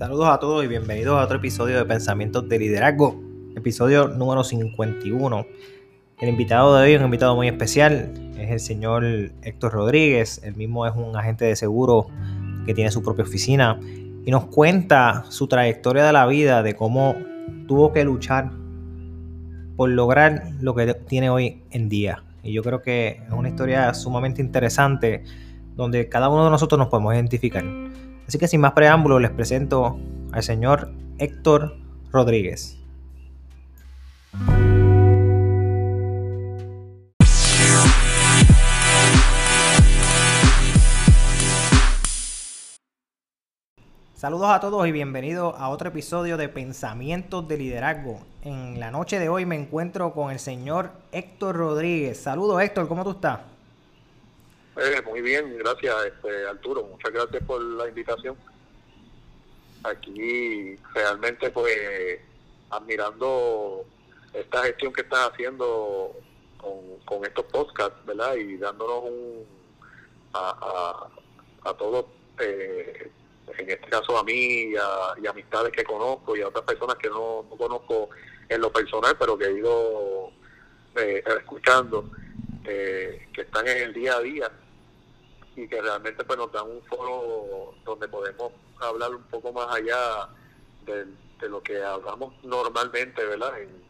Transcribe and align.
Saludos 0.00 0.28
a 0.30 0.40
todos 0.40 0.64
y 0.64 0.66
bienvenidos 0.66 1.20
a 1.20 1.24
otro 1.24 1.36
episodio 1.36 1.76
de 1.76 1.84
Pensamientos 1.84 2.48
de 2.48 2.58
Liderazgo, 2.58 3.20
episodio 3.54 4.08
número 4.08 4.42
51. 4.42 5.46
El 6.20 6.28
invitado 6.30 6.74
de 6.74 6.84
hoy 6.84 6.92
es 6.92 7.00
un 7.00 7.04
invitado 7.04 7.36
muy 7.36 7.48
especial, 7.48 8.10
es 8.38 8.50
el 8.50 8.60
señor 8.60 9.04
Héctor 9.42 9.74
Rodríguez, 9.74 10.40
él 10.42 10.56
mismo 10.56 10.86
es 10.86 10.94
un 10.96 11.14
agente 11.18 11.44
de 11.44 11.54
seguro 11.54 12.06
que 12.64 12.72
tiene 12.72 12.90
su 12.90 13.02
propia 13.02 13.24
oficina 13.24 13.78
y 14.24 14.30
nos 14.30 14.46
cuenta 14.46 15.26
su 15.28 15.48
trayectoria 15.48 16.06
de 16.06 16.14
la 16.14 16.26
vida, 16.26 16.62
de 16.62 16.74
cómo 16.74 17.16
tuvo 17.68 17.92
que 17.92 18.02
luchar 18.02 18.52
por 19.76 19.90
lograr 19.90 20.44
lo 20.62 20.74
que 20.74 20.94
tiene 20.94 21.28
hoy 21.28 21.62
en 21.72 21.90
día. 21.90 22.24
Y 22.42 22.54
yo 22.54 22.62
creo 22.62 22.80
que 22.80 23.20
es 23.26 23.32
una 23.32 23.50
historia 23.50 23.92
sumamente 23.92 24.40
interesante 24.40 25.24
donde 25.76 26.08
cada 26.08 26.30
uno 26.30 26.46
de 26.46 26.50
nosotros 26.50 26.78
nos 26.78 26.88
podemos 26.88 27.12
identificar. 27.12 27.64
Así 28.30 28.38
que 28.38 28.46
sin 28.46 28.60
más 28.60 28.74
preámbulos 28.74 29.20
les 29.20 29.32
presento 29.32 29.98
al 30.30 30.44
señor 30.44 30.92
Héctor 31.18 31.74
Rodríguez. 32.12 32.78
Saludos 44.14 44.50
a 44.50 44.60
todos 44.60 44.86
y 44.86 44.92
bienvenidos 44.92 45.56
a 45.58 45.68
otro 45.68 45.88
episodio 45.88 46.36
de 46.36 46.48
Pensamientos 46.48 47.48
de 47.48 47.56
Liderazgo. 47.56 48.20
En 48.44 48.78
la 48.78 48.92
noche 48.92 49.18
de 49.18 49.28
hoy 49.28 49.44
me 49.44 49.56
encuentro 49.56 50.12
con 50.12 50.30
el 50.30 50.38
señor 50.38 50.92
Héctor 51.10 51.56
Rodríguez. 51.56 52.22
Saludos 52.22 52.62
Héctor, 52.62 52.86
¿cómo 52.86 53.02
tú 53.02 53.10
estás? 53.10 53.49
Eh, 54.82 55.02
muy 55.02 55.20
bien, 55.20 55.58
gracias 55.58 55.94
este, 56.06 56.46
Arturo, 56.46 56.84
muchas 56.84 57.12
gracias 57.12 57.42
por 57.44 57.60
la 57.60 57.86
invitación. 57.86 58.34
Aquí 59.82 60.78
realmente 60.94 61.50
pues 61.50 62.18
admirando 62.70 63.84
esta 64.32 64.62
gestión 64.62 64.90
que 64.94 65.02
estás 65.02 65.32
haciendo 65.32 66.16
con, 67.04 67.26
estos 67.26 67.44
podcasts, 67.52 68.06
¿verdad? 68.06 68.36
Y 68.36 68.56
dándonos 68.56 69.04
un, 69.04 69.44
a, 70.32 71.10
a, 71.64 71.74
todos, 71.74 72.06
eh, 72.38 73.10
en 73.58 73.70
este 73.70 73.86
caso 73.86 74.16
a 74.16 74.24
mí 74.24 74.72
y, 74.72 75.26
amistades 75.26 75.72
que 75.72 75.84
conozco 75.84 76.34
y 76.34 76.40
a 76.40 76.48
otras 76.48 76.64
personas 76.64 76.96
que 76.96 77.10
no, 77.10 77.44
conozco 77.58 78.08
en 78.48 78.62
lo 78.62 78.72
personal, 78.72 79.14
pero 79.18 79.36
que 79.36 79.44
he 79.44 79.58
ido 79.58 80.30
eh, 80.96 81.22
escuchando, 81.38 82.10
que 82.64 83.28
están 83.36 83.68
en 83.68 83.76
el 83.76 83.92
día 83.92 84.16
a 84.16 84.20
día 84.20 84.50
y 85.56 85.68
que 85.68 85.80
realmente 85.80 86.24
pues 86.24 86.38
nos 86.38 86.52
dan 86.52 86.70
un 86.70 86.82
foro 86.84 87.74
donde 87.84 88.08
podemos 88.08 88.52
hablar 88.80 89.14
un 89.14 89.22
poco 89.24 89.52
más 89.52 89.74
allá 89.74 90.28
de, 90.86 91.06
lo 91.48 91.62
que 91.62 91.82
hablamos 91.82 92.34
normalmente, 92.44 93.24
¿verdad? 93.24 93.52
En, 93.60 93.80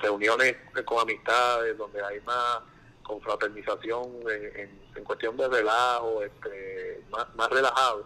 reuniones 0.00 0.56
con 0.84 0.98
amistades, 0.98 1.78
donde 1.78 2.02
hay 2.02 2.20
más 2.22 2.58
confraternización 3.02 4.04
en, 4.28 4.78
en, 4.94 5.04
cuestión 5.04 5.36
de 5.36 5.48
relajo, 5.48 6.22
este, 6.22 7.02
más, 7.10 7.34
más 7.36 7.48
relajado, 7.48 8.04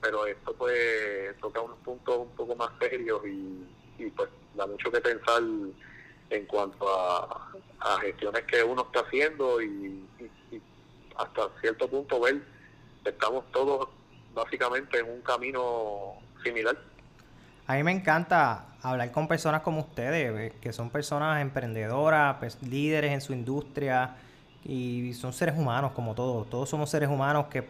pero 0.00 0.24
esto 0.26 0.54
pues 0.54 1.36
toca 1.40 1.60
unos 1.60 1.78
puntos 1.78 2.16
un 2.16 2.30
poco 2.36 2.54
más 2.54 2.70
serios 2.78 3.20
y, 3.26 3.66
y 3.98 4.10
pues 4.10 4.30
da 4.54 4.66
mucho 4.66 4.90
que 4.90 5.00
pensar 5.00 5.42
en 6.30 6.46
cuanto 6.46 6.88
a, 6.88 7.52
a 7.80 8.00
gestiones 8.00 8.44
que 8.44 8.62
uno 8.62 8.82
está 8.82 9.00
haciendo 9.00 9.60
y 9.60 10.06
hasta 11.18 11.42
cierto 11.60 11.88
punto 11.88 12.20
ver 12.20 12.42
que 13.02 13.10
estamos 13.10 13.44
todos 13.52 13.88
básicamente 14.34 14.98
en 14.98 15.10
un 15.10 15.20
camino 15.22 16.14
similar. 16.42 16.76
A 17.66 17.74
mí 17.74 17.82
me 17.82 17.92
encanta 17.92 18.66
hablar 18.82 19.10
con 19.10 19.26
personas 19.26 19.62
como 19.62 19.80
ustedes, 19.80 20.52
que 20.60 20.72
son 20.72 20.90
personas 20.90 21.40
emprendedoras, 21.40 22.36
pues, 22.38 22.62
líderes 22.62 23.12
en 23.12 23.20
su 23.20 23.32
industria 23.32 24.16
y 24.64 25.12
son 25.14 25.32
seres 25.32 25.56
humanos 25.58 25.92
como 25.92 26.14
todos. 26.14 26.48
Todos 26.48 26.68
somos 26.68 26.90
seres 26.90 27.08
humanos 27.08 27.46
que 27.46 27.66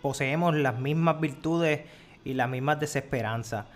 poseemos 0.00 0.54
las 0.54 0.78
mismas 0.78 1.20
virtudes 1.20 1.82
y 2.24 2.34
las 2.34 2.48
mismas 2.48 2.80
desesperanzas. 2.80 3.66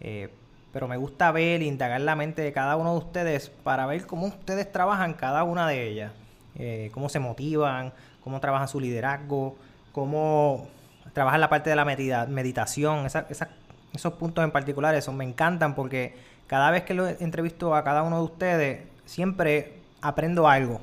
Eh, 0.00 0.28
pero 0.72 0.88
me 0.88 0.96
gusta 0.96 1.30
ver 1.32 1.62
indagar 1.62 2.00
la 2.00 2.16
mente 2.16 2.42
de 2.42 2.52
cada 2.52 2.76
uno 2.76 2.92
de 2.92 2.98
ustedes 2.98 3.50
para 3.50 3.86
ver 3.86 4.06
cómo 4.06 4.26
ustedes 4.26 4.70
trabajan 4.70 5.14
cada 5.14 5.44
una 5.44 5.68
de 5.68 5.88
ellas. 5.88 6.12
Eh, 6.56 6.90
cómo 6.92 7.08
se 7.08 7.18
motivan, 7.18 7.92
cómo 8.22 8.40
trabajan 8.40 8.68
su 8.68 8.80
liderazgo, 8.80 9.56
cómo 9.92 10.68
trabajan 11.12 11.40
la 11.40 11.48
parte 11.48 11.70
de 11.70 11.76
la 11.76 11.84
meditación, 11.84 13.06
esos 13.06 14.12
puntos 14.14 14.44
en 14.44 14.50
particular, 14.50 14.94
eso 14.94 15.12
me 15.12 15.24
encantan 15.24 15.74
porque 15.74 16.14
cada 16.46 16.70
vez 16.70 16.82
que 16.82 16.94
lo 16.94 17.08
entrevisto 17.08 17.74
a 17.74 17.84
cada 17.84 18.02
uno 18.02 18.18
de 18.18 18.24
ustedes, 18.24 18.80
siempre 19.06 19.74
aprendo 20.00 20.48
algo. 20.48 20.80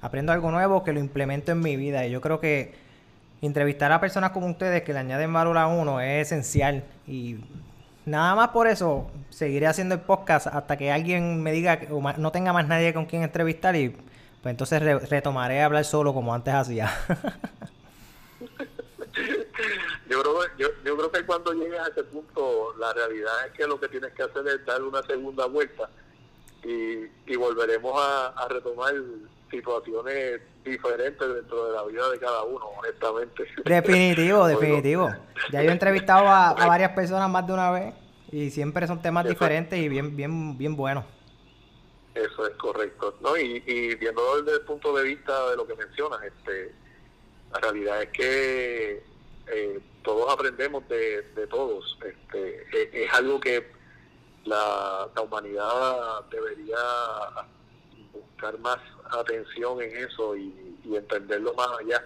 Aprendo 0.00 0.32
algo 0.32 0.50
nuevo 0.50 0.82
que 0.82 0.92
lo 0.92 0.98
implemento 0.98 1.52
en 1.52 1.60
mi 1.60 1.76
vida. 1.76 2.04
Y 2.06 2.10
yo 2.10 2.20
creo 2.20 2.40
que 2.40 2.74
entrevistar 3.40 3.92
a 3.92 4.00
personas 4.00 4.30
como 4.30 4.46
ustedes 4.48 4.82
que 4.82 4.92
le 4.92 4.98
añaden 4.98 5.32
valor 5.32 5.58
a 5.58 5.68
uno 5.68 6.00
es 6.00 6.26
esencial. 6.26 6.84
Y 7.06 7.36
nada 8.04 8.34
más 8.34 8.48
por 8.48 8.66
eso 8.66 9.10
seguiré 9.30 9.66
haciendo 9.66 9.94
el 9.94 10.00
podcast 10.00 10.48
hasta 10.48 10.76
que 10.76 10.90
alguien 10.90 11.42
me 11.42 11.52
diga 11.52 11.78
que 11.78 11.88
no 11.88 12.32
tenga 12.32 12.52
más 12.52 12.66
nadie 12.66 12.92
con 12.92 13.06
quien 13.06 13.22
entrevistar 13.22 13.76
y 13.76 13.94
pues 14.42 14.50
entonces 14.50 14.82
retomaré 15.08 15.60
a 15.62 15.66
hablar 15.66 15.84
solo 15.84 16.12
como 16.12 16.34
antes 16.34 16.52
hacía. 16.52 16.92
yo, 20.08 20.20
creo, 20.20 20.34
yo, 20.58 20.68
yo 20.84 20.96
creo 20.96 21.12
que 21.12 21.24
cuando 21.24 21.52
llegues 21.52 21.78
a 21.78 21.86
ese 21.86 22.02
punto, 22.04 22.74
la 22.78 22.92
realidad 22.92 23.32
es 23.46 23.52
que 23.52 23.66
lo 23.68 23.78
que 23.78 23.86
tienes 23.88 24.12
que 24.14 24.24
hacer 24.24 24.46
es 24.48 24.66
dar 24.66 24.82
una 24.82 25.00
segunda 25.04 25.46
vuelta 25.46 25.88
y, 26.64 27.04
y 27.26 27.36
volveremos 27.36 27.94
a, 27.96 28.48
retomar 28.48 28.94
situaciones 29.48 30.40
diferentes 30.64 31.34
dentro 31.34 31.66
de 31.66 31.72
la 31.76 31.84
vida 31.84 32.10
de 32.10 32.18
cada 32.18 32.42
uno, 32.42 32.66
honestamente. 32.78 33.44
Definitivo, 33.64 34.46
definitivo. 34.48 35.08
Ya 35.52 35.62
yo 35.62 35.70
he 35.70 35.72
entrevistado 35.72 36.26
a, 36.26 36.50
a, 36.50 36.66
varias 36.66 36.90
personas 36.92 37.30
más 37.30 37.46
de 37.46 37.52
una 37.52 37.70
vez 37.70 37.94
y 38.32 38.50
siempre 38.50 38.88
son 38.88 39.00
temas 39.00 39.24
diferentes 39.24 39.78
y 39.78 39.88
bien, 39.88 40.16
bien, 40.16 40.58
bien 40.58 40.74
buenos. 40.74 41.04
Eso 42.14 42.46
es 42.46 42.56
correcto. 42.56 43.16
¿no? 43.20 43.36
Y, 43.36 43.62
y 43.66 43.94
viendo 43.94 44.42
desde 44.42 44.58
el 44.58 44.64
punto 44.64 44.94
de 44.94 45.04
vista 45.04 45.50
de 45.50 45.56
lo 45.56 45.66
que 45.66 45.74
mencionas, 45.74 46.22
este, 46.22 46.74
la 47.52 47.60
realidad 47.60 48.02
es 48.02 48.08
que 48.10 49.02
eh, 49.48 49.80
todos 50.02 50.32
aprendemos 50.32 50.86
de, 50.88 51.22
todos. 51.50 51.98
Este, 52.04 53.04
es, 53.04 53.12
algo 53.12 53.40
que 53.40 53.66
la, 54.44 55.08
la, 55.14 55.22
humanidad 55.22 56.24
debería 56.30 56.76
buscar 58.12 58.58
más 58.58 58.78
atención 59.10 59.80
en 59.82 59.96
eso 59.96 60.36
y, 60.36 60.54
entenderlo 60.84 61.54
más 61.54 61.68
allá, 61.80 62.04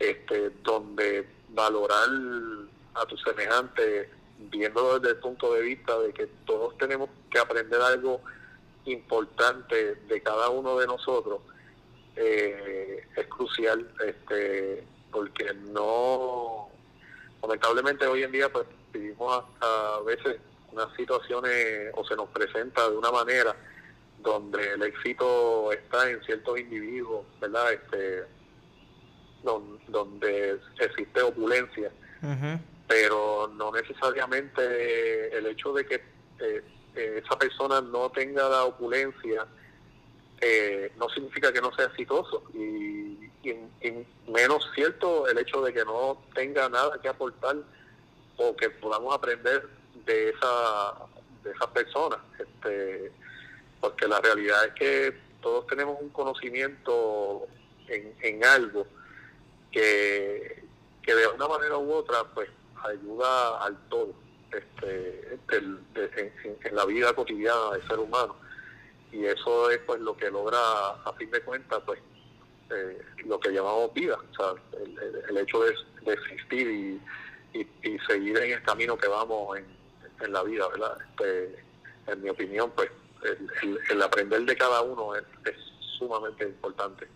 este, 0.00 0.50
donde 0.62 1.28
valorar 1.50 2.08
a 2.94 3.06
tu 3.06 3.16
semejante, 3.18 4.10
viendo 4.50 4.98
desde 4.98 5.14
el 5.14 5.20
punto 5.20 5.52
de 5.54 5.62
vista 5.62 5.96
de 6.00 6.12
que 6.12 6.26
todos 6.44 6.76
tenemos 6.78 7.08
que 7.30 7.38
aprender 7.38 7.80
algo 7.80 8.20
importante 8.86 9.94
de 9.94 10.22
cada 10.22 10.48
uno 10.48 10.78
de 10.78 10.86
nosotros 10.86 11.40
eh, 12.16 13.04
es 13.16 13.26
crucial 13.26 13.88
este 14.06 14.84
porque 15.10 15.52
no 15.72 16.68
lamentablemente 17.42 18.06
hoy 18.06 18.22
en 18.22 18.32
día 18.32 18.50
pues 18.50 18.66
vivimos 18.92 19.44
a, 19.60 20.00
veces 20.06 20.38
unas 20.72 20.94
situaciones 20.96 21.90
o 21.94 22.04
se 22.04 22.16
nos 22.16 22.28
presenta 22.30 22.88
de 22.88 22.96
una 22.96 23.10
manera 23.10 23.56
donde 24.22 24.72
el 24.72 24.82
éxito 24.82 25.72
está 25.72 26.10
en 26.10 26.22
ciertos 26.22 26.58
individuos 26.58 27.24
verdad 27.40 27.72
este 27.72 28.24
donde, 29.42 30.58
existe 30.80 31.22
opulencia. 31.22 31.90
Pero 32.88 33.52
no 33.54 33.70
necesariamente 33.70 35.36
el 35.36 35.46
hecho 35.46 35.72
de 35.72 35.86
que 35.86 36.02
eh, 36.40 36.62
esa 36.96 37.38
persona 37.38 37.80
no 37.80 38.10
tenga 38.10 38.48
la 38.48 38.64
opulencia, 38.64 39.46
eh, 40.40 40.92
no 40.96 41.08
significa 41.10 41.52
que 41.52 41.60
no 41.60 41.74
sea 41.74 41.86
exitoso. 41.86 42.42
Y, 42.54 43.16
menos 44.26 44.68
cierto 44.74 45.28
el 45.28 45.38
hecho 45.38 45.62
de 45.62 45.72
que 45.72 45.84
no 45.84 46.20
tenga 46.34 46.68
nada 46.68 47.00
que 47.00 47.08
aportar 47.08 47.56
o 48.36 48.56
que 48.56 48.70
podamos 48.70 49.14
aprender 49.14 49.68
de 50.04 50.30
esa 50.30 50.94
de 51.44 51.52
esas 51.52 51.68
personas. 51.68 52.18
Este, 52.38 53.12
porque 53.80 54.08
la 54.08 54.20
realidad 54.20 54.64
es 54.64 54.72
que 54.74 55.16
todos 55.40 55.64
tenemos 55.68 55.96
un 56.00 56.08
conocimiento 56.08 57.46
en, 57.86 58.12
en 58.20 58.44
algo 58.44 58.84
que, 59.70 60.64
que 61.02 61.14
de 61.14 61.28
una 61.28 61.46
manera 61.46 61.78
u 61.78 61.92
otra 61.92 62.24
pues 62.34 62.50
ayuda 62.82 63.64
al 63.64 63.76
todo 63.88 64.25
este, 64.56 65.38
en, 65.52 66.74
la 66.74 66.84
vida 66.84 67.12
cotidiana 67.14 67.72
del 67.72 67.86
ser 67.86 67.98
humano. 67.98 68.36
Y 69.12 69.24
eso 69.24 69.70
es 69.70 69.78
pues 69.86 70.00
lo 70.00 70.16
que 70.16 70.30
logra, 70.30 70.58
a 71.04 71.12
fin 71.16 71.30
de 71.30 71.40
cuentas, 71.40 71.80
pues 71.86 72.00
eh, 72.70 73.00
lo 73.24 73.38
que 73.38 73.50
llamamos 73.50 73.92
vida, 73.94 74.16
o 74.16 74.34
sea, 74.34 74.52
el, 75.28 75.38
hecho 75.38 75.60
de, 75.60 76.12
existir 76.12 76.68
y, 76.68 77.00
y, 77.54 77.98
seguir 78.00 78.36
en 78.38 78.52
el 78.52 78.62
camino 78.62 78.96
que 78.96 79.06
vamos 79.08 79.58
en, 79.58 80.32
la 80.32 80.42
vida, 80.42 80.66
¿verdad? 80.68 80.98
Este, 81.10 81.64
en 82.08 82.22
mi 82.22 82.28
opinión, 82.30 82.72
pues 82.74 82.90
el, 83.90 84.02
aprender 84.02 84.44
de 84.44 84.56
cada 84.56 84.82
uno 84.82 85.14
es, 85.14 85.24
sumamente 85.98 86.44
importante. 86.44 87.06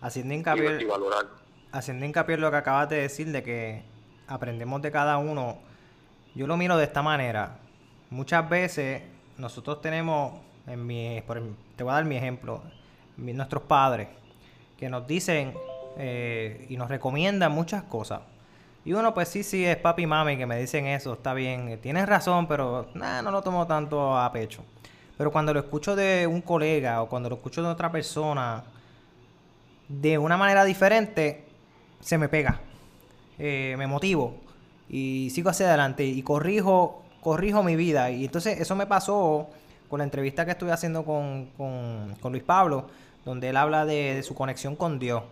Haciendo 0.00 0.34
hincapié, 0.34 0.82
y, 0.82 0.84
valorarlo. 0.84 1.30
Haciendo 1.72 2.06
hincapié 2.06 2.36
en 2.36 2.40
lo 2.40 2.50
que 2.50 2.56
acabas 2.56 2.88
de 2.88 2.96
decir 2.96 3.26
de 3.32 3.42
que 3.42 3.82
aprendemos 4.26 4.80
de 4.82 4.90
cada 4.90 5.18
uno, 5.18 5.60
yo 6.34 6.46
lo 6.46 6.56
miro 6.56 6.76
de 6.76 6.84
esta 6.84 7.02
manera. 7.02 7.58
Muchas 8.10 8.48
veces 8.48 9.02
nosotros 9.38 9.80
tenemos, 9.80 10.34
en 10.66 10.84
mi, 10.86 11.22
te 11.76 11.84
voy 11.84 11.90
a 11.92 11.94
dar 11.94 12.04
mi 12.04 12.16
ejemplo, 12.16 12.62
nuestros 13.16 13.62
padres, 13.64 14.08
que 14.76 14.88
nos 14.88 15.06
dicen 15.06 15.54
eh, 15.96 16.66
y 16.68 16.76
nos 16.76 16.88
recomiendan 16.88 17.52
muchas 17.52 17.84
cosas. 17.84 18.20
Y 18.84 18.92
uno, 18.92 19.14
pues 19.14 19.28
sí, 19.28 19.42
sí, 19.42 19.64
es 19.64 19.76
papi 19.76 20.02
y 20.02 20.06
mami 20.06 20.36
que 20.36 20.44
me 20.44 20.58
dicen 20.58 20.86
eso, 20.86 21.14
está 21.14 21.32
bien, 21.32 21.78
tienes 21.80 22.06
razón, 22.06 22.46
pero 22.46 22.88
no 22.94 23.30
lo 23.30 23.42
tomo 23.42 23.66
tanto 23.66 24.18
a 24.18 24.30
pecho. 24.30 24.62
Pero 25.16 25.30
cuando 25.30 25.54
lo 25.54 25.60
escucho 25.60 25.96
de 25.96 26.26
un 26.26 26.42
colega 26.42 27.00
o 27.00 27.08
cuando 27.08 27.30
lo 27.30 27.36
escucho 27.36 27.62
de 27.62 27.68
otra 27.68 27.90
persona 27.90 28.64
de 29.88 30.18
una 30.18 30.36
manera 30.36 30.64
diferente, 30.64 31.46
se 32.00 32.18
me 32.18 32.28
pega. 32.28 32.60
Eh, 33.38 33.74
me 33.78 33.86
motivo 33.86 34.43
y 34.88 35.30
sigo 35.30 35.50
hacia 35.50 35.66
adelante 35.68 36.04
y 36.04 36.22
corrijo, 36.22 37.02
corrijo 37.20 37.62
mi 37.62 37.76
vida. 37.76 38.10
Y 38.10 38.24
entonces 38.24 38.60
eso 38.60 38.76
me 38.76 38.86
pasó 38.86 39.48
con 39.88 39.98
la 39.98 40.04
entrevista 40.04 40.44
que 40.44 40.52
estuve 40.52 40.72
haciendo 40.72 41.04
con, 41.04 41.48
con, 41.56 42.32
Luis 42.32 42.42
Pablo, 42.42 42.86
donde 43.24 43.50
él 43.50 43.56
habla 43.56 43.84
de, 43.84 44.22
su 44.22 44.34
conexión 44.34 44.76
con 44.76 44.98
Dios. 44.98 45.22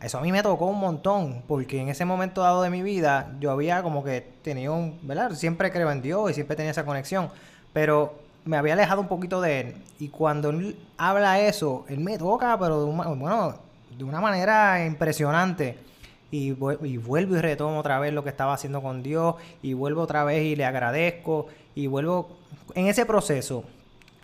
Eso 0.00 0.18
a 0.18 0.20
mí 0.20 0.30
me 0.30 0.42
tocó 0.42 0.66
un 0.66 0.78
montón, 0.78 1.42
porque 1.48 1.80
en 1.80 1.88
ese 1.88 2.04
momento 2.04 2.42
dado 2.42 2.62
de 2.62 2.70
mi 2.70 2.82
vida 2.82 3.32
yo 3.40 3.50
había 3.50 3.82
como 3.82 4.04
que 4.04 4.24
tenido 4.42 4.74
un. 4.74 5.00
Siempre 5.34 5.72
creo 5.72 5.90
en 5.90 6.02
Dios 6.02 6.30
y 6.30 6.34
siempre 6.34 6.54
tenía 6.56 6.70
esa 6.70 6.84
conexión, 6.84 7.30
pero 7.72 8.14
me 8.44 8.56
había 8.56 8.74
alejado 8.74 9.00
un 9.00 9.08
poquito 9.08 9.40
de 9.40 9.60
él. 9.60 9.74
Y 9.98 10.08
cuando 10.08 10.50
él 10.50 10.78
habla 10.96 11.40
eso, 11.40 11.84
él 11.88 11.98
me 11.98 12.16
toca, 12.16 12.56
pero 12.58 12.84
de 12.84 12.92
bueno, 12.92 13.54
de 13.96 14.04
una 14.04 14.20
manera 14.20 14.84
impresionante 14.86 15.87
y, 16.30 16.48
y, 16.48 16.96
vuelvo 16.98 17.36
y 17.36 17.40
retomo 17.40 17.78
otra 17.78 17.98
vez 17.98 18.12
lo 18.12 18.22
que 18.22 18.30
estaba 18.30 18.52
haciendo 18.52 18.82
con 18.82 19.02
Dios 19.02 19.36
y 19.62 19.72
vuelvo 19.72 20.02
otra 20.02 20.24
vez 20.24 20.42
y 20.42 20.56
le 20.56 20.64
agradezco 20.64 21.46
y 21.74 21.86
vuelvo 21.86 22.36
en 22.74 22.86
ese 22.86 23.06
proceso. 23.06 23.64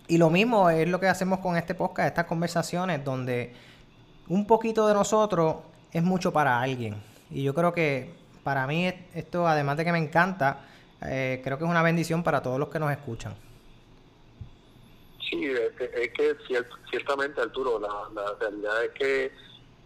Y 0.06 0.18
lo 0.18 0.28
mismo 0.28 0.68
es 0.68 0.88
lo 0.88 1.00
que 1.00 1.08
hacemos 1.08 1.38
con 1.38 1.56
este 1.56 1.74
podcast, 1.74 2.08
estas 2.08 2.26
conversaciones 2.26 3.02
donde 3.04 3.54
un 4.28 4.46
poquito 4.46 4.86
de 4.86 4.94
nosotros 4.94 5.56
es 5.92 6.02
mucho 6.02 6.32
para 6.32 6.60
alguien. 6.60 6.96
Y 7.30 7.42
yo 7.42 7.54
creo 7.54 7.72
que 7.72 8.12
para 8.42 8.66
mí 8.66 8.92
esto, 9.14 9.48
además 9.48 9.78
de 9.78 9.84
que 9.84 9.92
me 9.92 9.98
encanta, 9.98 10.60
eh, 11.06 11.40
creo 11.42 11.58
que 11.58 11.64
es 11.64 11.70
una 11.70 11.82
bendición 11.82 12.22
para 12.22 12.42
todos 12.42 12.58
los 12.58 12.68
que 12.68 12.78
nos 12.78 12.92
escuchan. 12.92 13.34
Sí, 15.30 15.46
es 15.46 16.10
que, 16.12 16.36
ciertamente, 16.90 17.40
Arturo, 17.40 17.80
la 17.80 18.34
realidad 18.38 18.84
es 18.84 18.90
que 18.92 19.32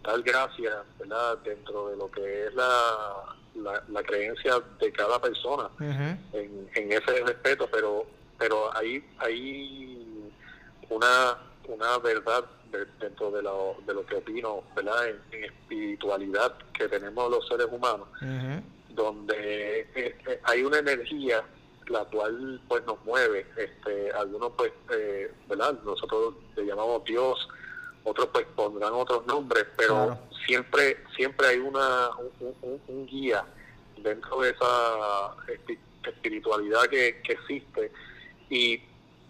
dar 0.02 0.22
gracias, 0.22 0.76
¿verdad? 0.98 1.38
Dentro 1.38 1.88
de 1.88 1.96
lo 1.96 2.10
que 2.10 2.46
es 2.46 2.54
la, 2.54 3.36
la, 3.88 4.02
creencia 4.02 4.54
de 4.80 4.92
cada 4.92 5.20
persona 5.20 5.68
en, 5.80 6.68
en, 6.74 6.92
ese 6.92 7.24
respeto, 7.24 7.68
pero 7.70 8.06
pero 8.38 8.74
hay, 8.76 9.04
hay 9.18 10.30
una, 10.88 11.38
una 11.66 11.98
verdad 11.98 12.44
dentro 13.00 13.30
de 13.30 13.42
lo, 13.42 13.76
de 13.86 13.94
lo 13.94 14.06
que 14.06 14.16
opino, 14.16 14.62
¿verdad? 14.76 15.08
En, 15.08 15.44
espiritualidad 15.44 16.56
que 16.72 16.88
tenemos 16.88 17.30
los 17.30 17.46
seres 17.46 17.66
humanos, 17.70 18.08
donde 18.90 19.80
eh, 19.94 20.16
eh, 20.26 20.40
hay 20.44 20.62
una 20.62 20.78
energía 20.78 21.42
la 21.88 22.04
cual 22.04 22.60
pues 22.68 22.84
nos 22.84 23.02
mueve 23.04 23.46
este 23.56 24.10
algunos 24.12 24.52
pues 24.56 24.72
eh, 24.90 25.32
verdad 25.48 25.78
nosotros 25.84 26.34
le 26.56 26.66
llamamos 26.66 27.02
Dios 27.04 27.48
otros 28.04 28.28
pues 28.32 28.46
pondrán 28.54 28.92
otros 28.92 29.26
nombres, 29.26 29.66
pero 29.76 30.18
siempre 30.46 30.98
siempre 31.14 31.48
hay 31.48 31.58
una 31.58 32.10
un, 32.40 33.06
guía 33.06 33.44
dentro 33.98 34.40
de 34.40 34.50
esa 34.50 35.34
espiritualidad 36.04 36.84
que, 36.84 37.20
existe. 37.28 37.90
Y, 38.48 38.82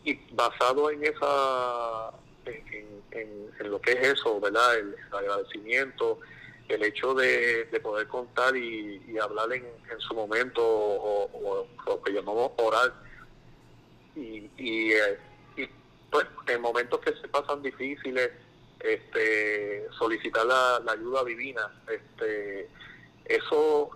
y, 0.05 0.15
basado 0.32 0.91
en 0.91 1.05
esa 1.05 2.12
en, 2.47 3.70
lo 3.70 3.81
que 3.81 3.93
es 3.93 4.19
eso, 4.19 4.41
¿verdad? 4.41 4.79
El, 4.79 4.94
agradecimiento, 5.12 6.21
el 6.69 6.85
hecho 6.85 7.14
de, 7.14 7.67
poder 7.82 8.06
contar 8.06 8.56
y, 8.56 9.19
hablar 9.19 9.53
en, 9.53 9.64
su 9.99 10.14
momento 10.14 10.62
o, 10.62 11.67
lo 11.87 12.03
que 12.03 12.12
llamamos 12.12 12.53
orar 12.59 12.94
y, 14.14 14.50
y, 14.56 14.93
eh, 14.93 15.19
y 15.56 15.69
pues 16.11 16.26
en 16.47 16.61
momentos 16.61 17.00
que 17.00 17.12
se 17.14 17.29
pasan 17.29 17.62
difíciles 17.62 18.31
este, 18.80 19.86
solicitar 19.98 20.46
la, 20.46 20.76
ayuda 20.88 21.25
divina. 21.25 21.70
Este, 21.88 22.69
eso 23.25 23.90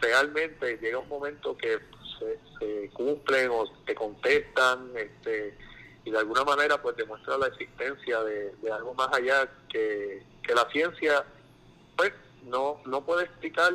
realmente 0.00 0.78
llega 0.78 0.98
un 0.98 1.08
momento 1.08 1.56
que 1.56 1.78
se, 2.18 2.38
se 2.58 2.90
cumplen 2.90 3.50
o 3.50 3.64
te 3.84 3.94
contestan 3.94 4.90
este, 4.96 5.56
y 6.04 6.10
de 6.10 6.18
alguna 6.18 6.44
manera 6.44 6.80
pues 6.80 6.96
demuestra 6.96 7.38
la 7.38 7.46
existencia 7.46 8.22
de, 8.22 8.52
algo 8.70 8.94
más 8.94 9.08
allá 9.12 9.48
que, 9.68 10.22
la 10.54 10.68
ciencia 10.70 11.24
pues 11.96 12.12
no, 12.44 12.80
no 12.84 13.04
puede 13.04 13.24
explicar 13.24 13.72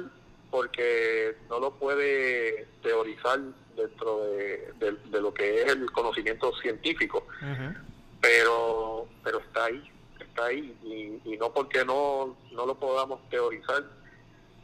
porque 0.51 1.35
no 1.49 1.59
lo 1.59 1.71
puede 1.71 2.67
teorizar 2.81 3.39
dentro 3.75 4.23
de, 4.23 4.73
lo 5.19 5.33
que 5.33 5.61
es 5.61 5.71
el 5.71 5.91
conocimiento 5.91 6.51
científico, 6.57 7.25
pero, 8.21 9.07
pero 9.23 9.39
está 9.39 9.65
ahí, 9.65 9.91
ahí 10.37 10.75
y, 10.83 11.37
no 11.37 11.53
porque 11.53 11.85
no, 11.85 12.37
no 12.51 12.65
lo 12.65 12.75
podamos 12.77 13.27
teorizar 13.29 13.83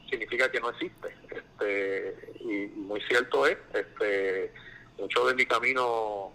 significa 0.09 0.49
que 0.51 0.59
no 0.59 0.69
existe. 0.69 1.15
Este, 1.29 2.33
y, 2.39 2.67
muy 2.79 3.01
cierto 3.01 3.45
es, 3.47 3.57
este, 3.73 4.51
mucho 4.97 5.25
de 5.27 5.35
mi 5.35 5.45
camino 5.45 6.31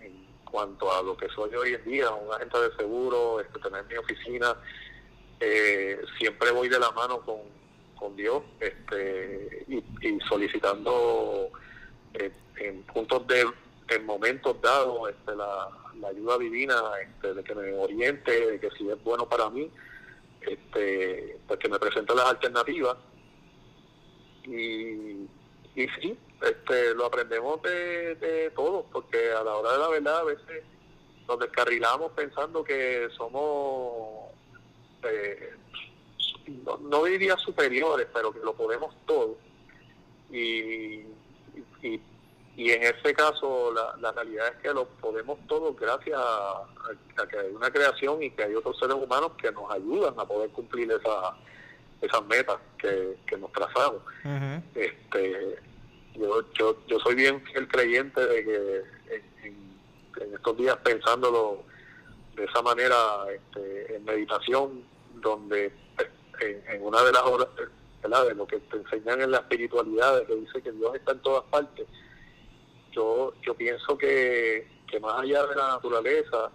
en, 0.00 0.26
cuanto 0.44 0.92
a 0.92 1.02
lo 1.02 1.16
que 1.16 1.28
soy 1.28 1.54
hoy 1.54 1.74
en 1.74 1.84
día, 1.84 2.10
un 2.10 2.32
agente 2.32 2.58
de 2.58 2.76
seguro, 2.76 3.40
este, 3.40 3.58
tener 3.60 3.84
mi 3.86 3.96
oficina, 3.96 4.56
eh, 5.40 6.00
siempre 6.18 6.50
voy 6.50 6.68
de 6.68 6.78
la 6.78 6.90
mano 6.92 7.20
con, 7.20 7.40
con 7.98 8.16
Dios 8.16 8.42
este, 8.60 9.66
y, 9.68 10.20
solicitando 10.28 11.50
eh, 12.14 12.32
en 12.56 12.82
puntos 12.84 13.26
de 13.26 13.46
en 13.88 14.06
momentos 14.06 14.60
dados 14.60 15.10
este, 15.10 15.36
la, 15.36 15.68
la 16.00 16.08
ayuda 16.08 16.38
divina 16.38 16.74
este, 17.02 17.34
de 17.34 17.44
que 17.44 17.54
me 17.54 17.72
oriente, 17.74 18.52
de 18.52 18.60
que 18.60 18.70
si 18.72 18.88
es 18.88 19.02
bueno 19.02 19.28
para 19.28 19.48
mí, 19.50 19.70
este, 20.40 21.38
pues 21.46 21.58
que 21.58 21.68
me 21.68 21.78
presente 21.78 22.14
las 22.14 22.26
alternativas. 22.26 22.96
Y, 24.44 25.28
y 25.74 25.88
sí, 26.00 26.18
este, 26.42 26.94
lo 26.94 27.06
aprendemos 27.06 27.62
de, 27.62 28.14
de 28.16 28.50
todos, 28.50 28.86
porque 28.92 29.32
a 29.32 29.42
la 29.42 29.56
hora 29.56 29.72
de 29.72 29.78
la 29.78 29.88
verdad 29.88 30.18
a 30.18 30.24
veces 30.24 30.64
nos 31.28 31.38
descarrilamos 31.38 32.12
pensando 32.12 32.62
que 32.62 33.08
somos, 33.16 34.30
eh, 35.02 35.54
no, 36.80 37.04
diría 37.04 37.36
superiores, 37.36 38.06
pero 38.12 38.32
que 38.32 38.40
lo 38.40 38.54
podemos 38.54 38.94
todo. 39.06 39.36
Y, 40.30 41.04
y 41.82 42.00
y 42.00 42.00
en 42.70 42.82
este 42.82 43.14
caso 43.14 43.72
la, 43.72 43.96
la 44.00 44.12
realidad 44.12 44.48
es 44.48 44.56
que 44.62 44.72
lo 44.72 44.86
podemos 44.86 45.38
todos 45.46 45.76
gracias 45.76 46.18
a, 46.18 46.62
que 47.28 47.38
hay 47.38 47.50
una 47.50 47.70
creación 47.70 48.22
y 48.22 48.30
que 48.30 48.44
hay 48.44 48.54
otros 48.54 48.78
seres 48.78 48.96
humanos 48.96 49.32
que 49.40 49.52
nos 49.52 49.70
ayudan 49.70 50.14
a 50.18 50.24
poder 50.24 50.48
cumplir 50.50 50.90
esa, 50.90 51.36
esas 52.00 52.24
metas 52.26 52.56
que, 52.78 53.36
nos 53.36 53.52
trazamos. 53.52 54.00
este 54.74 55.58
yo, 56.14 56.50
yo, 56.52 56.78
yo 56.86 56.98
soy 57.00 57.14
bien 57.14 57.42
fiel 57.42 57.68
creyente 57.68 58.26
de 58.26 58.44
que 58.44 58.82
en, 59.44 60.34
estos 60.34 60.56
días 60.56 60.78
pensándolo 60.78 61.62
de 62.36 62.44
esa 62.44 62.62
manera 62.62 62.96
este, 63.30 63.96
en 63.96 64.04
meditación 64.06 64.82
donde 65.16 65.70
en, 66.40 66.64
en 66.70 66.82
una 66.82 67.02
de 67.02 67.12
las 67.12 67.22
horas 67.22 67.48
de 68.02 68.34
lo 68.34 68.46
que 68.46 68.60
te 68.60 68.76
enseñan 68.76 69.20
en 69.20 69.32
la 69.32 69.38
espiritualidad 69.38 70.24
que 70.26 70.36
dice 70.36 70.62
que 70.62 70.72
Dios 70.72 70.94
está 70.94 71.12
en 71.12 71.18
todas 71.20 71.44
partes 71.50 71.86
yo, 72.96 73.32
yo 73.42 73.54
pienso 73.54 73.96
que, 73.98 74.66
más 75.00 75.20
allá 75.20 75.46
de 75.46 75.54
la 75.54 75.68
naturaleza, 75.68 76.50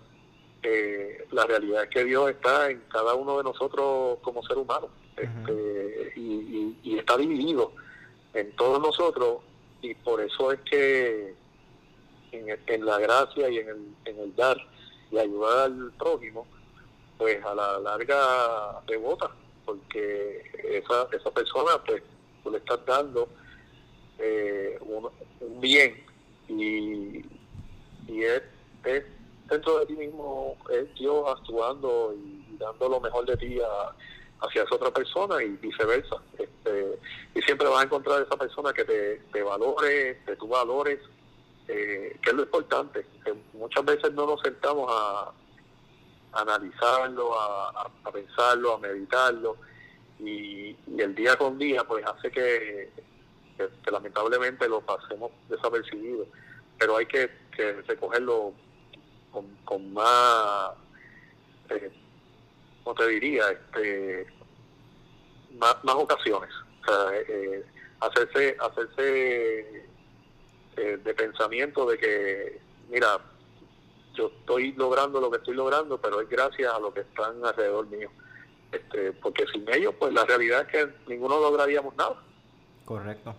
eh, 0.63 1.27
la 1.31 1.45
realidad 1.45 1.83
es 1.83 1.89
que 1.89 2.03
Dios 2.03 2.31
está 2.31 2.71
en 2.71 2.81
cada 2.91 3.13
uno 3.13 3.38
de 3.38 3.43
nosotros 3.43 4.17
como 4.21 4.43
ser 4.43 4.57
humano 4.57 4.89
este, 5.15 6.13
y, 6.15 6.98
está 6.98 7.17
dividido 7.17 7.71
en 8.33 8.55
todos 8.55 8.79
nosotros 8.79 9.39
y 9.81 9.95
por 9.95 10.21
eso 10.21 10.51
es 10.51 10.60
que 10.62 11.33
en, 12.31 12.86
la 12.86 13.00
gracia 13.00 13.50
y 13.50 13.57
en 13.57 13.69
el, 13.69 13.95
en 14.05 14.19
el 14.19 14.36
dar 14.36 14.57
y 15.10 15.17
ayudar 15.17 15.65
al 15.65 15.91
prójimo, 15.98 16.45
pues 17.17 17.43
a 17.43 17.55
la 17.55 17.79
larga 17.79 18.81
rebota, 18.88 19.31
porque 19.65 20.43
esa, 20.63 21.07
esa 21.12 21.31
persona 21.31 21.71
pues 21.86 22.03
tú 22.43 22.51
le 22.51 22.57
estás 22.60 22.86
dando 22.86 23.27
eh, 24.19 24.77
un, 24.81 25.10
bien 25.60 26.10
y, 26.51 27.25
y 28.08 28.24
es, 28.24 28.41
dentro 29.50 29.79
de 29.79 29.86
ti 29.86 29.93
mismo, 29.93 30.58
es 30.70 30.93
Dios 30.96 31.24
actuando 31.27 32.13
y 32.15 32.58
dando 32.58 32.89
lo 32.89 33.00
mejor 33.00 33.25
de 33.25 33.38
ti 33.38 33.60
hacia 34.41 34.63
esa 34.63 34.75
otra 34.75 34.91
persona 34.91 35.43
y 35.43 35.50
viceversa. 35.50 36.17
Este, 36.38 37.00
y 37.36 37.41
siempre 37.41 37.67
vas 37.67 37.81
a 37.81 37.86
encontrar 37.86 38.22
esa 38.22 38.38
persona 38.38 38.74
que 38.74 38.84
te, 38.84 39.17
te 39.31 39.43
valore, 39.43 40.22
que 40.25 40.36
tú 40.36 40.48
valores, 40.48 41.00
eh, 41.67 42.17
que 42.22 42.29
es 42.29 42.36
lo 42.36 42.43
importante. 42.43 43.05
muchas 43.53 43.86
veces 43.86 44.12
no 44.13 44.25
nos 44.25 44.41
sentamos 44.41 44.91
a, 44.91 45.31
analizarlo, 46.34 47.39
a, 47.39 47.89
pensarlo, 48.12 48.75
a 48.75 48.77
meditarlo, 48.79 49.58
y, 50.20 50.75
el 50.98 51.15
día 51.15 51.36
con 51.36 51.58
día 51.58 51.84
pues 51.84 52.05
hace 52.05 52.31
que, 52.31 52.89
lamentablemente 53.91 54.67
lo 54.67 54.81
pasemos 54.81 55.31
desapercibido, 55.49 56.25
pero 56.77 56.97
hay 56.97 57.05
que, 57.05 57.29
recogerlo 57.87 58.53
con, 59.65 59.93
más, 59.93 60.71
eh, 61.69 61.91
¿cómo 62.83 62.95
te 62.95 63.07
diría? 63.07 63.43
Este, 63.51 64.25
más, 65.57 65.75
más 65.83 65.95
ocasiones. 65.95 66.49
O 66.81 66.85
sea, 66.85 67.19
eh, 67.27 67.63
hacerse, 67.99 68.57
hacerse 68.59 69.85
eh, 70.77 70.97
de 71.03 71.13
pensamiento 71.13 71.85
de 71.85 71.97
que, 71.97 72.61
mira, 72.89 73.19
yo 74.15 74.27
estoy 74.39 74.73
logrando 74.73 75.21
lo 75.21 75.29
que 75.29 75.37
estoy 75.37 75.55
logrando, 75.55 75.99
pero 75.99 76.21
es 76.21 76.29
gracias 76.29 76.73
a 76.73 76.79
lo 76.79 76.93
que 76.93 77.01
están 77.01 77.43
alrededor 77.45 77.87
mío. 77.87 78.09
Este, 78.71 79.11
porque 79.13 79.45
sin 79.53 79.65
ellos, 79.69 79.93
pues 79.99 80.13
la 80.13 80.25
realidad 80.25 80.61
es 80.61 80.67
que 80.67 80.93
ninguno 81.07 81.39
lograríamos 81.39 81.95
nada. 81.95 82.15
Correcto. 82.85 83.35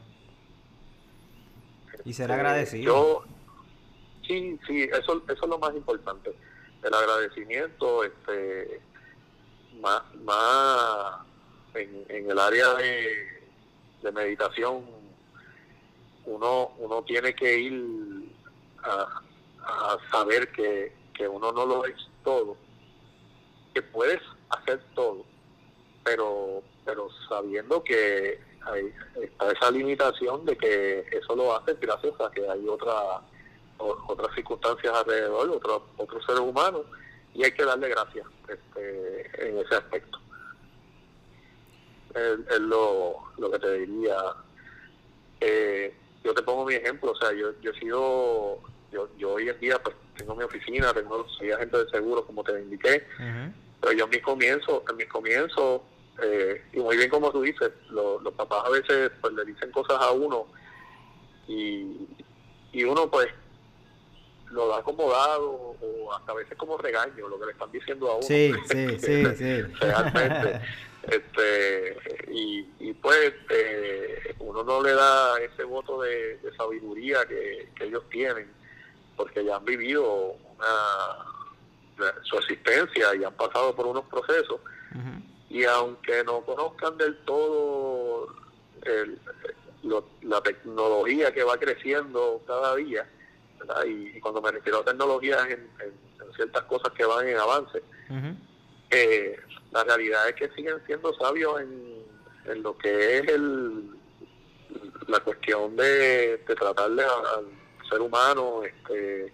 Y 2.05 2.13
ser 2.13 2.33
agradecido. 2.33 2.85
Yo, 2.85 3.25
sí, 4.27 4.59
sí, 4.67 4.83
eso, 4.83 5.23
eso 5.25 5.45
es 5.45 5.49
lo 5.49 5.59
más 5.59 5.75
importante. 5.75 6.35
El 6.83 6.95
agradecimiento, 6.95 8.05
este, 8.05 8.81
más, 9.81 10.03
en 11.75 12.31
el 12.31 12.39
área 12.39 12.75
de, 12.75 13.43
de 14.03 14.13
meditación, 14.13 14.85
uno, 16.27 16.73
uno 16.79 17.03
tiene 17.03 17.35
que 17.35 17.59
ir 17.59 18.33
a, 18.83 19.23
a 19.65 19.99
saber 20.11 20.51
que, 20.53 20.93
que 21.15 21.29
uno 21.29 21.53
no 21.53 21.67
lo 21.67 21.85
es 21.85 21.97
todo, 22.25 22.57
que 23.75 23.83
puedes 23.83 24.21
hacer 24.51 24.83
todo, 24.95 25.25
pero, 26.05 26.63
pero 26.85 27.09
sabiendo 27.29 27.83
que 27.83 28.41
hay, 28.67 28.93
está 29.21 29.51
esa 29.51 29.71
limitación 29.71 30.45
de 30.45 30.57
que 30.57 31.07
eso 31.11 31.35
lo 31.37 31.57
hace 31.57 31.75
gracias 31.81 32.15
a 32.21 32.31
que 32.31 32.49
hay 32.49 32.67
otra, 32.69 33.21
otras 33.79 34.35
circunstancias 34.35 34.93
alrededor, 34.95 35.51
otros 35.51 35.83
otros 35.97 36.25
seres 36.25 36.41
humanos, 36.41 36.83
y 37.35 37.45
hay 37.45 37.53
que 37.53 37.65
darle 37.65 37.89
gracias 37.89 38.27
este, 38.49 39.49
en 39.49 39.59
ese 39.59 39.75
aspecto. 39.75 40.19
Es, 42.15 42.61
lo, 42.61 43.17
lo 43.39 43.51
que 43.51 43.59
te 43.59 43.79
diría. 43.79 44.17
Eh, 45.41 45.95
yo 46.23 46.35
te 46.35 46.43
pongo 46.43 46.67
mi 46.67 46.75
ejemplo, 46.75 47.13
o 47.13 47.17
sea, 47.17 47.33
yo, 47.33 47.59
yo 47.61 47.71
he 47.71 47.79
sido 47.79 48.61
yo, 48.93 49.09
yo 49.17 49.33
hoy 49.33 49.49
en 49.49 49.59
día 49.59 49.83
pues 49.83 49.97
tengo 50.17 50.37
mi 50.37 50.45
oficina, 50.45 50.93
tengo, 50.93 51.27
soy 51.31 51.51
agente 51.51 51.79
de 51.79 51.91
seguro 51.91 52.25
como 52.25 52.45
te 52.45 52.61
indiqué, 52.61 53.05
pero 53.81 53.93
yo 53.93 54.05
en 54.05 54.11
mis 54.11 54.23
comienzos, 54.23 54.83
en 54.89 54.97
mis 54.97 55.09
comienzos, 55.09 55.81
eh, 56.23 56.65
y 56.73 56.81
muy 56.81 56.97
bien 56.97 57.09
como 57.09 57.31
tú 57.31 57.43
dices, 57.43 57.71
los 57.91 58.35
papás 58.35 58.65
a 58.67 58.71
veces 58.71 59.11
pues 59.21 59.33
le 59.35 59.45
dicen 59.45 59.71
cosas 59.71 59.99
a 60.01 60.11
uno 60.11 60.47
y, 61.49 62.07
y 62.73 62.85
uno 62.85 63.11
pues 63.11 63.29
lo 64.51 64.69
da 64.69 64.83
como 64.83 65.11
dado 65.11 65.51
o 65.81 66.13
hasta 66.15 66.33
a 66.33 66.35
veces 66.35 66.57
como 66.59 66.77
regaño 66.77 67.29
lo 67.29 67.39
que 67.41 67.47
le 67.47 67.53
están 67.53 67.73
diciendo 67.73 68.11
a 68.11 68.17
uno. 68.17 68.23
Sí, 68.23 68.53
sí, 68.71 68.99
sí, 68.99 69.25
sí. 69.37 69.63
Realmente. 69.81 70.61
este, 71.05 71.97
y, 72.31 72.69
y 72.79 72.93
pues 72.93 73.33
eh, 73.51 74.35
uno 74.39 74.63
no 74.63 74.83
le 74.83 74.93
da 74.93 75.39
ese 75.41 75.65
voto 75.65 76.03
de, 76.03 76.39
sabiduría 76.57 77.25
que, 77.27 77.71
que 77.75 77.85
ellos 77.85 78.05
tienen 78.11 78.49
porque 79.17 79.45
ya 79.45 79.57
han 79.57 79.65
vivido 79.65 80.37
una, 80.57 82.13
su 82.23 82.37
existencia 82.39 83.15
y 83.15 83.25
han 83.25 83.35
pasado 83.35 83.75
por 83.75 83.87
unos 83.87 84.05
procesos. 84.07 84.61
Y 85.53 85.65
aunque 85.65 86.25
no 86.25 86.41
conozcan 86.41 86.97
del 86.97 87.17
todo 87.25 88.27
la 90.23 90.41
tecnología 90.41 91.33
que 91.33 91.45
va 91.45 91.59
creciendo 91.59 92.41
cada 92.47 92.75
día, 92.77 93.07
y, 93.87 94.19
cuando 94.21 94.41
me 94.41 94.51
refiero 94.51 94.79
a 94.79 94.85
tecnología 94.85 95.37
en, 95.49 95.71
ciertas 96.35 96.63
cosas 96.63 96.91
que 96.95 97.05
van 97.05 97.29
en 97.29 97.37
avance, 97.37 97.83
eh, 98.91 99.37
la 99.71 99.85
realidad 99.85 100.29
es 100.31 100.35
que 100.37 100.49
siguen 100.57 100.77
siendo 100.87 101.13
sabios 101.15 101.61
en, 101.61 102.03
en 102.47 102.63
lo 102.63 102.77
que 102.79 103.19
es 103.19 103.29
el 103.29 103.91
la 105.09 105.21
cuestión 105.21 105.77
de, 105.77 106.39
de 106.39 106.55
tratarle 106.55 107.03
al 107.03 107.47
ser 107.91 108.01
humano, 108.01 108.63
este, 108.65 109.31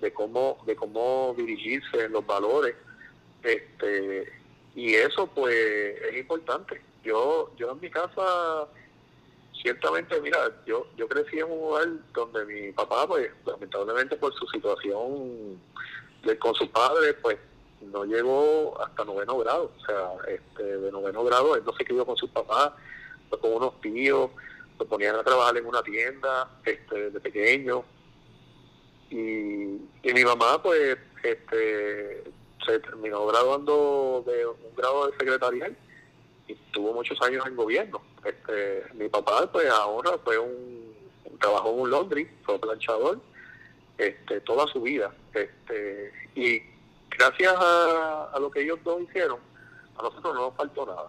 de 0.00 0.12
cómo, 0.12 0.62
de 0.66 0.76
cómo 0.76 1.34
dirigirse 1.36 2.04
en 2.04 2.12
los 2.12 2.24
valores, 2.24 2.76
este, 3.42 4.32
y 4.78 4.94
eso 4.94 5.26
pues 5.26 5.56
es 6.08 6.16
importante. 6.16 6.80
Yo, 7.02 7.50
yo 7.56 7.72
en 7.72 7.80
mi 7.80 7.90
casa, 7.90 8.68
ciertamente, 9.60 10.20
mira, 10.20 10.38
yo, 10.66 10.86
yo 10.96 11.08
crecí 11.08 11.40
en 11.40 11.50
un 11.50 11.58
lugar 11.58 11.88
donde 12.14 12.44
mi 12.44 12.70
papá, 12.70 13.04
pues, 13.08 13.28
lamentablemente 13.44 14.14
por 14.14 14.32
su 14.34 14.46
situación 14.46 15.60
de, 16.22 16.38
con 16.38 16.54
su 16.54 16.70
padre, 16.70 17.12
pues 17.14 17.38
no 17.80 18.04
llegó 18.04 18.80
hasta 18.80 19.04
noveno 19.04 19.38
grado, 19.38 19.72
o 19.76 19.84
sea, 19.84 20.10
este, 20.28 20.62
de 20.62 20.92
noveno 20.92 21.24
grado 21.24 21.56
él 21.56 21.64
no 21.66 21.72
se 21.72 21.84
crió 21.84 22.06
con 22.06 22.16
sus 22.16 22.30
papás, 22.30 22.70
con 23.30 23.52
unos 23.54 23.80
tíos, 23.80 24.30
se 24.78 24.84
ponían 24.84 25.16
a 25.16 25.24
trabajar 25.24 25.56
en 25.56 25.66
una 25.66 25.82
tienda 25.82 26.48
este, 26.64 27.10
de 27.10 27.18
pequeño. 27.18 27.82
Y, 29.10 29.16
y 30.04 30.12
mi 30.14 30.24
mamá, 30.24 30.62
pues, 30.62 30.98
este, 31.24 32.22
se 32.68 32.78
terminó 32.80 33.26
graduando 33.26 34.22
de 34.26 34.46
un 34.46 34.76
grado 34.76 35.06
de 35.06 35.16
secretarial 35.16 35.76
y 36.46 36.54
tuvo 36.72 36.92
muchos 36.92 37.20
años 37.22 37.46
en 37.46 37.56
gobierno. 37.56 38.02
Este, 38.24 38.84
mi 38.94 39.08
papá, 39.08 39.50
pues, 39.50 39.68
ahora 39.70 40.18
fue 40.22 40.38
un, 40.38 40.94
trabajó 41.40 41.72
en 41.72 41.80
un 41.80 41.90
laundry, 41.90 42.30
fue 42.42 42.58
planchador, 42.58 43.20
este, 43.96 44.40
toda 44.42 44.66
su 44.66 44.82
vida. 44.82 45.14
Este, 45.32 46.12
y 46.34 46.62
gracias 47.10 47.54
a, 47.56 48.36
lo 48.38 48.50
que 48.50 48.62
ellos 48.62 48.78
dos 48.84 49.02
hicieron, 49.02 49.38
a 49.96 50.02
nosotros 50.02 50.34
no 50.34 50.40
nos 50.42 50.54
faltó 50.54 50.86
nada 50.86 51.08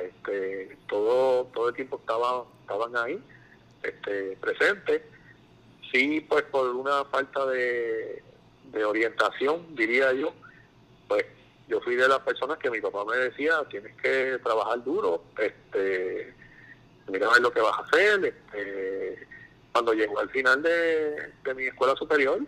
este, 0.00 0.78
todo, 0.88 1.46
todo 1.46 1.70
el 1.70 1.74
tiempo 1.74 1.96
estaban, 1.96 2.44
estaban 2.60 2.96
ahí, 2.96 3.20
este, 3.82 4.36
presentes. 4.36 5.02
Sí, 5.92 6.20
pues 6.20 6.44
por 6.44 6.68
una 6.68 7.04
falta 7.06 7.44
de 7.46 8.22
orientación, 8.84 9.74
diría 9.74 10.12
yo, 10.12 10.32
pues 11.08 11.24
yo 11.68 11.80
fui 11.80 11.96
de 11.96 12.08
las 12.08 12.20
personas 12.20 12.58
que 12.58 12.70
mi 12.70 12.80
papá 12.80 13.04
me 13.04 13.16
decía, 13.16 13.62
tienes 13.70 13.94
que 14.00 14.38
trabajar 14.42 14.82
duro, 14.84 15.24
este, 15.38 16.34
mira 17.08 17.28
a 17.28 17.32
ver 17.32 17.42
lo 17.42 17.52
que 17.52 17.60
vas 17.60 17.78
a 17.78 17.82
hacer. 17.82 18.24
Este, 18.24 19.26
cuando 19.72 19.94
llegó 19.94 20.18
al 20.18 20.30
final 20.30 20.62
de, 20.62 21.32
de 21.44 21.54
mi 21.54 21.64
escuela 21.64 21.94
superior, 21.96 22.40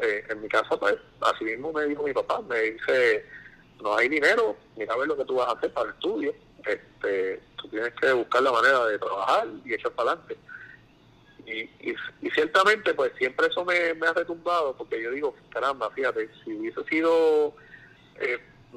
eh, 0.00 0.24
en 0.28 0.40
mi 0.40 0.48
casa, 0.48 0.76
pues 0.78 0.96
así 1.20 1.44
mismo 1.44 1.72
me 1.72 1.86
dijo 1.86 2.02
mi 2.02 2.12
papá, 2.12 2.40
me 2.42 2.60
dice, 2.60 3.24
no 3.82 3.96
hay 3.96 4.08
dinero, 4.08 4.56
mira 4.76 4.94
a 4.94 4.96
ver 4.98 5.06
lo 5.06 5.16
que 5.16 5.24
tú 5.24 5.36
vas 5.36 5.48
a 5.48 5.52
hacer 5.52 5.72
para 5.72 5.88
el 5.90 5.94
estudio 5.94 6.34
este, 6.66 7.40
tú 7.56 7.68
tienes 7.68 7.92
que 7.94 8.12
buscar 8.12 8.42
la 8.42 8.52
manera 8.52 8.86
de 8.86 8.98
trabajar 8.98 9.48
y 9.64 9.74
echar 9.74 9.92
para 9.92 10.12
adelante. 10.12 10.36
Y, 11.44 11.90
y, 11.90 12.30
ciertamente, 12.30 12.94
pues 12.94 13.12
siempre 13.18 13.48
eso 13.48 13.64
me, 13.64 13.74
ha 13.74 14.12
retumbado, 14.12 14.76
porque 14.76 15.02
yo 15.02 15.10
digo, 15.10 15.34
caramba, 15.50 15.90
fíjate, 15.90 16.30
si 16.44 16.54
hubiese 16.54 16.84
sido 16.84 17.54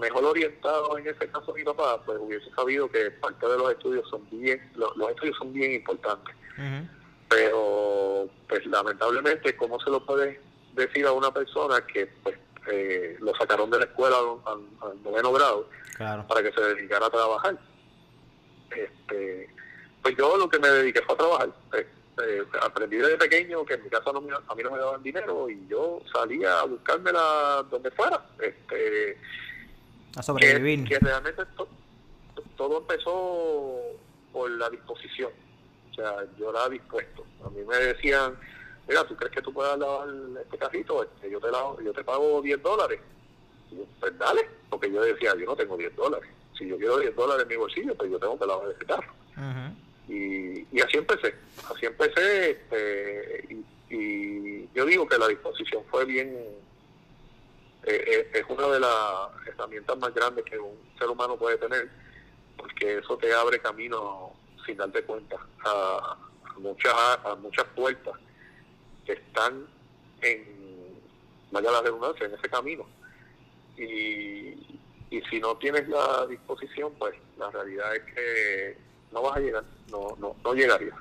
mejor 0.06 0.26
orientado 0.26 0.98
en 0.98 1.08
ese 1.08 1.28
caso 1.30 1.54
mi 1.54 1.64
papá, 1.64 2.02
pues 2.06 2.18
hubiese 2.22 2.50
sabido 2.56 2.90
que 2.90 3.12
parte 3.12 3.48
de 3.48 3.58
los 3.58 3.72
estudios 3.72 4.10
son 4.10 4.28
bien, 4.32 4.62
los, 4.76 4.92
estudios 5.10 5.38
son 5.38 5.52
bien 5.54 5.74
importantes. 5.74 6.36
Pero, 7.28 8.30
pues 8.48 8.66
lamentablemente, 8.68 9.56
¿cómo 9.58 9.80
se 9.80 9.90
lo 9.90 10.06
puede 10.06 10.40
decir 10.74 11.06
a 11.06 11.12
una 11.12 11.32
persona 11.32 11.86
que 11.86 12.08
pues 12.24 12.38
eh, 12.72 13.18
lo 13.20 13.34
sacaron 13.36 13.70
de 13.72 13.80
la 13.80 13.86
escuela 13.86 14.18
al, 14.46 15.04
noveno 15.04 15.32
grado 15.32 15.68
para 15.98 16.44
que 16.44 16.52
se 16.52 16.62
dedicara 16.62 17.08
a 17.08 17.10
trabajar? 17.10 17.58
este, 18.76 19.50
pues 20.02 20.16
yo 20.18 20.38
lo 20.38 20.50
que 20.50 20.60
me 20.60 20.70
dediqué 20.70 21.02
fue 21.02 21.16
a 21.16 21.18
trabajar. 21.18 21.50
Este, 21.74 22.58
aprendí 22.62 22.98
desde 22.98 23.18
pequeño 23.18 23.66
que 23.66 23.74
en 23.74 23.84
mi 23.84 23.90
casa 23.90 24.12
no 24.12 24.20
a 24.20 24.56
mí 24.56 24.64
no 24.64 24.72
me 24.72 24.78
daban 24.78 25.04
dinero 25.04 25.50
y 25.50 25.68
yo 25.68 26.02
salía 26.12 26.60
a 26.60 26.66
buscármela 26.66 27.66
donde 27.70 27.92
fuera. 27.92 28.26
Este, 28.40 29.18
a 30.16 30.24
sobrevivir. 30.24 30.88
Que, 30.88 31.00
realmente 31.00 31.44
todo 32.58 32.78
empezó 32.80 33.82
por 34.32 34.50
la 34.52 34.70
disposición. 34.70 35.32
O 35.92 35.94
sea, 35.94 36.26
yo 36.38 36.50
era 36.50 36.70
dispuesto. 36.70 37.26
A 37.46 37.50
mí 37.50 37.62
me 37.68 37.78
decían, 37.78 38.38
mira, 38.88 39.04
¿tú 39.06 39.16
crees 39.16 39.34
que 39.34 39.42
tú 39.42 39.54
puedas 39.54 39.78
lavar 39.78 40.08
este 40.42 40.58
carrito? 40.58 41.04
Este, 41.04 41.30
yo 41.30 41.40
te 41.40 41.52
lavo, 41.52 41.80
yo 41.82 41.94
te 41.94 42.04
pago 42.04 42.42
10 42.42 42.62
dólares. 42.62 43.00
Y 43.72 43.78
yo, 43.78 43.86
pues 44.00 44.18
dale, 44.18 44.48
porque 44.70 44.92
yo 44.92 45.02
decía, 45.02 45.34
yo 45.38 45.46
no 45.46 45.56
tengo 45.56 45.78
10 45.78 45.96
dólares. 45.96 46.30
Si 46.58 46.68
yo 46.68 46.78
quiero 46.78 47.00
10 47.00 47.16
dólares 47.16 47.44
en 47.44 47.50
mi 47.50 47.56
bolsillo, 47.56 47.96
pues 47.96 48.12
yo 48.12 48.20
tengo 48.20 48.40
que 48.40 48.46
lavar 48.46 48.72
ese 48.72 48.86
carro. 48.86 49.14
y, 50.08 50.68
y 50.72 50.82
así 50.82 50.98
empecé, 50.98 51.36
así 51.70 51.86
empecé, 51.86 52.52
este, 52.52 53.48
y, 53.50 53.96
y 53.96 54.70
yo 54.74 54.86
digo 54.86 55.08
que 55.08 55.18
la 55.18 55.28
disposición 55.28 55.84
fue 55.90 56.06
bien, 56.06 56.38
eh, 57.86 58.04
eh, 58.08 58.30
es 58.34 58.46
una 58.50 58.68
de 58.68 58.80
las 58.80 59.48
herramientas 59.48 59.98
más 59.98 60.14
grandes 60.14 60.44
que 60.46 60.58
un 60.58 60.78
ser 60.98 61.08
humano 61.08 61.38
puede 61.38 61.58
tener, 61.58 61.90
porque 62.58 62.98
eso 62.98 63.18
te 63.18 63.32
abre 63.34 63.60
camino 63.60 64.32
sin 64.66 64.78
darte 64.78 65.04
cuenta 65.04 65.38
a, 65.66 66.18
muchas 66.58 66.94
a 66.94 67.36
muchas 67.36 67.66
puertas 67.76 68.16
que 69.06 69.14
están 69.14 69.68
en, 70.22 71.00
vaya 71.52 71.72
la 71.72 71.82
redundancia, 71.82 72.26
en 72.26 72.34
ese 72.34 72.50
camino. 72.50 72.88
Y, 73.78 74.80
y 75.12 75.22
si 75.30 75.40
no 75.40 75.56
tienes 75.58 75.88
la 75.88 76.26
disposición, 76.28 76.94
pues 76.98 77.14
la 77.38 77.52
realidad 77.52 77.96
es 77.96 78.04
que 78.14 78.78
no 79.12 79.22
vas 79.22 79.38
a 79.38 79.40
llegar, 79.40 79.64
no, 79.92 80.16
no, 80.20 80.36
no 80.44 80.54
llegarías. 80.54 80.98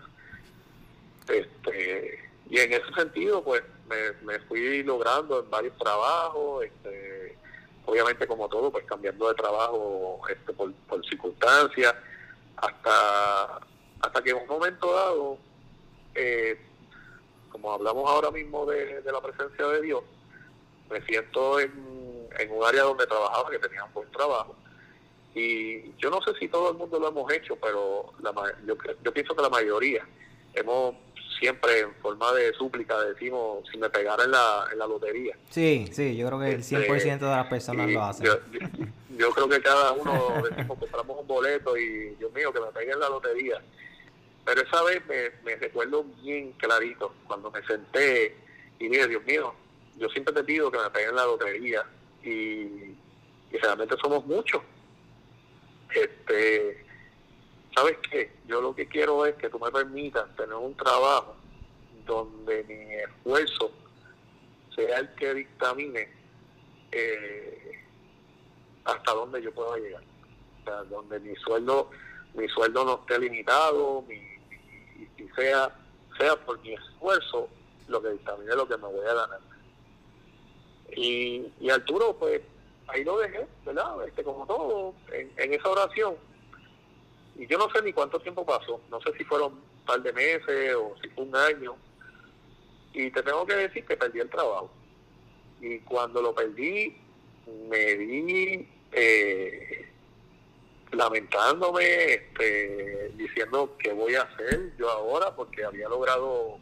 Este, 1.29 2.31
y 2.51 2.59
en 2.59 2.73
ese 2.75 2.93
sentido, 2.95 3.43
pues 3.43 3.63
me, 3.89 4.13
me 4.25 4.39
fui 4.41 4.83
logrando 4.83 5.41
en 5.41 5.51
varios 5.51 5.77
trabajos, 5.79 6.65
este, 6.65 7.37
obviamente 7.87 8.27
como 8.27 8.49
todo, 8.49 8.71
pues 8.71 8.85
cambiando 8.85 9.29
de 9.29 9.35
trabajo 9.35 10.21
este, 10.29 10.53
por, 10.53 10.73
por 10.89 11.05
circunstancias, 11.07 11.95
hasta, 12.57 13.61
hasta 14.01 14.23
que 14.23 14.31
en 14.31 14.37
un 14.37 14.47
momento 14.47 14.93
dado, 14.93 15.39
eh, 16.15 16.59
como 17.51 17.73
hablamos 17.73 18.09
ahora 18.09 18.31
mismo 18.31 18.67
de, 18.67 19.03
de 19.03 19.13
la 19.13 19.21
presencia 19.21 19.67
de 19.67 19.83
Dios, 19.83 20.03
me 20.91 21.01
siento 21.03 21.61
en 21.61 22.05
en 22.39 22.51
un 22.51 22.65
área 22.65 22.83
donde 22.83 23.07
trabajaba, 23.07 23.51
que 23.51 23.59
tenía 23.59 23.85
un 23.85 23.93
buen 23.93 24.11
trabajo. 24.11 24.55
Y 25.35 25.93
yo 25.97 26.11
no 26.11 26.23
sé 26.23 26.33
si 26.39 26.49
todo 26.49 26.71
el 26.71 26.77
mundo 26.77 26.99
lo 26.99 27.09
hemos 27.09 27.33
hecho, 27.33 27.57
pero 27.57 28.13
la, 28.21 28.33
yo, 28.67 28.77
yo 29.03 29.13
pienso 29.13 29.35
que 29.35 29.43
la 29.43 29.49
mayoría 29.49 30.07
hemos 30.55 30.95
siempre 31.45 31.81
en 31.81 31.95
forma 31.97 32.33
de 32.33 32.55
súplica 32.55 32.99
decimos 33.01 33.69
si 33.71 33.77
me 33.77 33.91
pegara 33.91 34.25
en 34.25 34.31
la, 34.31 34.67
en 34.73 34.79
la 34.79 34.87
lotería. 34.87 35.37
Sí, 35.51 35.91
sí, 35.93 36.17
yo 36.17 36.27
creo 36.27 36.41
que 36.41 36.53
el 36.53 36.63
100% 36.63 36.97
este, 36.97 37.11
de 37.11 37.31
las 37.31 37.47
personas 37.49 37.91
lo 37.91 38.03
hacen. 38.03 38.27
Yo, 39.19 39.31
creo 39.31 39.49
que 39.51 39.61
cada 39.61 39.93
uno 39.93 40.43
decimos 40.49 40.79
compramos 40.79 41.19
un 41.21 41.27
boleto 41.27 41.77
y 41.77 42.15
Dios 42.15 42.33
mío 42.33 42.51
que 42.51 42.61
me 42.61 42.69
pegue 42.69 42.93
en 42.93 43.01
la 43.01 43.11
lotería. 43.11 43.61
Pero 44.47 44.63
esa 44.63 44.83
vez 44.85 45.05
me, 45.07 45.33
me 45.45 45.57
recuerdo 45.57 46.07
bien 46.23 46.53
clarito 46.53 47.15
cuando 47.27 47.51
me 47.51 47.63
senté 47.67 48.35
y 48.79 48.89
dije, 48.89 49.07
Dios 49.07 49.23
mío, 49.27 49.55
yo 49.99 50.09
siempre 50.09 50.33
te 50.33 50.45
pido 50.45 50.71
que 50.71 50.79
me 50.79 50.89
pegue 50.89 51.11
en 51.11 51.17
la 51.17 51.27
lotería 51.27 51.85
y, 52.23 52.95
realmente 53.53 53.97
somos 54.01 54.25
muchos. 54.25 54.63
Este, 55.95 56.84
¿Sabes 57.75 57.97
qué? 58.11 58.33
Yo 58.47 58.61
lo 58.61 58.75
que 58.75 58.87
quiero 58.87 59.27
es 59.27 59.35
que 59.37 59.49
tú 59.49 59.59
me 59.59 59.71
permitas 59.71 60.35
tener 60.37 60.55
un 60.55 60.77
trabajo 60.77 61.35
donde 62.07 62.65
mi 62.65 62.95
esfuerzo 62.95 63.73
sea 64.75 64.99
el 64.99 65.15
que 65.15 65.35
dictamine 65.35 66.09
eh, 66.93 67.85
hasta 68.85 69.13
dónde 69.13 69.43
yo 69.43 69.53
pueda 69.53 69.77
llegar. 69.79 70.03
O 70.61 70.65
sea, 70.65 70.83
donde 70.85 71.21
mi 71.21 71.35
sueldo 71.37 71.91
mi 72.35 72.49
sueldo 72.49 72.85
no 72.85 72.95
esté 73.01 73.19
limitado 73.19 74.03
mi, 74.03 74.15
y, 74.17 75.29
sea 75.37 75.73
sea 76.19 76.37
por 76.45 76.61
mi 76.61 76.75
esfuerzo 76.75 77.49
lo 77.89 78.03
que 78.03 78.11
dictamine 78.11 78.55
lo 78.55 78.69
que 78.69 78.77
me 78.77 78.89
voy 78.89 79.07
a 79.07 79.15
ganar. 79.15 79.41
Y, 80.97 81.53
y 81.61 81.71
Arturo, 81.71 82.17
pues 82.17 82.41
ahí 82.89 83.05
lo 83.05 83.19
dejé, 83.19 83.47
¿verdad? 83.65 84.07
Este, 84.07 84.23
como 84.23 84.47
todo, 84.47 84.95
en, 85.13 85.53
esa 85.53 85.69
oración. 85.69 86.17
Y 87.37 87.47
yo 87.47 87.59
no 87.59 87.69
sé 87.71 87.83
ni 87.83 87.93
cuánto 87.93 88.21
tiempo 88.21 88.45
pasó, 88.45 88.81
no 88.91 89.01
sé 89.01 89.13
si 89.17 89.25
fueron 89.25 89.55
un 89.55 89.87
par 89.87 90.01
de 90.03 90.13
meses 90.13 90.75
o 90.75 90.95
si 91.03 91.09
fue 91.11 91.25
un 91.25 91.37
año. 91.37 91.77
Y 92.93 93.11
te 93.11 93.23
tengo 93.23 93.45
que 93.45 93.55
decir 93.55 93.85
que 93.85 93.97
perdí 93.97 94.21
el 94.21 94.31
trabajo. 94.31 94.71
Y 95.61 95.79
cuando 95.81 96.23
lo 96.23 96.35
perdí, 96.35 96.97
me 97.69 97.97
di 97.97 98.69
eh, 98.93 99.89
lamentándome, 100.93 102.15
este, 102.15 103.11
diciendo 103.17 103.77
qué 103.79 103.93
voy 103.93 104.15
a 104.15 104.23
hacer 104.23 104.73
yo 104.79 104.89
ahora, 104.91 105.35
porque 105.35 105.65
había 105.65 105.89
logrado 105.89 106.59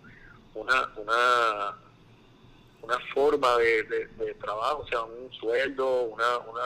una, 0.55 0.91
una 0.97 1.77
una 2.83 2.99
forma 3.15 3.57
de, 3.59 3.85
de, 3.85 4.35
trabajo, 4.35 4.83
o 4.83 4.89
sea, 4.89 5.03
un 5.03 5.33
sueldo, 5.33 6.03
una, 6.03 6.39
una 6.39 6.63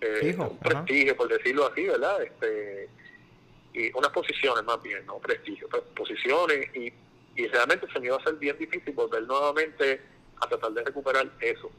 eh, 0.00 0.36
un 0.38 0.58
prestigio, 0.58 1.16
por 1.16 1.28
decirlo 1.28 1.66
así, 1.66 1.84
¿verdad? 1.84 2.22
Este, 2.22 2.88
y 3.74 3.90
unas 3.92 4.10
posiciones 4.10 4.64
más 4.64 4.80
bien, 4.82 5.04
no 5.04 5.18
prestigio, 5.18 5.68
pues, 5.68 5.82
posiciones 5.96 6.74
y, 6.74 6.92
y 7.36 7.46
realmente 7.48 7.86
se 7.92 8.00
me 8.00 8.06
iba 8.06 8.16
a 8.16 8.20
hacer 8.20 8.34
bien 8.36 8.56
difícil 8.56 8.94
volver 8.94 9.24
nuevamente 9.24 10.00
a 10.40 10.46
tratar 10.46 10.72
de 10.72 10.84
recuperar 10.84 11.28
eso. 11.40 11.70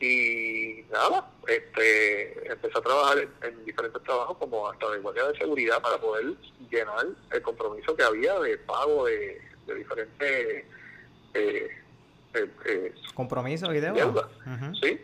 Y 0.00 0.84
nada, 0.90 1.30
este, 1.46 2.50
empecé 2.50 2.78
a 2.78 2.82
trabajar 2.82 3.28
en, 3.42 3.64
diferentes 3.64 4.02
trabajos 4.02 4.36
como 4.38 4.68
hasta 4.68 4.90
de 4.90 4.98
guardia 4.98 5.28
de 5.28 5.38
seguridad 5.38 5.80
para 5.80 5.98
poder 5.98 6.34
llenar 6.70 7.06
el 7.30 7.42
compromiso 7.42 7.94
que 7.94 8.02
había 8.02 8.38
de 8.40 8.58
pago 8.58 9.06
de, 9.06 9.40
de 9.66 9.74
diferentes 9.74 10.64
eh, 11.34 11.70
eh, 12.34 12.50
eh, 12.66 12.94
compromisos 13.14 13.74
y 13.74 13.80
deuda. 13.80 14.28
¿sí? 14.82 15.00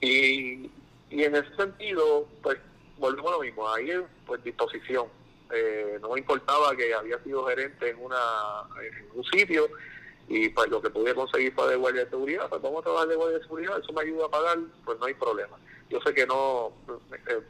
Y, 0.00 0.70
y 1.10 1.24
en 1.24 1.36
ese 1.36 1.54
sentido, 1.56 2.26
pues 2.42 2.58
volvemos 3.00 3.32
a 3.32 3.36
lo 3.36 3.40
mismo, 3.40 3.68
ahí 3.68 3.90
pues 4.26 4.42
disposición. 4.44 5.06
Eh, 5.52 5.98
no 6.00 6.10
me 6.10 6.20
importaba 6.20 6.76
que 6.76 6.94
había 6.94 7.18
sido 7.24 7.44
gerente 7.46 7.90
en, 7.90 7.98
una, 7.98 8.68
en 8.80 9.08
un 9.18 9.24
sitio 9.24 9.68
y 10.28 10.48
pues 10.50 10.70
lo 10.70 10.80
que 10.80 10.90
pude 10.90 11.12
conseguir 11.12 11.52
fue 11.54 11.68
de 11.68 11.76
guardia 11.76 12.04
de 12.04 12.10
seguridad, 12.10 12.48
pues 12.48 12.62
vamos 12.62 12.80
a 12.80 12.84
trabajar 12.84 13.08
de 13.08 13.16
guardia 13.16 13.38
de 13.38 13.44
seguridad, 13.44 13.78
eso 13.82 13.92
me 13.92 14.02
ayuda 14.02 14.26
a 14.26 14.30
pagar, 14.30 14.58
pues 14.84 14.98
no 15.00 15.06
hay 15.06 15.14
problema. 15.14 15.56
Yo 15.88 16.00
sé 16.02 16.14
que 16.14 16.24
no, 16.24 16.72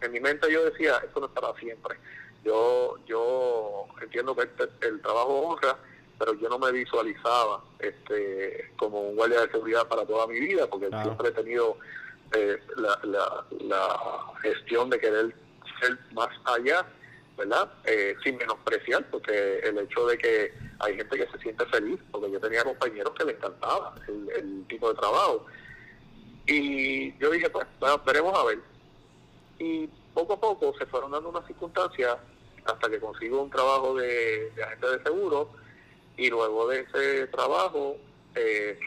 en 0.01 0.13
mi 0.13 0.21
mente 0.21 0.51
yo 0.51 0.65
decía, 0.65 0.97
eso 1.07 1.21
no 1.21 1.27
es 1.27 1.33
para 1.33 1.53
siempre. 1.61 1.97
Yo, 2.43 2.97
yo 3.05 3.85
entiendo 4.01 4.35
que 4.35 4.45
el, 4.45 4.71
el 4.81 5.03
trabajo 5.03 5.41
honra, 5.41 5.77
pero 6.19 6.33
yo 6.35 6.49
no 6.49 6.59
me 6.59 6.73
visualizaba 6.73 7.63
este, 7.79 8.71
como 8.79 9.01
un 9.11 9.17
guardia 9.17 9.43
de 9.43 9.51
seguridad 9.51 9.87
para 9.87 10.07
toda 10.07 10.27
mi 10.27 10.41
vida, 10.41 10.67
porque 10.69 10.89
siempre 10.89 11.29
he 11.29 11.33
tenido 11.33 11.77
eh, 12.35 12.59
la, 12.77 12.99
la, 13.61 14.33
gestión 14.43 14.91
de 14.91 14.99
querer 14.99 15.35
ser 15.81 15.99
más 16.13 16.29
allá, 16.45 16.87
¿verdad? 17.37 17.73
Eh, 17.85 18.15
sin 18.23 18.37
menospreciar, 18.37 19.05
porque 19.11 19.59
el 19.61 19.79
hecho 19.79 20.07
de 20.07 20.19
que 20.19 20.55
hay 20.79 20.97
gente 20.97 21.17
que 21.17 21.27
se 21.31 21.39
siente 21.39 21.67
feliz, 21.67 21.99
porque 22.11 22.31
yo 22.31 22.41
tenía 22.41 22.65
compañeros 22.65 23.13
que 23.19 23.25
les 23.25 23.37
encantaba 23.37 23.95
el, 24.09 24.65
tipo 24.69 24.89
de 24.89 24.99
trabajo. 24.99 25.47
Y 26.47 27.17
yo 27.19 27.31
dije, 27.31 27.51
pues, 27.51 27.67
veremos 28.07 28.39
a 28.39 28.45
ver. 28.45 28.59
Y 29.59 29.89
poco 30.15 30.35
a 30.35 30.41
poco 30.41 30.75
se 30.79 30.87
fueron 30.87 31.11
dando 31.11 31.29
unas 31.29 31.47
circunstancias 31.47 32.17
hasta 32.65 32.89
que 32.89 33.01
consigo 33.01 33.43
un 33.43 33.51
trabajo 33.51 33.95
de, 33.95 34.51
de 34.51 34.63
agente 34.63 34.87
de 34.87 35.03
seguro 35.03 35.51
y 36.21 36.29
luego 36.29 36.69
de 36.69 36.81
ese 36.81 37.27
trabajo, 37.29 37.97
eh, 38.35 38.79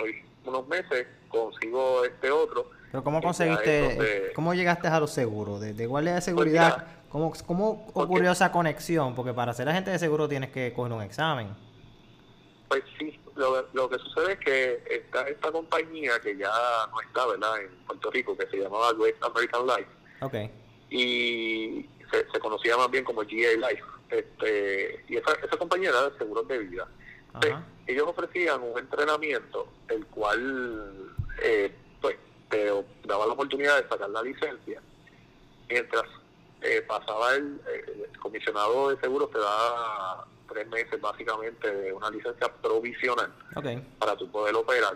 unos 0.45 0.67
meses, 0.67 1.07
consigo 1.29 2.05
este 2.05 2.29
otro. 2.29 2.69
Pero 2.93 3.03
¿cómo 3.03 3.23
conseguiste, 3.23 4.31
cómo 4.35 4.53
llegaste 4.53 4.87
a 4.87 4.99
los 4.99 5.09
seguros? 5.09 5.59
De, 5.59 5.73
de 5.73 5.87
guardia 5.87 6.11
de 6.11 6.17
pues 6.17 6.25
seguridad, 6.25 6.85
¿cómo, 7.09 7.33
cómo 7.47 7.87
ocurrió 7.95 8.33
esa 8.33 8.51
conexión? 8.51 9.15
Porque 9.15 9.33
para 9.33 9.51
ser 9.55 9.67
agente 9.67 9.89
de 9.89 9.97
seguro 9.97 10.29
tienes 10.29 10.51
que 10.51 10.71
coger 10.73 10.93
un 10.93 11.01
examen. 11.01 11.55
Pues 12.67 12.83
sí, 12.99 13.19
lo, 13.35 13.67
lo 13.73 13.89
que 13.89 13.97
sucede 13.97 14.33
es 14.33 14.39
que 14.41 14.83
está 14.91 15.27
esta 15.27 15.51
compañía 15.51 16.19
que 16.21 16.37
ya 16.37 16.51
no 16.91 17.01
está, 17.01 17.25
¿verdad? 17.25 17.63
En 17.63 17.71
Puerto 17.87 18.11
Rico, 18.11 18.37
que 18.37 18.45
se 18.45 18.57
llamaba 18.57 18.91
West 18.91 19.23
American 19.23 19.65
Life. 19.65 19.89
Ok. 20.21 20.35
Y 20.91 21.89
se, 22.11 22.29
se 22.31 22.39
conocía 22.39 22.77
más 22.77 22.91
bien 22.91 23.03
como 23.03 23.21
GA 23.21 23.69
Life. 23.71 23.83
Este, 24.11 25.03
y 25.07 25.17
esa, 25.17 25.31
esa 25.43 25.57
compañía 25.57 25.89
era 25.89 26.11
de 26.11 26.17
seguros 26.19 26.47
de 26.47 26.59
vida 26.59 26.87
ellos 27.87 28.07
ofrecían 28.07 28.61
un 28.61 28.77
entrenamiento 28.77 29.67
el 29.89 30.05
cual 30.07 31.13
eh, 31.43 31.71
te 32.53 33.07
daba 33.07 33.25
la 33.25 33.33
oportunidad 33.33 33.81
de 33.81 33.89
sacar 33.89 34.09
la 34.09 34.21
licencia 34.21 34.79
mientras 35.67 36.03
eh, 36.61 36.83
pasaba 36.87 37.33
el, 37.35 37.59
comisionado 38.19 38.89
de 38.89 39.01
seguros 39.01 39.31
te 39.31 39.39
da 39.39 40.25
tres 40.47 40.67
meses 40.67 41.01
básicamente 41.01 41.73
de 41.73 41.91
una 41.91 42.11
licencia 42.11 42.47
provisional 42.61 43.33
para 43.99 44.15
tu 44.15 44.29
poder 44.31 44.55
operar. 44.55 44.95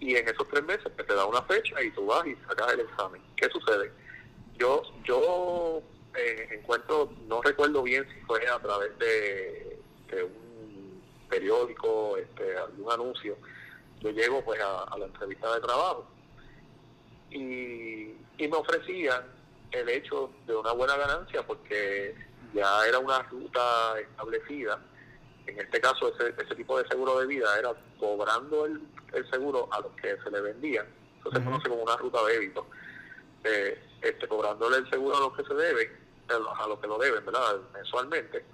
Y 0.00 0.16
en 0.16 0.28
esos 0.28 0.48
tres 0.48 0.64
meses 0.64 0.90
pues, 0.94 1.06
te 1.06 1.14
da 1.14 1.26
una 1.26 1.42
fecha 1.42 1.82
y 1.82 1.90
tú 1.90 2.06
vas 2.06 2.26
y 2.26 2.34
sacas 2.48 2.72
el 2.72 2.80
examen. 2.80 3.22
¿qué 3.36 3.48
sucede? 3.50 3.92
yo 4.58 4.82
yo 5.04 5.82
eh, 6.16 6.48
encuentro, 6.52 7.12
no 7.28 7.42
recuerdo 7.42 7.82
bien 7.82 8.06
si 8.08 8.20
fue 8.22 8.46
a 8.48 8.58
través 8.58 8.98
de, 8.98 9.78
un 10.24 11.02
periódico, 11.28 12.16
este, 12.16 12.56
algún 12.56 12.90
anuncio, 12.90 13.36
yo 14.00 14.10
llego 14.10 14.42
pues 14.42 14.58
a, 14.62 14.96
la 14.96 15.04
entrevista 15.04 15.54
de 15.54 15.60
trabajo 15.60 16.15
y, 17.30 18.14
y 18.38 18.48
me 18.48 18.56
ofrecían 18.56 19.22
el 19.72 19.88
hecho 19.88 20.30
de 20.46 20.56
una 20.56 20.72
buena 20.72 20.96
ganancia 20.96 21.46
porque 21.46 22.14
ya 22.54 22.86
era 22.86 22.98
una 22.98 23.22
ruta 23.22 23.98
establecida. 24.00 24.80
En 25.46 25.60
este 25.60 25.80
caso, 25.80 26.12
ese, 26.14 26.34
ese 26.42 26.54
tipo 26.54 26.78
de 26.78 26.88
seguro 26.88 27.20
de 27.20 27.26
vida 27.26 27.46
era 27.58 27.72
cobrando 27.98 28.66
el, 28.66 28.80
el 29.12 29.30
seguro 29.30 29.68
a 29.72 29.80
los 29.80 29.92
que 29.92 30.16
se 30.22 30.30
le 30.30 30.40
vendían. 30.40 30.86
Eso 31.20 31.30
se 31.30 31.44
conoce 31.44 31.68
como 31.68 31.82
una 31.82 31.96
ruta 31.96 32.24
de 32.24 32.32
débito. 32.32 32.66
Eh, 33.44 33.78
este, 34.02 34.28
cobrándole 34.28 34.78
el 34.78 34.90
seguro 34.90 35.16
a 35.16 35.20
los 35.20 35.36
que 35.36 35.44
se 35.44 35.54
deben, 35.54 35.88
a 36.28 36.66
los 36.66 36.78
que 36.80 36.86
lo 36.86 36.98
deben, 36.98 37.24
¿verdad? 37.24 37.56
Mensualmente. 37.72 38.44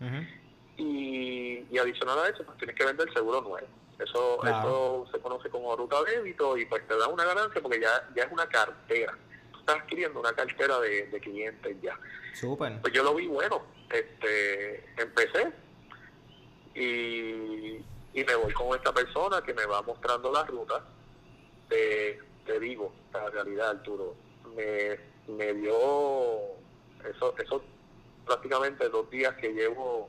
y, 0.76 1.66
y, 1.70 1.78
adicional 1.78 2.18
a 2.18 2.28
eso, 2.28 2.44
pues 2.44 2.58
tienes 2.58 2.76
que 2.76 2.84
vender 2.84 3.08
el 3.08 3.14
seguro 3.14 3.40
nuevo. 3.40 3.66
Eso, 4.02 4.42
eso 4.44 5.06
se 5.12 5.18
conoce 5.20 5.48
como 5.48 5.76
ruta 5.76 6.02
de 6.02 6.16
débito 6.16 6.56
y 6.56 6.66
pues 6.66 6.86
te 6.86 6.96
da 6.96 7.08
una 7.08 7.24
ganancia 7.24 7.60
porque 7.60 7.80
ya, 7.80 8.08
ya 8.14 8.24
es 8.24 8.32
una 8.32 8.46
cartera. 8.48 9.16
Tú 9.52 9.58
estás 9.60 9.76
adquiriendo 9.76 10.20
una 10.20 10.32
cartera 10.32 10.80
de, 10.80 11.06
de 11.06 11.20
clientes 11.20 11.76
ya. 11.80 11.98
Súper. 12.34 12.80
Pues 12.80 12.92
yo 12.92 13.02
lo 13.02 13.14
vi 13.14 13.26
bueno. 13.26 13.62
Este, 13.90 14.84
empecé 15.00 15.52
y, 16.74 17.84
y 18.14 18.24
me 18.24 18.34
voy 18.34 18.52
con 18.54 18.76
esta 18.76 18.92
persona 18.92 19.42
que 19.42 19.54
me 19.54 19.66
va 19.66 19.82
mostrando 19.82 20.32
la 20.32 20.44
ruta. 20.44 20.82
Te, 21.68 22.18
te 22.44 22.58
digo, 22.58 22.92
la 23.12 23.30
realidad, 23.30 23.70
Arturo, 23.70 24.14
me, 24.56 24.98
me 25.32 25.54
dio 25.54 25.74
eso, 27.04 27.34
eso 27.38 27.62
prácticamente 28.26 28.88
dos 28.88 29.08
días 29.10 29.34
que 29.36 29.52
llevo, 29.52 30.08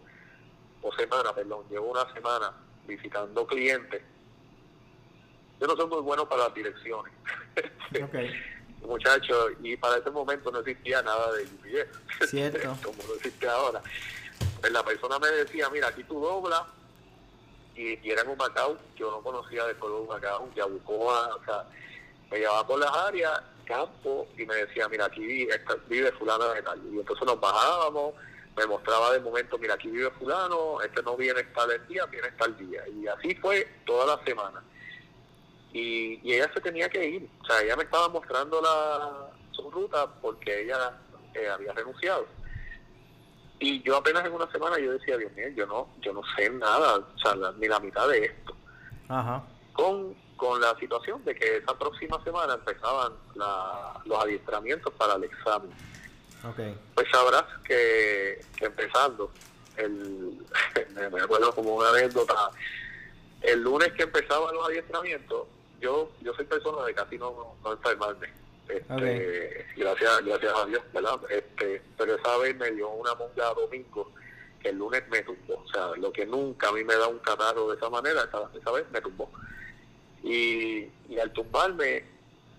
o 0.82 0.94
semana, 0.96 1.34
perdón, 1.34 1.66
llevo 1.70 1.92
una 1.92 2.12
semana 2.14 2.54
visitando 2.88 3.46
clientes. 3.46 4.02
Yo 5.60 5.68
no 5.68 5.76
soy 5.76 5.88
muy 5.88 6.02
bueno 6.02 6.28
para 6.28 6.46
las 6.46 6.54
direcciones. 6.54 7.14
Okay. 7.94 8.32
Muchachos, 8.82 9.52
y 9.62 9.78
para 9.78 9.98
ese 9.98 10.10
momento 10.10 10.52
no 10.52 10.60
existía 10.60 11.02
nada 11.04 11.32
de 11.34 11.46
GPS. 11.46 12.28
Cierto. 12.28 12.76
Como 12.84 13.04
no 13.08 13.14
existe 13.14 13.48
ahora. 13.48 13.82
Pues 14.60 14.72
la 14.72 14.84
persona 14.84 15.20
me 15.20 15.28
decía, 15.28 15.70
mira, 15.70 15.90
aquí 15.90 16.04
tú 16.04 16.20
doblas, 16.20 16.64
y, 17.76 18.00
y 18.06 18.12
era 18.12 18.24
en 18.24 18.30
un 18.30 18.38
Macao, 18.38 18.78
yo 18.96 19.12
no 19.12 19.22
conocía 19.22 19.66
de 19.66 19.76
pueblo 19.76 20.02
de 20.02 20.08
Macao, 20.08 20.50
Yabucoa, 20.56 21.36
o 21.36 21.46
sea, 21.46 21.66
me 22.32 22.40
llevaba 22.40 22.66
por 22.66 22.80
las 22.80 22.92
áreas, 22.92 23.42
campo, 23.66 24.28
y 24.38 24.46
me 24.46 24.56
decía, 24.56 24.90
mira, 24.90 25.06
aquí 25.06 25.48
vive 25.88 26.12
fulano 26.14 26.50
de 26.50 26.62
tal. 26.62 26.82
Y 26.92 27.00
entonces 27.00 27.26
nos 27.26 27.40
bajábamos, 27.40 28.16
me 28.56 28.66
mostraba 28.68 29.12
de 29.12 29.20
momento, 29.20 29.58
mira, 29.58 29.74
aquí 29.74 29.90
vive 29.90 30.12
fulano, 30.12 30.82
este 30.82 31.02
no 31.02 31.18
viene 31.18 31.44
tal 31.56 31.88
día, 31.88 32.06
viene 32.06 32.32
tal 32.32 32.56
día. 32.58 32.84
Y 32.88 33.08
así 33.08 33.36
fue 33.36 33.68
toda 33.86 34.16
la 34.16 34.24
semana. 34.24 34.64
Y, 35.72 36.20
ella 36.32 36.52
se 36.54 36.62
tenía 36.62 36.88
que 36.88 37.04
ir, 37.04 37.30
o 37.42 37.46
sea, 37.46 37.62
ella 37.62 37.76
me 37.76 37.84
estaba 37.84 38.08
mostrando 38.10 38.62
la, 38.62 39.32
su 39.52 39.72
ruta 39.72 40.08
porque 40.22 40.64
ella 40.64 40.94
eh, 41.34 41.50
había 41.50 41.74
renunciado. 41.74 42.28
Y 43.60 43.82
yo 43.82 43.98
apenas 43.98 44.26
en 44.26 44.34
una 44.34 44.52
semana 44.52 44.78
yo 44.78 44.92
decía, 44.92 45.18
Dios 45.18 45.32
mío, 45.34 45.48
yo 45.56 45.66
no, 45.66 45.88
yo 46.02 46.14
no 46.14 46.22
sé 46.36 46.50
nada, 46.50 46.98
o 46.98 47.20
sea, 47.20 47.36
ni 47.58 47.68
la 47.68 47.80
mitad 47.80 48.08
de 48.08 48.26
esto. 48.26 48.56
Con, 49.74 50.16
con 50.36 50.62
la 50.62 50.78
situación 50.80 51.24
de 51.26 51.34
que 51.34 51.58
esa 51.58 51.78
próxima 51.78 52.24
semana 52.24 52.56
empezaban 52.56 53.14
los 54.06 54.24
adiestramientos 54.24 54.94
para 54.94 55.16
el 55.16 55.24
examen 55.24 55.72
pues 56.94 57.08
sabrás 57.10 57.46
que, 57.64 58.42
empezando, 58.60 59.32
el, 59.78 60.38
me 61.12 61.22
acuerdo 61.22 61.56
como 61.56 61.76
una 61.76 61.90
anécdota, 61.90 62.52
el 63.42 63.62
lunes 63.62 63.94
que 63.94 64.04
empezaban 64.04 64.54
los 64.54 64.68
adiestramientos, 64.68 65.48
yo 65.80 66.12
yo 66.22 66.34
soy 66.34 66.46
persona 66.46 66.86
de 66.86 66.94
casi 66.94 67.18
no, 67.18 67.56
no 67.64 67.72
enfermarme. 67.72 68.28
Este, 68.68 69.66
gracias, 69.76 70.26
gracias 70.26 70.54
a 70.56 70.66
Dios, 70.66 70.84
¿verdad? 70.94 71.20
Este, 71.30 71.82
pero 71.98 72.16
esa 72.16 72.38
vez 72.38 72.56
me 72.56 72.72
dio 72.72 72.90
una 72.90 73.14
monga 73.16 73.54
domingo 73.54 74.12
que 74.62 74.70
el 74.70 74.78
lunes 74.78 75.04
me 75.10 75.22
tumbó. 75.22 75.56
O 75.56 75.68
sea, 75.68 75.88
lo 75.98 76.12
que 76.14 76.26
nunca 76.26 76.70
a 76.70 76.72
mí 76.72 76.84
me 76.84 76.96
da 76.96 77.08
un 77.08 77.20
catarro 77.20 77.70
de 77.70 77.76
esa 77.76 77.90
manera, 77.90 78.24
esa, 78.24 78.50
esa 78.58 78.72
vez 78.72 78.86
me 78.92 79.02
tumbó. 79.02 79.30
Y, 80.24 80.88
y 81.10 81.20
al 81.22 81.32
tumbarme, 81.34 82.06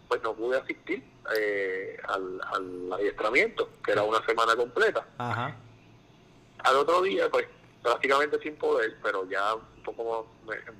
pues 0.09 0.23
no 0.23 0.35
pude 0.35 0.59
asistir 0.59 1.03
eh, 1.37 1.97
al, 2.09 2.41
al, 2.53 2.93
adiestramiento, 2.93 3.69
que 3.85 3.93
era 3.93 4.03
una 4.03 4.25
semana 4.27 4.55
completa. 4.57 5.07
Al 5.19 6.77
otro 6.77 7.03
día, 7.03 7.29
pues 7.31 7.47
prácticamente 7.83 8.39
sin 8.41 8.57
poder, 8.57 8.97
pero 9.03 9.29
ya 9.29 9.55
un 9.55 9.83
poco 9.85 10.27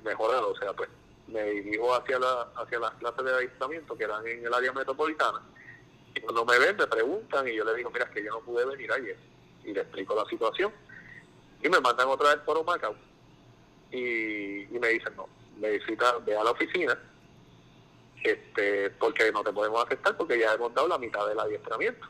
mejorado, 0.03 0.51
o 0.51 0.57
sea, 0.57 0.73
pues 0.73 0.89
me 1.27 1.43
dirijo 1.43 1.93
hacia, 1.95 2.19
la, 2.19 2.47
hacia 2.55 2.79
las 2.79 2.91
clases 2.93 3.25
de 3.25 3.31
adiestramiento 3.33 3.97
que 3.97 4.03
eran 4.03 4.25
en 4.27 4.45
el 4.45 4.53
área 4.53 4.71
metropolitana. 4.71 5.41
Y 6.13 6.21
cuando 6.21 6.45
me 6.45 6.57
ven, 6.57 6.77
me 6.77 6.87
preguntan 6.87 7.47
y 7.47 7.55
yo 7.55 7.65
les 7.65 7.75
digo, 7.75 7.89
mira, 7.89 8.05
es 8.05 8.11
que 8.11 8.23
yo 8.23 8.31
no 8.31 8.39
pude 8.41 8.65
venir 8.65 8.91
ayer. 8.91 9.17
Y 9.63 9.73
le 9.73 9.81
explico 9.81 10.15
la 10.15 10.25
situación. 10.29 10.71
Y 11.61 11.69
me 11.69 11.79
mandan 11.79 12.07
otra 12.07 12.35
vez 12.35 12.43
por 12.45 12.63
Macao. 12.63 12.95
Y, 13.91 14.63
y 14.63 14.79
me 14.79 14.89
dicen, 14.89 15.15
no, 15.15 15.27
necesita, 15.57 16.17
ve 16.19 16.37
a 16.37 16.43
la 16.43 16.51
oficina 16.51 16.97
este 18.31 18.89
porque 18.91 19.31
no 19.31 19.43
te 19.43 19.51
podemos 19.51 19.85
aceptar 19.85 20.15
porque 20.17 20.39
ya 20.39 20.53
hemos 20.53 20.73
dado 20.73 20.87
la 20.87 20.97
mitad 20.97 21.27
del 21.27 21.39
adiestramiento. 21.39 22.07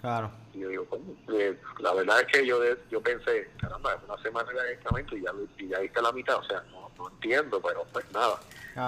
Claro. 0.00 0.30
Y 0.54 0.60
yo 0.60 0.68
digo, 0.68 0.86
eh, 1.32 1.58
la 1.80 1.92
verdad 1.92 2.20
es 2.20 2.26
que 2.26 2.46
yo 2.46 2.60
yo 2.90 3.00
pensé, 3.00 3.50
caramba, 3.60 3.94
es 3.94 4.00
una 4.08 4.22
semana 4.22 4.52
de 4.52 4.60
adiestramiento 4.60 5.16
y 5.16 5.22
ya, 5.22 5.32
y 5.58 5.68
ya 5.68 5.78
viste 5.80 6.00
la 6.00 6.12
mitad, 6.12 6.36
o 6.36 6.44
sea, 6.44 6.62
no, 6.70 6.90
no 6.96 7.08
entiendo, 7.08 7.60
pero 7.60 7.84
pues 7.92 8.04
nada. 8.12 8.38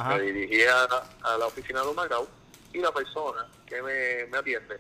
Me 0.09 0.20
dirigí 0.20 0.62
a, 0.62 1.37
la 1.37 1.46
oficina 1.46 1.83
de 1.83 1.92
Macao 1.92 2.28
y 2.72 2.78
la 2.78 2.92
persona 2.92 3.46
que 3.66 3.83
me, 3.83 4.26
me 4.30 4.38
atiende 4.38 4.78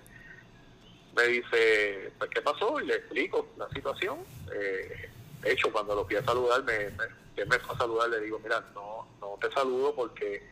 me 1.16 1.26
dice, 1.26 2.12
pues, 2.18 2.30
¿qué 2.30 2.40
pasó? 2.40 2.80
Y 2.80 2.86
le 2.86 2.94
explico 2.96 3.48
la 3.56 3.68
situación. 3.70 4.18
Eh, 4.52 5.10
de 5.40 5.52
hecho, 5.52 5.72
cuando 5.72 5.94
lo 5.94 6.04
fui 6.04 6.16
a 6.16 6.24
saludar, 6.24 6.62
me, 6.62 6.90
me, 6.90 7.44
me 7.44 7.58
fue 7.58 7.74
a 7.74 7.78
saludar, 7.78 8.08
le 8.10 8.20
digo, 8.20 8.38
mira, 8.42 8.62
no, 8.74 9.08
no 9.20 9.36
te 9.40 9.50
saludo 9.50 9.94
porque 9.94 10.48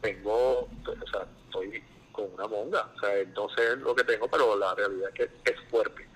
tengo, 0.00 0.60
o 0.60 1.10
sea, 1.10 1.26
estoy 1.46 1.82
con 2.12 2.32
una 2.34 2.46
monga, 2.46 2.90
o 2.96 3.00
sea, 3.00 3.18
entonces 3.18 3.78
lo 3.78 3.94
que 3.94 4.04
tengo, 4.04 4.28
pero 4.28 4.56
la 4.56 4.74
realidad 4.74 5.10
es 5.14 5.14
que 5.14 5.50
es 5.50 5.60
fuerte. 5.70 6.06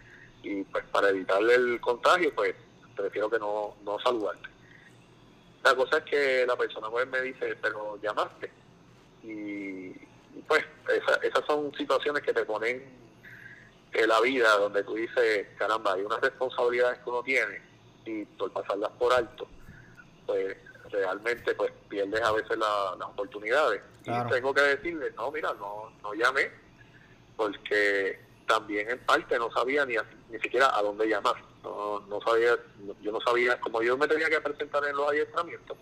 Y 0.42 0.62
pues 0.64 0.84
para 0.92 1.08
evitarle 1.08 1.54
el 1.54 1.80
contagio, 1.80 2.34
pues 2.34 2.54
prefiero 2.96 3.30
que 3.30 3.38
no, 3.38 3.76
no 3.84 3.98
saludarte. 4.00 4.48
La 5.64 5.74
cosa 5.74 5.98
es 5.98 6.04
que 6.04 6.44
la 6.46 6.56
persona 6.56 6.90
pues 6.90 7.08
me 7.08 7.22
dice, 7.22 7.56
pero 7.62 7.98
llamaste. 8.02 8.50
Y, 9.22 9.92
pues 10.46 10.64
esas 11.22 11.46
son 11.46 11.72
situaciones 11.74 12.22
que 12.22 12.34
te 12.34 12.44
ponen 12.44 12.84
en 13.92 14.08
la 14.08 14.20
vida 14.20 14.58
donde 14.58 14.82
tú 14.82 14.94
dices, 14.94 15.46
caramba, 15.56 15.94
hay 15.94 16.02
unas 16.02 16.20
responsabilidades 16.20 16.98
que 16.98 17.10
uno 17.10 17.22
tiene 17.22 17.62
y 18.04 18.24
por 18.24 18.52
pasarlas 18.52 18.90
por 18.98 19.12
alto, 19.12 19.48
pues 20.26 20.56
realmente 20.94 21.54
pues 21.54 21.72
pierdes 21.88 22.22
a 22.22 22.32
veces 22.32 22.56
las 22.56 23.08
oportunidades. 23.08 23.82
Y 24.04 24.30
tengo 24.30 24.54
que 24.54 24.60
decirle, 24.60 25.10
no, 25.16 25.30
mira, 25.30 25.52
no, 25.54 25.90
no 26.02 26.14
llamé, 26.14 26.50
porque 27.36 28.20
también 28.46 28.90
en 28.90 28.98
parte 29.00 29.38
no 29.38 29.50
sabía 29.50 29.84
ni, 29.86 29.96
ni 30.30 30.38
siquiera 30.40 30.76
a 30.76 30.82
dónde 30.82 31.06
llamar. 31.06 31.36
No, 31.62 32.00
no 32.00 32.20
sabía, 32.20 32.56
yo 33.00 33.12
no 33.12 33.20
sabía, 33.20 33.58
como 33.60 33.82
yo 33.82 33.96
me 33.96 34.06
tenía 34.06 34.28
que 34.28 34.40
presentar 34.40 34.84
en 34.84 34.96
los 34.96 35.08
adiestramientos, 35.08 35.78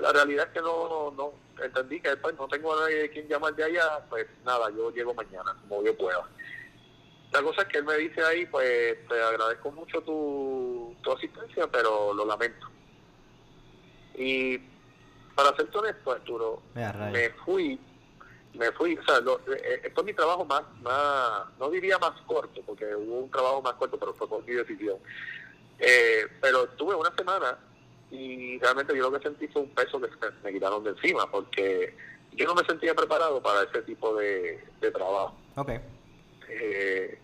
la 0.00 0.12
realidad 0.12 0.46
es 0.46 0.52
que 0.52 0.60
no, 0.60 1.10
no, 1.16 1.32
entendí 1.62 2.00
que 2.00 2.10
después 2.10 2.36
no 2.38 2.46
tengo 2.48 2.74
a 2.74 2.82
nadie 2.82 2.96
de 2.96 3.10
quien 3.10 3.28
llamar 3.28 3.54
de 3.54 3.64
allá, 3.64 4.04
pues 4.08 4.26
nada, 4.44 4.70
yo 4.70 4.90
llego 4.90 5.14
mañana, 5.14 5.56
como 5.62 5.82
yo 5.82 5.96
pueda. 5.96 6.22
La 7.32 7.42
cosa 7.42 7.62
es 7.62 7.68
que 7.68 7.78
él 7.78 7.84
me 7.84 7.96
dice 7.96 8.22
ahí, 8.22 8.46
pues 8.46 8.96
te 9.08 9.22
agradezco 9.22 9.70
mucho 9.72 10.00
tu, 10.02 10.94
tu 11.02 11.12
asistencia, 11.12 11.66
pero 11.66 12.14
lo 12.14 12.24
lamento. 12.24 12.68
Y 14.16 14.58
para 15.34 15.54
ser 15.54 15.68
honesto, 15.74 16.10
Arturo, 16.10 16.62
me 16.74 17.30
fui, 17.44 17.78
me 18.54 18.72
fui, 18.72 18.96
o 18.96 19.04
sea, 19.04 19.18
eh, 19.18 19.82
esto 19.84 20.00
es 20.00 20.06
mi 20.06 20.14
trabajo 20.14 20.44
más, 20.46 20.62
más, 20.80 21.44
no 21.58 21.70
diría 21.70 21.98
más 21.98 22.18
corto, 22.22 22.62
porque 22.64 22.94
hubo 22.94 23.20
un 23.20 23.30
trabajo 23.30 23.60
más 23.60 23.74
corto, 23.74 23.98
pero 23.98 24.14
fue 24.14 24.26
por 24.28 24.44
mi 24.44 24.54
decisión. 24.54 24.96
Eh, 25.78 26.26
pero 26.40 26.64
estuve 26.64 26.94
una 26.94 27.14
semana 27.14 27.58
y 28.10 28.58
realmente 28.58 28.96
yo 28.96 29.10
lo 29.10 29.18
que 29.18 29.28
sentí 29.28 29.46
fue 29.48 29.62
un 29.62 29.74
peso 29.74 30.00
que 30.00 30.08
me 30.42 30.52
quitaron 30.52 30.82
de 30.82 30.90
encima, 30.90 31.30
porque 31.30 31.94
yo 32.32 32.46
no 32.46 32.54
me 32.54 32.64
sentía 32.64 32.94
preparado 32.94 33.42
para 33.42 33.64
ese 33.64 33.82
tipo 33.82 34.14
de, 34.14 34.64
trabajo. 34.94 35.36
Okay. 35.56 35.80
Eh, 36.48 37.18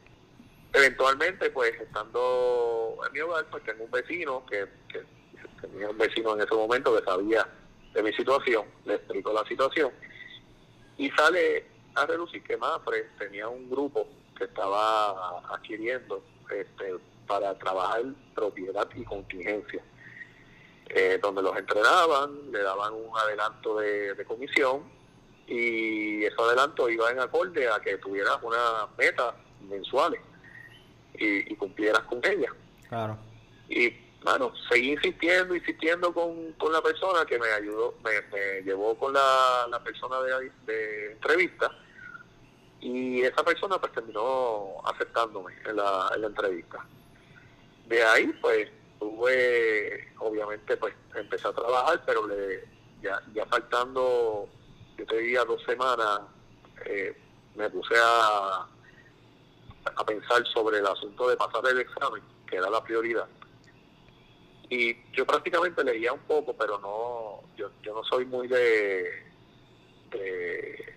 eventualmente, 0.74 1.48
pues, 1.50 1.72
estando 1.81 2.98
en 3.07 3.12
mi 3.12 3.20
hogar, 3.20 3.46
pues 3.50 3.64
tengo 3.64 3.85
un 3.85 3.90
vecino 3.90 4.44
que, 4.44 4.66
que 4.88 5.02
tenía 5.62 5.88
un 5.88 5.98
vecino 5.98 6.35
en 6.35 6.42
ese 6.42 6.55
momento 6.55 6.96
que 6.96 7.05
sabía 7.05 7.46
de 7.94 8.03
mi 8.03 8.12
situación, 8.12 8.64
le 8.85 8.94
explicó 8.94 9.33
la 9.33 9.44
situación 9.46 9.90
y 10.96 11.11
sale 11.11 11.66
a 11.94 12.07
relucir 12.07 12.42
que 12.42 12.57
Mafre 12.57 13.09
tenía 13.18 13.48
un 13.48 13.68
grupo 13.68 14.07
que 14.37 14.44
estaba 14.44 15.40
adquiriendo 15.55 16.22
este, 16.51 16.94
para 17.27 17.57
trabajar 17.59 18.03
propiedad 18.35 18.88
y 18.94 19.05
contingencia, 19.05 19.83
eh, 20.88 21.18
donde 21.22 21.42
los 21.42 21.57
entrenaban, 21.57 22.51
le 22.51 22.62
daban 22.62 22.92
un 22.94 23.16
adelanto 23.16 23.79
de, 23.79 24.25
comisión 24.27 24.83
y 25.46 26.25
ese 26.25 26.37
adelanto 26.38 26.88
iba 26.88 27.11
en 27.11 27.18
acorde 27.18 27.68
a 27.68 27.81
que 27.81 27.98
tuvieras 27.98 28.38
una 28.42 28.87
meta 28.96 29.35
mensuales 29.68 30.20
y, 31.14 31.55
cumplieras 31.57 32.03
con 32.03 32.20
ella. 32.25 32.51
Claro. 32.88 33.18
Y 33.68 33.94
bueno, 34.24 34.52
seguí 34.68 34.92
insistiendo, 34.92 35.54
insistiendo 35.54 36.12
con, 36.12 36.52
con 36.52 36.72
la 36.72 36.80
persona 36.80 37.24
que 37.26 37.38
me 37.38 37.48
ayudó, 37.48 37.94
me, 38.04 38.62
llevó 38.62 38.96
con 38.96 39.12
la, 39.12 39.66
la 39.68 39.82
persona 39.82 40.20
de, 40.20 40.50
de 40.66 41.12
entrevista 41.12 41.70
y 42.80 43.22
esa 43.22 43.44
persona 43.44 43.78
pues 43.78 43.92
terminó 43.92 44.82
aceptándome 44.85 45.54
en 45.64 45.76
la, 45.76 46.11
en 46.14 46.20
la 46.20 46.26
entrevista. 46.26 46.85
De 47.87 48.02
ahí 48.02 48.26
pues 48.40 48.70
tuve, 48.98 50.12
obviamente 50.18 50.76
pues 50.76 50.94
empecé 51.14 51.48
a 51.48 51.52
trabajar, 51.52 52.02
pero 52.04 52.26
le, 52.26 52.64
ya, 53.02 53.22
ya 53.35 53.46
faltando, 53.46 54.48
yo 54.96 55.06
te 55.06 55.18
diría 55.18 55.44
dos 55.44 55.62
semanas, 55.64 56.20
eh, 56.87 57.16
me 57.54 57.68
puse 57.70 57.94
a, 58.02 58.66
a 59.96 60.04
pensar 60.06 60.44
sobre 60.46 60.78
el 60.78 60.87
asunto 60.87 61.28
de 61.28 61.37
pasar 61.37 61.62
el 61.68 61.80
examen, 61.80 62.22
que 62.46 62.56
era 62.56 62.70
la 62.70 62.82
prioridad. 62.82 63.28
Y 64.72 64.96
yo 65.12 65.26
prácticamente 65.26 65.85
leía 65.85 66.12
un 66.12 66.20
poco, 66.20 66.54
pero 66.56 66.78
no, 66.78 67.46
yo, 67.56 67.70
yo 67.82 67.94
no 67.94 68.02
soy 68.04 68.24
muy 68.24 68.48
de, 68.48 69.22
de 70.11 70.92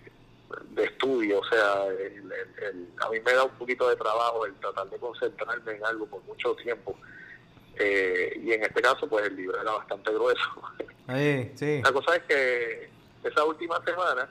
de 0.69 0.83
estudio, 0.85 1.39
o 1.39 1.45
sea, 1.45 1.83
a 1.83 3.09
mí 3.09 3.19
me 3.25 3.33
da 3.33 3.43
un 3.43 3.57
poquito 3.57 3.89
de 3.89 3.95
trabajo 3.95 4.45
el 4.45 4.53
tratar 4.55 4.89
de 4.89 4.97
concentrarme 4.97 5.73
en 5.73 5.85
algo 5.85 6.05
por 6.05 6.23
mucho 6.23 6.55
tiempo. 6.55 6.95
Eh, 7.77 8.39
y 8.41 8.53
en 8.53 8.63
este 8.63 8.81
caso, 8.81 9.07
pues 9.07 9.25
el 9.25 9.35
libro 9.35 9.59
era 9.61 9.71
bastante 9.71 10.13
grueso. 10.13 10.49
La 11.81 11.91
cosa 11.91 12.15
es 12.15 12.23
que 12.23 12.89
esa 13.23 13.43
última 13.43 13.83
semana, 13.83 14.29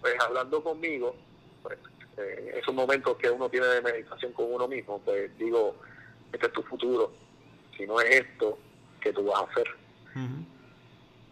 pues 0.00 0.14
hablando 0.20 0.62
conmigo, 0.62 1.14
pues, 1.62 1.78
eh, 2.16 2.58
esos 2.60 2.74
momentos 2.74 3.16
que 3.18 3.30
uno 3.30 3.48
tiene 3.48 3.66
de 3.66 3.82
meditación 3.82 4.32
con 4.32 4.52
uno 4.52 4.66
mismo, 4.66 5.00
pues 5.04 5.36
digo, 5.38 5.76
este 6.32 6.46
es 6.46 6.52
tu 6.52 6.62
futuro. 6.62 7.23
Si 7.76 7.86
no 7.86 8.00
es 8.00 8.20
esto, 8.20 8.58
¿qué 9.00 9.12
tú 9.12 9.24
vas 9.24 9.40
a 9.40 9.50
hacer? 9.50 9.66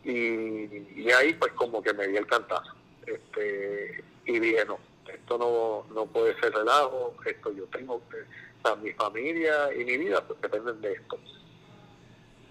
y, 0.05 1.01
y 1.01 1.11
ahí 1.13 1.33
pues 1.35 1.53
como 1.53 1.81
que 1.81 1.95
me 1.95 2.09
di 2.09 2.17
el 2.17 2.27
cantazo 2.27 2.75
este, 3.07 4.05
y 4.27 4.39
dije, 4.39 4.65
no, 4.65 4.79
esto 5.13 5.39
no, 5.39 5.95
no 5.95 6.07
puede 6.07 6.39
ser 6.41 6.53
relajo, 6.53 7.15
esto 7.25 7.53
yo 7.53 7.65
tengo 7.67 8.01
que, 8.09 8.19
o 8.19 8.67
sea, 8.67 8.77
mi 8.77 8.93
familia 8.93 9.73
y 9.75 9.85
mi 9.85 9.99
vida 9.99 10.25
pues, 10.27 10.41
dependen 10.41 10.81
de 10.81 10.93
esto. 10.93 11.19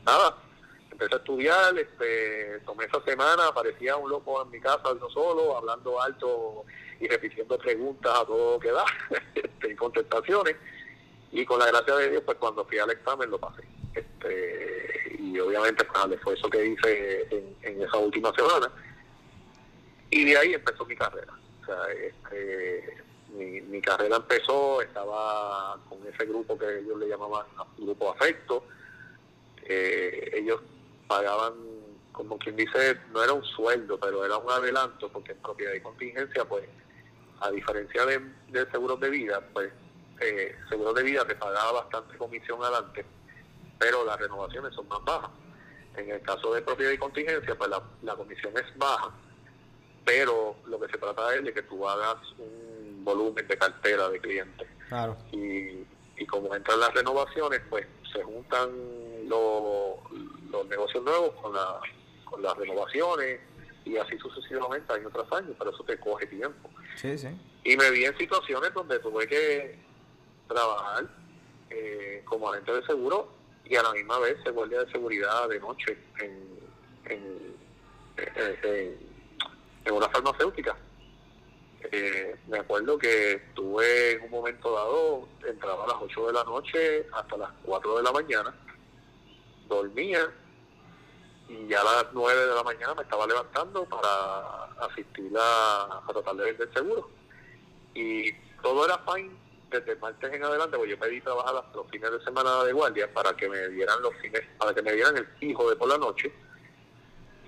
Nada, 0.06 0.38
empecé 0.92 1.16
a 1.16 1.18
estudiar, 1.18 1.78
este, 1.78 2.60
tomé 2.66 2.86
esa 2.86 3.02
semana, 3.04 3.48
aparecía 3.48 3.96
un 3.96 4.10
loco 4.10 4.42
en 4.44 4.52
mi 4.52 4.60
casa, 4.60 4.84
yo 5.00 5.10
solo, 5.10 5.58
hablando 5.58 6.02
alto 6.02 6.66
y 7.00 7.08
repitiendo 7.08 7.58
preguntas 7.58 8.12
a 8.20 8.26
todo 8.26 8.60
que 8.60 8.72
da, 8.72 8.86
este, 9.36 9.72
y 9.72 9.76
contestaciones, 9.76 10.56
y 11.32 11.46
con 11.46 11.60
la 11.60 11.68
gracia 11.68 11.96
de 11.96 12.10
Dios, 12.10 12.24
pues 12.26 12.38
cuando 12.38 12.66
fui 12.66 12.78
al 12.78 12.92
examen 12.92 13.30
lo 13.30 13.40
pasé. 13.40 13.64
Este, 13.94 15.16
y 15.20 15.40
obviamente 15.40 15.84
pues 15.86 16.22
fue 16.22 16.34
eso 16.34 16.50
que 16.50 16.66
hice 16.66 17.28
en, 17.30 17.56
en 17.64 17.82
esa 17.84 17.98
última 17.98 18.34
semana 18.34 18.72
y 20.12 20.26
de 20.26 20.38
ahí 20.38 20.54
empezó 20.54 20.86
mi 20.86 20.96
carrera. 20.96 21.34
O 21.62 21.66
sea, 21.66 21.78
este, 21.94 22.98
mi, 23.34 23.82
carrera 23.82 24.18
empezó, 24.18 24.82
estaba 24.82 25.80
con 25.90 26.06
ese 26.06 26.26
grupo 26.26 26.58
que 26.58 26.80
ellos 26.80 27.00
le 27.00 27.08
llamaban 27.08 27.46
Grupo 27.78 28.12
Afecto. 28.12 28.66
Eh, 29.64 30.32
ellos 30.34 30.62
pagaban, 31.08 31.54
como 32.12 32.38
quien 32.38 32.58
dice, 32.58 32.98
no 33.14 33.24
era 33.24 33.32
un 33.32 33.44
sueldo, 33.44 33.98
pero 34.00 34.26
era 34.26 34.38
un 34.38 34.52
adelanto, 34.52 35.10
porque 35.10 35.32
en 35.32 35.38
propiedad 35.40 35.74
y 35.74 35.80
contingencia, 35.80 36.44
pues, 36.44 36.66
a 37.40 37.50
diferencia 37.50 38.06
de, 38.06 38.20
de 38.50 38.70
seguros 38.70 39.00
de 39.00 39.10
vida, 39.10 39.42
pues, 39.54 39.72
eh, 40.20 40.56
seguros 40.70 40.94
de 40.94 41.04
vida 41.04 41.26
te 41.26 41.36
pagaba 41.36 41.84
bastante 41.84 42.18
comisión 42.18 42.62
adelante, 42.62 43.06
pero 43.82 44.06
las 44.06 44.20
renovaciones 44.20 44.76
son 44.76 44.88
más 44.88 45.04
bajas. 45.04 45.32
En 45.98 46.12
el 46.12 46.22
caso 46.22 46.54
de 46.54 46.62
propiedad 46.62 46.92
y 46.92 47.00
contingencia, 47.00 47.58
pues 47.58 47.68
la, 47.68 47.82
la 48.04 48.16
comisión 48.16 48.54
es 48.56 48.78
baja, 48.78 49.12
pero 50.06 50.56
lo 50.68 50.80
que 50.80 50.88
se 50.88 51.00
trata 51.00 51.34
es 51.34 51.44
de 51.44 51.52
que 51.52 51.64
tú 51.64 51.90
hagas 51.90 52.18
un 52.38 53.04
volumen 53.04 53.46
de 53.48 53.58
cartera 53.58 54.08
de 54.08 54.20
clientes. 54.22 54.68
Claro. 54.88 55.18
Y, 55.32 55.84
y 56.16 56.26
como 56.28 56.54
entran 56.54 56.80
las 56.80 56.94
renovaciones, 56.94 57.60
pues 57.72 57.88
se 58.14 58.22
juntan 58.24 58.70
los, 59.28 59.98
los 60.52 60.68
negocios 60.68 61.04
nuevos 61.04 61.32
con, 61.42 61.56
la, 61.56 61.82
con 62.26 62.44
las 62.44 62.56
renovaciones 62.58 63.42
y 63.84 63.98
así 63.98 64.16
sucesivamente 64.20 64.94
año 64.94 65.10
tras 65.10 65.32
año, 65.32 65.56
pero 65.58 65.72
eso 65.72 65.84
te 65.86 66.00
coge 66.00 66.28
tiempo. 66.28 66.70
Sí, 66.98 67.18
sí. 67.18 67.30
Y 67.64 67.76
me 67.78 67.90
vi 67.90 68.06
en 68.06 68.16
situaciones 68.16 68.72
donde 68.76 69.00
tuve 69.00 69.28
que 69.28 69.80
trabajar 70.48 71.08
eh, 71.72 72.22
como 72.26 72.52
agente 72.52 72.74
de 72.74 72.86
seguro 72.86 73.41
y 73.66 73.76
a 73.76 73.84
la 73.84 73.94
misma 73.94 74.20
vez 74.20 74.38
se 74.44 74.52
guardia 74.52 74.84
de 74.84 74.92
seguridad 74.92 75.48
de 75.50 75.60
noche 75.60 75.98
en, 76.20 76.60
en, 77.06 77.56
en 79.86 79.94
una 79.94 80.10
farmacéutica. 80.10 80.76
Eh, 81.92 82.36
me 82.48 82.60
acuerdo 82.60 82.98
que 82.98 83.34
estuve 83.34 84.14
en 84.14 84.24
un 84.24 84.32
momento 84.32 84.72
dado, 84.72 85.28
entraba 85.48 85.84
a 85.86 85.88
las 85.88 85.98
8 86.00 86.28
de 86.28 86.34
la 86.34 86.44
noche 86.44 87.08
hasta 87.14 87.38
las 87.38 87.50
4 87.64 87.98
de 87.98 88.04
la 88.04 88.12
mañana, 88.12 88.56
dormía 89.68 90.32
y 91.50 91.68
ya 91.68 91.82
a 91.82 91.84
las 91.84 92.06
9 92.14 92.46
de 92.46 92.56
la 92.56 92.64
mañana 92.64 92.94
me 92.94 93.02
estaba 93.02 93.26
levantando 93.26 93.84
para 93.86 94.66
asistir 94.86 95.34
a, 95.38 96.02
tratar 96.08 96.36
de 96.36 96.46
vender 96.46 96.70
seguro. 96.74 97.10
Y 97.94 98.32
todo 98.62 98.86
era 98.86 99.00
fine 99.00 99.32
desde 99.72 99.94
el 99.94 100.00
martes 100.00 100.34
en 100.34 100.44
adelante, 100.44 100.78
porque 100.78 100.92
yo 100.92 101.00
pedí 101.00 101.22
trabajar 101.22 101.64
los 101.74 101.90
fines 101.90 102.12
de 102.12 102.24
semana 102.24 102.64
de 102.64 102.74
guardia 102.74 103.12
para 103.12 103.34
que 103.36 103.50
me 103.50 103.70
dieran 103.70 104.02
los 104.02 104.14
fines, 104.22 104.42
para 104.58 104.74
que 104.74 104.82
me 104.82 104.94
dieran 104.94 105.18
el 105.18 105.26
fijo 105.40 105.70
de 105.70 105.76
por 105.76 105.88
la 105.88 105.98
noche 105.98 106.32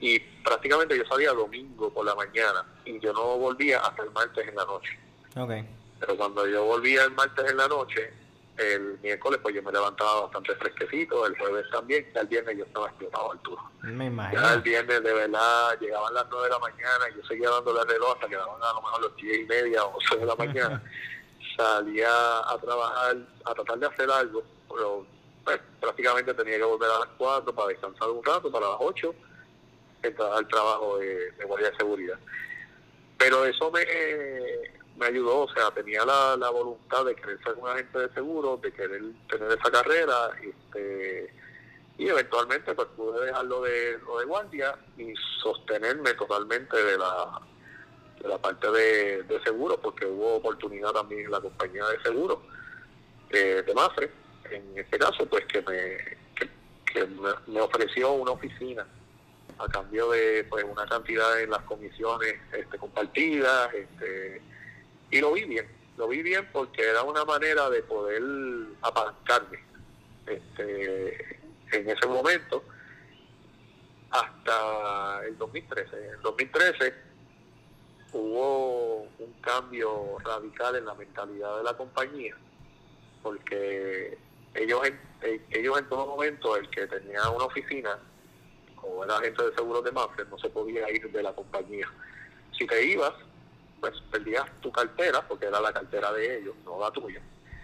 y 0.03 0.19
prácticamente 0.19 0.97
yo 0.97 1.05
salía 1.05 1.31
domingo 1.31 1.89
por 1.93 2.05
la 2.05 2.13
mañana 2.13 2.65
y 2.83 2.99
yo 2.99 3.13
no 3.13 3.38
volvía 3.38 3.79
hasta 3.79 4.03
el 4.03 4.12
martes 4.12 4.45
en 4.45 4.53
la 4.53 4.65
noche. 4.65 4.99
Okay. 5.33 5.65
Pero 5.97 6.17
cuando 6.17 6.45
yo 6.45 6.65
volvía 6.65 7.05
el 7.05 7.12
martes 7.12 7.49
en 7.49 7.55
la 7.55 7.69
noche, 7.69 8.12
el 8.57 8.99
miércoles 9.01 9.39
pues 9.41 9.55
yo 9.55 9.63
me 9.63 9.71
levantaba 9.71 10.23
bastante 10.23 10.55
fresquecito, 10.55 11.25
el 11.25 11.38
jueves 11.38 11.65
también, 11.71 12.05
ya 12.13 12.19
el 12.19 12.27
viernes 12.27 12.57
yo 12.57 12.65
estaba 12.65 12.88
explotado 12.88 13.31
al 13.31 13.39
turno. 13.39 13.71
Me 13.83 14.07
imagino. 14.07 14.41
Ya 14.41 14.53
el 14.55 14.62
viernes 14.62 15.03
de 15.03 15.13
verdad 15.13 15.79
llegaban 15.79 16.13
las 16.13 16.25
9 16.29 16.43
de 16.43 16.49
la 16.49 16.59
mañana 16.59 17.09
y 17.09 17.21
yo 17.21 17.25
seguía 17.25 17.49
dándole 17.49 17.79
el 17.79 17.88
reloj 17.88 18.13
hasta 18.15 18.27
que 18.27 18.36
daban 18.36 18.62
a 18.62 18.73
lo 18.73 18.81
mejor 18.81 19.01
los 19.03 19.15
10 19.15 19.39
y 19.39 19.45
media 19.45 19.86
o 19.86 19.95
11 19.95 20.17
de 20.17 20.25
la 20.25 20.36
mañana. 20.36 20.83
Salía 21.55 22.09
a 22.09 22.57
trabajar, 22.59 23.17
a 23.45 23.53
tratar 23.53 23.79
de 23.79 23.85
hacer 23.87 24.09
algo, 24.09 24.43
pero 24.69 25.05
pues, 25.43 25.59
prácticamente 25.79 26.33
tenía 26.33 26.57
que 26.57 26.63
volver 26.63 26.89
a 26.89 26.99
las 26.99 27.09
4 27.17 27.53
para 27.53 27.67
descansar 27.69 28.09
un 28.09 28.23
rato, 28.23 28.51
para 28.51 28.69
las 28.69 28.77
8 28.79 29.13
al 30.35 30.47
trabajo 30.47 30.97
de, 30.97 31.31
guardia 31.45 31.69
de 31.69 31.77
seguridad. 31.77 32.19
Pero 33.17 33.45
eso 33.45 33.71
me, 33.71 33.85
me 34.97 35.05
ayudó, 35.05 35.41
o 35.41 35.53
sea, 35.53 35.71
tenía 35.71 36.03
la, 36.05 36.35
la 36.35 36.49
voluntad 36.49 37.05
de 37.05 37.15
querer 37.15 37.41
ser 37.43 37.53
un 37.53 37.69
agente 37.69 37.99
de 37.99 38.13
seguro, 38.13 38.57
de 38.57 38.71
querer 38.73 39.01
tener 39.29 39.51
esa 39.51 39.71
carrera, 39.71 40.31
este, 40.41 41.33
y 41.97 42.07
eventualmente 42.07 42.73
pues 42.73 42.87
pude 42.97 43.27
dejarlo 43.27 43.61
de, 43.61 43.99
lo 43.99 44.19
de 44.19 44.25
guardia 44.25 44.75
y 44.97 45.13
sostenerme 45.41 46.13
totalmente 46.15 46.75
de 46.75 46.97
la, 46.97 47.39
de 48.23 48.29
la 48.29 48.38
parte 48.38 48.71
de, 48.71 49.23
de 49.23 49.43
seguro, 49.43 49.77
porque 49.79 50.05
hubo 50.05 50.38
oportunidad 50.38 50.91
también 50.91 51.25
en 51.25 51.31
la 51.31 51.41
compañía 51.41 51.86
de 51.86 52.01
seguro 52.01 52.41
eh, 53.29 53.62
de 53.65 53.73
Mafre, 53.73 54.09
en 54.49 54.77
este 54.77 54.97
caso, 54.97 55.25
pues 55.25 55.45
que 55.45 55.62
me, 55.62 55.97
que 56.86 57.05
me 57.47 57.62
ofreció 57.62 58.13
una 58.13 58.31
oficina 58.31 58.88
a 59.59 59.67
cambio 59.67 60.09
de 60.12 60.45
pues 60.49 60.63
una 60.63 60.86
cantidad 60.86 61.41
en 61.41 61.49
las 61.49 61.62
comisiones 61.63 62.36
este, 62.51 62.77
compartidas 62.77 63.73
este, 63.73 64.41
y 65.12 65.19
lo 65.19 65.33
vi 65.33 65.43
bien 65.43 65.67
lo 65.97 66.07
vi 66.07 66.23
bien 66.23 66.49
porque 66.51 66.81
era 66.81 67.03
una 67.03 67.23
manera 67.23 67.69
de 67.69 67.83
poder 67.83 68.21
apalancarme 68.81 69.59
este, 70.25 71.39
en 71.71 71.89
ese 71.89 72.07
momento 72.07 72.63
hasta 74.09 75.25
el 75.25 75.38
2013 75.38 75.97
en 75.97 76.13
el 76.15 76.21
2013 76.21 76.93
hubo 78.13 79.08
un 79.19 79.34
cambio 79.41 80.17
radical 80.19 80.76
en 80.76 80.86
la 80.86 80.93
mentalidad 80.93 81.58
de 81.58 81.63
la 81.63 81.73
compañía 81.76 82.36
porque 83.23 84.17
ellos 84.54 84.82
ellos 85.49 85.80
en 85.80 85.89
todo 85.89 86.06
momento 86.06 86.56
el 86.58 86.69
que 86.69 86.86
tenía 86.86 87.28
una 87.30 87.45
oficina 87.45 87.97
o 88.84 89.04
era 89.04 89.17
agente 89.17 89.41
de 89.43 89.56
seguros 89.56 89.84
de 89.84 89.93
Mafre, 89.93 90.26
no 90.26 90.38
se 90.38 90.49
podía 90.49 90.91
ir 90.91 91.10
de 91.10 91.23
la 91.23 91.34
compañía. 91.34 91.88
Si 92.52 92.67
te 92.67 92.86
ibas, 92.86 93.13
pues 93.80 93.93
perdías 94.12 94.45
tu 94.62 94.71
cartera, 94.73 95.26
porque 95.26 95.45
era 95.45 95.62
la 95.62 95.71
cartera 95.71 96.12
de 96.12 96.39
ellos, 96.39 96.54
no 96.65 96.80
la 96.82 96.91
tuya. 96.91 97.21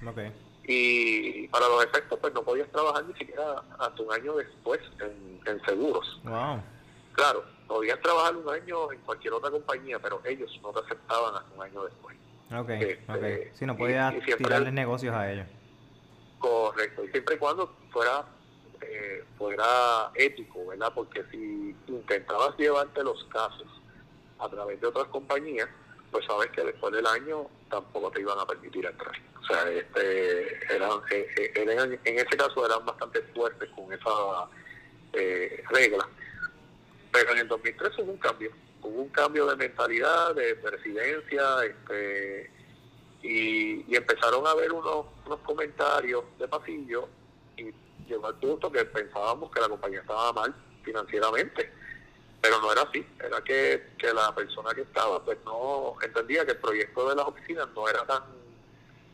Okay. 0.07 0.31
Y 0.63 1.47
para 1.49 1.67
los 1.67 1.83
efectos, 1.83 2.17
pues 2.19 2.33
no 2.33 2.41
podías 2.41 2.69
trabajar 2.69 3.03
ni 3.03 3.13
siquiera 3.15 3.61
hasta 3.79 4.01
un 4.01 4.13
año 4.13 4.35
después 4.35 4.79
en, 5.01 5.41
en 5.45 5.61
seguros. 5.65 6.21
Wow. 6.23 6.61
Claro, 7.11 7.43
podías 7.69 8.01
trabajar 8.01 8.35
un 8.35 8.49
año 8.49 8.91
en 8.91 8.99
cualquier 9.01 9.33
otra 9.33 9.51
compañía, 9.51 9.99
pero 9.99 10.19
ellos 10.25 10.51
no 10.61 10.73
te 10.73 10.79
aceptaban 10.79 11.35
hasta 11.35 11.55
un 11.55 11.61
año 11.63 11.83
después. 11.85 12.17
Ok, 12.51 12.69
Este, 12.69 13.47
ok. 13.47 13.53
Si 13.55 13.65
no 13.65 13.77
podías 13.77 14.13
tirarles 14.37 14.73
negocios 14.73 15.15
a 15.15 15.31
ellos. 15.31 15.45
Correcto, 16.39 17.03
y 17.05 17.09
siempre 17.11 17.35
y 17.35 17.37
cuando 17.37 17.67
fuera 17.91 18.25
eh, 18.81 19.23
fuera 19.37 20.09
ético, 20.15 20.65
¿verdad? 20.67 20.91
Porque 20.95 21.23
si 21.31 21.75
intentabas 21.87 22.57
llevarte 22.57 23.03
los 23.03 23.23
casos 23.25 23.67
a 24.39 24.49
través 24.49 24.79
de 24.81 24.87
otras 24.87 25.05
compañías, 25.07 25.67
pues 26.11 26.25
sabes 26.25 26.49
que 26.51 26.63
después 26.63 26.91
del 26.93 27.05
año 27.05 27.47
tampoco 27.69 28.09
te 28.09 28.21
iban 28.21 28.39
a 28.39 28.45
permitir 28.45 28.85
entrar. 28.85 29.13
O 29.41 29.45
sea, 29.45 29.69
este, 29.69 30.73
eran, 30.75 30.91
eh, 31.11 31.27
eh, 31.37 31.51
eran- 31.55 31.99
en 32.03 32.15
ese 32.15 32.37
caso 32.37 32.65
eran 32.65 32.85
bastante 32.85 33.21
fuertes 33.35 33.69
con 33.75 33.91
esa 33.93 34.09
eh, 35.13 35.61
regla. 35.71 36.07
Pero 37.19 37.33
en 37.33 37.39
el 37.39 37.47
2003 37.47 37.99
hubo 37.99 38.11
un 38.11 38.17
cambio, 38.17 38.51
hubo 38.81 39.01
un 39.01 39.09
cambio 39.09 39.45
de 39.47 39.55
mentalidad, 39.55 40.33
de, 40.35 40.55
de 40.55 40.71
residencia, 40.71 41.43
este, 41.65 42.51
y, 43.21 43.85
y 43.91 43.95
empezaron 43.95 44.47
a 44.47 44.55
ver 44.55 44.71
unos, 44.71 45.05
unos 45.25 45.39
comentarios 45.41 46.23
de 46.37 46.47
pasillo 46.47 47.09
y 47.57 47.73
llegó 48.07 48.27
al 48.27 48.35
punto 48.35 48.71
que 48.71 48.85
pensábamos 48.85 49.51
que 49.51 49.59
la 49.59 49.67
compañía 49.67 49.99
estaba 49.99 50.31
mal 50.31 50.55
financieramente 50.83 51.71
pero 52.41 52.61
no 52.61 52.71
era 52.71 52.83
así 52.83 53.05
era 53.21 53.41
que, 53.41 53.89
que 53.97 54.13
la 54.13 54.33
persona 54.33 54.73
que 54.73 54.81
estaba 54.81 55.21
pues 55.25 55.37
no 55.43 55.95
entendía 56.01 56.45
que 56.45 56.53
el 56.53 56.57
proyecto 56.57 57.09
de 57.09 57.15
las 57.17 57.25
oficinas 57.25 57.67
no 57.75 57.89
era 57.89 58.05
tan 58.05 58.23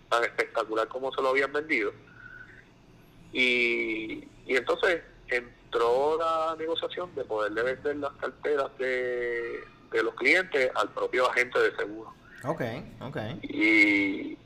tan 0.09 0.23
espectacular 0.23 0.87
como 0.87 1.11
se 1.13 1.21
lo 1.21 1.29
habían 1.29 1.51
vendido. 1.51 1.91
Y, 3.33 4.27
y 4.45 4.55
entonces 4.55 5.01
entró 5.75 6.17
la 6.17 6.55
negociación 6.57 7.13
de 7.15 7.25
poderle 7.25 7.61
vender 7.63 7.97
las 7.97 8.13
carteras 8.13 8.69
de, 8.77 9.59
de 9.91 10.03
los 10.03 10.15
clientes 10.15 10.71
al 10.75 10.89
propio 10.89 11.29
agente 11.29 11.59
de 11.59 11.75
seguro 11.75 12.13
Ok, 12.45 12.61
ok. 13.01 13.17
y 13.43 14.37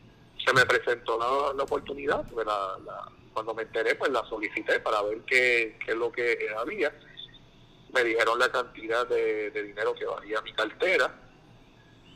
se 0.44 0.54
me 0.54 0.66
presentó 0.66 1.20
la, 1.20 1.54
la 1.54 1.64
oportunidad, 1.64 2.26
la- 2.32 2.44
la- 2.86 3.12
cuando 3.34 3.54
me 3.54 3.62
enteré, 3.64 3.96
pues 3.96 4.12
la 4.12 4.24
solicité 4.26 4.80
para 4.80 5.02
ver 5.04 5.20
qué, 5.22 5.78
qué 5.86 5.92
es 5.92 5.98
lo 5.98 6.12
que 6.12 6.38
había. 6.58 6.92
Me 7.94 8.04
dijeron 8.04 8.38
la 8.40 8.50
cantidad 8.52 9.08
de, 9.08 9.52
de 9.52 9.64
dinero 9.64 9.94
que 9.94 10.06
valía 10.06 10.42
mi 10.42 10.52
cartera, 10.54 11.14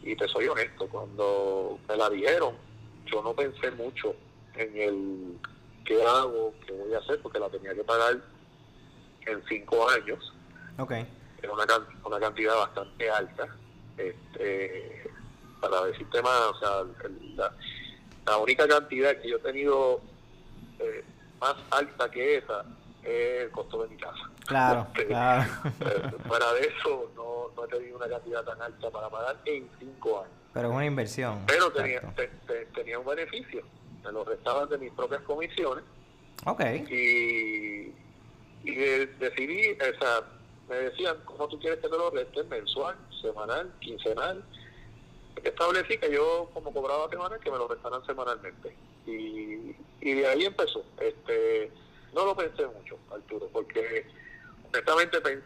y 0.01 0.15
te 0.15 0.27
soy 0.27 0.47
honesto, 0.47 0.87
cuando 0.89 1.79
me 1.87 1.95
la 1.95 2.09
dijeron, 2.09 2.55
yo 3.05 3.21
no 3.21 3.33
pensé 3.33 3.71
mucho 3.71 4.15
en 4.55 4.75
el 4.77 5.39
qué 5.85 6.01
hago, 6.03 6.53
qué 6.65 6.73
voy 6.73 6.93
a 6.93 6.97
hacer, 6.99 7.21
porque 7.21 7.39
la 7.39 7.49
tenía 7.49 7.73
que 7.73 7.83
pagar 7.83 8.19
en 9.25 9.43
cinco 9.47 9.89
años 9.89 10.33
Ok. 10.77 10.91
era 11.41 11.53
una, 11.53 11.65
una 12.05 12.19
cantidad 12.19 12.55
bastante 12.55 13.09
alta. 13.09 13.47
Este, 13.97 15.09
para 15.61 15.85
decirte 15.85 16.21
más, 16.21 16.41
o 16.41 16.59
sea, 16.59 16.69
la, 17.35 17.51
la 18.25 18.37
única 18.37 18.67
cantidad 18.67 19.15
que 19.21 19.29
yo 19.29 19.37
he 19.37 19.39
tenido 19.39 20.01
eh, 20.79 21.03
más 21.39 21.55
alta 21.71 22.09
que 22.11 22.37
esa 22.37 22.65
es 23.03 23.43
el 23.43 23.51
costo 23.51 23.83
de 23.83 23.89
mi 23.89 23.97
casa. 23.97 24.29
Claro, 24.45 24.87
Este, 24.93 25.07
claro. 25.07 25.51
eh, 25.81 26.11
fuera 26.27 26.51
de 26.53 26.61
eso, 26.67 27.11
no, 27.15 27.51
no 27.55 27.65
he 27.65 27.67
tenido 27.67 27.97
una 27.97 28.09
cantidad 28.09 28.43
tan 28.43 28.61
alta 28.61 28.89
para 28.89 29.09
pagar 29.09 29.37
en 29.45 29.69
cinco 29.79 30.21
años. 30.21 30.33
Pero 30.53 30.69
es 30.69 30.75
una 30.75 30.85
inversión. 30.85 31.43
Pero 31.47 31.71
tenía, 31.71 31.97
Exacto. 31.97 32.15
te- 32.21 32.27
te- 32.47 32.65
tenía 32.67 32.99
un 32.99 33.05
beneficio. 33.05 33.63
Me 34.03 34.11
lo 34.11 34.23
restaban 34.25 34.67
de 34.69 34.77
mis 34.77 34.91
propias 34.91 35.21
comisiones 35.21 35.83
Ok. 36.45 36.61
y, 36.89 37.93
y 38.63 38.75
de- 38.75 39.07
decidí, 39.19 39.71
o 39.71 39.99
sea, 39.99 40.21
me 40.69 40.75
decían, 40.77 41.17
¿cómo 41.25 41.47
tú 41.47 41.59
quieres 41.59 41.79
que 41.79 41.89
te 41.89 41.97
lo 41.97 42.09
resten? 42.09 42.47
Mensual, 42.49 42.95
semanal, 43.21 43.73
quincenal. 43.79 44.43
Establecí 45.43 45.97
que 45.97 46.11
yo, 46.11 46.49
como 46.53 46.73
cobraba 46.73 47.09
semanal, 47.09 47.39
que 47.39 47.51
me 47.51 47.57
lo 47.57 47.67
restaran 47.67 48.05
semanalmente. 48.05 48.75
Y, 49.05 49.75
y 50.01 50.13
de 50.13 50.27
ahí 50.27 50.45
empezó. 50.45 50.85
Este, 50.99 51.71
no 52.13 52.25
lo 52.25 52.35
pensé 52.35 52.65
mucho, 52.67 52.97
Arturo, 53.11 53.49
porque 53.51 54.05
honestamente 54.71 55.21
pens- 55.21 55.43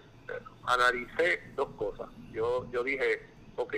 analicé 0.66 1.42
dos 1.56 1.70
cosas. 1.78 2.10
Yo, 2.32 2.70
yo 2.72 2.84
dije, 2.84 3.28
ok, 3.56 3.76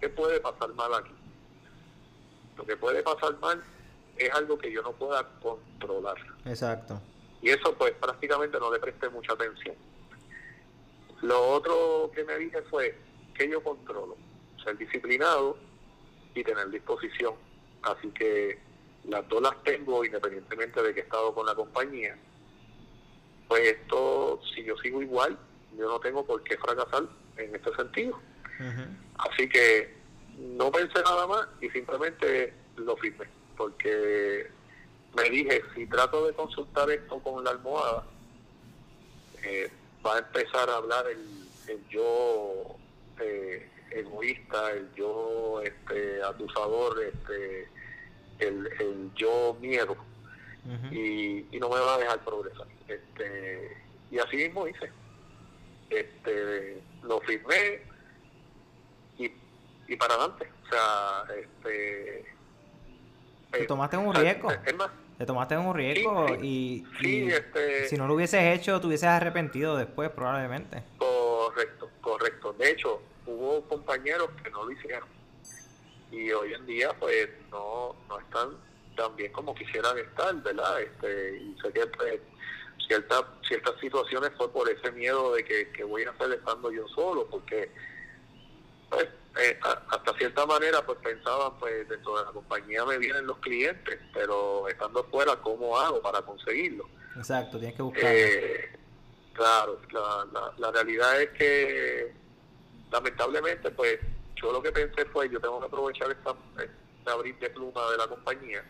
¿qué 0.00 0.08
puede 0.08 0.40
pasar 0.40 0.72
mal 0.74 0.92
aquí? 0.94 1.12
Lo 2.56 2.64
que 2.64 2.76
puede 2.76 3.02
pasar 3.02 3.38
mal 3.38 3.62
es 4.16 4.30
algo 4.34 4.58
que 4.58 4.72
yo 4.72 4.82
no 4.82 4.92
pueda 4.92 5.22
controlar. 5.40 6.16
Exacto. 6.44 7.00
Y 7.42 7.50
eso 7.50 7.74
pues 7.76 7.92
prácticamente 7.92 8.58
no 8.58 8.72
le 8.72 8.78
presté 8.78 9.08
mucha 9.08 9.32
atención. 9.32 9.74
Lo 11.22 11.40
otro 11.50 12.10
que 12.14 12.24
me 12.24 12.38
dije 12.38 12.62
fue 12.62 12.96
que 13.34 13.48
yo 13.48 13.62
controlo, 13.62 14.16
ser 14.62 14.76
disciplinado 14.78 15.56
y 16.34 16.42
tener 16.42 16.70
disposición. 16.70 17.34
Así 17.82 18.08
que 18.10 18.58
las 19.04 19.28
dos 19.28 19.42
las 19.42 19.62
tengo 19.64 20.04
independientemente 20.04 20.82
de 20.82 20.94
que 20.94 21.00
he 21.00 21.02
estado 21.02 21.34
con 21.34 21.46
la 21.46 21.54
compañía. 21.54 22.16
Pues 23.48 23.62
esto, 23.62 24.40
si 24.54 24.64
yo 24.64 24.76
sigo 24.78 25.02
igual, 25.02 25.38
yo 25.76 25.88
no 25.88 26.00
tengo 26.00 26.24
por 26.24 26.42
qué 26.44 26.56
fracasar 26.56 27.04
en 27.36 27.54
este 27.54 27.74
sentido. 27.74 28.18
Así 29.18 29.48
que 29.48 29.96
no 30.38 30.70
pensé 30.70 31.02
nada 31.02 31.26
más 31.26 31.48
y 31.60 31.68
simplemente 31.70 32.54
lo 32.76 32.96
firmé, 32.96 33.26
porque 33.56 34.48
me 35.14 35.30
dije, 35.30 35.62
si 35.74 35.86
trato 35.86 36.26
de 36.26 36.32
consultar 36.34 36.90
esto 36.90 37.18
con 37.20 37.44
la 37.44 37.50
almohada, 37.50 38.04
eh, 39.42 39.70
va 40.04 40.16
a 40.16 40.18
empezar 40.18 40.68
a 40.70 40.76
hablar 40.76 41.06
el, 41.08 41.48
el 41.68 41.88
yo 41.88 42.76
eh, 43.20 43.68
egoísta, 43.90 44.72
el 44.72 44.92
yo 44.94 45.60
este, 45.62 46.22
acusador, 46.22 47.02
este, 47.02 47.68
el, 48.38 48.66
el 48.80 49.10
yo 49.14 49.56
miedo, 49.60 49.96
y, 50.90 51.44
y 51.54 51.58
no 51.58 51.68
me 51.68 51.80
va 51.80 51.96
a 51.96 51.98
dejar 51.98 52.24
progresar. 52.24 52.66
Este, 52.86 53.76
y 54.10 54.18
así 54.18 54.36
mismo 54.36 54.68
hice. 54.68 54.90
Este, 55.90 56.80
lo 57.02 57.20
firmé 57.20 57.82
y, 59.18 59.32
y 59.88 59.96
para 59.96 60.14
adelante. 60.14 60.48
O 60.64 60.68
sea, 60.68 61.24
este. 61.36 62.24
Te 63.50 63.66
tomaste 63.66 63.96
un 63.96 64.14
riesgo. 64.14 64.50
Es 64.50 64.74
más, 64.76 64.90
Te 65.22 65.26
tomaste 65.26 65.56
un 65.56 65.72
riesgo 65.72 66.34
Sí, 66.34 66.40
y, 66.42 66.84
sí, 67.00 67.22
y 67.26 67.30
este- 67.30 67.86
si 67.86 67.96
no 67.96 68.08
lo 68.08 68.14
hubieses 68.14 68.42
hecho, 68.42 68.80
te 68.80 68.88
hubieses 68.88 69.06
arrepentido 69.08 69.76
después, 69.76 70.10
probablemente. 70.10 70.82
correcto, 70.98 71.88
correcto. 72.00 72.52
De 72.54 72.70
hecho, 72.72 73.00
hubo 73.26 73.62
compañeros 73.68 74.30
que 74.42 74.50
no 74.50 74.64
lo 74.64 74.72
hicieron. 74.72 75.08
Y 76.10 76.32
hoy 76.32 76.54
en 76.54 76.66
día, 76.66 76.90
pues, 76.98 77.28
no, 77.52 77.94
no 78.08 78.18
están 78.18 78.48
tan 78.96 79.14
bien 79.14 79.30
como 79.30 79.54
quisieran 79.54 79.96
estar, 79.96 80.34
¿verdad? 80.42 80.80
Este, 80.82 81.36
y 81.36 81.56
sé 81.62 81.72
que, 81.72 81.86
pues, 81.86 82.20
cierta, 82.88 83.24
ciertas 83.46 83.74
situaciones 83.80 84.32
fue 84.36 84.52
por 84.52 84.68
ese 84.68 84.90
miedo 84.90 85.34
de 85.34 85.44
que, 85.44 85.70
que 85.70 85.84
voy 85.84 86.02
a 86.02 86.10
hacer 86.10 86.32
estando 86.32 86.72
yo 86.72 86.84
solo, 86.88 87.28
porque 87.30 87.70
pues, 88.90 89.06
eh, 89.40 89.58
a- 89.62 89.82
hasta 89.90 90.12
cierta 90.18 90.44
manera 90.46 90.84
pues 90.84 90.98
pensaban 90.98 91.58
pues 91.58 91.88
dentro 91.88 92.18
de 92.18 92.24
la 92.26 92.30
compañía 92.32 92.84
me 92.84 92.98
vienen 92.98 93.26
los 93.26 93.38
clientes 93.38 93.98
pero 94.12 94.68
estando 94.68 95.04
fuera 95.04 95.36
cómo 95.36 95.78
hago 95.78 96.00
para 96.02 96.20
conseguirlo 96.22 96.86
Exacto, 97.16 97.58
tienes 97.58 97.76
que 97.76 97.82
buscarlo. 97.82 98.08
eh, 98.10 98.78
claro 99.32 99.78
la, 99.90 100.26
la, 100.32 100.52
la 100.58 100.70
realidad 100.70 101.20
es 101.22 101.30
que 101.30 102.12
lamentablemente 102.90 103.70
pues 103.70 103.98
yo 104.36 104.52
lo 104.52 104.62
que 104.62 104.72
pensé 104.72 105.04
fue 105.06 105.28
yo 105.30 105.40
tengo 105.40 105.60
que 105.60 105.66
aprovechar 105.66 106.10
esta, 106.10 106.34
este 106.58 107.10
abrir 107.10 107.38
de 107.38 107.50
pluma 107.50 107.90
de 107.90 107.96
la 107.96 108.06
compañía 108.08 108.64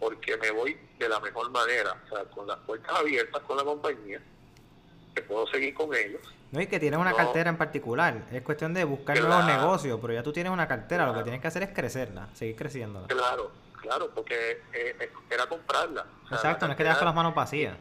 porque 0.00 0.36
me 0.36 0.50
voy 0.50 0.76
de 0.98 1.08
la 1.08 1.20
mejor 1.20 1.50
manera 1.50 1.96
o 2.04 2.08
sea 2.08 2.24
con 2.26 2.46
las 2.46 2.58
puertas 2.60 2.90
abiertas 2.98 3.42
con 3.42 3.56
la 3.56 3.64
compañía 3.64 4.20
que 5.14 5.22
puedo 5.22 5.46
seguir 5.46 5.72
con 5.74 5.94
ellos 5.94 6.20
No, 6.54 6.60
y 6.60 6.68
que 6.68 6.78
tienes 6.78 7.00
una 7.00 7.10
no. 7.10 7.16
cartera 7.16 7.50
en 7.50 7.56
particular. 7.58 8.14
Es 8.30 8.42
cuestión 8.42 8.72
de 8.72 8.84
buscar 8.84 9.16
Claro. 9.18 9.28
nuevos 9.42 9.46
negocios, 9.46 9.98
pero 10.00 10.12
ya 10.14 10.22
tú 10.22 10.32
tienes 10.32 10.52
una 10.52 10.68
cartera, 10.68 11.04
lo 11.04 11.12
que 11.14 11.22
tienes 11.24 11.40
que 11.40 11.48
hacer 11.48 11.64
es 11.64 11.70
crecerla, 11.70 12.28
seguir 12.32 12.54
creciéndola. 12.54 13.08
Claro, 13.08 13.50
claro, 13.82 14.08
porque 14.14 14.62
eh, 14.72 14.96
eh, 15.00 15.10
era 15.28 15.46
comprarla. 15.48 16.06
O 16.24 16.28
sea, 16.28 16.36
Exacto, 16.36 16.66
no 16.66 16.72
es 16.72 16.76
que 16.78 16.84
te 16.84 16.88
das 16.90 16.98
con 16.98 17.06
las 17.06 17.14
manos 17.14 17.34
vacías. 17.34 17.76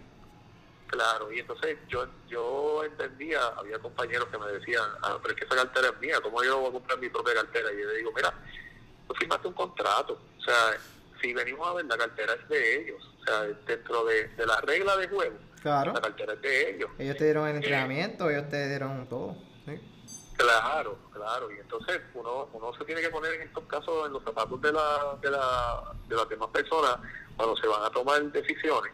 Claro, 0.88 1.32
y 1.32 1.39
entonces 1.39 1.78
yo 1.88 2.07
yo 2.28 2.84
entendía, 2.84 3.45
había 3.57 3.78
compañeros 3.78 4.28
que 4.30 4.38
me 4.39 4.47
decían, 4.47 4.84
ah, 5.03 5.17
pero 5.21 5.36
es 5.36 5.39
que 5.39 5.45
esa 5.45 5.55
cartera 5.55 5.89
es 5.89 5.99
mía, 5.99 6.15
¿cómo 6.21 6.43
yo 6.43 6.59
voy 6.59 6.69
a 6.69 6.71
comprar 6.71 6.97
mi 6.99 7.09
propia 7.09 7.36
cartera? 7.36 7.71
Y 7.74 7.80
yo 7.82 7.88
le 7.89 7.97
digo, 7.97 8.11
mira, 8.15 8.34
tú 9.07 9.13
firmaste 9.15 9.47
un 9.49 9.53
contrato, 9.53 10.19
o 10.39 10.41
sea, 10.43 10.55
si 11.21 11.32
venimos 11.34 11.67
a 11.67 11.74
ver, 11.74 11.86
la 11.86 11.97
cartera 11.97 12.34
es 12.34 12.47
de 12.49 12.82
ellos, 12.82 13.03
o 13.21 13.24
sea, 13.24 13.41
dentro 13.67 14.03
de, 14.05 14.28
de 14.30 14.45
la 14.47 14.59
regla 14.61 14.97
de 14.97 15.07
juego, 15.09 15.36
Claro. 15.64 15.93
la 15.93 16.01
cartera 16.01 16.34
es 16.34 16.41
de 16.41 16.70
ellos. 16.72 16.91
Ellos 16.99 17.18
te 17.18 17.24
dieron 17.24 17.47
el 17.47 17.55
entrenamiento, 17.55 18.30
ellos 18.30 18.49
te 18.49 18.68
dieron 18.68 19.07
todo. 19.07 19.38
¿sí? 19.66 19.80
Claro, 20.36 20.97
claro. 21.14 21.49
Y 21.51 21.59
entonces 21.59 22.01
uno, 22.14 22.49
uno 22.51 22.74
se 22.78 22.84
tiene 22.84 22.99
que 23.01 23.09
poner 23.09 23.34
en 23.36 23.43
estos 23.43 23.64
casos 23.64 24.05
en 24.05 24.11
los 24.11 24.22
zapatos 24.24 24.61
de, 24.61 24.74
la, 24.74 25.18
de, 25.22 25.32
la, 25.32 25.93
de 26.09 26.16
las 26.18 26.28
demás 26.28 26.49
personas 26.49 26.97
cuando 27.38 27.55
se 27.55 27.66
van 27.66 27.82
a 27.82 27.89
tomar 27.89 28.22
decisiones. 28.32 28.91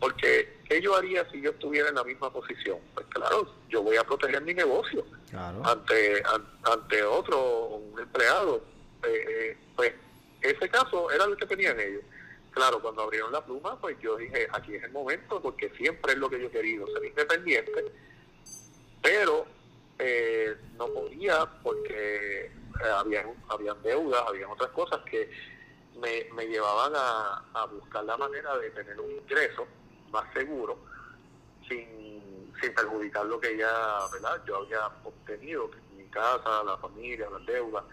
Porque, 0.00 0.60
¿qué 0.66 0.80
yo 0.80 0.96
haría 0.96 1.28
si 1.30 1.42
yo 1.42 1.50
estuviera 1.50 1.90
en 1.90 1.96
la 1.96 2.04
misma 2.04 2.32
posición? 2.32 2.78
Pues 2.94 3.06
claro, 3.10 3.54
yo 3.68 3.82
voy 3.82 3.96
a 3.96 4.04
proteger 4.04 4.40
mi 4.42 4.54
negocio 4.54 5.04
ante, 5.62 6.22
ante 6.64 7.02
otro, 7.02 7.66
un 7.66 8.00
empleado. 8.00 8.62
Eh, 9.04 9.24
eh, 9.28 9.56
pues 9.76 9.92
ese 10.40 10.68
caso 10.70 11.10
era 11.10 11.24
el 11.24 11.36
que 11.36 11.46
tenían 11.46 11.78
ellos. 11.78 12.02
Claro, 12.58 12.82
cuando 12.82 13.02
abrieron 13.02 13.30
la 13.30 13.44
pluma, 13.44 13.80
pues 13.80 13.96
yo 14.00 14.16
dije, 14.16 14.48
aquí 14.50 14.74
es 14.74 14.82
el 14.82 14.90
momento, 14.90 15.40
porque 15.40 15.70
siempre 15.76 16.14
es 16.14 16.18
lo 16.18 16.28
que 16.28 16.40
yo 16.40 16.48
he 16.48 16.50
querido, 16.50 16.88
ser 16.88 17.04
independiente, 17.04 17.84
pero 19.00 19.46
eh, 19.96 20.56
no 20.76 20.88
podía 20.88 21.46
porque 21.62 22.46
eh, 22.46 22.50
habían, 22.96 23.32
habían 23.48 23.80
deudas, 23.84 24.24
habían 24.26 24.50
otras 24.50 24.70
cosas 24.70 24.98
que 25.08 25.30
me, 26.00 26.26
me 26.34 26.48
llevaban 26.48 26.94
a, 26.96 27.44
a, 27.54 27.66
buscar 27.66 28.02
la 28.02 28.16
manera 28.16 28.58
de 28.58 28.70
tener 28.70 28.98
un 28.98 29.12
ingreso 29.12 29.64
más 30.10 30.24
seguro 30.34 30.80
sin, 31.68 32.52
sin 32.60 32.74
perjudicar 32.74 33.24
lo 33.26 33.38
que 33.38 33.56
ya 33.56 34.00
¿verdad? 34.12 34.42
yo 34.44 34.56
había 34.56 34.84
obtenido, 35.04 35.70
mi 35.96 36.06
casa, 36.06 36.64
la 36.64 36.76
familia, 36.78 37.30
las 37.30 37.46
deudas. 37.46 37.84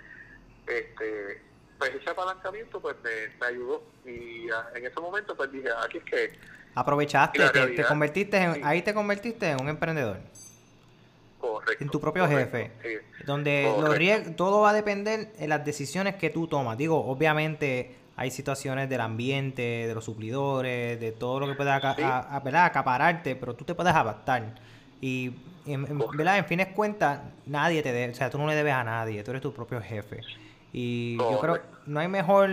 Este, 0.66 1.40
pues 1.78 1.96
ese 1.96 2.10
apalancamiento 2.10 2.80
pues 2.80 2.96
me, 3.04 3.46
ayudó 3.46 3.84
y 4.06 4.50
ah, 4.50 4.70
en 4.76 4.86
ese 4.86 5.00
momento 5.00 5.36
pues 5.36 5.52
dije, 5.52 5.70
aquí 5.84 5.98
es 5.98 6.04
que... 6.04 6.40
Aprovechaste, 6.76 7.40
te, 7.50 7.86
convertiste 7.86 8.38
en, 8.38 8.66
ahí 8.66 8.82
te 8.82 8.94
convertiste 8.94 9.50
en 9.50 9.62
un 9.62 9.70
emprendedor. 9.70 10.18
Correcto. 11.40 11.84
En 11.84 11.90
tu 11.90 12.02
propio 12.02 12.28
jefe. 12.28 12.72
Donde 13.26 14.34
todo 14.36 14.62
va 14.62 14.72
a 14.72 14.74
depender 14.74 15.32
en 15.38 15.50
las 15.50 15.64
decisiones 15.64 16.16
que 16.16 16.30
tú 16.30 16.48
tomas. 16.48 16.78
Digo, 16.78 17.06
obviamente 17.06 17.96
hay 18.18 18.32
situaciones 18.32 18.90
del 18.90 19.02
ambiente, 19.02 19.62
de 19.88 19.94
los 19.94 20.04
suplidores, 20.04 21.00
de 21.00 21.12
todo 21.12 21.40
lo 21.40 21.48
que 21.48 21.54
pueda 21.54 21.76
acapararte, 22.66 23.36
pero 23.36 23.54
tú 23.54 23.64
te 23.64 23.74
puedes 23.74 23.94
adaptar. 23.94 24.56
Y 25.00 25.34
en, 25.66 25.86
en, 25.86 26.28
en 26.28 26.46
fines 26.46 26.68
cuentas, 26.68 27.22
nadie 27.46 27.84
te 27.84 27.92
debe, 27.92 28.12
o 28.12 28.16
sea, 28.16 28.30
tú 28.30 28.38
no 28.38 28.48
le 28.48 28.56
debes 28.56 28.74
a 28.74 28.84
nadie, 28.84 29.24
tú 29.24 29.32
eres 29.32 29.42
tu 29.42 29.54
propio 29.54 29.82
jefe. 29.82 30.22
Y 30.78 31.16
yo 31.18 31.40
creo 31.40 31.60
no 31.86 32.02
hay 32.02 32.10
mejor, 32.10 32.50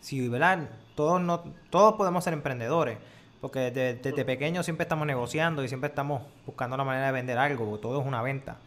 si, 0.00 0.28
¿verdad? 0.28 0.68
Todos, 0.94 1.22
no, 1.22 1.42
todos 1.70 1.94
podemos 1.94 2.22
ser 2.22 2.34
emprendedores, 2.34 2.98
porque 3.40 3.70
desde, 3.70 3.94
desde 3.94 4.26
pequeños 4.26 4.66
siempre 4.66 4.82
estamos 4.82 5.06
negociando 5.06 5.64
y 5.64 5.68
siempre 5.68 5.88
estamos 5.88 6.20
buscando 6.44 6.76
la 6.76 6.84
manera 6.84 7.06
de 7.06 7.12
vender 7.12 7.38
algo, 7.38 7.64
porque 7.64 7.80
todo 7.80 7.98
es 7.98 8.06
una 8.06 8.20
venta. 8.20 8.58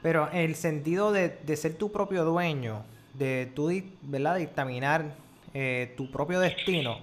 Pero 0.00 0.30
el 0.32 0.54
sentido 0.54 1.12
de, 1.12 1.28
de 1.28 1.56
ser 1.58 1.74
tu 1.74 1.92
propio 1.92 2.24
dueño, 2.24 2.84
de 3.12 3.52
tú, 3.54 3.70
¿verdad? 4.00 4.36
Dictaminar 4.36 5.04
eh, 5.52 5.92
tu 5.94 6.10
propio 6.10 6.40
destino, 6.40 7.00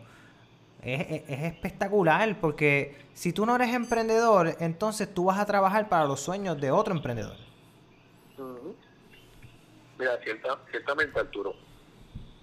es, 0.81 1.21
es, 1.27 1.43
espectacular, 1.43 2.39
porque 2.41 2.97
si 3.13 3.33
tú 3.33 3.45
no 3.45 3.55
eres 3.55 3.71
emprendedor, 3.75 4.57
entonces 4.61 5.13
tú 5.13 5.25
vas 5.25 5.37
a 5.37 5.45
trabajar 5.45 5.89
para 5.89 6.05
los 6.05 6.21
sueños 6.21 6.59
de 6.59 6.71
otro 6.71 6.95
emprendedor. 6.95 7.46
Mira, 9.97 10.19
cierta, 10.23 10.59
ciertamente 10.69 11.19
Arturo, 11.19 11.55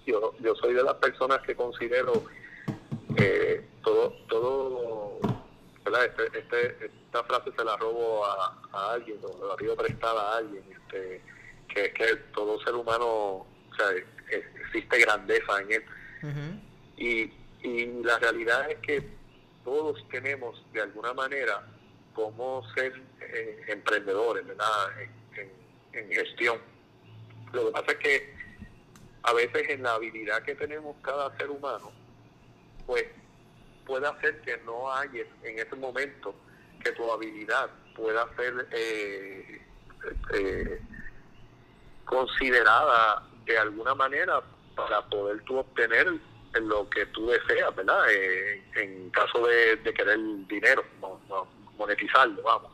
yo, 0.05 0.33
yo 0.39 0.55
soy 0.55 0.73
de 0.73 0.83
las 0.83 0.95
personas 0.95 1.39
que 1.41 1.55
considero 1.55 2.23
eh, 3.17 3.65
todo, 3.81 4.11
todo, 4.27 5.19
¿verdad? 5.83 6.05
Este, 6.05 6.39
este, 6.39 6.85
esta 6.85 7.23
frase 7.23 7.51
se 7.57 7.63
la 7.63 7.77
robo 7.77 8.25
a, 8.25 8.61
a 8.73 8.91
alguien, 8.93 9.19
o 9.23 9.47
la 9.47 9.55
pido 9.55 9.75
prestada 9.75 10.33
a 10.33 10.37
alguien, 10.37 10.63
este, 10.69 11.21
que 11.69 11.85
es 11.85 11.93
que 11.93 12.15
todo 12.33 12.59
ser 12.61 12.75
humano, 12.75 13.05
o 13.07 13.47
sea, 13.77 13.87
existe 14.29 14.99
grandeza 14.99 15.61
en 15.61 15.71
él. 15.71 15.83
y, 16.97 17.33
y 17.61 18.03
la 18.03 18.19
realidad 18.19 18.69
es 18.69 18.79
que 18.79 19.09
todos 19.63 20.05
tenemos 20.09 20.61
de 20.73 20.81
alguna 20.81 21.13
manera 21.13 21.65
cómo 22.13 22.63
ser 22.73 23.01
eh, 23.21 23.63
emprendedores, 23.67 24.45
¿verdad? 24.45 25.01
en, 25.01 25.51
en 25.93 26.11
gestión 26.11 26.74
lo 27.55 27.65
que 27.67 27.71
pasa 27.71 27.91
es 27.91 27.97
que 27.97 28.35
a 29.23 29.33
veces 29.33 29.69
en 29.69 29.83
la 29.83 29.93
habilidad 29.93 30.43
que 30.43 30.55
tenemos 30.55 30.95
cada 31.01 31.35
ser 31.37 31.49
humano, 31.49 31.91
pues 32.85 33.05
puede 33.85 34.07
hacer 34.07 34.41
que 34.41 34.57
no 34.65 34.91
haya 34.91 35.23
en 35.43 35.59
ese 35.59 35.75
momento 35.75 36.35
que 36.83 36.91
tu 36.91 37.11
habilidad 37.11 37.69
pueda 37.95 38.27
ser 38.35 38.67
eh, 38.71 39.61
eh, 40.33 40.81
considerada 42.03 43.23
de 43.45 43.57
alguna 43.57 43.95
manera 43.95 44.41
para 44.75 45.01
poder 45.07 45.41
tú 45.43 45.57
obtener 45.57 46.13
lo 46.61 46.89
que 46.89 47.05
tú 47.07 47.27
deseas, 47.27 47.75
¿verdad? 47.75 48.11
Eh, 48.11 48.63
en 48.75 49.09
caso 49.09 49.45
de, 49.45 49.93
querer 49.93 50.19
dinero, 50.47 50.83
monetizarlo, 51.77 52.41
vamos. 52.43 52.71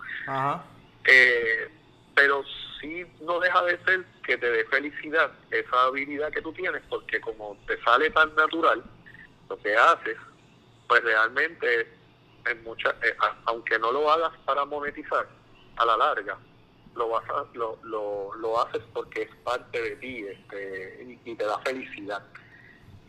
pero 2.14 2.44
sí 2.82 3.06
no 3.22 3.40
deja 3.40 3.64
de 3.64 3.84
ser 3.86 4.06
que 4.26 4.38
te 4.38 4.50
dé 4.50 4.66
felicidad 4.66 5.32
esa 5.52 5.84
habilidad 5.84 6.32
que 6.32 6.42
tú 6.42 6.52
tienes, 6.54 6.82
porque 6.90 7.22
como 7.22 7.58
te 7.68 7.82
sale 7.84 8.10
tan 8.10 8.36
natural 8.36 8.84
lo 9.50 9.58
que 9.58 9.76
haces, 9.76 10.18
pues 10.88 11.04
realmente 11.04 11.88
en 12.46 12.64
muchas, 12.64 12.94
eh, 13.04 13.16
aunque 13.46 13.78
no 13.80 13.92
lo 13.92 14.12
hagas 14.12 14.32
para 14.46 14.66
monetizar, 14.66 15.28
a 15.78 15.86
la 15.86 15.98
larga 15.98 16.38
lo 16.96 17.08
vas 17.08 17.24
lo, 17.54 17.80
lo, 17.84 18.36
lo 18.36 18.62
haces 18.62 18.82
porque 18.94 19.22
es 19.22 19.36
parte 19.46 19.82
de 19.82 19.96
ti 19.96 20.26
este, 20.28 21.18
y, 21.24 21.36
te 21.36 21.46
da 21.46 21.58
felicidad. 21.60 22.22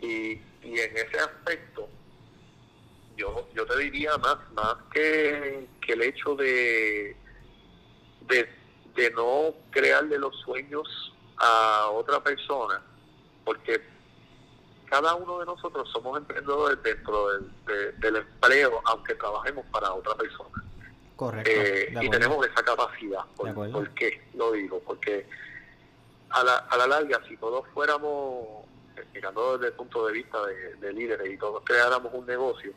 Y, 0.00 0.40
y 0.62 0.78
en 0.78 0.96
ese 0.96 1.18
aspecto, 1.18 1.88
yo, 3.16 3.48
yo 3.54 3.66
te 3.66 3.78
diría 3.78 4.16
más, 4.18 4.36
más 4.52 4.76
que, 4.92 5.66
que 5.84 5.92
el 5.94 6.02
hecho 6.02 6.36
de 6.36 7.16
de 8.94 9.10
no 9.10 9.54
crearle 9.70 10.18
los 10.18 10.36
sueños 10.40 11.12
a 11.38 11.88
otra 11.92 12.22
persona, 12.22 12.82
porque 13.44 13.80
cada 14.86 15.14
uno 15.14 15.38
de 15.38 15.46
nosotros 15.46 15.88
somos 15.90 16.18
emprendedores 16.18 16.82
dentro 16.82 17.28
del, 17.30 18.00
del 18.00 18.16
empleo, 18.16 18.80
aunque 18.84 19.14
trabajemos 19.14 19.64
para 19.72 19.92
otra 19.94 20.14
persona. 20.14 20.62
Correcto. 21.16 21.50
Eh, 21.50 21.94
y 22.02 22.10
tenemos 22.10 22.46
esa 22.46 22.62
capacidad. 22.62 23.24
Por, 23.36 23.90
qué 23.94 24.22
lo 24.34 24.52
digo? 24.52 24.80
Porque 24.80 25.26
a 26.30 26.42
la, 26.42 26.56
a 26.56 26.76
la 26.76 26.86
larga, 26.86 27.20
si 27.28 27.36
todos 27.36 27.66
fuéramos, 27.72 28.66
eh, 28.96 29.04
mirando 29.14 29.56
desde 29.56 29.68
el 29.68 29.74
punto 29.74 30.06
de 30.06 30.12
vista 30.14 30.38
de, 30.80 30.92
líderes 30.92 31.32
y 31.32 31.38
todos 31.38 31.62
creáramos 31.64 32.12
un 32.12 32.26
negocio, 32.26 32.72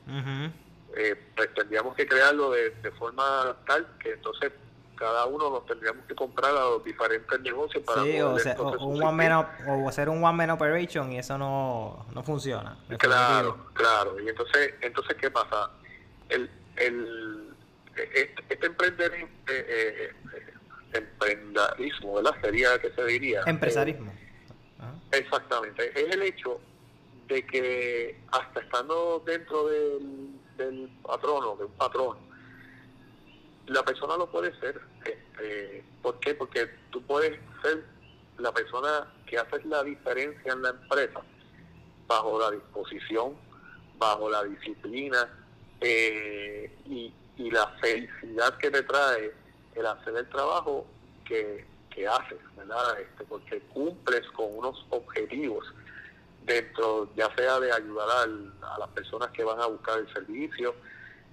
eh, 0.95 1.15
pues 1.35 1.53
tendríamos 1.53 1.95
que 1.95 2.07
crearlo 2.07 2.51
de, 2.51 2.69
de 2.69 2.91
forma 2.91 3.57
tal 3.65 3.87
que 3.99 4.13
entonces 4.13 4.53
cada 4.95 5.25
uno 5.25 5.49
nos 5.49 5.65
tendríamos 5.65 6.05
que 6.05 6.15
comprar 6.15 6.51
a 6.51 6.61
los 6.61 6.83
diferentes 6.83 7.39
negocios 7.41 7.83
para 7.83 8.03
sí, 8.03 8.19
o, 8.19 8.35
un 8.85 9.03
one 9.03 9.33
o 9.33 9.89
hacer 9.89 10.09
un 10.09 10.23
one 10.23 10.33
man 10.33 10.49
operation 10.51 11.11
y 11.11 11.19
eso 11.19 11.37
no, 11.37 12.05
no 12.13 12.23
funciona 12.23 12.77
claro 12.97 13.67
claro. 13.73 14.19
Y 14.19 14.29
entonces 14.29 14.73
entonces 14.81 15.15
qué 15.19 15.29
pasa 15.29 15.71
el, 16.29 16.49
el 16.77 17.55
este, 17.95 18.35
este 18.49 18.65
emprender 18.65 19.13
eh, 19.13 19.27
eh, 19.47 20.11
emprendarismo 20.93 22.15
verdad 22.15 22.35
sería 22.41 22.79
que 22.79 22.91
se 22.91 23.05
diría 23.05 23.41
empresarismo. 23.45 24.11
Eh, 24.11 25.19
exactamente. 25.19 25.91
Es 25.99 26.13
el 26.13 26.21
hecho 26.23 26.59
de 27.27 27.45
que 27.45 28.19
hasta 28.31 28.59
estando 28.59 29.23
dentro 29.25 29.67
del, 29.67 30.29
del 30.57 30.89
patrono 31.03 31.55
de 31.55 31.65
un 31.65 31.71
patrón 31.73 32.17
la 33.67 33.83
persona 33.83 34.17
lo 34.17 34.29
puede 34.29 34.57
ser. 34.59 34.79
Este, 35.03 35.83
¿Por 36.01 36.19
qué? 36.19 36.35
Porque 36.35 36.69
tú 36.91 37.01
puedes 37.03 37.39
ser 37.61 37.83
la 38.37 38.51
persona 38.51 39.11
que 39.25 39.37
hace 39.37 39.63
la 39.65 39.83
diferencia 39.83 40.53
en 40.53 40.61
la 40.61 40.69
empresa 40.69 41.21
bajo 42.07 42.39
la 42.39 42.51
disposición, 42.51 43.35
bajo 43.97 44.29
la 44.29 44.43
disciplina 44.43 45.27
eh, 45.81 46.71
y, 46.85 47.13
la 47.37 47.67
felicidad 47.81 48.57
que 48.57 48.71
te 48.71 48.81
trae 48.83 49.33
el 49.75 49.85
hacer 49.85 50.15
el 50.15 50.27
trabajo 50.29 50.85
que, 51.25 51.65
que 51.89 52.07
haces, 52.07 52.39
¿verdad? 52.55 52.99
Este, 52.99 53.25
porque 53.25 53.59
cumples 53.73 54.25
con 54.31 54.57
unos 54.57 54.85
objetivos 54.89 55.65
dentro, 56.45 57.09
ya 57.15 57.33
sea 57.35 57.59
de 57.59 57.73
ayudar 57.73 58.07
a 58.09 58.79
las 58.79 58.89
personas 58.89 59.31
que 59.31 59.43
van 59.43 59.59
a 59.59 59.65
buscar 59.65 59.99
el 59.99 60.11
servicio, 60.13 60.75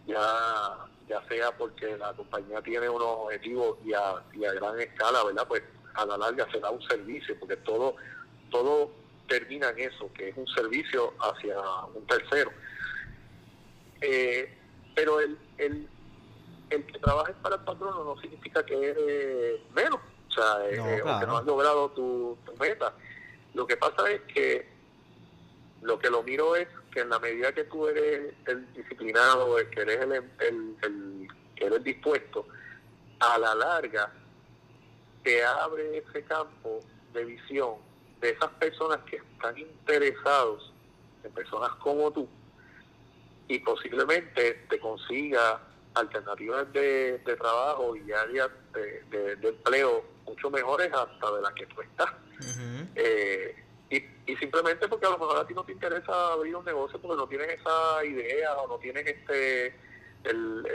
ya 0.07 0.89
ya 1.09 1.22
sea 1.28 1.57
porque 1.57 1.96
la 1.96 2.12
compañía 2.12 2.61
tiene 2.62 2.88
unos 2.88 3.09
objetivos 3.09 3.78
y 3.84 3.92
a, 3.92 4.22
gran 4.32 4.80
escala, 4.80 5.24
¿verdad? 5.24 5.46
Pues 5.46 5.62
a 5.94 6.07
la 6.07 6.16
larga 6.16 6.46
se 6.50 6.61
da 6.61 6.70
un 6.70 6.82
servicio, 6.82 7.38
porque 7.38 7.57
todo, 7.59 7.96
todo 8.50 8.90
termina 9.28 9.70
en 9.70 9.80
eso, 9.80 10.11
que 10.14 10.30
es 10.30 10.36
un 10.36 10.46
servicio 10.48 11.12
hacia 11.20 11.59
un 11.94 12.07
tercero. 12.07 12.50
Eh, 14.00 14.59
pero 14.94 15.20
el, 15.20 15.38
el, 15.59 15.88
el 16.70 16.86
que 16.86 16.98
trabajes 16.98 17.36
para 17.42 17.57
el 17.57 17.62
patrono 17.62 18.05
no 18.05 18.20
significa 18.20 18.64
que 18.64 18.90
es 18.90 19.74
menos, 19.74 20.00
o 20.28 20.32
sea, 20.32 20.66
eh, 20.66 20.98
eh, 20.98 21.03
que 21.20 21.26
no 21.26 21.36
has 21.36 21.44
logrado 21.44 21.90
tu, 21.90 22.38
meta. 22.59 22.94
Lo 23.55 23.66
que 23.66 23.76
pasa 23.76 24.11
es 24.11 24.20
que 24.22 24.66
lo 25.82 25.98
que 25.98 26.11
lo 26.11 26.22
miro 26.22 26.57
es 26.57 26.68
que 26.93 27.01
en 27.01 27.09
la 27.09 27.18
medida 27.18 27.53
que 27.53 27.64
tú 27.64 27.88
eres 27.88 28.34
el 28.47 28.72
disciplinado, 28.74 29.59
el 29.59 29.68
que 29.70 29.80
eres 29.80 30.01
el, 30.01 30.76
el, 30.82 31.28
que 31.57 31.64
eres 31.64 31.82
dispuesto, 31.82 32.47
a 33.20 33.38
la 33.38 33.55
larga 33.55 34.12
te 35.22 35.45
abre 35.45 35.99
ese 35.99 36.22
campo 36.24 36.80
de 37.12 37.24
visión 37.24 37.74
de 38.20 38.30
esas 38.30 38.51
personas 38.53 38.99
que 39.09 39.16
están 39.16 39.57
interesados 39.57 40.72
en 41.24 41.32
personas 41.32 41.70
como 41.76 42.11
tú 42.12 42.28
y 43.49 43.59
posiblemente 43.61 44.64
te 44.68 44.78
consiga 44.78 45.61
alternativas 45.95 46.72
de, 46.72 47.20
trabajo 47.24 47.97
y 47.97 48.12
áreas 48.12 48.49
de, 48.72 49.38
empleo 49.43 50.05
mucho 50.24 50.51
mejores 50.51 50.93
hasta 50.93 51.32
de 51.32 51.43
las 51.43 51.53
que 51.53 51.66
tú 51.66 51.82
estás. 51.82 52.11
Eh, 52.95 53.61
y, 53.93 54.36
simplemente 54.36 54.88
porque 54.88 55.07
a 55.07 55.11
lo 55.11 55.18
mejor 55.18 55.38
a 55.38 55.47
ti 55.47 55.53
no 55.55 55.64
te 55.64 55.72
interesa 55.72 56.32
abrir 56.32 56.57
un 56.57 56.64
negocio 56.64 56.99
porque 57.01 57.16
no 57.16 57.28
tienes 57.28 57.61
esa 57.61 58.05
idea 58.05 58.55
o 58.55 58.68
no 58.68 58.78
tienes 58.78 59.07
este 59.07 59.66
el, 60.24 60.66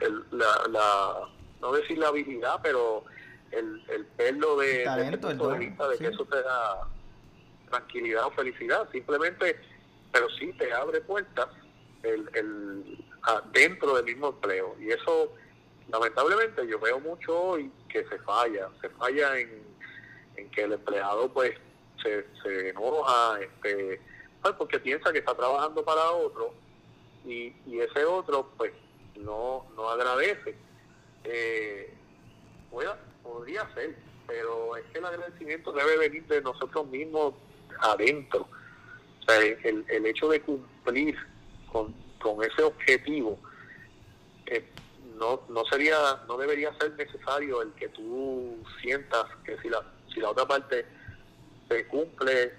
el, 0.00 0.24
la, 0.30 1.28
no 1.60 1.72
decir 1.72 1.98
la 1.98 2.08
habilidad 2.08 2.60
pero 2.62 3.04
el, 3.50 3.82
el 3.88 4.06
pelo 4.06 4.56
de, 4.56 4.84
talento, 4.84 5.28
de, 5.28 5.58
vista 5.58 5.88
de 5.88 5.98
que 5.98 6.06
eso 6.06 6.24
te 6.26 6.42
da 6.42 6.88
tranquilidad 7.68 8.26
o 8.26 8.30
felicidad. 8.32 8.88
Simplemente 8.92 9.58
pero 10.12 10.28
sí 10.30 10.52
te 10.58 10.72
abre 10.72 11.00
puertas 11.00 11.48
el, 12.02 12.28
el 12.34 13.04
dentro 13.52 13.96
del 13.96 14.04
mismo 14.04 14.28
empleo. 14.28 14.76
Y 14.78 14.90
eso 14.90 15.32
lamentablemente 15.88 16.66
yo 16.68 16.78
veo 16.78 17.00
mucho 17.00 17.40
hoy 17.40 17.72
que 17.88 18.04
se 18.04 18.18
falla 18.20 18.68
se 18.80 18.88
falla 18.90 19.36
en, 19.38 19.64
en 20.36 20.50
que 20.50 20.62
el 20.62 20.74
empleado 20.74 21.32
pues 21.32 21.52
se, 22.02 22.26
se 22.42 22.70
enoja 22.70 23.40
este 23.40 24.00
pues, 24.42 24.54
porque 24.54 24.78
piensa 24.80 25.12
que 25.12 25.18
está 25.18 25.34
trabajando 25.34 25.84
para 25.84 26.10
otro 26.10 26.54
y, 27.24 27.52
y 27.66 27.80
ese 27.80 28.04
otro 28.04 28.50
pues 28.56 28.72
no 29.16 29.66
no 29.76 29.88
agradece. 29.90 30.56
Eh, 31.24 31.94
podría 33.22 33.68
ser 33.74 33.94
pero 34.26 34.76
es 34.76 34.84
que 34.92 34.98
el 34.98 35.04
agradecimiento 35.04 35.72
debe 35.72 35.98
venir 35.98 36.24
de 36.28 36.40
nosotros 36.40 36.86
mismos 36.86 37.34
adentro. 37.80 38.46
O 39.20 39.24
sea 39.24 39.40
el, 39.40 39.84
el 39.88 40.06
hecho 40.06 40.28
de 40.28 40.40
cumplir 40.40 41.16
con, 41.72 41.92
con 42.20 42.42
ese 42.44 42.62
objetivo, 42.62 43.38
eh, 44.46 44.64
no, 45.16 45.42
no 45.48 45.64
sería, 45.64 45.96
no 46.28 46.36
debería 46.36 46.72
ser 46.78 46.92
necesario 46.92 47.62
el 47.62 47.72
que 47.72 47.88
tú 47.88 48.56
sientas 48.80 49.26
que 49.44 49.58
si 49.58 49.68
la, 49.68 49.82
si 50.12 50.20
la 50.20 50.30
otra 50.30 50.46
parte 50.46 50.86
te 51.70 51.86
cumple 51.86 52.52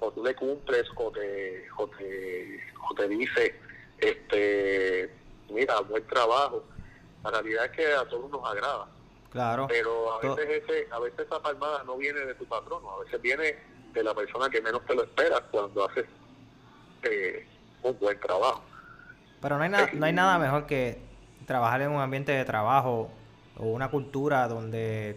o 0.00 0.12
tú 0.12 0.22
le 0.22 0.34
cumples 0.34 0.86
o 0.96 1.10
te, 1.10 1.64
o 1.78 1.88
te, 1.88 2.60
o 2.90 2.94
te 2.94 3.08
dice, 3.08 3.58
este, 3.98 5.10
mira, 5.48 5.80
buen 5.80 6.06
trabajo. 6.06 6.62
La 7.24 7.30
realidad 7.30 7.64
es 7.64 7.70
que 7.72 7.94
a 7.94 8.04
todos 8.04 8.30
nos 8.30 8.46
agrada. 8.46 8.86
Claro. 9.30 9.66
Pero 9.68 10.12
a 10.12 10.20
veces, 10.20 10.62
ese, 10.62 10.88
a 10.90 10.98
veces 10.98 11.20
esa 11.20 11.42
palmada 11.42 11.82
no 11.84 11.96
viene 11.96 12.20
de 12.20 12.34
tu 12.34 12.44
patrono, 12.44 12.90
a 12.90 12.98
veces 13.00 13.20
viene 13.22 13.56
de 13.94 14.04
la 14.04 14.14
persona 14.14 14.50
que 14.50 14.60
menos 14.60 14.84
te 14.84 14.94
lo 14.94 15.04
espera 15.04 15.40
cuando 15.50 15.88
haces 15.88 16.04
eh, 17.02 17.46
un 17.82 17.98
buen 17.98 18.20
trabajo. 18.20 18.62
Pero 19.40 19.56
no 19.56 19.64
hay, 19.64 19.70
nada 19.70 19.88
no 19.94 20.04
hay 20.04 20.12
nada 20.12 20.38
mejor 20.38 20.66
que 20.66 21.00
trabajar 21.46 21.80
en 21.80 21.90
un 21.90 22.00
ambiente 22.00 22.32
de 22.32 22.44
trabajo 22.44 23.10
o 23.56 23.64
una 23.64 23.90
cultura 23.90 24.48
donde 24.48 25.16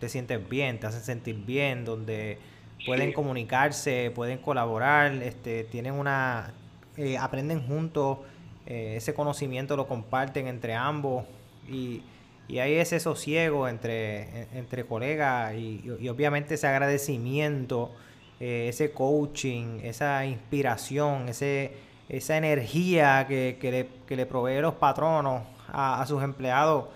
te 0.00 0.08
sientes 0.08 0.48
bien, 0.48 0.78
te 0.78 0.86
hacen 0.86 1.02
sentir 1.02 1.36
bien, 1.36 1.84
donde 1.84 2.38
pueden 2.84 3.12
comunicarse, 3.12 4.12
pueden 4.14 4.38
colaborar, 4.38 5.12
este, 5.22 5.64
tienen 5.64 5.94
una, 5.94 6.52
eh, 6.96 7.16
aprenden 7.18 7.66
juntos, 7.66 8.18
eh, 8.66 8.94
ese 8.96 9.14
conocimiento 9.14 9.76
lo 9.76 9.86
comparten 9.86 10.46
entre 10.46 10.74
ambos 10.74 11.24
y, 11.68 12.02
y 12.48 12.58
hay 12.58 12.74
ese 12.74 13.00
sosiego 13.00 13.68
entre, 13.68 14.48
entre 14.56 14.84
colegas 14.84 15.54
y, 15.54 16.08
obviamente 16.08 16.54
ese 16.54 16.66
agradecimiento, 16.66 17.92
eh, 18.40 18.66
ese 18.68 18.92
coaching, 18.92 19.80
esa 19.82 20.26
inspiración, 20.26 21.28
ese 21.28 21.86
esa 22.08 22.36
energía 22.36 23.26
que, 23.28 23.58
que, 23.60 23.70
le, 23.70 23.88
que 24.06 24.16
le 24.16 24.26
provee 24.26 24.60
los 24.60 24.74
patronos 24.74 25.42
a, 25.68 26.04
sus 26.06 26.22
empleados 26.22 26.86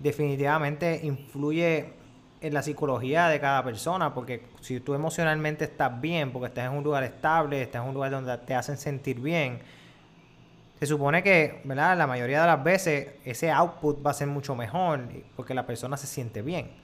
definitivamente 0.00 1.00
influye 1.04 1.90
en 2.42 2.54
la 2.54 2.62
psicología 2.62 3.28
de 3.28 3.40
cada 3.40 3.62
persona, 3.64 4.12
porque 4.12 4.42
si 4.60 4.80
tú 4.80 4.94
emocionalmente 4.94 5.64
estás 5.64 6.00
bien, 6.00 6.32
porque 6.32 6.48
estás 6.48 6.70
en 6.70 6.76
un 6.76 6.84
lugar 6.84 7.04
estable, 7.04 7.62
estás 7.62 7.82
en 7.82 7.88
un 7.88 7.94
lugar 7.94 8.10
donde 8.10 8.36
te 8.38 8.54
hacen 8.54 8.76
sentir 8.76 9.20
bien, 9.20 9.60
se 10.80 10.86
supone 10.86 11.22
que, 11.22 11.60
¿verdad? 11.64 11.96
La 11.96 12.06
mayoría 12.06 12.40
de 12.40 12.46
las 12.48 12.62
veces 12.62 13.12
ese 13.24 13.50
output 13.50 14.04
va 14.04 14.10
a 14.10 14.14
ser 14.14 14.26
mucho 14.26 14.54
mejor, 14.56 15.00
porque 15.36 15.54
la 15.54 15.64
persona 15.64 15.96
se 15.96 16.06
siente 16.06 16.42
bien 16.42 16.82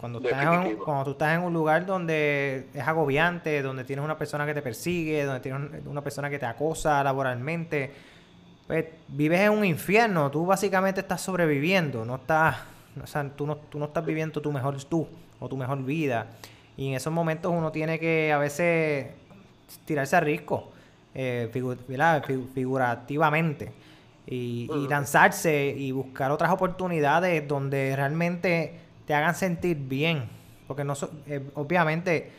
cuando, 0.00 0.18
estás 0.18 0.66
en, 0.66 0.76
cuando 0.76 1.04
tú 1.04 1.10
estás 1.12 1.38
en 1.38 1.44
un 1.44 1.52
lugar 1.52 1.86
donde 1.86 2.66
es 2.74 2.88
agobiante, 2.88 3.62
donde 3.62 3.84
tienes 3.84 4.04
una 4.04 4.18
persona 4.18 4.44
que 4.46 4.54
te 4.54 4.62
persigue, 4.62 5.24
donde 5.24 5.40
tienes 5.40 5.86
una 5.86 6.02
persona 6.02 6.28
que 6.28 6.40
te 6.40 6.46
acosa 6.46 7.04
laboralmente, 7.04 7.92
pues 8.66 8.86
vives 9.06 9.40
en 9.40 9.52
un 9.52 9.64
infierno. 9.64 10.28
Tú 10.30 10.44
básicamente 10.44 11.02
estás 11.02 11.20
sobreviviendo, 11.20 12.04
no 12.04 12.16
estás, 12.16 12.56
o 13.02 13.06
sea, 13.06 13.28
tú 13.30 13.46
no, 13.46 13.56
tú 13.56 13.78
no 13.78 13.86
estás 13.86 14.04
viviendo 14.04 14.40
tu 14.40 14.52
mejor 14.52 14.82
tú 14.84 15.06
o 15.40 15.48
tu 15.48 15.56
mejor 15.56 15.82
vida. 15.82 16.28
Y 16.76 16.88
en 16.88 16.94
esos 16.94 17.12
momentos 17.12 17.52
uno 17.54 17.70
tiene 17.72 17.98
que 17.98 18.32
a 18.32 18.38
veces 18.38 19.08
tirarse 19.84 20.16
a 20.16 20.20
riesgo, 20.20 20.70
eh, 21.14 21.50
figurativamente. 22.54 23.72
Y, 24.26 24.70
y 24.74 24.88
lanzarse 24.88 25.74
y 25.76 25.92
buscar 25.92 26.30
otras 26.30 26.50
oportunidades 26.50 27.46
donde 27.46 27.94
realmente 27.94 28.80
te 29.06 29.14
hagan 29.14 29.34
sentir 29.34 29.76
bien. 29.76 30.28
Porque 30.66 30.82
no, 30.82 30.94
eh, 31.26 31.44
obviamente 31.54 32.32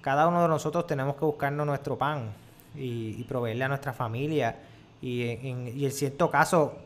cada 0.00 0.26
uno 0.26 0.42
de 0.42 0.48
nosotros 0.48 0.86
tenemos 0.86 1.16
que 1.16 1.24
buscarnos 1.24 1.66
nuestro 1.66 1.96
pan 1.96 2.32
y, 2.74 3.22
proveerle 3.24 3.64
a 3.64 3.68
nuestra 3.68 3.92
familia. 3.92 4.56
Y 5.00 5.22
en, 5.22 5.78
y 5.78 5.84
en 5.84 5.92
cierto 5.92 6.28
caso, 6.30 6.76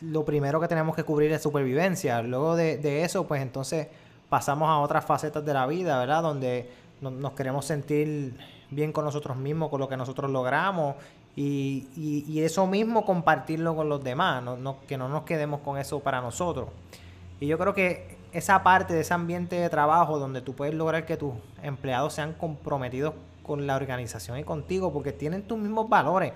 lo 0.00 0.24
primero 0.24 0.60
que 0.60 0.68
tenemos 0.68 0.96
que 0.96 1.04
cubrir 1.04 1.32
es 1.32 1.42
supervivencia. 1.42 2.22
Luego 2.22 2.56
de, 2.56 3.04
eso, 3.04 3.26
pues 3.26 3.42
entonces 3.42 3.88
pasamos 4.28 4.68
a 4.68 4.78
otras 4.78 5.04
facetas 5.04 5.44
de 5.44 5.54
la 5.54 5.66
vida, 5.66 5.98
¿verdad? 5.98 6.22
Donde 6.22 6.68
nos 7.00 7.32
queremos 7.32 7.64
sentir 7.64 8.36
bien 8.70 8.92
con 8.92 9.04
nosotros 9.04 9.36
mismos, 9.36 9.68
con 9.70 9.80
lo 9.80 9.88
que 9.88 9.96
nosotros 9.96 10.30
logramos 10.30 10.96
y, 11.36 11.88
y, 11.96 12.40
eso 12.42 12.66
mismo 12.66 13.04
compartirlo 13.04 13.74
con 13.74 13.88
los 13.88 14.02
demás, 14.02 14.42
no, 14.42 14.78
que 14.86 14.96
no 14.96 15.08
nos 15.08 15.24
quedemos 15.24 15.60
con 15.60 15.78
eso 15.78 16.00
para 16.00 16.20
nosotros. 16.20 16.68
Y 17.40 17.48
yo 17.48 17.58
creo 17.58 17.74
que 17.74 18.16
esa 18.32 18.62
parte 18.62 18.94
de 18.94 19.00
ese 19.00 19.14
ambiente 19.14 19.56
de 19.56 19.68
trabajo 19.68 20.18
donde 20.18 20.40
tú 20.42 20.54
puedes 20.54 20.74
lograr 20.74 21.06
que 21.06 21.16
tus 21.16 21.32
empleados 21.62 22.14
sean 22.14 22.34
comprometidos 22.34 23.14
con 23.42 23.66
la 23.66 23.76
organización 23.76 24.38
y 24.38 24.44
contigo 24.44 24.92
porque 24.92 25.12
tienen 25.12 25.42
tus 25.42 25.58
mismos 25.58 25.88
valores. 25.88 26.32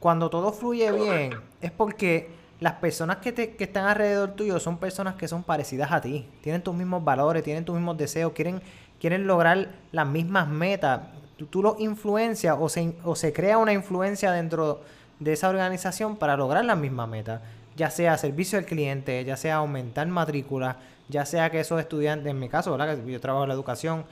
Cuando 0.00 0.30
todo 0.30 0.52
fluye 0.52 0.90
bien 0.92 1.32
es 1.60 1.70
porque 1.70 2.39
las 2.60 2.74
personas 2.74 3.16
que, 3.16 3.32
te, 3.32 3.56
que 3.56 3.64
están 3.64 3.86
alrededor 3.86 4.32
tuyo 4.32 4.60
son 4.60 4.78
personas 4.78 5.14
que 5.14 5.26
son 5.26 5.42
parecidas 5.42 5.90
a 5.92 6.00
ti, 6.00 6.28
tienen 6.42 6.62
tus 6.62 6.74
mismos 6.74 7.02
valores, 7.02 7.42
tienen 7.42 7.64
tus 7.64 7.74
mismos 7.74 7.96
deseos, 7.96 8.32
quieren, 8.32 8.60
quieren 9.00 9.26
lograr 9.26 9.68
las 9.92 10.06
mismas 10.06 10.46
metas. 10.48 11.00
Tú, 11.38 11.46
tú 11.46 11.62
los 11.62 11.80
influencias 11.80 12.56
o 12.58 12.68
se, 12.68 12.94
o 13.02 13.16
se 13.16 13.32
crea 13.32 13.56
una 13.56 13.72
influencia 13.72 14.30
dentro 14.30 14.82
de 15.18 15.32
esa 15.32 15.48
organización 15.48 16.16
para 16.16 16.36
lograr 16.36 16.64
las 16.64 16.76
mismas 16.76 17.08
metas, 17.08 17.40
ya 17.76 17.90
sea 17.90 18.18
servicio 18.18 18.58
al 18.58 18.64
cliente, 18.66 19.24
ya 19.24 19.36
sea 19.36 19.56
aumentar 19.56 20.06
matrícula, 20.08 20.76
ya 21.08 21.24
sea 21.24 21.50
que 21.50 21.60
esos 21.60 21.80
estudiantes, 21.80 22.30
en 22.30 22.38
mi 22.38 22.48
caso, 22.48 22.72
¿verdad? 22.72 22.96
Que 22.96 23.12
yo 23.12 23.20
trabajo 23.20 23.44
en 23.44 23.48
la 23.48 23.54
educación, 23.54 24.04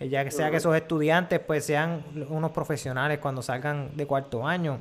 eh, 0.00 0.08
ya 0.08 0.24
que 0.24 0.30
sea 0.30 0.50
que 0.50 0.56
esos 0.58 0.74
estudiantes 0.76 1.40
pues 1.40 1.64
sean 1.64 2.04
unos 2.28 2.52
profesionales 2.52 3.18
cuando 3.18 3.42
salgan 3.42 3.96
de 3.96 4.06
cuarto 4.06 4.46
año. 4.46 4.78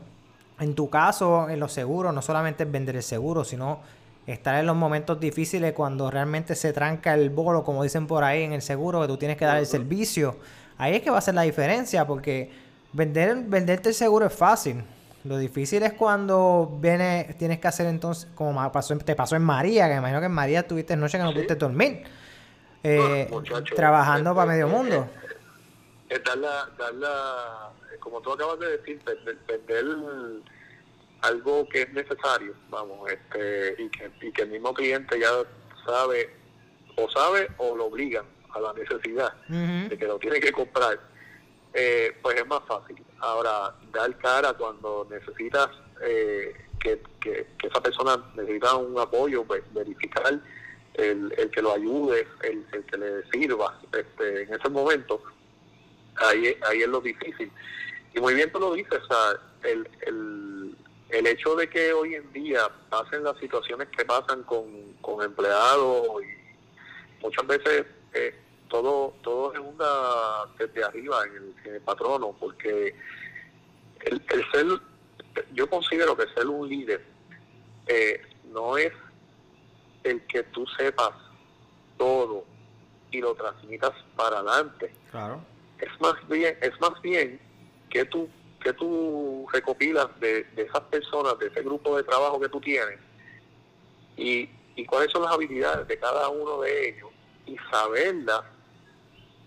En 0.62 0.76
tu 0.76 0.90
caso, 0.90 1.50
en 1.50 1.60
los 1.60 1.74
seguros, 1.74 2.14
no 2.14 2.22
solamente 2.22 2.64
es 2.64 2.72
vender 2.72 2.96
el 2.96 3.04
seguro, 3.04 3.44
sino 3.44 3.82
estar 4.28 4.56
en 4.60 4.68
los 4.68 4.76
momentos 4.76 5.20
difíciles 5.20 5.74
cuando 5.74 6.12
realmente 6.12 6.54
se 6.54 6.72
tranca 6.72 7.16
el 7.16 7.32
bolo, 7.32 7.64
como 7.64 7.82
dicen 7.82 8.06
por 8.06 8.24
ahí 8.24 8.44
en 8.44 8.54
el 8.54 8.62
seguro, 8.62 9.02
que 9.02 9.08
tú 9.08 9.18
tienes 9.18 9.38
que 9.38 9.46
dar 9.46 9.58
el 9.58 9.66
servicio. 9.66 10.38
Ahí 10.78 10.96
es 10.96 11.02
que 11.02 11.10
va 11.10 11.18
a 11.18 11.22
ser 11.22 11.34
la 11.34 11.42
diferencia, 11.42 12.06
porque 12.06 12.52
vender, 12.94 13.38
venderte 13.48 13.90
el 13.90 13.96
seguro 13.96 14.28
es 14.28 14.34
fácil. 14.34 14.84
Lo 15.24 15.38
difícil 15.38 15.82
es 15.84 15.94
cuando 15.94 16.78
viene, 16.80 17.36
tienes 17.40 17.60
que 17.60 17.68
hacer 17.68 17.88
entonces, 17.88 18.28
como 18.36 18.72
pasó, 18.72 18.96
te 18.98 19.16
pasó 19.16 19.36
en 19.36 19.44
María, 19.44 19.88
que 19.88 19.94
me 19.94 20.00
imagino 20.00 20.20
que 20.20 20.26
en 20.28 20.32
María 20.32 20.68
tuviste 20.68 20.96
noche 20.96 21.18
que 21.18 21.24
no 21.24 21.34
pudiste 21.34 21.56
dormir, 21.56 22.04
eh, 22.84 23.30
trabajando 23.76 24.36
para 24.36 24.52
medio 24.52 24.68
mundo. 24.68 25.08
Es 26.10 26.24
darla, 26.24 26.70
darla, 26.78 27.72
como 28.00 28.20
tú 28.22 28.34
acabas 28.34 28.60
de 28.60 28.78
decir, 28.78 29.00
vender, 29.48 30.42
algo 31.22 31.68
que 31.70 31.84
es 31.84 31.94
necesario, 31.94 32.54
vamos, 32.70 33.10
este, 33.12 33.76
y 33.78 33.90
que, 33.90 34.12
y 34.22 34.32
que 34.32 34.42
el 34.44 34.50
mismo 34.50 34.74
cliente 34.74 35.20
ya 35.20 35.30
sabe 35.86 36.30
o 36.96 37.10
sabe 37.10 37.48
o 37.58 37.76
lo 37.76 37.86
obligan 37.86 38.26
a 38.54 38.60
la 38.60 38.74
necesidad 38.74 39.34
de 39.48 39.98
que 39.98 40.06
lo 40.06 40.20
tiene 40.20 40.40
que 40.40 40.52
comprar, 40.52 41.00
eh, 41.74 42.18
pues 42.22 42.38
es 42.38 42.48
más 42.48 42.62
fácil. 42.68 43.02
Ahora, 43.20 43.74
dar 43.94 44.18
cara 44.18 44.54
cuando 44.54 45.08
necesitas 45.10 45.70
eh, 46.02 46.54
que, 46.80 47.02
que, 47.20 47.48
esa 47.64 47.82
persona 47.82 48.18
necesita 48.36 48.76
un 48.76 49.00
apoyo, 49.00 49.44
pues, 49.46 49.64
verificar 49.74 50.40
el, 50.96 51.34
el 51.38 51.50
que 51.50 51.62
lo 51.62 51.74
ayude, 51.74 52.28
el, 52.44 52.66
el 52.74 52.84
que 52.86 52.98
le 52.98 53.24
sirva 53.32 53.80
este, 53.94 54.44
en 54.44 54.54
ese 54.54 54.70
momento, 54.70 55.22
ahí, 56.18 56.58
ahí 56.68 56.82
es 56.82 56.88
lo 56.88 57.00
difícil. 57.00 57.52
Y 58.14 58.20
muy 58.20 58.34
bien 58.34 58.52
tú 58.52 58.60
lo 58.60 58.74
dices, 58.74 59.00
o 59.02 59.08
sea, 59.08 59.72
el, 59.72 59.88
el, 60.02 60.51
el 61.12 61.28
hecho 61.28 61.56
de 61.56 61.70
que 61.70 61.92
hoy 61.94 62.16
en 62.16 62.32
día 62.32 62.62
pasen 62.90 63.24
las 63.24 63.38
situaciones 63.38 63.90
que 63.90 64.06
pasan 64.06 64.44
con, 64.44 64.94
con 65.02 65.24
empleados 65.24 66.08
y 66.24 67.22
muchas 67.22 67.46
veces 67.46 67.86
eh, 68.14 68.34
todo 68.70 69.14
todo 69.22 69.54
es 69.54 69.60
una 69.60 70.46
desde 70.58 70.84
arriba 70.84 71.24
en 71.26 71.74
el, 71.74 71.82
patrono 71.82 72.34
porque 72.40 72.96
el, 74.06 74.24
el, 74.30 74.52
ser 74.52 74.66
yo 75.54 75.70
considero 75.70 76.16
que 76.16 76.28
ser 76.34 76.48
un 76.48 76.68
líder 76.68 77.06
eh, 77.88 78.22
no 78.46 78.78
es 78.78 78.94
el 80.04 80.26
que 80.28 80.44
tú 80.44 80.66
sepas 80.78 81.12
todo 81.98 82.46
y 83.12 83.20
lo 83.20 83.36
transmitas 83.36 83.92
para 84.16 84.38
adelante. 84.38 84.94
Claro. 85.12 85.44
Es 85.78 85.90
más 86.00 86.16
bien 86.30 86.58
es 86.62 86.80
más 86.80 87.00
bien 87.02 87.40
que 87.90 88.06
tú 88.06 88.30
que 88.62 88.74
tú 88.74 89.48
recopilas 89.52 90.08
de, 90.20 90.46
esas 90.56 90.82
personas, 90.82 91.38
de 91.40 91.48
ese 91.48 91.62
grupo 91.62 91.98
de 91.98 92.04
trabajo 92.04 92.40
que 92.40 92.50
tú 92.50 92.60
tienes, 92.62 93.00
y, 94.18 94.50
cuáles 94.88 95.12
son 95.12 95.22
las 95.22 95.34
habilidades 95.34 95.88
de 95.88 96.00
cada 96.00 96.30
uno 96.30 96.62
de 96.62 96.90
ellos, 96.90 97.10
y 97.46 97.56
saberlas 97.70 98.42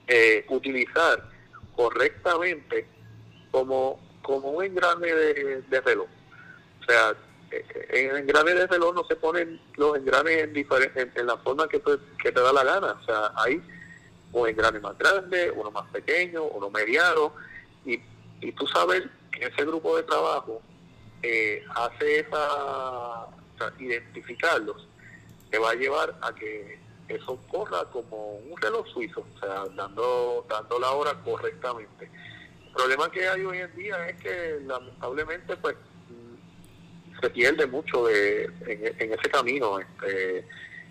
eh, 0.07 0.45
utilizar 0.49 1.29
correctamente 1.75 2.87
como, 3.51 3.99
como 4.23 4.51
un 4.51 4.65
engrane 4.65 5.13
de, 5.13 5.63
de 5.63 5.81
reloj. 5.81 6.09
O 6.81 6.85
sea, 6.85 7.17
eh, 7.51 7.87
en 7.91 8.11
el 8.11 8.17
engrane 8.19 8.55
de 8.55 8.67
reloj 8.67 8.95
no 8.95 9.05
se 9.05 9.17
ponen 9.17 9.61
los 9.77 9.97
engranes 9.97 10.49
en, 10.55 11.27
la 11.27 11.37
forma 11.39 11.69
que 11.69 11.79
te, 11.79 11.93
que 12.23 12.33
te 12.33 12.41
da 12.41 12.53
la 12.53 12.65
gana. 12.65 12.93
O 12.93 13.05
sea, 13.05 13.33
hay 13.37 13.63
un 14.33 14.49
engrane 14.49 14.81
más 14.81 14.99
grande, 14.99 15.51
uno 15.51 15.71
más 15.71 15.89
pequeño, 15.91 16.45
uno 16.45 16.71
mediano, 16.71 17.33
y 17.85 18.01
y 18.41 18.53
tú 18.53 18.67
sabes 18.67 19.05
que 19.31 19.47
ese 19.47 19.65
grupo 19.65 19.97
de 19.97 20.03
trabajo 20.05 20.63
eh, 21.23 21.65
hace 21.75 22.21
esa, 22.21 23.27
identificarlos, 23.79 24.87
te 25.51 25.59
va 25.59 25.71
a 25.71 25.75
llevar 25.75 26.19
a 26.21 26.35
que 26.35 26.79
eso 27.09 27.39
corra 27.49 27.85
como 27.91 28.37
un 28.37 28.61
reloj 28.61 28.87
suizo, 28.89 29.27
o 29.35 29.41
sea, 29.41 29.65
dando, 29.75 30.47
dando 30.49 30.79
la 30.79 30.91
hora 30.91 31.15
correctamente. 31.25 32.11
El 32.67 32.73
problema 32.73 33.11
que 33.11 33.29
hay 33.29 33.45
hoy 33.45 33.59
en 33.59 33.77
día 33.77 34.09
es 34.09 34.21
que 34.21 34.61
lamentablemente 34.67 35.57
pues 35.57 35.77
se 37.21 37.31
pierde 37.31 37.67
mucho 37.67 38.07
de, 38.07 38.45
en, 38.67 39.13
ese 39.13 39.31
camino 39.31 39.79
este, 39.79 40.47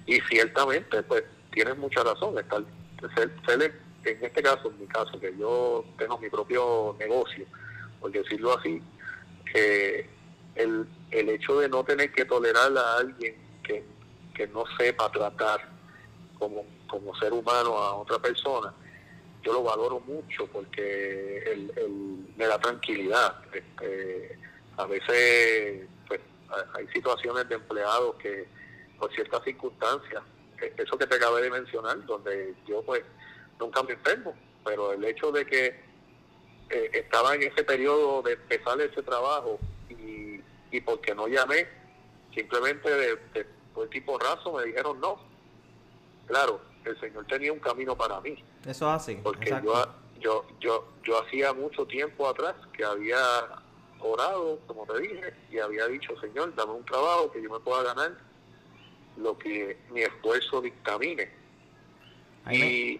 y 0.06 0.20
ciertamente 0.22 1.04
pues 1.04 1.24
tienes 1.52 1.78
mucha 1.78 2.04
razón, 2.04 2.38
estar, 2.38 2.64
ser, 3.46 3.74
en 4.06 4.24
este 4.24 4.43
caso, 4.43 4.70
en 4.70 4.80
mi 4.80 4.88
caso, 4.88 5.20
que 5.20 5.36
yo 5.38 5.86
tengo 5.97 6.18
mi 6.18 6.30
propio 6.30 6.95
negocio, 6.99 7.45
por 7.99 8.12
decirlo 8.12 8.58
así, 8.58 8.82
que 9.51 10.10
el, 10.56 10.88
el 11.12 11.30
hecho 11.30 11.60
de 11.60 11.70
no 11.70 11.84
tener 11.84 12.12
que 12.12 12.26
tolerar 12.26 12.76
a 12.78 12.97
alguien 12.97 13.36
que, 13.64 13.84
no 14.51 14.66
sepa 14.78 15.10
tratar 15.12 15.62
como, 16.38 16.66
como 16.88 17.16
ser 17.16 17.32
humano 17.32 17.78
a 17.78 17.93
otra 17.95 18.20
persona, 18.20 18.74
yo 19.43 19.54
lo 19.54 19.64
valoro 19.64 19.99
mucho 20.01 20.47
porque 20.47 21.43
el, 21.45 22.34
me 22.36 22.45
da 22.45 22.60
tranquilidad. 22.60 23.36
Este, 23.54 24.38
a 24.78 24.86
veces 24.86 25.88
pues, 26.08 26.20
hay 26.74 26.88
situaciones 26.88 27.47
de 27.47 27.56
empleados 27.56 28.16
que 28.16 28.47
por 28.97 29.14
ciertas 29.14 29.43
circunstancias, 29.43 30.24
e, 30.62 30.74
eso 30.78 30.97
que 30.97 31.08
te 31.08 31.16
acabé 31.16 31.43
de 31.43 31.51
mencionar, 31.51 32.04
donde 32.06 32.56
yo 32.68 32.82
pues 32.84 33.04
nunca 33.60 33.84
me 33.84 33.93
enfermo, 33.93 34.34
pero 34.64 34.93
el 34.93 35.04
hecho 35.04 35.32
de 35.32 35.45
que 35.45 35.68
eh, 36.70 36.89
estaba 36.93 37.36
en 37.36 37.43
ese 37.43 37.64
periodo 37.64 38.22
de 38.22 38.34
empezar 38.34 38.80
ese 38.82 39.01
trabajo 39.04 39.60
y, 39.89 40.41
y 40.72 40.82
porque 40.82 41.14
no 41.14 41.28
llamé, 41.28 41.68
simplemente 42.34 42.89
de, 42.89 43.16
de, 43.34 43.88
tipo 43.91 44.18
raso 44.18 44.54
me 44.54 44.66
dijeron 44.66 44.99
no. 44.99 45.20
Claro, 46.28 46.62
el 46.86 46.99
Señor 46.99 47.26
tenía 47.28 47.51
un 47.51 47.60
camino 47.60 47.95
para 47.95 48.20
mí. 48.22 48.43
Eso 48.66 48.89
así. 48.89 49.20
Porque 49.22 49.49
yo, 49.64 49.86
yo, 50.20 50.45
yo, 50.60 50.88
yo 51.04 51.22
hacía 51.22 51.54
mucho 51.54 51.86
tiempo 51.86 52.28
atrás 52.28 52.56
que 52.76 52.84
había 52.84 53.20
orado, 53.99 54.60
como 54.68 54.86
te 54.86 54.99
dije, 54.99 55.34
y 55.51 55.60
había 55.60 55.88
dicho, 55.88 56.20
Señor, 56.20 56.54
dame 56.56 56.74
un 56.74 56.86
trabajo 56.86 57.32
que 57.32 57.41
yo 57.41 57.49
me 57.49 57.60
pueda 57.60 57.84
ganar 57.84 58.18
lo 59.18 59.38
que 59.38 59.78
mi 59.91 60.01
esfuerzo 60.01 60.62
dictamine. 60.62 61.30
y, 62.51 62.99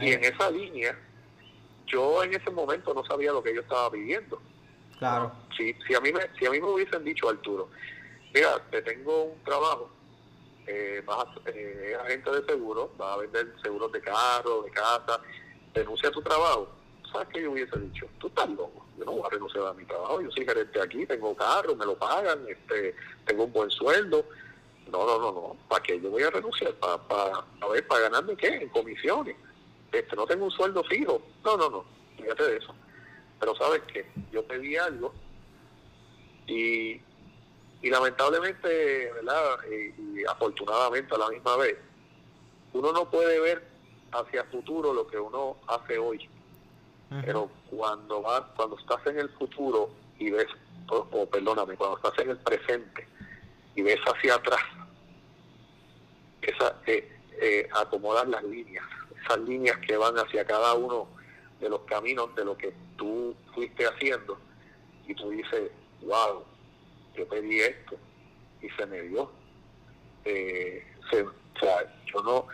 y 0.00 0.12
en 0.12 0.24
esa 0.24 0.50
línea, 0.50 0.98
yo 1.86 2.22
en 2.24 2.34
ese 2.34 2.50
momento 2.50 2.92
no 2.94 3.04
sabía 3.04 3.32
lo 3.32 3.42
que 3.42 3.54
yo 3.54 3.60
estaba 3.60 3.90
viviendo. 3.90 4.40
Claro. 4.98 5.32
Si, 5.56 5.74
si, 5.86 5.94
a 5.94 6.00
mí 6.00 6.12
me, 6.12 6.20
si 6.38 6.46
a 6.46 6.50
mí 6.50 6.60
me 6.60 6.68
hubiesen 6.68 7.04
dicho, 7.04 7.28
Arturo, 7.28 7.68
mira, 8.32 8.58
te 8.70 8.82
tengo 8.82 9.24
un 9.24 9.44
trabajo, 9.44 9.90
eh, 10.66 11.02
vas 11.04 11.26
a, 11.26 11.50
eh, 11.50 11.96
agente 12.04 12.30
de 12.30 12.44
seguro, 12.46 12.92
vas 12.96 13.14
a 13.14 13.20
vender 13.20 13.54
seguros 13.62 13.92
de 13.92 14.00
carro, 14.00 14.62
de 14.62 14.70
casa, 14.70 15.20
renuncia 15.74 16.08
a 16.08 16.12
tu 16.12 16.22
trabajo. 16.22 16.68
¿Sabes 17.12 17.28
qué 17.32 17.42
yo 17.42 17.52
hubiese 17.52 17.78
dicho? 17.78 18.06
Tú 18.18 18.26
estás 18.26 18.48
loco. 18.50 18.84
Yo 18.98 19.04
no 19.04 19.12
voy 19.12 19.22
a 19.26 19.30
renunciar 19.30 19.66
a 19.66 19.74
mi 19.74 19.84
trabajo. 19.84 20.20
Yo 20.20 20.30
soy 20.32 20.44
gerente 20.44 20.80
aquí, 20.80 21.06
tengo 21.06 21.36
carro, 21.36 21.76
me 21.76 21.84
lo 21.84 21.96
pagan, 21.96 22.44
este, 22.48 22.94
tengo 23.24 23.44
un 23.44 23.52
buen 23.52 23.70
sueldo. 23.70 24.24
No, 24.90 25.06
no, 25.06 25.18
no, 25.18 25.32
no. 25.32 25.56
¿Para 25.68 25.82
qué 25.82 26.00
yo 26.00 26.10
voy 26.10 26.22
a 26.22 26.30
renunciar? 26.30 26.74
¿Para, 26.74 26.98
para, 26.98 27.44
a 27.60 27.68
ver, 27.68 27.86
para 27.86 28.02
ganarme 28.02 28.36
qué? 28.36 28.48
En 28.48 28.68
comisiones 28.68 29.36
este, 29.98 30.16
no 30.16 30.26
tengo 30.26 30.46
un 30.46 30.50
sueldo 30.50 30.82
fijo. 30.84 31.22
No, 31.44 31.56
no, 31.56 31.70
no, 31.70 31.84
fíjate 32.16 32.42
de 32.42 32.56
eso. 32.56 32.74
Pero 33.38 33.54
sabes 33.56 33.82
que 33.82 34.06
yo 34.32 34.44
pedí 34.46 34.76
algo 34.76 35.12
y, 36.46 37.00
y 37.82 37.90
lamentablemente, 37.90 39.12
¿verdad? 39.12 39.58
Y, 39.70 40.24
afortunadamente 40.24 41.14
a 41.14 41.18
la 41.18 41.28
misma 41.28 41.56
vez, 41.56 41.76
uno 42.72 42.92
no 42.92 43.10
puede 43.10 43.40
ver 43.40 43.68
hacia 44.12 44.44
futuro 44.44 44.92
lo 44.92 45.06
que 45.06 45.18
uno 45.18 45.56
hace 45.66 45.98
hoy. 45.98 46.28
Pero 47.24 47.48
cuando 47.70 48.22
va, 48.22 48.52
cuando 48.56 48.76
estás 48.76 49.06
en 49.06 49.20
el 49.20 49.28
futuro 49.30 49.90
y 50.18 50.30
ves, 50.30 50.48
o, 50.88 51.26
perdóname, 51.26 51.76
cuando 51.76 51.96
estás 51.96 52.18
en 52.18 52.30
el 52.30 52.38
presente 52.38 53.06
y 53.76 53.82
ves 53.82 54.00
hacia 54.04 54.34
atrás, 54.34 54.62
esa, 56.42 56.76
eh, 56.86 57.08
eh, 57.40 57.68
acomodar 57.72 58.26
las 58.26 58.42
líneas 58.42 58.84
esas 59.24 59.38
líneas 59.40 59.78
que 59.86 59.96
van 59.96 60.16
hacia 60.18 60.44
cada 60.44 60.74
uno 60.74 61.08
de 61.60 61.68
los 61.68 61.80
caminos 61.82 62.34
de 62.34 62.44
lo 62.44 62.56
que 62.56 62.72
tú 62.96 63.34
fuiste 63.54 63.86
haciendo 63.86 64.38
y 65.06 65.14
tú 65.14 65.30
dices, 65.30 65.70
wow, 66.02 66.44
yo 67.16 67.28
pedí 67.28 67.60
esto 67.60 67.96
y 68.60 68.68
se 68.70 68.86
me 68.86 69.02
dio. 69.02 69.30
Eh, 70.24 70.84
sea, 71.10 71.94
yo 72.12 72.22
no, 72.22 72.46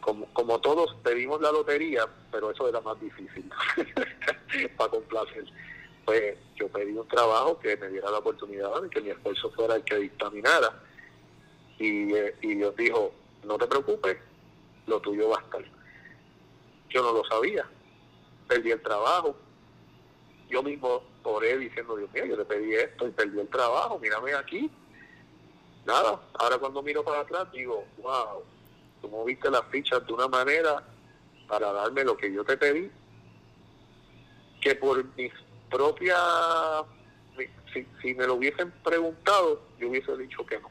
como, 0.00 0.26
como 0.32 0.60
todos 0.60 0.94
pedimos 1.02 1.40
la 1.40 1.52
lotería, 1.52 2.06
pero 2.30 2.50
eso 2.50 2.68
era 2.68 2.80
más 2.80 3.00
difícil 3.00 3.50
para 4.76 4.90
complacer. 4.90 5.44
Pues 6.04 6.36
yo 6.54 6.68
pedí 6.68 6.92
un 6.92 7.08
trabajo 7.08 7.58
que 7.58 7.76
me 7.76 7.88
diera 7.88 8.10
la 8.10 8.18
oportunidad 8.18 8.80
de 8.80 8.90
que 8.90 9.00
mi 9.00 9.10
esfuerzo 9.10 9.50
fuera 9.50 9.76
el 9.76 9.84
que 9.84 9.96
dictaminara. 9.96 10.82
Y, 11.78 12.14
eh, 12.14 12.34
y 12.40 12.54
Dios 12.54 12.74
dijo, 12.76 13.12
no 13.44 13.58
te 13.58 13.66
preocupes, 13.66 14.16
lo 14.86 15.00
tuyo 15.00 15.28
va 15.28 15.38
a 15.38 15.42
estar 15.42 15.75
yo 16.90 17.02
no 17.02 17.12
lo 17.12 17.24
sabía. 17.24 17.66
Perdí 18.48 18.70
el 18.70 18.82
trabajo. 18.82 19.36
Yo 20.48 20.62
mismo 20.62 21.02
oré 21.24 21.58
diciendo, 21.58 21.96
Dios 21.96 22.12
mío, 22.12 22.24
yo 22.26 22.36
te 22.36 22.44
pedí 22.44 22.74
esto 22.74 23.08
y 23.08 23.10
perdí 23.10 23.40
el 23.40 23.48
trabajo, 23.48 23.98
mírame 23.98 24.34
aquí. 24.34 24.70
Nada, 25.84 26.20
ahora 26.34 26.58
cuando 26.58 26.82
miro 26.82 27.04
para 27.04 27.20
atrás 27.20 27.50
digo, 27.52 27.84
wow, 27.98 28.42
tú 29.00 29.08
moviste 29.08 29.50
las 29.50 29.64
fichas 29.70 30.04
de 30.06 30.12
una 30.12 30.28
manera 30.28 30.84
para 31.48 31.72
darme 31.72 32.04
lo 32.04 32.16
que 32.16 32.32
yo 32.32 32.44
te 32.44 32.56
pedí, 32.56 32.90
que 34.60 34.74
por 34.74 35.04
mis 35.16 35.32
propias, 35.70 36.18
si, 37.72 37.86
si 38.02 38.14
me 38.14 38.26
lo 38.26 38.34
hubiesen 38.34 38.70
preguntado, 38.82 39.62
yo 39.78 39.88
hubiese 39.88 40.16
dicho 40.16 40.44
que 40.46 40.58
no. 40.58 40.70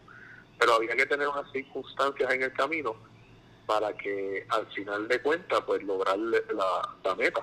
Pero 0.58 0.74
había 0.76 0.96
que 0.96 1.06
tener 1.06 1.28
unas 1.28 1.50
circunstancias 1.52 2.34
en 2.34 2.44
el 2.44 2.54
camino 2.54 2.96
para 3.66 3.94
que 3.94 4.46
al 4.50 4.68
final 4.68 5.08
de 5.08 5.22
cuentas 5.22 5.62
pues 5.66 5.84
lograr 5.84 6.18
la, 6.18 7.16
meta. 7.16 7.42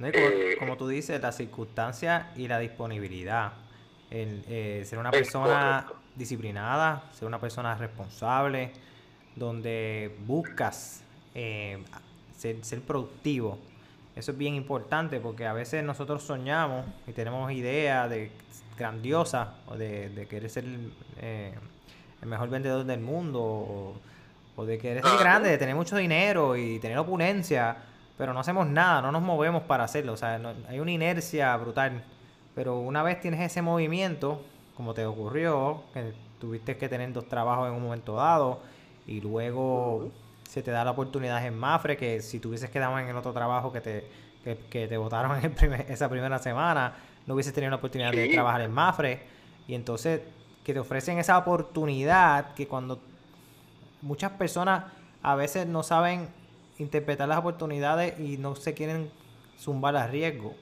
Eh, 0.00 0.56
como, 0.58 0.76
tú 0.76 0.88
dices, 0.88 1.20
la 1.20 1.32
circunstancia 1.32 2.32
y 2.36 2.48
la 2.48 2.58
disponibilidad. 2.58 3.52
El, 4.10 4.44
eh, 4.48 4.84
ser 4.86 4.98
una 4.98 5.10
persona 5.10 5.86
disciplinada, 6.14 7.10
ser 7.12 7.26
una 7.26 7.40
persona 7.40 7.74
responsable, 7.74 8.72
donde 9.34 10.14
buscas 10.26 11.02
eh, 11.34 11.82
ser, 12.36 12.64
ser 12.64 12.80
productivo. 12.82 13.58
Eso 14.14 14.32
es 14.32 14.38
bien 14.38 14.54
importante 14.54 15.20
porque 15.20 15.46
a 15.46 15.52
veces 15.52 15.84
nosotros 15.84 16.22
soñamos 16.22 16.86
y 17.06 17.12
tenemos 17.12 17.52
ideas 17.52 18.08
de 18.08 18.30
grandiosas 18.78 19.48
o 19.66 19.76
de, 19.76 20.08
de 20.10 20.26
querer 20.26 20.50
ser 20.50 20.64
eh, 21.20 21.54
el 22.22 22.28
mejor 22.28 22.48
vendedor 22.48 22.84
del 22.84 23.00
mundo 23.00 23.40
o, 23.42 23.94
o 24.56 24.64
de 24.64 24.78
querer 24.78 25.02
ser 25.04 25.18
grande, 25.18 25.50
de 25.50 25.58
tener 25.58 25.74
mucho 25.74 25.96
dinero 25.96 26.56
y 26.56 26.78
tener 26.78 26.96
opulencia, 26.98 27.76
pero 28.16 28.32
no 28.32 28.40
hacemos 28.40 28.66
nada, 28.66 29.02
no 29.02 29.12
nos 29.12 29.22
movemos 29.22 29.62
para 29.64 29.84
hacerlo. 29.84 30.14
O 30.14 30.16
sea, 30.16 30.38
no- 30.38 30.52
hay 30.68 30.80
una 30.80 30.90
inercia 30.92 31.54
brutal. 31.56 32.02
Pero 32.54 32.78
una 32.78 33.02
vez 33.02 33.20
tienes 33.20 33.40
ese 33.40 33.60
movimiento, 33.60 34.40
como 34.76 34.94
te 34.94 35.04
ocurrió, 35.04 35.82
que 35.92 36.14
tuviste 36.40 36.76
que 36.78 36.88
tener 36.88 37.12
dos 37.12 37.28
trabajos 37.28 37.68
en 37.68 37.74
un 37.74 37.82
momento 37.82 38.14
dado 38.16 38.60
y 39.06 39.20
luego 39.20 40.10
se 40.48 40.62
te 40.62 40.70
da 40.70 40.84
la 40.84 40.92
oportunidad 40.92 41.44
en 41.44 41.58
Mafre, 41.58 41.96
que 41.98 42.22
si 42.22 42.40
tuvieses 42.40 42.70
quedado 42.70 42.98
en 42.98 43.08
el 43.08 43.16
otro 43.16 43.32
trabajo 43.34 43.72
que 43.72 43.80
te, 43.82 44.06
que, 44.42 44.56
que 44.70 44.88
te 44.88 44.96
votaron 44.96 45.38
en 45.44 45.52
primer- 45.52 45.90
esa 45.90 46.08
primera 46.08 46.38
semana, 46.38 46.94
no 47.26 47.34
hubieses 47.34 47.52
tenido 47.52 47.70
la 47.70 47.76
oportunidad 47.76 48.12
de 48.12 48.28
trabajar 48.28 48.62
en 48.62 48.70
Mafre. 48.72 49.20
Y 49.68 49.74
entonces 49.74 50.22
que 50.64 50.72
te 50.72 50.80
ofrecen 50.80 51.18
esa 51.18 51.36
oportunidad 51.38 52.54
que 52.54 52.66
cuando 52.66 53.00
muchas 54.06 54.32
personas 54.32 54.84
a 55.22 55.34
veces 55.34 55.66
no 55.66 55.82
saben 55.82 56.28
interpretar 56.78 57.28
las 57.28 57.38
oportunidades 57.38 58.18
y 58.20 58.38
no 58.38 58.54
se 58.54 58.74
quieren 58.74 59.10
zumbar 59.58 59.96
a 59.96 60.06
riesgo. 60.06 60.54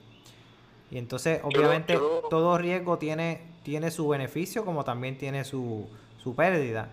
Y 0.90 0.98
entonces, 0.98 1.40
obviamente, 1.42 1.94
yo- 1.94 2.22
todo 2.30 2.56
riesgo 2.56 2.98
tiene, 2.98 3.40
tiene 3.62 3.90
su 3.90 4.08
beneficio 4.08 4.64
como 4.64 4.84
también 4.84 5.18
tiene 5.18 5.44
su, 5.44 5.88
su 6.22 6.34
pérdida. 6.34 6.88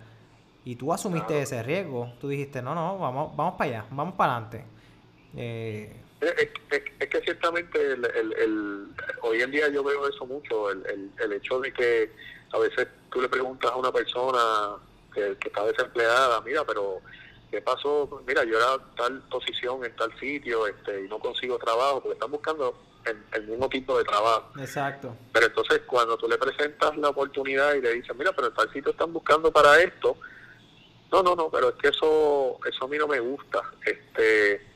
Y 0.64 0.76
tú 0.76 0.92
asumiste 0.92 1.28
Claro. 1.28 1.42
ese 1.42 1.62
riesgo. 1.62 2.12
Tú 2.20 2.28
dijiste, 2.28 2.62
no, 2.62 2.74
no, 2.74 2.98
vamos, 2.98 3.34
vamos 3.36 3.54
para 3.54 3.70
allá, 3.70 3.84
vamos 3.90 4.14
para 4.14 4.36
adelante. 4.36 4.64
Eh, 5.36 5.96
Es, 6.20 6.30
es- 6.70 6.82
es 7.00 7.08
que 7.08 7.20
ciertamente 7.22 7.78
el, 7.80 8.04
el- 8.04 8.32
el- 8.34 8.86
hoy 9.22 9.40
en 9.42 9.50
día 9.50 9.68
yo 9.70 9.82
veo 9.82 10.06
eso 10.08 10.24
mucho, 10.26 10.70
el, 10.70 10.84
el, 10.86 11.10
el 11.24 11.32
hecho 11.32 11.58
de 11.60 11.72
que 11.72 12.12
a 12.52 12.58
veces 12.58 12.86
tú 13.10 13.20
le 13.20 13.28
preguntas 13.28 13.70
a 13.72 13.76
una 13.76 13.90
persona 13.90 14.38
que, 15.12 15.36
que 15.38 15.48
está 15.48 15.64
desempleada, 15.64 16.40
mira, 16.42 16.64
pero 16.64 17.00
¿qué 17.50 17.60
pasó? 17.60 18.22
Mira, 18.26 18.44
yo 18.44 18.56
era 18.56 18.78
tal 18.96 19.20
posición 19.28 19.84
en 19.84 19.94
tal 19.96 20.18
sitio 20.18 20.66
este, 20.66 21.04
y 21.04 21.08
no 21.08 21.18
consigo 21.18 21.58
trabajo 21.58 22.00
porque 22.00 22.14
están 22.14 22.30
buscando 22.30 22.74
el, 23.04 23.22
el 23.32 23.46
mismo 23.48 23.68
tipo 23.68 23.98
de 23.98 24.04
trabajo. 24.04 24.52
exacto. 24.58 25.14
Pero 25.32 25.46
entonces 25.46 25.82
cuando 25.86 26.16
tú 26.16 26.28
le 26.28 26.38
presentas 26.38 26.96
la 26.96 27.10
oportunidad 27.10 27.74
y 27.74 27.82
le 27.82 27.94
dices, 27.94 28.16
mira, 28.16 28.32
pero 28.32 28.48
en 28.48 28.54
tal 28.54 28.72
sitio 28.72 28.92
están 28.92 29.12
buscando 29.12 29.52
para 29.52 29.80
esto, 29.82 30.16
no, 31.12 31.22
no, 31.22 31.36
no, 31.36 31.50
pero 31.50 31.68
es 31.68 31.74
que 31.74 31.88
eso, 31.88 32.58
eso 32.66 32.84
a 32.84 32.88
mí 32.88 32.96
no 32.96 33.06
me 33.06 33.20
gusta. 33.20 33.60
Este, 33.84 34.66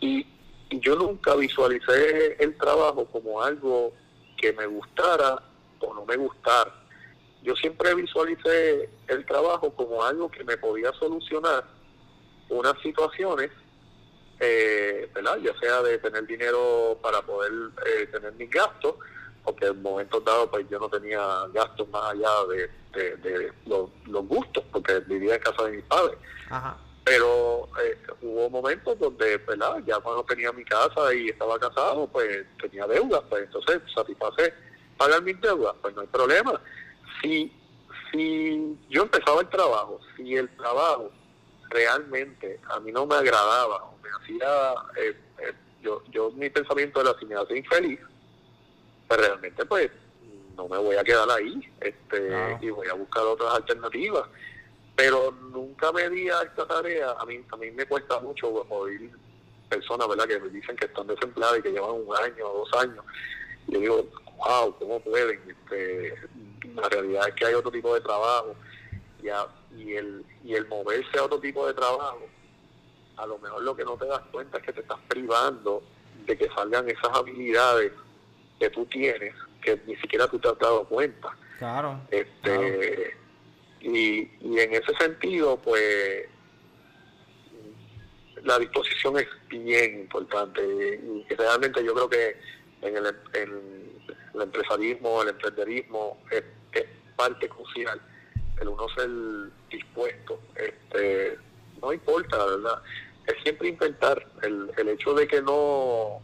y, 0.00 0.24
y 0.70 0.80
yo 0.80 0.94
nunca 0.94 1.34
visualicé 1.34 2.36
el 2.38 2.56
trabajo 2.56 3.06
como 3.06 3.42
algo 3.42 3.92
que 4.36 4.52
me 4.52 4.66
gustara 4.66 5.42
o 5.80 5.94
no 5.94 6.04
me 6.04 6.16
gustara. 6.16 6.72
Yo 7.42 7.54
siempre 7.56 7.94
visualicé 7.94 8.90
el 9.06 9.24
trabajo 9.26 9.72
como 9.74 10.02
algo 10.04 10.30
que 10.30 10.44
me 10.44 10.56
podía 10.56 10.92
solucionar 10.94 11.64
unas 12.48 12.74
situaciones, 12.82 13.50
eh, 14.40 15.10
¿verdad? 15.14 15.38
Ya 15.38 15.52
sea 15.58 15.82
de 15.82 15.98
tener 15.98 16.26
dinero 16.26 16.98
para 17.02 17.22
poder 17.22 17.52
eh, 17.86 18.06
tener 18.06 18.32
mis 18.34 18.50
gastos, 18.50 18.94
porque 19.44 19.66
en 19.66 19.80
momentos 19.82 20.24
dados 20.24 20.48
pues 20.50 20.66
yo 20.68 20.78
no 20.78 20.88
tenía 20.88 21.20
gastos 21.52 21.88
más 21.88 22.12
allá 22.12 22.30
de, 22.50 22.70
de- 22.92 23.16
de 23.16 23.52
los, 23.66 23.90
los 24.06 24.26
gustos, 24.26 24.64
porque 24.72 25.00
vivía 25.00 25.34
en 25.36 25.40
casa 25.40 25.64
de 25.64 25.72
mis 25.76 25.84
padres 25.84 26.18
Ajá. 26.50 26.76
pero 27.04 27.68
eh, 27.82 27.98
hubo 28.22 28.50
momentos 28.50 28.98
donde, 28.98 29.38
¿verdad? 29.38 29.78
Ya 29.86 29.98
cuando 30.00 30.22
tenía 30.24 30.52
mi 30.52 30.64
casa 30.64 31.12
y 31.14 31.28
estaba 31.28 31.58
casado, 31.58 32.06
pues 32.08 32.44
tenía 32.60 32.86
deudas, 32.86 33.22
pues 33.28 33.44
entonces 33.44 33.80
satisface 33.94 34.52
pagar 34.96 35.22
mis 35.22 35.40
deudas, 35.40 35.74
pues 35.80 35.94
no 35.94 36.02
hay 36.02 36.08
problema. 36.08 36.60
Si, 37.22 37.52
si 38.10 38.78
yo 38.88 39.02
empezaba 39.02 39.40
el 39.40 39.48
trabajo, 39.48 40.00
si 40.16 40.36
el 40.36 40.48
trabajo 40.56 41.10
realmente 41.70 42.60
a 42.70 42.80
mí 42.80 42.92
no 42.92 43.06
me 43.06 43.16
agradaba 43.16 43.84
o 43.84 43.98
me 44.02 44.08
hacía, 44.10 44.74
eh, 44.96 45.16
eh, 45.38 45.52
yo, 45.82 46.02
yo 46.10 46.30
mi 46.32 46.48
pensamiento 46.50 47.00
era 47.00 47.18
si 47.18 47.26
me 47.26 47.34
hace 47.34 47.58
infeliz, 47.58 48.00
pues 49.06 49.20
realmente 49.20 49.64
pues 49.66 49.90
no 50.56 50.68
me 50.68 50.78
voy 50.78 50.96
a 50.96 51.04
quedar 51.04 51.30
ahí 51.30 51.60
este 51.80 52.58
y 52.60 52.70
voy 52.70 52.88
a 52.88 52.94
buscar 52.94 53.22
otras 53.24 53.54
alternativas 53.54 54.28
pero 54.98 55.30
nunca 55.30 55.92
me 55.92 56.10
di 56.10 56.28
a 56.28 56.42
esta 56.42 56.66
tarea. 56.66 57.12
A 57.20 57.24
mí, 57.24 57.40
a 57.52 57.56
mí 57.56 57.70
me 57.70 57.86
cuesta 57.86 58.18
mucho 58.18 58.48
oír 58.68 59.12
personas 59.68 60.08
¿verdad? 60.08 60.26
que 60.26 60.40
me 60.40 60.48
dicen 60.48 60.74
que 60.74 60.86
están 60.86 61.06
desempleadas 61.06 61.60
y 61.60 61.62
que 61.62 61.70
llevan 61.70 61.92
un 61.92 62.16
año 62.16 62.44
o 62.44 62.66
dos 62.66 62.82
años. 62.82 63.04
Yo 63.68 63.78
digo, 63.78 64.08
wow, 64.38 64.74
¿cómo 64.76 64.98
pueden? 64.98 65.40
Este, 65.46 66.16
la 66.80 66.88
realidad 66.88 67.28
es 67.28 67.34
que 67.34 67.46
hay 67.46 67.54
otro 67.54 67.70
tipo 67.70 67.94
de 67.94 68.00
trabajo 68.00 68.54
y, 69.22 69.28
a- 69.28 69.46
y, 69.76 69.94
el, 69.94 70.24
y 70.44 70.54
el 70.54 70.66
moverse 70.68 71.18
a 71.18 71.24
otro 71.24 71.38
tipo 71.40 71.66
de 71.66 71.74
trabajo, 71.74 72.26
a 73.16 73.26
lo 73.26 73.38
mejor 73.38 73.62
lo 73.62 73.76
que 73.76 73.84
no 73.84 73.96
te 73.96 74.06
das 74.06 74.22
cuenta 74.30 74.58
es 74.58 74.64
que 74.64 74.72
te 74.72 74.80
estás 74.80 74.98
privando 75.08 75.82
de 76.26 76.36
que 76.38 76.48
salgan 76.50 76.88
esas 76.88 77.10
habilidades 77.16 77.92
que 78.60 78.70
tú 78.70 78.86
tienes, 78.86 79.34
que 79.62 79.80
ni 79.86 79.96
siquiera 79.96 80.26
tú 80.28 80.38
te 80.38 80.48
has 80.48 80.58
dado 80.58 80.84
cuenta. 80.84 81.36
Claro. 81.58 82.00
Este, 82.10 83.16
y, 83.80 84.20
y 84.40 84.58
en 84.60 84.74
ese 84.74 84.94
sentido, 85.00 85.56
pues, 85.58 86.26
la 88.44 88.58
disposición 88.58 89.18
es 89.18 89.26
bien 89.48 90.00
importante. 90.00 90.60
Y, 90.64 91.26
y 91.30 91.34
realmente 91.34 91.84
yo 91.84 91.94
creo 91.94 92.08
que 92.08 92.36
en 92.82 92.96
el, 92.96 93.06
en 93.34 93.92
el 94.34 94.42
empresarismo, 94.42 95.22
el 95.22 95.28
emprenderismo, 95.30 96.20
es 96.30 96.42
parte 97.18 97.48
crucial. 97.48 98.00
El 98.60 98.68
uno 98.68 98.86
ser 98.96 99.10
dispuesto. 99.70 100.40
Este, 100.56 101.36
no 101.82 101.92
importa, 101.92 102.44
¿verdad? 102.46 102.82
Es 103.26 103.34
siempre 103.42 103.68
intentar. 103.68 104.26
El, 104.42 104.70
el 104.78 104.88
hecho 104.88 105.12
de 105.14 105.28
que 105.28 105.42
no, 105.42 106.20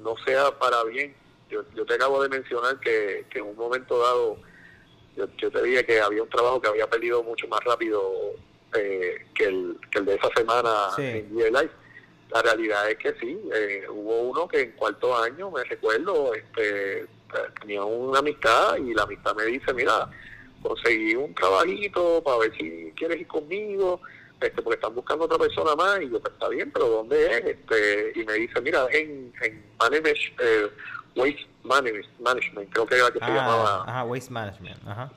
no 0.00 0.14
sea 0.26 0.50
para 0.58 0.82
bien. 0.84 1.14
Yo, 1.48 1.62
yo 1.74 1.84
te 1.86 1.94
acabo 1.94 2.22
de 2.22 2.28
mencionar 2.30 2.80
que, 2.80 3.26
que 3.30 3.38
en 3.38 3.44
un 3.46 3.56
momento 3.56 3.98
dado 3.98 4.38
yo, 5.16 5.26
yo 5.36 5.50
te 5.50 5.62
dije 5.62 5.84
que 5.84 6.00
había 6.00 6.22
un 6.22 6.28
trabajo 6.30 6.60
que 6.60 6.68
había 6.68 6.86
perdido 6.88 7.22
mucho 7.22 7.46
más 7.48 7.60
rápido 7.64 8.00
eh, 8.74 9.26
que, 9.34 9.44
el, 9.44 9.76
que 9.90 9.98
el 9.98 10.06
de 10.06 10.14
esa 10.14 10.28
semana 10.34 10.70
Sí. 10.96 11.02
en 11.02 11.36
DA 11.36 11.62
Life. 11.62 11.74
La 12.30 12.40
realidad 12.40 12.90
es 12.90 12.96
que 12.96 13.12
sí, 13.20 13.38
eh, 13.54 13.84
hubo 13.90 14.20
uno 14.22 14.48
que 14.48 14.60
en 14.62 14.72
cuarto 14.72 15.14
año, 15.14 15.50
me 15.50 15.62
recuerdo, 15.64 16.32
este, 16.32 17.06
tenía 17.60 17.84
una 17.84 18.18
amistad 18.20 18.76
y 18.76 18.94
la 18.94 19.02
amistad 19.04 19.34
me 19.34 19.44
dice, 19.44 19.72
mira, 19.74 20.08
conseguí 20.62 21.14
un 21.16 21.34
trabajito 21.34 22.22
para 22.22 22.38
ver 22.38 22.52
si 22.56 22.92
quieres 22.96 23.20
ir 23.20 23.26
conmigo, 23.26 24.00
este, 24.40 24.60
porque 24.62 24.76
están 24.76 24.94
buscando 24.94 25.24
otra 25.24 25.38
persona 25.38 25.74
más 25.76 26.00
y 26.02 26.10
yo, 26.10 26.20
pues 26.20 26.32
está 26.34 26.48
bien, 26.48 26.70
pero 26.72 26.88
¿dónde 26.88 27.26
es? 27.26 27.44
Este, 27.44 28.12
y 28.16 28.24
me 28.24 28.34
dice, 28.34 28.60
mira, 28.60 28.86
en, 28.90 29.32
en 29.42 29.64
manage, 29.78 30.34
eh, 30.40 30.68
Waste 31.14 31.46
Management, 31.64 32.20
Management, 32.20 32.70
creo 32.72 32.86
que 32.86 32.94
era 32.96 33.10
que 33.10 33.18
se 33.18 33.24
llamaba 33.26 33.80
Ah, 33.80 33.84
ajá, 33.86 34.04
waste 34.04 34.30
management. 34.32 34.78
Ajá. 34.88 35.10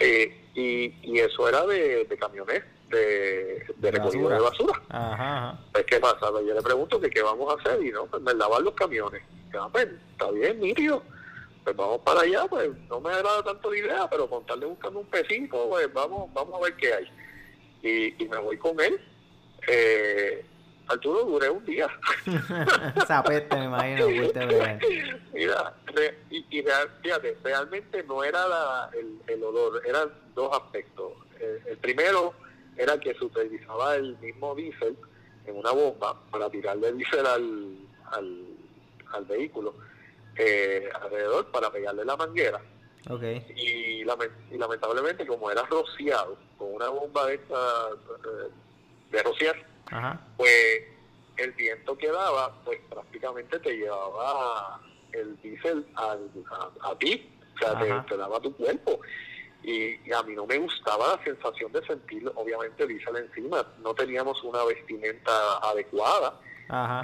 eh, 0.00 0.38
y, 0.54 0.94
y 1.02 1.18
eso 1.20 1.48
era 1.48 1.64
de, 1.66 2.04
de 2.04 2.16
camiones, 2.18 2.62
de, 2.90 2.98
de 2.98 3.74
De 3.78 3.90
recogido 3.90 4.28
basura. 4.28 4.36
de 4.36 4.42
basura. 4.42 4.82
Ajá, 4.90 5.48
ajá. 5.48 5.58
Pues, 5.72 5.84
¿qué 5.86 5.98
pasa? 6.00 6.30
Pues, 6.30 6.46
yo 6.46 6.54
le 6.54 6.60
pregunto 6.62 7.00
que 7.00 7.08
qué 7.10 7.22
vamos 7.22 7.50
a 7.54 7.58
hacer 7.60 7.82
y 7.84 7.90
no, 7.90 8.04
pues 8.06 8.22
me 8.22 8.34
lavan 8.34 8.62
los 8.64 8.74
camiones. 8.74 9.22
Y, 9.52 9.56
ah, 9.56 9.68
pues, 9.72 9.88
está 10.10 10.30
bien, 10.30 10.60
nítido. 10.60 11.02
Pues 11.64 11.76
vamos 11.76 12.00
para 12.00 12.22
allá, 12.22 12.44
pues 12.48 12.70
no 12.88 13.00
me 13.00 13.10
agrada 13.12 13.42
tanto 13.44 13.70
la 13.70 13.78
idea, 13.78 14.10
pero 14.10 14.28
con 14.28 14.44
tal 14.46 14.58
de 14.60 14.66
buscando 14.66 14.98
un 15.00 15.06
pesito, 15.06 15.68
pues 15.68 15.92
vamos, 15.92 16.32
vamos 16.34 16.60
a 16.60 16.64
ver 16.64 16.76
qué 16.76 16.92
hay. 16.92 17.08
Y, 17.82 18.24
y 18.24 18.28
me 18.28 18.38
voy 18.38 18.56
con 18.58 18.80
él. 18.80 19.00
Eh, 19.68 20.44
Arturo, 20.88 21.24
duré 21.24 21.48
un 21.50 21.64
día. 21.64 21.86
Esa 22.96 23.22
peste, 23.22 23.56
me 23.56 23.66
imagino. 23.66 24.06
Mira, 25.32 25.74
re- 25.86 26.18
y, 26.30 26.44
y 26.50 26.62
real- 26.62 26.90
fíjate, 27.02 27.38
realmente 27.44 28.02
no 28.04 28.24
era 28.24 28.46
la- 28.48 28.90
el, 28.92 29.20
el 29.28 29.44
olor, 29.44 29.80
eran 29.86 30.10
dos 30.34 30.50
aspectos. 30.56 31.12
El, 31.40 31.62
el 31.68 31.78
primero 31.78 32.34
era 32.76 32.98
que 32.98 33.14
se 33.14 33.24
utilizaba 33.24 33.94
el 33.94 34.16
mismo 34.18 34.54
diésel 34.56 34.96
en 35.46 35.56
una 35.56 35.70
bomba 35.70 36.20
para 36.30 36.50
tirarle 36.50 36.92
diésel 36.92 37.26
al, 37.26 37.76
al, 38.10 38.46
al 39.12 39.24
vehículo 39.26 39.74
eh, 40.36 40.88
alrededor 41.00 41.50
para 41.50 41.70
pegarle 41.70 42.04
la 42.04 42.16
manguera. 42.16 42.60
Y, 43.56 44.04
lame- 44.04 44.30
y 44.50 44.56
lamentablemente, 44.58 45.26
como 45.26 45.50
era 45.50 45.62
rociado 45.64 46.36
con 46.56 46.74
una 46.74 46.88
bomba 46.88 47.26
de, 47.26 47.34
esta, 47.34 47.88
de 49.10 49.22
rociar, 49.22 49.56
Ajá. 49.90 50.20
pues 50.36 50.84
el 51.36 51.52
viento 51.52 51.96
que 51.98 52.08
daba, 52.08 52.54
pues 52.64 52.78
prácticamente 52.88 53.58
te 53.58 53.72
llevaba 53.76 54.80
el 55.12 55.36
diésel 55.42 55.84
a, 55.96 56.16
a 56.82 56.98
ti, 56.98 57.28
o 57.54 57.58
sea, 57.58 57.78
te, 57.78 57.90
Ajá. 57.90 58.06
te 58.08 58.16
daba 58.16 58.40
tu 58.40 58.54
cuerpo. 58.56 59.00
y, 59.64 60.10
a 60.12 60.22
mí 60.22 60.34
no 60.34 60.46
me 60.46 60.58
gustaba 60.58 61.16
la 61.16 61.24
sensación 61.24 61.72
de 61.72 61.84
sentir, 61.86 62.30
obviamente, 62.34 62.86
diésel 62.86 63.16
encima. 63.16 63.66
No 63.82 63.94
teníamos 63.94 64.42
una 64.44 64.64
vestimenta 64.64 65.58
adecuada. 65.58 66.40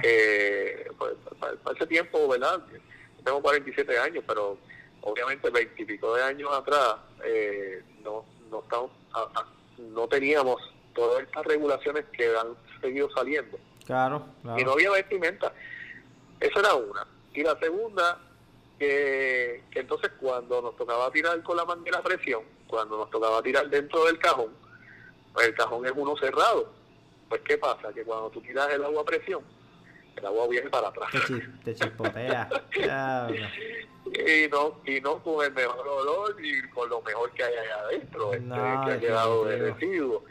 Eh, 0.03 0.87
pues, 0.97 1.13
para, 1.39 1.75
ese 1.75 1.87
tiempo, 1.87 2.27
¿verdad? 2.27 2.61
Tengo 3.29 3.43
47 3.43 3.99
años, 3.99 4.23
pero 4.25 4.57
obviamente 5.01 5.51
20 5.51 5.83
y 5.83 5.85
pico 5.85 6.15
de 6.15 6.23
años 6.23 6.49
atrás 6.51 6.95
eh, 7.23 7.83
no, 8.03 8.25
no, 8.49 8.63
no 9.77 10.07
teníamos 10.07 10.55
todas 10.95 11.21
estas 11.21 11.45
regulaciones 11.45 12.05
que 12.11 12.25
han 12.35 12.55
seguido 12.81 13.07
saliendo. 13.11 13.59
Claro, 13.85 14.25
Y 14.57 14.63
no 14.63 14.71
había 14.71 14.89
vestimenta. 14.89 15.53
Esa 16.39 16.59
era 16.59 16.73
una. 16.73 17.05
Y 17.31 17.43
la 17.43 17.55
segunda, 17.59 18.19
que, 18.79 19.63
entonces 19.75 20.09
cuando 20.19 20.63
nos 20.63 20.75
tocaba 20.75 21.11
tirar 21.11 21.43
con 21.43 21.55
la 21.55 21.65
manguera 21.65 21.99
a 21.99 22.03
presión, 22.03 22.41
cuando 22.65 22.97
nos 22.97 23.11
tocaba 23.11 23.43
tirar 23.43 23.69
dentro 23.69 24.05
del 24.05 24.17
cajón, 24.17 24.49
pues 25.33 25.49
el 25.49 25.53
cajón 25.53 25.85
es 25.85 25.93
uno 25.95 26.17
cerrado. 26.17 26.67
Pues 27.29 27.41
¿qué 27.41 27.59
pasa? 27.59 27.93
Que 27.93 28.03
cuando 28.03 28.31
tú 28.31 28.41
tiras 28.41 28.73
el 28.73 28.83
agua 28.83 29.03
a 29.03 29.05
presión, 29.05 29.43
agua 30.25 30.47
viene 30.47 30.69
para 30.69 30.89
atrás. 30.89 31.09
Te, 31.63 31.75
chispotea. 31.75 32.49
y 34.05 34.47
no 34.49 34.81
y 34.85 34.99
no 35.01 35.21
con 35.23 35.45
el 35.45 35.53
mejor 35.53 35.87
olor 35.87 36.35
y 36.43 36.67
con 36.69 36.89
lo 36.89 37.01
mejor 37.01 37.31
que 37.31 37.43
hay 37.43 37.53
allá 37.53 37.79
adentro, 37.81 38.33
este, 38.33 38.47
que 38.47 38.91
ha 38.91 38.99
quedado 38.99 39.45
de 39.45 39.57
residuo. 39.57 40.23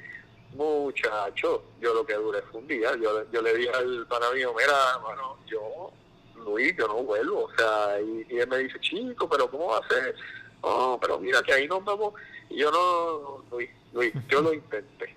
Muchacho, 0.55 1.62
yo 1.80 1.95
lo 1.95 2.07
que 2.07 2.14
duré 2.14 2.43
fue 2.43 2.61
un 2.61 2.66
día. 2.66 2.91
Yo, 2.97 3.30
yo 3.30 3.43
le 3.43 3.55
dije 3.55 3.70
al 3.70 4.07
pana 4.07 4.30
mío, 4.32 4.55
mira, 4.57 4.97
bueno, 5.03 5.36
yo 5.47 5.93
Luis, 6.45 6.74
yo 6.76 6.89
no 6.89 7.03
vuelvo. 7.03 7.45
O 7.45 7.51
sea, 7.57 8.01
y, 8.01 8.36
él 8.36 8.49
me 8.49 8.59
dice, 8.59 8.80
chico, 8.80 9.28
pero 9.28 9.51
¿cómo 9.51 9.66
va 9.68 9.78
a 9.78 9.89
ser? 9.89 10.14
Oh, 10.62 10.99
pero 11.01 11.18
mira 11.18 11.43
que 11.43 11.53
ahí 11.53 11.68
nos 11.68 11.84
vamos. 11.84 12.14
Y 12.49 12.59
yo 12.59 12.70
no, 12.70 13.45
Luis, 13.51 13.70
Luis, 13.93 14.12
yo 14.28 14.41
lo 14.41 14.53
intenté. 14.53 15.14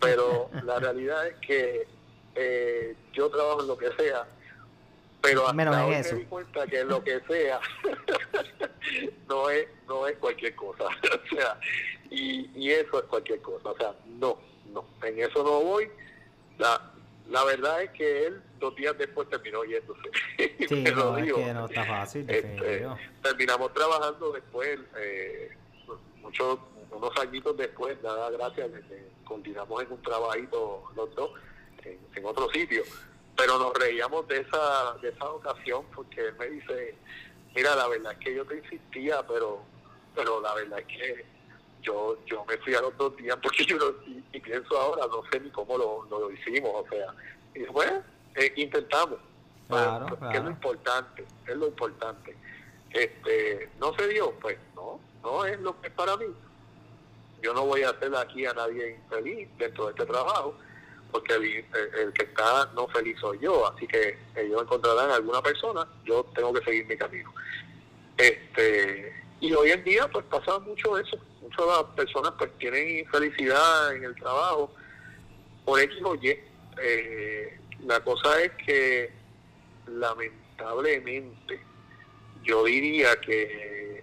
Pero 0.00 0.50
la 0.64 0.78
realidad 0.78 1.26
es 1.26 1.34
que 1.36 1.86
eh, 2.34 2.96
yo 3.12 3.28
trabajo 3.30 3.60
en 3.62 3.68
lo 3.68 3.78
que 3.78 3.90
sea, 3.92 4.26
pero 5.22 5.42
hasta 5.42 5.52
Menos 5.54 5.76
hoy 5.76 5.94
eso. 5.94 6.14
me 6.14 6.20
di 6.20 6.26
cuenta 6.26 6.66
que 6.66 6.84
lo 6.84 7.02
que 7.02 7.20
sea 7.20 7.60
no 9.28 9.48
es 9.50 9.66
no 9.88 10.06
es 10.06 10.16
cualquier 10.18 10.54
cosa. 10.54 10.84
o 11.32 11.34
sea, 11.34 11.58
y, 12.10 12.50
y 12.54 12.70
eso 12.70 12.98
es 12.98 13.04
cualquier 13.04 13.40
cosa. 13.40 13.70
O 13.70 13.76
sea, 13.76 13.94
no, 14.18 14.38
no, 14.72 14.84
en 15.02 15.18
eso 15.20 15.42
no 15.42 15.60
voy. 15.60 15.90
La, 16.58 16.92
la 17.30 17.44
verdad 17.44 17.82
es 17.82 17.90
que 17.90 18.26
él 18.26 18.42
dos 18.60 18.74
días 18.76 18.96
después 18.98 19.28
terminó 19.28 19.64
yéndose. 19.64 20.10
Sí, 20.68 20.82
no, 20.82 21.18
es 21.18 21.32
que 21.32 21.54
no 21.54 21.66
está 21.66 21.84
fácil. 21.84 22.28
Este, 22.28 22.86
terminamos 23.22 23.72
trabajando 23.74 24.32
después, 24.32 24.78
eh, 24.96 25.50
muchos, 26.22 26.58
unos 26.90 27.10
añitos 27.18 27.56
después, 27.56 28.00
nada 28.02 28.30
gracias, 28.30 28.70
continuamos 29.24 29.82
en 29.82 29.92
un 29.92 30.02
trabajito 30.02 30.84
los 30.96 31.14
dos, 31.14 31.30
en, 31.84 32.24
otro 32.24 32.48
sitio. 32.50 32.82
Pero 33.36 33.58
nos 33.58 33.74
reíamos 33.74 34.26
de 34.28 34.40
esa, 34.40 34.94
de 35.02 35.08
esa 35.08 35.28
ocasión 35.28 35.84
porque 35.94 36.20
él 36.20 36.34
me 36.38 36.46
dice, 36.46 36.94
mira, 37.54 37.74
la 37.74 37.88
verdad 37.88 38.12
es 38.12 38.18
que 38.18 38.34
yo 38.34 38.44
te 38.44 38.56
insistía, 38.56 39.26
pero, 39.26 39.62
pero 40.14 40.40
la 40.40 40.54
verdad 40.54 40.78
es 40.80 40.86
que 40.86 41.26
yo 41.82 42.16
yo 42.26 42.44
me 42.46 42.56
fui 42.58 42.74
a 42.74 42.80
los 42.80 42.96
dos 42.96 43.16
días 43.16 43.36
porque 43.42 43.64
yo 43.64 43.76
y, 44.32 44.40
pienso 44.40 44.78
ahora, 44.78 45.06
no 45.06 45.22
sé 45.30 45.40
ni 45.40 45.50
cómo 45.50 45.76
lo, 45.76 46.04
lo 46.08 46.30
hicimos, 46.30 46.70
o 46.74 46.88
sea, 46.88 47.14
y 47.54 47.60
después 47.60 47.92
eh, 48.36 48.52
intentamos, 48.56 49.18
claro, 49.68 50.06
es 50.32 50.42
lo 50.42 50.50
importante, 50.50 51.24
es 51.46 51.56
lo 51.56 51.68
importante. 51.68 52.36
Este, 52.90 53.70
no 53.80 53.92
se 53.94 54.08
dio, 54.08 54.32
pues 54.40 54.56
no, 54.74 55.00
no 55.22 55.44
es 55.44 55.58
lo 55.60 55.80
que 55.80 55.88
es 55.88 55.92
para 55.94 56.16
mí. 56.16 56.26
Yo 57.42 57.52
no 57.52 57.66
voy 57.66 57.82
a 57.82 57.90
hacer 57.90 58.14
aquí 58.16 58.46
a 58.46 58.54
nadie 58.54 58.96
infeliz 58.96 59.48
dentro 59.58 59.86
de 59.86 59.90
este 59.90 60.06
trabajo, 60.06 60.56
porque 61.14 61.34
el, 61.34 62.12
que 62.12 62.24
está 62.24 62.68
no 62.74 62.88
feliz 62.88 63.16
soy 63.20 63.38
yo, 63.38 63.72
así 63.72 63.86
que 63.86 64.18
ellos 64.34 64.62
encontrarán 64.62 65.12
alguna 65.12 65.40
persona, 65.40 65.86
yo 66.04 66.24
tengo 66.34 66.52
que 66.52 66.64
seguir 66.64 66.86
mi 66.86 66.96
camino. 66.96 67.32
Este, 68.16 69.14
y 69.38 69.52
hoy 69.54 69.70
en 69.70 69.84
día 69.84 70.08
pues 70.08 70.24
pasa 70.24 70.58
mucho 70.58 70.98
eso, 70.98 71.16
muchas 71.40 71.66
las 71.66 71.84
personas 71.94 72.32
pues 72.36 72.50
tienen 72.58 72.98
infelicidad 72.98 73.94
en 73.94 74.02
el 74.02 74.16
trabajo 74.16 74.74
por 75.64 75.78
X 75.78 75.98
o 76.02 76.16
Y. 76.16 76.36
Eh, 76.82 77.60
la 77.86 78.00
cosa 78.00 78.42
es 78.42 78.50
que 78.66 79.12
lamentablemente 79.86 81.60
yo 82.42 82.64
diría 82.64 83.14
que 83.20 84.02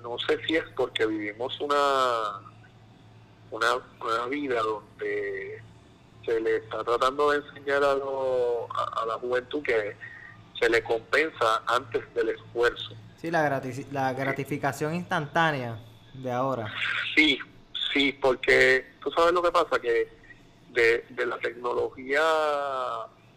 no 0.00 0.16
sé 0.20 0.38
si 0.46 0.54
es 0.54 0.64
porque 0.76 1.06
vivimos 1.06 1.58
una 1.58 2.40
una, 3.50 3.74
una 4.00 4.26
vida 4.26 4.60
donde 4.62 5.64
se 6.24 6.40
le 6.40 6.56
está 6.56 6.82
tratando 6.84 7.30
de 7.30 7.38
enseñar 7.38 7.82
a, 7.82 7.92
a 7.92 9.06
la 9.06 9.14
juventud 9.14 9.62
que 9.62 9.96
se 10.58 10.68
le 10.68 10.82
compensa 10.82 11.62
antes 11.66 12.02
del 12.14 12.30
esfuerzo 12.30 12.94
Sí, 13.24 13.30
la, 13.30 13.62
la 13.90 14.12
gratificación 14.12 14.94
instantánea 14.94 15.78
de 16.12 16.30
ahora. 16.30 16.70
Sí, 17.16 17.38
sí, 17.90 18.12
porque 18.20 18.84
tú 19.02 19.10
sabes 19.12 19.32
lo 19.32 19.42
que 19.42 19.50
pasa, 19.50 19.80
que 19.80 20.12
de, 20.72 21.24
la 21.24 21.38
tecnología 21.38 22.20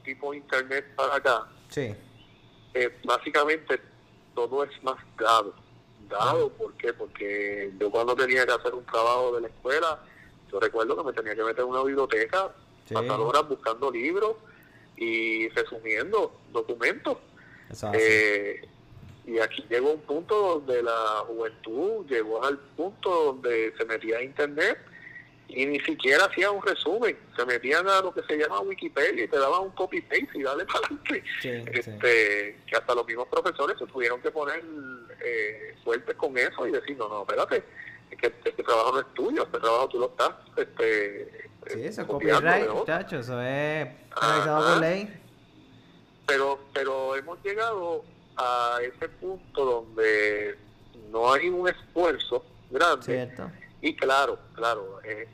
tipo 0.04 0.34
internet 0.34 0.94
para 0.94 1.16
acá, 1.16 1.48
sí. 1.70 1.96
Eh, 2.74 2.98
básicamente 3.06 3.80
todo 4.36 4.66
es 4.66 4.84
más 4.84 4.98
dado. 5.18 5.56
Dado, 6.10 6.50
¿por 6.50 6.74
qué? 6.74 6.92
Porque 6.92 7.72
yo 7.80 7.90
cuando 7.90 8.14
tenía 8.14 8.46
que 8.46 8.52
hacer 8.52 8.74
un 8.74 8.86
trabajo 8.86 9.36
de 9.36 9.42
la 9.44 9.48
escuela, 9.48 10.00
yo 10.52 10.60
recuerdo 10.60 10.98
que 10.98 11.04
me 11.04 11.14
tenía 11.14 11.34
que 11.34 11.44
meter 11.44 11.64
en 11.64 11.70
una 11.70 11.84
biblioteca, 11.84 12.52
pasar 12.94 13.20
horas 13.20 13.48
buscando 13.48 13.92
libros 13.92 14.36
y 14.96 15.50
resumiendo 15.50 16.34
documentos. 16.52 17.18
Eh, 17.94 18.68
y 19.26 19.40
aquí 19.40 19.66
llegó 19.70 19.92
un 19.92 20.02
punto 20.02 20.60
donde 20.60 20.82
la 20.82 21.24
juventud 21.28 22.06
llegó 22.08 22.44
al 22.44 22.58
punto 22.58 23.10
donde 23.10 23.74
se 23.78 23.86
metía 23.86 24.18
a 24.18 24.24
internet 24.24 24.78
y 25.50 25.66
ni 25.66 25.80
siquiera 25.80 26.26
hacía 26.26 26.52
un 26.52 26.62
resumen, 26.62 27.18
se 27.36 27.46
metían 27.46 27.88
a 27.88 28.02
lo 28.02 28.14
que 28.14 28.22
se 28.24 28.38
llama 28.38 28.60
Wikipedia 28.62 29.24
y 29.24 29.28
te 29.28 29.38
daban 29.38 29.64
un 29.64 29.72
copy 29.72 30.02
paste 30.02 30.30
y 30.34 30.44
dale 30.44 30.66
para 30.74 30.80
adelante. 30.88 31.24
este, 31.44 32.60
Que 32.68 32.76
hasta 32.76 32.96
los 32.96 33.06
mismos 33.06 33.28
profesores 33.28 33.78
se 33.78 33.86
tuvieron 33.86 34.22
que 34.22 34.32
poner 34.32 34.64
eh, 35.24 35.76
fuertes 35.84 36.16
con 36.16 36.38
eso 36.38 36.68
y 36.68 36.72
decir, 36.72 36.98
no, 36.98 37.08
no, 37.08 37.22
espérate, 37.22 37.64
que 38.20 38.28
este 38.28 38.64
trabajo 38.64 38.94
no 38.94 39.00
es 39.00 39.14
tuyo, 39.14 39.44
este 39.44 39.60
trabajo 39.60 39.88
tú 39.90 40.00
lo 40.00 40.08
estás. 40.08 40.32
Este, 40.56 41.47
sí, 41.70 41.84
eso 41.84 42.02
es 42.02 42.08
copyright, 42.08 42.70
muchachos, 42.70 43.26
eso 43.26 43.42
es 43.42 43.88
realizado 44.20 44.74
por 44.74 44.82
ley. 44.82 45.22
Pero, 46.26 46.60
pero 46.74 47.16
hemos 47.16 47.42
llegado 47.44 48.04
a 48.36 48.80
ese 48.82 49.10
punto 49.10 49.66
donde 49.66 50.58
no 51.12 51.34
hay 51.34 51.50
un 51.50 51.68
esfuerzo 51.68 52.44
grande. 52.70 53.32
Y 53.82 53.96
claro, 53.96 54.40
claro, 54.54 55.00
es, 55.04 55.28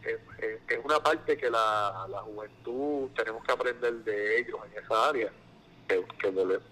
una 0.84 1.00
parte 1.00 1.38
que 1.38 1.50
la, 1.50 2.06
juventud 2.26 3.10
tenemos 3.16 3.44
que 3.44 3.52
aprender 3.52 3.94
de 4.04 4.40
ellos 4.40 4.60
en 4.70 4.84
esa 4.84 5.10
área, 5.10 5.32
que, 5.88 6.04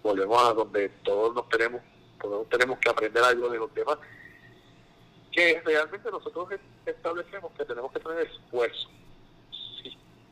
volvemos 0.04 0.44
a 0.44 0.54
donde 0.54 0.90
todos 1.04 1.34
nos 1.34 1.48
tenemos, 1.50 1.82
todos 2.20 2.48
tenemos 2.50 2.78
que 2.80 2.90
aprender 2.90 3.24
algo 3.24 3.50
de 3.50 3.58
los 3.58 3.74
demás, 3.74 3.98
que 5.32 5.62
realmente 5.64 6.12
nosotros 6.12 6.50
establecemos 6.86 7.52
que 7.58 7.64
tenemos 7.64 7.92
que 7.94 8.00
tener 8.00 8.28
esfuerzo. 8.28 8.90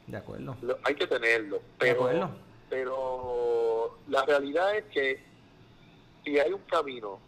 De 0.09 0.17
acuerdo. 0.17 0.55
hay 0.83 0.95
que 0.95 1.05
tenerlo, 1.05 1.61
pero, 1.77 2.31
pero 2.67 3.97
la 4.07 4.25
realidad 4.25 4.75
es 4.75 4.85
que 4.85 5.23
si 6.23 6.39
hay 6.39 6.51
un 6.51 6.61
camino 6.61 7.19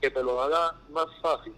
que 0.00 0.10
te 0.10 0.22
lo 0.22 0.40
haga 0.40 0.74
más 0.88 1.06
fácil, 1.20 1.54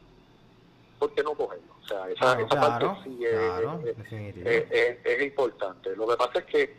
¿por 0.99 1.15
qué 1.15 1.23
no 1.23 1.35
cogerlo? 1.35 1.73
O 1.85 1.87
sea, 1.87 2.11
esa, 2.11 2.41
esa 2.41 2.61
parte 2.61 2.89
sí 3.05 3.25
es, 3.25 4.99
es, 5.05 5.23
importante. 5.23 5.95
Lo 5.95 6.09
que 6.09 6.17
pasa 6.17 6.41
es 6.41 6.45
que 6.47 6.77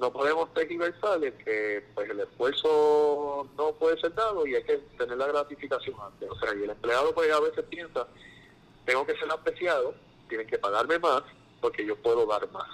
no 0.00 0.12
podemos 0.12 0.52
tergiversar 0.52 1.20
que 1.20 1.84
pues 1.94 2.10
el 2.10 2.18
esfuerzo 2.18 3.48
no 3.56 3.72
puede 3.74 4.00
ser 4.00 4.14
dado 4.16 4.48
y 4.48 4.56
hay 4.56 4.64
que 4.64 4.78
tener 4.98 5.16
la 5.16 5.28
gratificación 5.28 5.94
antes. 6.00 6.28
O 6.28 6.38
sea, 6.40 6.56
y 6.56 6.64
el 6.64 6.70
empleado 6.70 7.14
pues 7.14 7.32
a 7.32 7.38
veces 7.38 7.64
piensa, 7.70 8.08
tengo 8.84 9.06
que 9.06 9.16
ser 9.16 9.30
apreciado, 9.30 9.94
tienen 10.28 10.48
que 10.48 10.58
pagarme 10.58 10.98
más 10.98 11.22
porque 11.60 11.86
yo 11.86 11.94
puedo 11.94 12.26
dar 12.26 12.50
más. 12.50 12.68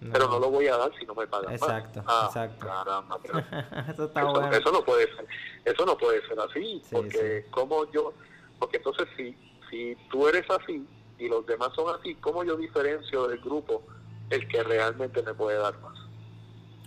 Pero 0.00 0.28
no 0.28 0.38
lo 0.38 0.50
voy 0.50 0.66
a 0.66 0.76
dar 0.76 0.90
si 0.98 1.04
no 1.04 1.14
me 1.14 1.26
pagan 1.26 1.52
exacto, 1.52 2.02
Ah, 2.06 2.26
exacto. 2.28 2.66
Caramba, 2.66 3.18
pero 3.22 3.38
eso, 3.92 4.04
está 4.04 4.20
eso, 4.20 4.30
bueno. 4.30 4.52
eso, 4.56 4.72
no 4.72 4.84
puede 4.84 5.14
ser, 5.14 5.26
eso 5.64 5.86
no 5.86 5.96
puede 5.98 6.26
ser 6.26 6.40
así, 6.40 6.82
porque 6.90 7.46
como 7.50 7.90
yo, 7.92 8.14
porque 8.58 8.78
entonces 8.78 9.06
si, 9.16 9.36
si 9.68 9.96
tú 10.10 10.26
eres 10.26 10.48
así 10.50 10.86
y 11.18 11.28
los 11.28 11.44
demás 11.46 11.70
son 11.74 11.94
así, 11.94 12.14
¿cómo 12.16 12.44
yo 12.44 12.56
diferencio 12.56 13.28
del 13.28 13.40
grupo 13.40 13.82
el 14.30 14.48
que 14.48 14.62
realmente 14.62 15.22
me 15.22 15.34
puede 15.34 15.58
dar 15.58 15.78
más? 15.80 15.98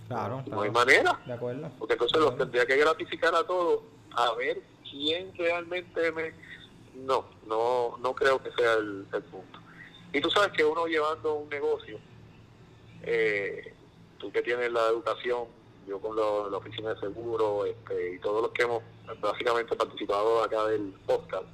Claro, 0.07 0.43
no 0.47 0.61
hay 0.61 0.71
manera. 0.71 1.19
De 1.25 1.33
acuerdo. 1.33 1.69
Porque 1.77 1.93
entonces 1.93 2.19
los 2.19 2.37
tendría 2.37 2.65
que 2.65 2.77
gratificar 2.77 3.33
a 3.35 3.43
todos 3.45 3.81
a 4.15 4.33
ver 4.35 4.61
quién 4.89 5.35
realmente 5.37 6.11
me, 6.11 6.33
no, 6.95 7.25
no, 7.47 7.97
no 7.99 8.13
creo 8.13 8.41
que 8.41 8.51
sea 8.51 8.73
el, 8.73 9.05
punto. 9.31 9.59
Y 10.11 10.21
tú 10.21 10.29
sabes 10.29 10.51
que 10.53 10.63
uno 10.63 10.85
llevando 10.85 11.33
un 11.35 11.49
negocio, 11.49 11.99
eh, 13.03 13.73
tú 14.17 14.31
que 14.31 14.41
tienes 14.41 14.71
la 14.71 14.87
educación, 14.87 15.45
yo 15.87 15.99
con 15.99 16.15
la 16.15 16.57
oficina 16.57 16.93
de 16.93 16.99
seguro 17.01 17.65
este, 17.65 18.13
y 18.13 18.19
todos 18.19 18.41
los 18.41 18.51
que 18.51 18.63
hemos 18.63 18.81
básicamente 19.19 19.75
participado 19.75 20.43
acá 20.43 20.65
del 20.67 20.93
podcast, 21.05 21.45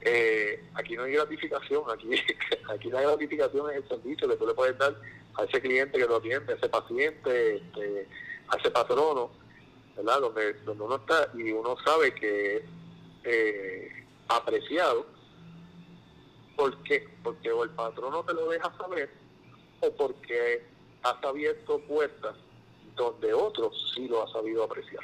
eh, 0.00 0.64
aquí 0.74 0.96
no 0.96 1.02
hay 1.02 1.12
gratificación, 1.12 1.82
aquí, 1.90 2.10
aquí 2.68 2.90
hay 2.92 3.04
gratificación 3.04 3.70
en 3.70 3.76
el 3.76 3.88
servicio 3.88 4.28
que 4.28 4.36
tú 4.36 4.46
le 4.46 4.54
puedes 4.54 4.78
dar 4.78 4.94
a 5.34 5.44
ese 5.44 5.60
cliente 5.60 5.98
que 5.98 6.06
lo 6.06 6.16
atiende, 6.16 6.52
a 6.52 6.56
ese 6.56 6.68
paciente, 6.68 7.56
este, 7.56 8.08
a 8.48 8.56
ese 8.56 8.70
patrono, 8.70 9.30
¿verdad? 9.96 10.20
Donde, 10.20 10.54
donde 10.64 10.84
uno 10.84 10.96
está 10.96 11.30
y 11.34 11.52
uno 11.52 11.76
sabe 11.84 12.14
que 12.14 12.64
eh, 13.24 14.06
apreciado. 14.28 15.06
¿Por 16.56 16.82
qué? 16.84 17.06
Porque 17.22 17.52
o 17.52 17.64
el 17.64 17.70
patrono 17.70 18.24
te 18.24 18.32
lo 18.32 18.48
deja 18.48 18.72
saber 18.78 19.25
porque 19.90 20.62
has 21.02 21.22
abierto 21.24 21.78
puertas 21.80 22.34
donde 22.94 23.32
otros 23.34 23.92
sí 23.94 24.08
lo 24.08 24.22
ha 24.22 24.32
sabido 24.32 24.64
apreciar. 24.64 25.02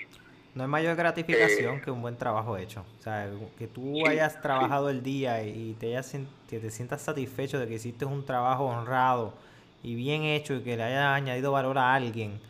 No 0.55 0.65
hay 0.65 0.69
mayor 0.69 0.97
gratificación 0.97 1.77
eh, 1.77 1.83
que 1.83 1.91
un 1.91 2.03
buen 2.03 2.17
trabajo 2.17 2.57
hecho. 2.57 2.85
O 3.01 3.03
sea, 3.03 3.31
que 3.59 3.67
tú 3.67 4.07
hayas 4.07 4.41
trabajado 4.43 4.91
el 4.91 5.03
día 5.03 5.43
y 5.43 5.75
te, 5.81 5.89
hayas, 5.89 6.13
que 6.49 6.59
te 6.59 6.71
sientas 6.71 7.03
satisfecho 7.03 7.59
de 7.59 7.67
que 7.67 7.75
hiciste 7.75 8.05
un 8.05 8.25
trabajo 8.25 8.65
honrado 8.65 9.35
y 9.83 9.95
bien 9.95 10.25
hecho 10.25 10.55
y 10.55 10.63
que 10.63 10.77
le 10.77 10.83
hayas 10.83 11.07
añadido 11.07 11.53
valor 11.53 11.79
a 11.79 11.95
alguien. 11.95 12.41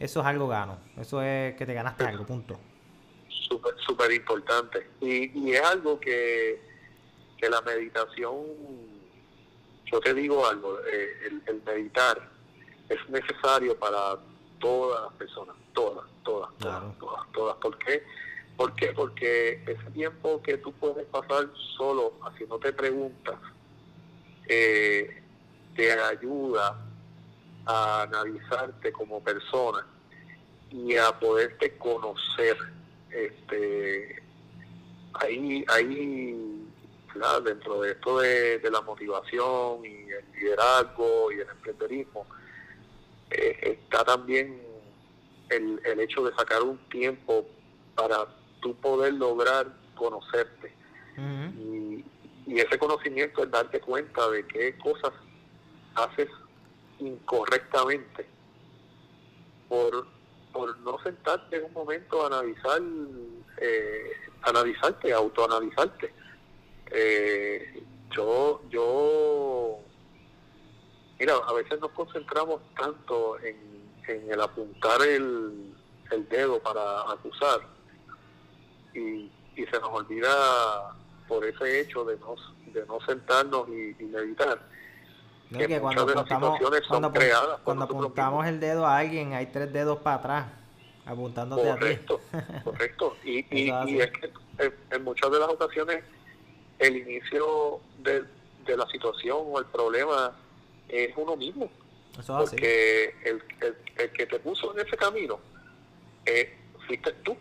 Eso 0.00 0.20
es 0.20 0.26
algo 0.26 0.48
gano. 0.48 0.78
Eso 0.96 1.22
es 1.22 1.54
que 1.54 1.64
te 1.64 1.74
ganaste 1.74 2.04
algo, 2.04 2.26
punto 2.26 2.58
súper 3.48 3.74
super 3.86 4.12
importante. 4.12 4.86
Y, 5.00 5.38
y 5.38 5.52
es 5.52 5.62
algo 5.62 5.98
que, 6.00 6.60
que 7.38 7.48
la 7.48 7.60
meditación, 7.62 8.34
yo 9.86 10.00
te 10.00 10.14
digo 10.14 10.46
algo, 10.46 10.78
eh, 10.80 11.40
el, 11.46 11.62
meditar 11.64 12.30
es 12.88 13.08
necesario 13.08 13.76
para 13.78 14.18
todas 14.58 15.02
las 15.02 15.12
personas, 15.14 15.56
todas, 15.72 16.06
todas, 16.22 16.50
todas, 16.58 16.98
todas, 16.98 17.32
todas. 17.32 17.56
¿Por 17.56 17.78
qué? 17.78 18.02
¿Por 18.56 18.74
qué? 18.74 18.92
Porque 18.92 19.62
ese 19.66 19.90
tiempo 19.92 20.40
que 20.42 20.58
tú 20.58 20.72
puedes 20.74 21.06
pasar 21.06 21.48
solo 21.76 22.14
haciéndote 22.24 22.72
preguntas, 22.72 23.36
eh, 24.46 25.22
te 25.74 25.92
ayuda 25.92 26.78
a 27.66 28.02
analizarte 28.02 28.92
como 28.92 29.22
persona 29.22 29.86
y 30.70 30.96
a 30.96 31.12
poderte 31.18 31.76
conocer 31.78 32.56
este 33.10 34.22
ahí 35.14 35.64
ahí 35.68 36.53
dentro 37.44 37.80
de 37.80 37.92
esto 37.92 38.18
de, 38.20 38.70
la 38.70 38.80
motivación 38.80 39.84
y 39.84 40.10
el 40.10 40.24
liderazgo 40.34 41.30
y 41.32 41.40
el 41.40 41.48
emprenderismo 41.48 42.26
eh, 43.30 43.78
está 43.80 44.04
también 44.04 44.60
el, 45.50 45.80
el 45.84 46.00
hecho 46.00 46.24
de 46.24 46.34
sacar 46.34 46.62
un 46.62 46.78
tiempo 46.88 47.46
para 47.94 48.26
tú 48.60 48.74
poder 48.76 49.14
lograr 49.14 49.66
conocerte. 49.94 50.72
Y, 51.16 52.04
y 52.46 52.58
ese 52.58 52.78
conocimiento 52.78 53.44
es 53.44 53.50
darte 53.50 53.80
cuenta 53.80 54.28
de 54.30 54.44
qué 54.46 54.76
cosas 54.78 55.12
haces 55.94 56.28
incorrectamente 56.98 58.26
por 59.68 60.06
por 60.54 60.78
no 60.78 60.98
sentarte 61.02 61.56
en 61.56 61.64
un 61.64 61.72
momento 61.72 62.22
a 62.22 62.28
analizar, 62.28 62.80
eh, 63.58 64.12
analizarte, 64.42 65.12
autoanalizarte. 65.12 66.14
Eh, 66.90 67.82
yo, 68.10 68.62
yo, 68.70 69.78
mira, 71.18 71.34
a 71.46 71.52
veces 71.52 71.80
nos 71.80 71.90
concentramos 71.92 72.60
tanto 72.76 73.38
en, 73.40 73.56
en 74.08 74.30
el 74.30 74.40
apuntar 74.40 75.02
el, 75.02 75.74
el 76.10 76.28
dedo 76.28 76.60
para 76.60 77.00
acusar 77.10 77.60
y, 78.94 79.30
y 79.56 79.66
se 79.70 79.80
nos 79.80 79.90
olvida 79.90 80.94
por 81.26 81.44
ese 81.44 81.80
hecho 81.80 82.04
de 82.04 82.16
no, 82.18 82.36
de 82.72 82.86
no 82.86 83.00
sentarnos 83.06 83.68
y, 83.68 83.96
y 83.98 84.04
meditar 84.04 84.60
que, 85.58 85.80
cuando 85.80 86.02
apuntamos, 86.02 86.58
cuando, 86.88 87.12
creadas 87.12 87.60
cuando 87.62 87.84
apuntamos 87.84 88.46
el 88.46 88.60
dedo 88.60 88.86
a 88.86 88.98
alguien, 88.98 89.32
hay 89.34 89.46
tres 89.46 89.72
dedos 89.72 89.98
para 89.98 90.16
atrás, 90.16 90.46
apuntándote 91.06 91.70
a 91.70 91.78
ti. 91.78 91.98
correcto. 92.64 93.16
Y, 93.24 93.38
y, 93.50 93.70
y 93.86 94.00
es 94.00 94.10
que 94.10 94.32
en, 94.90 95.04
muchas 95.04 95.30
de 95.30 95.38
las 95.38 95.48
ocasiones 95.48 96.04
el 96.78 96.96
inicio 96.96 97.80
de, 97.98 98.24
de, 98.66 98.76
la 98.76 98.86
situación 98.88 99.38
o 99.46 99.58
el 99.58 99.66
problema 99.66 100.32
es 100.88 101.12
uno 101.16 101.36
mismo. 101.36 101.70
Eso 102.18 102.38
porque 102.38 103.14
el, 103.24 103.42
el, 103.96 104.10
que 104.12 104.26
te 104.26 104.38
puso 104.38 104.72
en 104.74 104.86
ese 104.86 104.96
camino 104.96 105.40
eh, 106.26 106.56
fuiste 106.86 107.12
tú. 107.24 107.36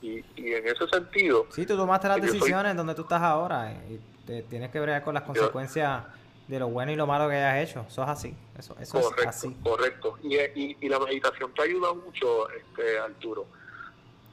Y, 0.00 0.24
y 0.36 0.52
en 0.52 0.66
ese 0.66 0.86
sentido... 0.88 1.46
Sí, 1.50 1.64
tú 1.66 1.76
tomaste 1.76 2.08
las 2.08 2.20
decisiones 2.20 2.76
donde 2.76 2.94
tú 2.94 3.02
estás 3.02 3.22
ahora 3.22 3.72
y 3.88 4.00
te 4.26 4.42
tienes 4.42 4.70
que 4.70 4.80
bregar 4.80 5.04
con 5.04 5.14
las 5.14 5.22
consecuencias 5.22 6.04
de 6.48 6.58
lo 6.58 6.68
bueno 6.68 6.92
y 6.92 6.96
lo 6.96 7.06
malo 7.06 7.28
que 7.28 7.36
hayas 7.36 7.68
hecho. 7.68 7.86
Eso 7.88 8.02
es 8.02 8.08
así. 8.08 8.34
Eso, 8.58 8.76
eso 8.80 9.00
correcto, 9.00 9.22
es 9.22 9.28
así. 9.28 9.56
Correcto. 9.62 10.18
Y, 10.22 10.76
y, 10.80 10.88
la 10.88 10.98
meditación 10.98 11.52
te 11.54 11.62
ayuda 11.62 11.94
mucho, 11.94 12.50
este 12.50 12.98
Arturo. 12.98 13.46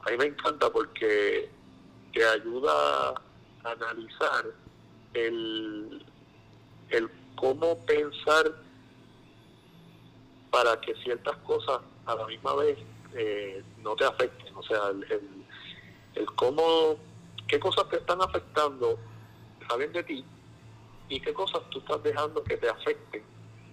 A 0.06 0.10
mí 0.10 0.16
me 0.18 0.26
encanta 0.26 0.70
porque 0.70 1.50
te 2.12 2.24
ayuda 2.24 3.14
analizar 3.64 4.46
el, 5.14 6.04
el 6.90 7.10
cómo 7.36 7.78
pensar 7.86 8.52
para 10.50 10.80
que 10.80 10.94
ciertas 10.96 11.36
cosas 11.38 11.80
a 12.06 12.14
la 12.14 12.26
misma 12.26 12.54
vez 12.56 12.78
eh, 13.14 13.62
no 13.82 13.94
te 13.96 14.04
afecten. 14.04 14.54
O 14.56 14.62
sea, 14.62 14.88
el, 14.90 15.04
el, 15.10 15.28
el 16.14 16.26
cómo, 16.34 16.96
qué 17.46 17.58
cosas 17.60 17.88
te 17.88 17.96
están 17.96 18.20
afectando 18.20 18.98
salen 19.68 19.92
de 19.92 20.02
ti 20.02 20.24
y 21.08 21.20
qué 21.20 21.32
cosas 21.32 21.62
tú 21.70 21.78
estás 21.78 22.02
dejando 22.02 22.42
que 22.44 22.56
te 22.56 22.68
afecten 22.68 23.22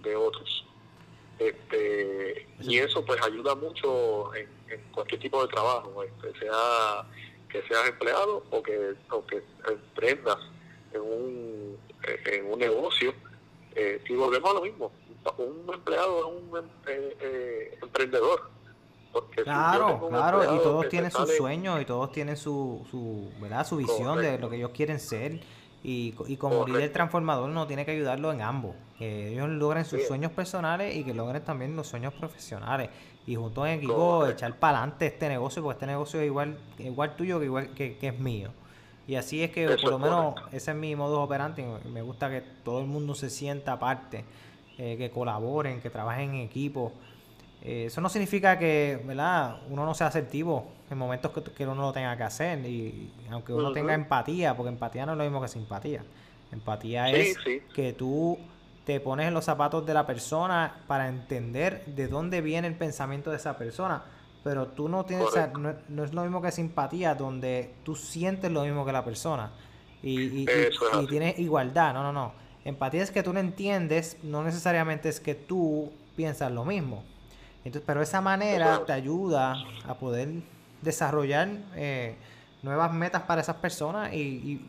de 0.02 0.16
otros. 0.16 0.64
Este, 1.38 2.48
y 2.60 2.78
eso 2.78 3.04
pues 3.04 3.20
ayuda 3.22 3.54
mucho 3.54 4.34
en, 4.34 4.48
cualquier 4.92 5.20
tipo 5.20 5.40
de 5.42 5.48
trabajo, 5.48 6.02
este, 6.02 6.38
sea 6.40 7.06
que 7.48 7.62
seas 7.62 7.88
empleado 7.88 8.44
o 8.50 8.62
que, 8.62 8.94
o 9.10 9.26
que 9.26 9.42
emprendas 9.70 10.38
en 10.92 11.00
un, 11.00 11.78
en 12.26 12.52
un 12.52 12.58
negocio. 12.58 13.14
Eh, 13.74 14.02
y 14.08 14.14
volvemos 14.14 14.50
a 14.50 14.54
lo 14.54 14.62
mismo, 14.62 14.90
un 15.36 15.72
empleado 15.72 16.18
es 16.18 16.24
un 16.24 16.58
eh, 16.86 17.16
eh, 17.20 17.78
emprendedor. 17.82 18.50
Porque 19.12 19.42
claro, 19.42 20.08
claro, 20.08 20.54
y 20.54 20.58
todos 20.58 20.88
tienen 20.88 21.10
sus 21.10 21.36
sueños 21.36 21.80
y 21.80 21.84
todos 21.86 22.12
tienen 22.12 22.36
su, 22.36 22.86
su, 22.90 23.30
¿verdad? 23.40 23.66
su 23.66 23.76
visión 23.76 24.20
de 24.20 24.38
lo 24.38 24.50
que 24.50 24.56
ellos 24.56 24.70
quieren 24.74 25.00
ser 25.00 25.40
y, 25.82 26.14
y 26.26 26.36
como 26.36 26.66
líder 26.66 26.92
transformador 26.92 27.48
no 27.48 27.66
tiene 27.66 27.86
que 27.86 27.92
ayudarlo 27.92 28.32
en 28.32 28.42
ambos. 28.42 28.76
Que 28.98 29.32
ellos 29.32 29.48
logren 29.48 29.84
sus 29.84 30.06
sueños 30.06 30.32
personales 30.32 30.94
y 30.94 31.04
que 31.04 31.14
logren 31.14 31.42
también 31.42 31.74
los 31.74 31.86
sueños 31.86 32.12
profesionales. 32.14 32.90
Y 33.28 33.36
junto 33.36 33.66
en 33.66 33.74
equipo 33.74 34.26
echar 34.26 34.54
para 34.54 34.78
adelante 34.78 35.04
este 35.04 35.28
negocio, 35.28 35.62
porque 35.62 35.74
este 35.74 35.86
negocio 35.86 36.18
es 36.18 36.24
igual, 36.24 36.56
igual 36.78 37.14
tuyo 37.14 37.38
que 37.38 37.44
igual 37.44 37.68
que, 37.74 37.98
es 38.00 38.18
mío. 38.18 38.48
Y 39.06 39.16
así 39.16 39.42
es 39.42 39.50
que 39.50 39.68
por 39.82 39.90
lo 39.90 39.98
menos 39.98 40.34
ese 40.50 40.70
es 40.70 40.76
mi 40.78 40.96
modus 40.96 41.18
operandi. 41.18 41.62
Me 41.92 42.00
gusta 42.00 42.30
que 42.30 42.40
todo 42.64 42.80
el 42.80 42.86
mundo 42.86 43.14
se 43.14 43.28
sienta 43.28 43.72
aparte, 43.72 44.24
eh, 44.78 44.96
que 44.96 45.10
colaboren, 45.10 45.82
que 45.82 45.90
trabajen 45.90 46.30
en 46.30 46.36
equipo. 46.36 46.94
Eh, 47.60 47.84
eso 47.88 48.00
no 48.00 48.08
significa 48.08 48.58
que 48.58 48.98
¿verdad? 49.04 49.60
uno 49.68 49.84
no 49.84 49.92
sea 49.92 50.06
asertivo 50.06 50.66
en 50.90 50.96
momentos 50.96 51.30
que, 51.54 51.66
uno 51.66 51.82
lo 51.82 51.92
tenga 51.92 52.16
que 52.16 52.22
hacer, 52.22 52.64
y 52.64 53.12
aunque 53.30 53.52
uno 53.52 53.72
tenga 53.72 53.92
empatía, 53.92 54.56
porque 54.56 54.70
empatía 54.70 55.04
no 55.04 55.12
es 55.12 55.18
lo 55.18 55.24
mismo 55.24 55.42
que 55.42 55.48
simpatía. 55.48 56.02
Empatía 56.50 57.10
es 57.10 57.36
que 57.74 57.92
tú 57.92 58.38
te 58.88 59.00
pones 59.00 59.28
en 59.28 59.34
los 59.34 59.44
zapatos 59.44 59.84
de 59.84 59.92
la 59.92 60.06
persona 60.06 60.80
para 60.86 61.08
entender 61.08 61.84
de 61.84 62.08
dónde 62.08 62.40
viene 62.40 62.66
el 62.68 62.74
pensamiento 62.74 63.30
de 63.30 63.36
esa 63.36 63.58
persona, 63.58 64.02
pero 64.42 64.68
tú 64.68 64.88
no 64.88 65.04
tienes, 65.04 65.26
no, 65.90 66.04
es 66.04 66.14
lo 66.14 66.22
mismo 66.22 66.40
que 66.40 66.50
simpatía, 66.50 67.14
donde 67.14 67.74
tú 67.84 67.94
sientes 67.94 68.50
lo 68.50 68.62
mismo 68.62 68.86
que 68.86 68.92
la 68.92 69.04
persona. 69.04 69.50
Y, 70.02 70.22
y, 70.22 70.46
y 71.02 71.06
tienes 71.06 71.38
igualdad, 71.38 71.92
no, 71.92 72.02
no, 72.02 72.14
no. 72.14 72.32
Empatía 72.64 73.02
es 73.02 73.10
que 73.10 73.22
tú 73.22 73.34
lo 73.34 73.40
entiendes, 73.40 74.16
no 74.22 74.42
necesariamente 74.42 75.10
es 75.10 75.20
que 75.20 75.34
tú 75.34 75.92
piensas 76.16 76.50
lo 76.50 76.64
mismo. 76.64 77.04
Entonces, 77.66 77.82
pero 77.86 78.00
esa 78.00 78.22
manera 78.22 78.86
te 78.86 78.94
ayuda 78.94 79.54
a 79.86 79.98
poder 79.98 80.30
desarrollar 80.80 81.50
eh, 81.76 82.16
nuevas 82.62 82.90
metas 82.94 83.20
para 83.24 83.42
esas 83.42 83.56
personas 83.56 84.14
y, 84.14 84.66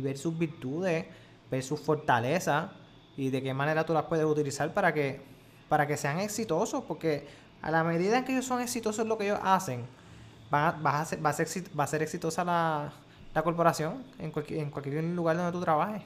ver 0.00 0.16
sus 0.16 0.38
virtudes, 0.38 1.06
ver 1.50 1.62
sus 1.64 1.80
fortalezas 1.80 2.70
y 3.16 3.30
de 3.30 3.42
qué 3.42 3.54
manera 3.54 3.84
tú 3.84 3.92
las 3.92 4.04
puedes 4.04 4.24
utilizar 4.24 4.72
para 4.72 4.92
que, 4.94 5.20
para 5.68 5.86
que 5.86 5.96
sean 5.96 6.18
exitosos, 6.18 6.84
porque 6.84 7.26
a 7.60 7.70
la 7.70 7.84
medida 7.84 8.18
en 8.18 8.24
que 8.24 8.32
ellos 8.32 8.46
son 8.46 8.60
exitosos 8.60 9.02
en 9.02 9.08
lo 9.08 9.18
que 9.18 9.24
ellos 9.24 9.40
hacen, 9.42 9.86
va, 10.52 10.68
a 10.68 11.04
ser, 11.04 11.24
va, 11.24 11.30
a 11.30 11.32
ser, 11.32 11.48
va 11.78 11.84
a 11.84 11.86
ser 11.86 12.02
exitosa 12.02 12.44
la, 12.44 12.92
la 13.34 13.42
corporación 13.42 14.04
en 14.18 14.30
cualquier, 14.30 14.60
en 14.60 14.70
cualquier 14.70 15.04
lugar 15.04 15.36
donde 15.36 15.52
tú 15.52 15.60
trabajes. 15.60 16.02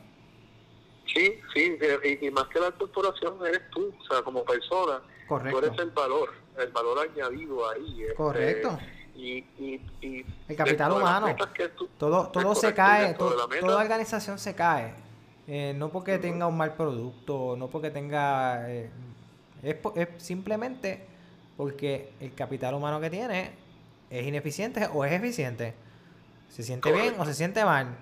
Sí, 1.12 1.40
sí, 1.54 1.78
y, 2.20 2.30
más 2.30 2.46
que 2.48 2.61
la 2.61 2.70
corporación 2.72 3.34
eres 3.46 3.62
tú, 3.70 3.92
o 3.98 4.12
sea, 4.12 4.22
como 4.22 4.44
persona, 4.44 5.00
Correcto. 5.28 5.61
tú 5.61 5.66
eres 5.66 5.78
el 5.78 5.90
valor, 5.90 6.32
el 6.59 6.70
valor 6.72 6.98
añadido 6.98 7.70
ahí. 7.70 8.02
Este, 8.02 8.14
Correcto. 8.14 8.78
y, 9.14 9.38
y, 9.59 9.80
y, 10.00 10.26
el 10.48 10.57
capital 10.57 10.92
humano. 10.92 11.34
todo 11.96 12.28
todo 12.28 12.54
se 12.57 12.74
cae, 12.74 13.14
toda 13.14 13.78
organización 13.78 14.38
se 14.38 14.54
cae. 14.54 15.05
Eh, 15.49 15.74
no 15.76 15.90
porque 15.90 16.18
tenga 16.18 16.47
un 16.47 16.57
mal 16.57 16.74
producto, 16.74 17.57
no 17.57 17.68
porque 17.68 17.90
tenga... 17.90 18.70
Eh, 18.70 18.90
es, 19.62 19.76
es 19.94 20.09
simplemente 20.18 21.05
porque 21.57 22.12
el 22.20 22.34
capital 22.34 22.74
humano 22.74 23.01
que 23.01 23.11
tiene 23.11 23.51
es 24.11 24.26
ineficiente 24.26 24.88
o 24.92 25.05
es 25.05 25.12
eficiente. 25.12 25.74
Se 26.51 26.62
siente 26.62 26.92
bien 26.92 27.14
o 27.18 27.24
se 27.24 27.34
siente 27.34 27.64
mal. 27.64 27.97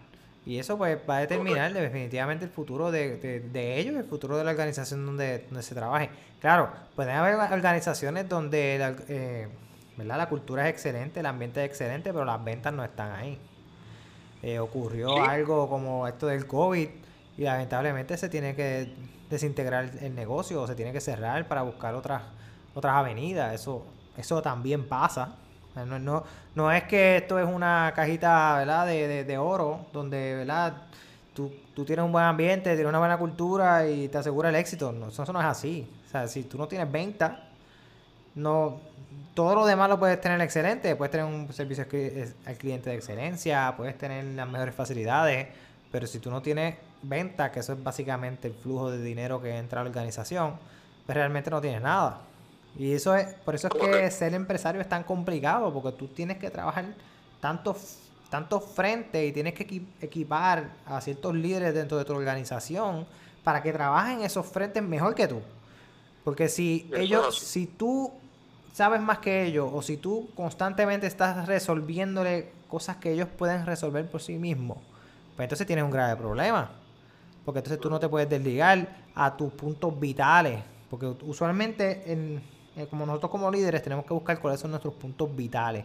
Y 0.47 0.59
eso 0.59 0.76
pues 0.76 0.99
va 1.09 1.18
a 1.18 1.20
determinar 1.20 1.72
definitivamente 1.72 2.45
el 2.45 2.51
futuro 2.51 2.90
de, 2.90 3.16
de, 3.16 3.78
ellos, 3.78 3.97
el 3.97 4.05
futuro 4.05 4.36
de 4.36 4.45
la 4.45 4.51
organización 4.51 5.07
donde, 5.07 5.38
donde 5.47 5.62
se 5.62 5.74
trabaje. 5.74 6.11
Claro, 6.40 6.70
pueden 6.95 7.16
haber 7.16 7.34
organizaciones 7.34 8.28
donde 8.28 8.76
la, 8.78 8.95
eh, 9.09 9.49
¿verdad? 9.97 10.18
la 10.18 10.28
cultura 10.28 10.68
es 10.68 10.74
excelente, 10.74 11.20
el 11.20 11.26
ambiente 11.26 11.64
es 11.64 11.70
excelente, 11.70 12.12
pero 12.12 12.26
las 12.26 12.45
ventas 12.45 12.74
no 12.74 12.84
están 12.84 13.12
ahí. 13.12 13.38
Eh, 14.42 14.59
ocurrió 14.59 15.24
algo 15.24 15.66
como 15.70 16.07
esto 16.07 16.26
del 16.26 16.47
COVID 16.47 16.88
y 17.37 17.43
lamentablemente 17.43 18.16
se 18.16 18.28
tiene 18.28 18.55
que 18.55 18.93
desintegrar 19.30 19.91
el 20.01 20.14
negocio 20.14 20.62
o 20.62 20.66
se 20.66 20.74
tiene 20.74 20.93
que 20.93 21.01
cerrar 21.01 21.49
para 21.49 21.62
buscar 21.62 21.95
otras 21.95 22.22
otras 22.74 22.95
avenidas. 22.95 23.55
Eso, 23.55 23.85
eso 24.16 24.43
también 24.43 24.87
pasa. 24.89 25.37
No, 25.74 25.99
no, 25.99 26.24
no 26.55 26.70
es 26.70 26.85
que 26.85 27.16
esto 27.16 27.39
es 27.39 27.47
una 27.47 27.93
cajita 27.97 28.59
¿verdad? 28.59 28.87
De, 28.87 29.24
de, 29.24 29.39
oro 29.39 29.87
donde 29.93 30.37
¿verdad? 30.37 30.74
Tú, 31.35 31.53
tú, 31.74 31.85
tienes 31.85 32.05
un 32.05 32.12
buen 32.12 32.24
ambiente, 32.24 32.70
tienes 32.74 32.87
una 32.87 33.01
buena 33.01 33.18
cultura 33.18 33.89
y 33.89 34.07
te 34.07 34.18
asegura 34.18 34.51
el 34.51 34.55
éxito. 34.55 34.93
No, 34.93 35.09
eso, 35.09 35.24
no 35.32 35.41
es 35.41 35.47
así. 35.47 35.91
O 36.07 36.11
sea, 36.11 36.28
si 36.28 36.45
tú 36.45 36.59
no 36.59 36.68
tienes 36.68 36.91
venta, 36.93 37.49
no, 38.37 38.78
todo 39.35 39.57
lo 39.57 39.66
demás 39.66 39.89
lo 39.89 39.99
puedes 39.99 40.20
tener 40.20 40.41
excelente. 40.41 40.95
Puedes 40.95 41.11
tener 41.11 41.26
un 41.26 41.53
servicio 41.53 41.85
al 42.47 42.57
cliente 42.57 42.91
de 42.91 42.97
excelencia, 42.97 43.74
puedes 43.76 43.99
tener 43.99 44.24
las 44.24 44.49
mejores 44.49 44.76
facilidades, 44.76 45.49
pero 45.91 46.07
si 46.07 46.20
tú 46.20 46.30
no 46.30 46.41
tienes 46.41 46.76
venta, 47.09 47.52
que 47.52 47.61
eso 47.61 47.72
es 47.72 47.82
básicamente 47.82 48.48
el 48.48 48.55
flujo 48.55 48.90
de 48.90 49.02
dinero 49.02 49.40
que 49.40 49.57
entra 49.57 49.80
a 49.80 49.84
la 49.84 49.90
organización, 49.90 50.55
pues 51.07 51.16
realmente 51.16 51.50
no 51.50 51.61
tienes 51.61 51.82
nada. 51.82 52.20
Y 52.76 52.92
eso 52.92 53.14
es, 53.14 53.26
por 53.44 53.55
eso 53.55 53.68
es 53.68 53.74
que 53.74 54.11
ser 54.11 54.34
empresario 54.34 54.80
es 54.80 54.88
tan 54.88 55.05
complicado, 55.05 55.72
porque 55.72 55.96
tú 55.96 56.09
tienes 56.09 56.38
que 56.38 56.50
trabajar 56.50 56.86
tantos 57.40 57.98
tanto 58.34 58.61
frentes 58.61 59.28
y 59.28 59.30
tienes 59.30 59.55
que 59.55 59.82
equipar 60.00 60.68
a 60.86 61.00
ciertos 61.00 61.36
líderes 61.36 61.72
dentro 61.72 61.96
de 61.96 62.05
tu 62.05 62.14
organización 62.14 63.07
para 63.44 63.62
que 63.62 63.72
trabajen 63.72 64.22
esos 64.22 64.44
frentes 64.44 64.82
mejor 64.82 65.14
que 65.14 65.28
tú. 65.28 65.40
Porque 66.24 66.48
si 66.48 66.90
ellos, 66.96 67.38
si 67.38 67.68
tú 67.68 68.12
sabes 68.72 69.00
más 69.00 69.18
que 69.18 69.44
ellos, 69.44 69.70
o 69.72 69.82
si 69.82 69.98
tú 69.98 70.30
constantemente 70.34 71.07
estás 71.07 71.46
resolviéndole 71.46 72.50
cosas 72.66 72.96
que 72.96 73.12
ellos 73.12 73.28
pueden 73.28 73.66
resolver 73.66 74.11
por 74.11 74.20
sí 74.20 74.36
mismos, 74.36 74.78
pues 75.36 75.46
entonces 75.46 75.64
tienes 75.64 75.84
un 75.84 75.92
grave 75.92 76.16
problema. 76.16 76.72
Porque 77.45 77.59
entonces 77.59 77.80
tú 77.80 77.90
no 77.90 78.01
te 78.01 78.09
puedes 78.09 78.28
desligar 78.28 78.97
a 79.14 79.36
tus 79.36 79.53
puntos 79.53 79.99
vitales. 79.99 80.62
Porque 80.88 81.07
usualmente 81.07 82.12
en, 82.12 82.42
eh, 82.76 82.86
como 82.88 83.07
nosotros 83.07 83.30
como 83.30 83.51
líderes 83.51 83.82
tenemos 83.82 84.05
que 84.05 84.14
buscar 84.14 84.40
cuáles 84.40 84.61
son 84.61 84.70
nuestros 84.70 84.95
puntos 84.95 85.34
vitales, 85.34 85.84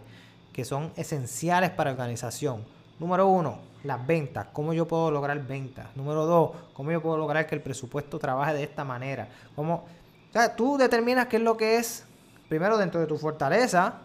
que 0.52 0.66
son 0.66 0.92
esenciales 0.96 1.70
para 1.70 1.92
la 1.92 1.96
organización. 1.96 2.64
Número 3.00 3.28
uno, 3.28 3.60
las 3.84 4.06
ventas. 4.06 4.48
¿Cómo 4.52 4.74
yo 4.74 4.88
puedo 4.88 5.12
lograr 5.12 5.46
ventas? 5.46 5.88
Número 5.96 6.26
dos, 6.26 6.52
¿cómo 6.74 6.92
yo 6.92 7.02
puedo 7.02 7.18
lograr 7.18 7.46
que 7.48 7.56
el 7.56 7.62
presupuesto 7.62 8.18
trabaje 8.20 8.54
de 8.54 8.64
esta 8.64 8.84
manera? 8.84 9.30
¿Cómo? 9.56 9.86
O 10.30 10.34
sea, 10.34 10.56
tú 10.56 10.78
determinas 10.78 11.28
qué 11.28 11.38
es 11.38 11.44
lo 11.44 11.58
que 11.58 11.78
es, 11.78 12.06
primero 12.50 12.78
dentro 12.78 13.00
de 13.00 13.08
tu 13.08 13.18
fortaleza, 13.18 14.02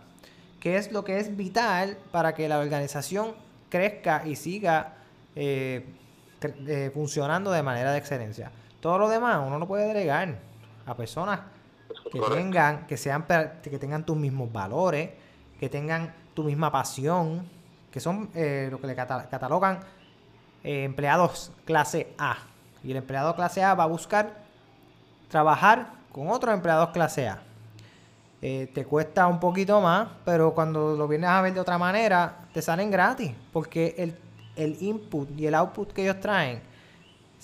qué 0.61 0.76
es 0.76 0.92
lo 0.92 1.05
que 1.05 1.18
es 1.18 1.36
vital 1.36 1.98
para 2.12 2.34
que 2.34 2.48
la 2.48 2.59
organización 2.59 3.32
crezca 3.68 4.22
y 4.26 4.36
siga 4.36 4.94
eh, 5.34 5.86
eh, 6.45 6.90
funcionando 6.92 7.51
de 7.51 7.62
manera 7.62 7.92
de 7.92 7.99
excelencia. 7.99 8.51
Todo 8.80 8.99
lo 8.99 9.09
demás 9.09 9.40
uno 9.47 9.59
lo 9.59 9.66
puede 9.66 9.86
delegar 9.86 10.38
a 10.86 10.95
personas 10.95 11.40
que 12.12 12.20
tengan, 12.20 12.86
que 12.86 12.97
sean, 12.97 13.24
que 13.62 13.78
tengan 13.78 14.05
tus 14.05 14.16
mismos 14.16 14.53
valores, 14.53 15.11
que 15.59 15.68
tengan 15.68 16.14
tu 16.34 16.45
misma 16.45 16.70
pasión, 16.70 17.49
que 17.90 18.01
son 18.01 18.30
eh, 18.34 18.68
lo 18.70 18.80
que 18.80 18.88
le 18.88 18.95
catalogan 18.95 19.80
eh, 20.64 20.84
empleados 20.84 21.53
clase 21.64 22.12
A. 22.18 22.38
Y 22.82 22.90
el 22.90 22.97
empleado 22.97 23.34
clase 23.34 23.62
A 23.62 23.74
va 23.74 23.84
a 23.84 23.86
buscar 23.86 24.45
trabajar 25.28 25.92
con 26.12 26.28
otros 26.28 26.55
empleados 26.55 26.90
clase 26.90 27.28
A. 27.28 27.42
Eh, 28.42 28.70
te 28.74 28.84
cuesta 28.84 29.26
un 29.26 29.40
poquito 29.40 29.80
más, 29.80 30.09
pero 30.24 30.55
cuando 30.55 30.97
lo 30.97 31.09
vienes 31.09 31.30
a 31.30 31.40
ver 31.40 31.55
de 31.55 31.61
otra 31.61 31.78
manera, 31.78 32.40
te 32.53 32.61
salen 32.61 32.90
gratis, 32.90 33.32
porque 33.53 33.95
el, 33.97 34.18
el 34.57 34.76
input 34.80 35.28
y 35.38 35.46
el 35.46 35.55
output 35.55 35.92
que 35.92 36.02
ellos 36.02 36.20
traen 36.20 36.74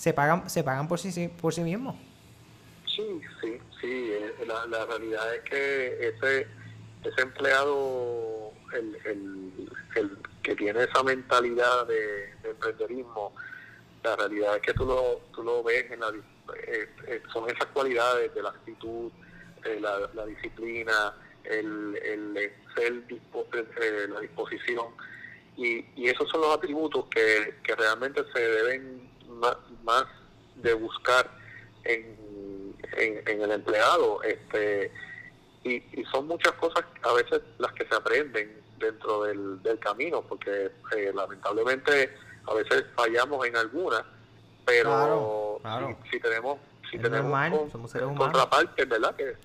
se 0.01 0.15
pagan, 0.15 0.49
se 0.49 0.65
pagan 0.65 0.89
por 0.89 0.99
sí, 0.99 1.29
por 1.29 1.53
sí 1.53 1.61
mismos. 1.61 1.95
Sí, 2.87 3.21
sí, 3.41 3.59
sí. 3.81 4.11
Eh, 4.13 4.33
la, 4.47 4.67
la 4.67 4.87
realidad 4.87 5.35
es 5.35 5.43
que 5.43 6.09
ese, 6.09 6.47
ese 7.05 7.21
empleado, 7.21 8.51
el, 8.73 8.97
el, 9.95 10.17
que 10.43 10.57
tiene 10.57 10.85
esa 10.85 11.03
mentalidad 11.03 11.87
de, 11.87 12.33
emprenderismo, 12.45 13.35
la 14.03 14.17
realidad 14.17 14.57
es 14.57 14.63
que 14.63 14.73
tú 14.73 14.87
lo, 14.87 15.21
tú 15.35 15.43
lo 15.43 15.63
ves 15.63 15.91
en 15.91 16.01
la... 16.01 16.09
Eh, 16.09 16.89
eh, 17.07 17.23
son 17.31 17.51
esas 17.51 17.67
cualidades 17.67 18.35
de 18.35 18.43
la 18.43 18.49
actitud, 18.49 19.13
la, 19.81 20.25
disciplina, 20.25 21.15
el, 21.45 21.95
el 22.03 22.53
ser 22.75 24.09
la 24.09 24.21
disposición. 24.21 24.87
Y, 25.63 25.85
y 25.95 26.09
esos 26.09 26.29
son 26.31 26.41
los 26.41 26.57
atributos 26.57 27.05
que, 27.11 27.59
que 27.63 27.75
realmente 27.75 28.23
se 28.33 28.41
deben 28.41 29.11
más 29.85 30.07
de 30.57 30.73
buscar 30.75 31.31
en 31.85 32.21
en, 32.97 33.43
el 33.43 33.51
empleado. 33.53 34.23
este 34.23 34.93
y, 35.65 35.83
son 36.11 36.27
muchas 36.27 36.53
cosas 36.53 36.85
a 37.03 37.13
veces 37.13 37.43
las 37.59 37.73
que 37.73 37.87
se 37.87 37.95
aprenden 37.95 38.61
dentro 38.79 39.25
del, 39.25 39.63
del 39.63 39.79
camino, 39.79 40.23
porque 40.23 40.71
eh, 40.97 41.13
lamentablemente 41.15 42.15
a 42.47 42.55
veces 42.55 42.85
fallamos 42.97 43.47
en 43.47 43.57
algunas, 43.57 44.03
pero 44.65 45.61
Si, 46.11 46.19
tenemos 46.19 46.59
si 46.91 46.99
tenemos 46.99 47.59
contrapartes, 48.17 48.89
¿verdad? 48.89 49.15
Que, 49.15 49.37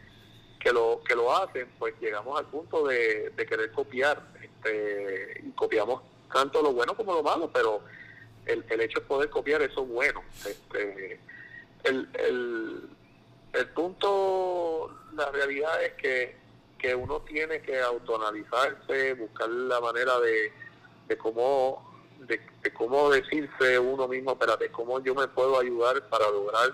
que 0.59 0.71
lo 0.71 1.01
que 1.05 1.15
lo 1.15 1.35
hacen, 1.35 1.69
pues 1.77 1.93
llegamos 1.99 2.39
al 2.39 2.45
punto 2.45 2.87
de, 2.87 3.31
de 3.35 3.45
querer 3.45 3.71
copiar, 3.73 4.21
este, 4.65 5.41
y 5.43 5.51
copiamos 5.51 6.01
tanto 6.31 6.61
lo 6.61 6.73
bueno 6.73 6.95
como 6.95 7.13
lo 7.13 7.23
malo, 7.23 7.49
pero 7.53 7.81
el, 8.45 8.63
hecho 8.81 8.99
de 8.99 9.05
poder 9.05 9.29
copiar 9.29 9.61
eso 9.61 9.85
bueno. 9.85 10.23
Este, 10.45 11.19
el 11.83 13.67
punto, 13.73 14.91
la 15.15 15.31
realidad 15.31 15.83
es 15.83 15.93
que, 15.93 16.35
que 16.77 16.95
uno 16.95 17.21
tiene 17.21 17.61
que 17.61 17.79
autoanalizarse, 17.79 19.13
buscar 19.13 19.49
la 19.49 19.79
manera 19.79 20.19
de, 20.19 20.51
de 21.07 21.17
cómo 21.17 21.93
de, 22.19 22.39
cómo 22.73 23.09
decirse 23.11 23.77
uno 23.77 24.07
mismo, 24.07 24.31
espérate, 24.31 24.69
cómo 24.71 24.99
yo 25.01 25.13
me 25.13 25.27
puedo 25.27 25.59
ayudar 25.59 26.07
para 26.09 26.29
lograr 26.29 26.73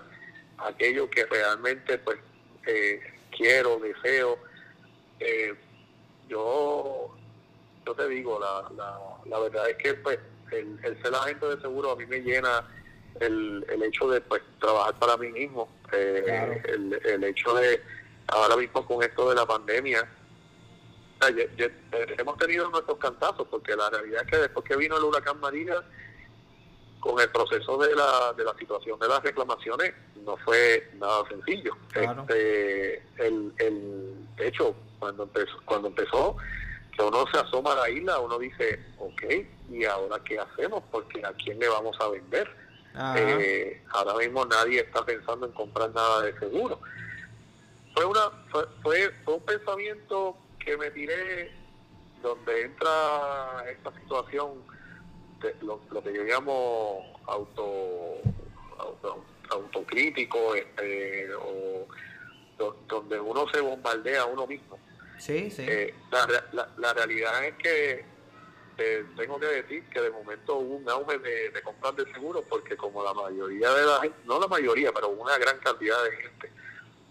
aquello 0.58 1.10
que 1.10 1.26
realmente 1.26 1.98
pues 1.98 2.18
eh, 2.66 3.00
quiero, 3.36 3.78
deseo. 3.78 4.38
Eh, 5.20 5.54
yo 6.28 7.14
yo 7.84 7.94
te 7.94 8.08
digo, 8.08 8.38
la, 8.38 8.68
la, 8.76 8.98
la 9.26 9.38
verdad 9.38 9.70
es 9.70 9.76
que 9.76 9.94
pues 9.94 10.18
el, 10.50 10.78
el 10.82 11.02
ser 11.02 11.14
agente 11.14 11.46
de 11.46 11.60
seguro 11.60 11.92
a 11.92 11.96
mí 11.96 12.06
me 12.06 12.20
llena 12.20 12.68
el, 13.20 13.64
el 13.68 13.82
hecho 13.82 14.08
de 14.08 14.20
pues 14.20 14.42
trabajar 14.60 14.98
para 14.98 15.16
mí 15.16 15.28
mismo, 15.28 15.68
eh, 15.92 16.62
el, 16.68 17.00
el 17.04 17.24
hecho 17.24 17.54
de 17.54 17.82
ahora 18.28 18.56
mismo 18.56 18.86
con 18.86 19.02
esto 19.02 19.28
de 19.28 19.34
la 19.36 19.46
pandemia, 19.46 20.08
hemos 22.18 22.36
tenido 22.38 22.68
nuestros 22.70 22.98
cantazos, 22.98 23.46
porque 23.48 23.76
la 23.76 23.90
realidad 23.90 24.22
es 24.24 24.30
que 24.30 24.36
después 24.38 24.66
que 24.66 24.76
vino 24.76 24.96
el 24.96 25.04
huracán 25.04 25.38
María, 25.40 25.82
con 27.00 27.20
el 27.20 27.28
proceso 27.30 27.76
de 27.78 27.94
la, 27.94 28.32
de 28.36 28.44
la 28.44 28.54
situación 28.54 28.98
de 28.98 29.08
las 29.08 29.22
reclamaciones, 29.22 29.92
no 30.24 30.36
fue 30.38 30.88
nada 30.94 31.24
sencillo. 31.28 31.76
Este, 31.94 33.02
el, 33.18 33.52
el, 33.58 34.14
de 34.36 34.48
hecho, 34.48 34.74
cuando 34.98 35.24
empezó, 35.24 35.60
cuando 35.64 35.88
empezó, 35.88 36.36
que 36.96 37.02
uno 37.02 37.24
se 37.32 37.38
asoma 37.38 37.72
a 37.72 37.76
la 37.76 37.90
isla, 37.90 38.18
uno 38.20 38.38
dice, 38.38 38.80
ok, 38.98 39.22
¿y 39.70 39.84
ahora 39.84 40.20
qué 40.24 40.38
hacemos? 40.38 40.82
Porque 40.90 41.24
a 41.24 41.32
quién 41.32 41.58
le 41.58 41.68
vamos 41.68 41.96
a 42.00 42.08
vender? 42.08 42.50
Eh, 43.16 43.82
ahora 43.92 44.14
mismo 44.18 44.44
nadie 44.44 44.80
está 44.80 45.04
pensando 45.04 45.46
en 45.46 45.52
comprar 45.52 45.90
nada 45.94 46.22
de 46.22 46.38
seguro. 46.38 46.78
Fue, 47.94 48.04
una, 48.04 48.30
fue, 48.50 48.66
fue, 48.82 49.34
un 49.34 49.40
pensamiento 49.40 50.36
que 50.58 50.76
me 50.76 50.90
tiré 50.90 51.52
donde 52.22 52.62
entra 52.62 53.64
esta 53.70 53.92
situación 54.00 54.62
este, 55.42 55.64
lo, 55.64 55.80
que 56.02 56.12
yo 56.14 56.22
llamo 56.22 57.18
auto, 57.26 58.18
autocrítico, 59.50 60.54
este, 60.54 61.34
o 61.34 61.86
donde 62.86 63.18
uno 63.18 63.48
se 63.52 63.60
bombardea 63.60 64.22
a 64.22 64.26
uno 64.26 64.46
mismo. 64.46 64.78
Sí, 65.22 65.52
sí. 65.52 65.64
Eh, 65.68 65.94
la, 66.10 66.68
la, 66.78 66.94
realidad 66.94 67.44
es 67.44 67.54
que 67.54 68.04
eh, 68.76 69.04
tengo 69.16 69.38
que 69.38 69.46
decir 69.46 69.84
que 69.88 70.00
de 70.00 70.10
momento 70.10 70.56
hubo 70.56 70.74
un 70.74 70.90
auge 70.90 71.16
de, 71.20 71.50
de 71.50 71.62
compras 71.62 71.94
de 71.94 72.12
seguros 72.12 72.44
porque 72.48 72.76
como 72.76 73.04
la 73.04 73.14
mayoría 73.14 73.70
de 73.70 73.86
la 73.86 74.00
gente, 74.00 74.18
no 74.24 74.40
la 74.40 74.48
mayoría, 74.48 74.90
pero 74.92 75.10
una 75.10 75.38
gran 75.38 75.58
cantidad 75.60 76.02
de 76.02 76.16
gente 76.16 76.50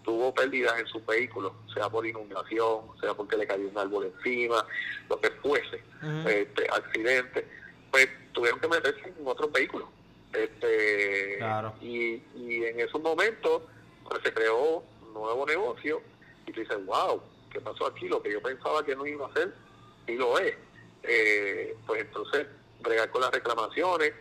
tuvo 0.04 0.34
pérdidas 0.34 0.78
en 0.78 0.86
sus 0.88 1.06
vehículos, 1.06 1.54
sea 1.72 1.88
por 1.88 2.06
inundación, 2.06 2.82
sea 3.00 3.14
porque 3.14 3.38
le 3.38 3.46
cayó 3.46 3.66
un 3.66 3.78
árbol 3.78 4.12
encima, 4.14 4.62
lo 5.08 5.18
que 5.18 5.30
fuese, 5.30 5.82
este, 6.26 6.66
accidente, 6.68 7.46
pues 7.90 8.08
tuvieron 8.32 8.60
que 8.60 8.68
meterse 8.68 9.08
en 9.08 9.26
otros 9.26 9.50
vehículos. 9.52 9.88
Este, 10.34 11.38
y, 11.80 12.22
y 12.34 12.64
en 12.64 12.78
esos 12.78 13.00
momentos 13.00 13.62
pues, 14.06 14.22
se 14.22 14.34
creó 14.34 14.84
un 15.00 15.14
nuevo 15.14 15.46
negocio 15.46 16.02
y 16.46 16.52
tú 16.52 16.60
dices, 16.60 16.84
wow, 16.84 17.22
¿qué 17.52 17.60
pasó 17.60 17.86
aquí? 17.86 18.08
Lo 18.08 18.22
que 18.22 18.32
yo 18.32 18.40
pensaba 18.40 18.84
que 18.84 18.96
no 18.96 19.06
iba 19.06 19.26
a 19.26 19.30
hacer, 19.30 19.52
y 20.06 20.16
lo 20.16 20.38
es. 20.38 20.56
Eh, 21.02 21.76
pues 21.86 22.02
entonces, 22.02 22.46
bregar 22.80 23.10
con 23.10 23.20
las 23.22 23.30
reclamaciones, 23.30 24.12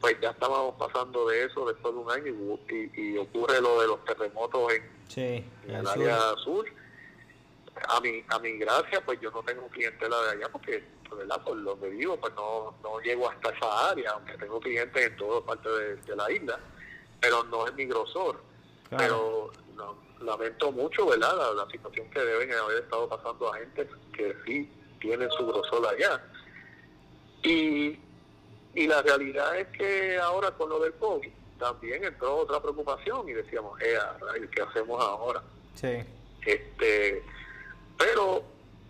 pues 0.00 0.16
ya 0.20 0.30
estábamos 0.30 0.76
pasando 0.76 1.28
de 1.28 1.44
eso 1.44 1.66
después 1.66 1.94
de 1.94 2.00
un 2.00 2.10
año 2.10 2.58
y, 2.96 3.16
ocurre 3.18 3.60
lo 3.60 3.80
de 3.80 3.86
los 3.88 4.04
terremotos 4.04 4.72
en, 5.16 5.44
el 5.68 5.86
área 5.86 6.34
sur. 6.42 6.64
A 7.88 8.00
mi, 8.00 8.22
a 8.28 8.38
mi 8.38 8.58
gracia, 8.58 9.02
pues 9.04 9.20
yo 9.20 9.30
no 9.30 9.42
tengo 9.42 9.66
clientela 9.68 10.20
de 10.22 10.30
allá 10.30 10.48
porque, 10.50 10.84
pues, 11.08 11.20
¿verdad? 11.20 11.42
Por 11.42 11.62
donde 11.62 11.88
vivo, 11.90 12.16
pues 12.18 12.34
no, 12.34 12.74
no 12.82 13.00
llego 13.00 13.28
hasta 13.30 13.50
esa 13.50 13.90
área, 13.90 14.10
aunque 14.12 14.36
tengo 14.36 14.60
clientes 14.60 15.06
en 15.06 15.16
toda 15.16 15.44
parte 15.44 15.68
de, 15.68 16.16
la 16.16 16.30
isla, 16.30 16.58
pero 17.20 17.44
no 17.44 17.66
es 17.66 17.74
mi 17.74 17.86
grosor. 17.86 18.42
Pero 18.90 19.50
lamento 20.20 20.72
mucho, 20.72 21.06
¿verdad? 21.06 21.36
La, 21.36 21.64
la, 21.64 21.70
situación 21.70 22.08
que 22.10 22.20
deben 22.20 22.52
haber 22.52 22.82
estado 22.82 23.08
pasando 23.08 23.52
a 23.52 23.58
gente 23.58 23.88
que 24.12 24.36
sí 24.46 24.70
tienen 25.00 25.30
su 25.30 25.46
grosor 25.46 25.86
allá. 25.86 26.22
Y 27.42 27.98
y 28.74 28.86
la 28.86 29.02
realidad 29.02 29.58
es 29.58 29.66
que 29.68 30.18
ahora 30.18 30.50
con 30.52 30.68
lo 30.68 30.78
del 30.80 30.92
COVID 30.94 31.30
también 31.58 32.04
entró 32.04 32.36
otra 32.36 32.60
preocupación 32.60 33.28
y 33.28 33.32
decíamos, 33.32 33.80
eh, 33.82 33.98
¿qué 34.54 34.62
hacemos 34.62 35.02
ahora? 35.02 35.42
Sí. 35.74 35.98
Este, 36.46 37.22
pero 37.98 38.42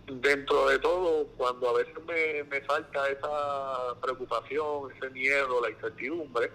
dentro 0.07 0.69
de 0.69 0.79
todo, 0.79 1.25
cuando 1.35 1.69
a 1.69 1.73
veces 1.73 1.95
me, 2.05 2.43
me 2.43 2.61
falta 2.61 3.09
esa 3.09 3.95
preocupación, 4.01 4.91
ese 4.95 5.09
miedo, 5.09 5.61
la 5.61 5.71
incertidumbre, 5.71 6.51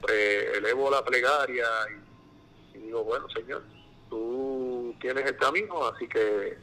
pues 0.00 0.56
elevo 0.56 0.90
la 0.90 1.04
plegaria 1.04 1.66
y, 2.74 2.78
digo, 2.78 3.04
bueno, 3.04 3.28
Señor, 3.30 3.62
tú 4.08 4.94
tienes 5.00 5.26
el 5.26 5.36
camino, 5.36 5.86
así 5.88 6.08
que 6.08 6.56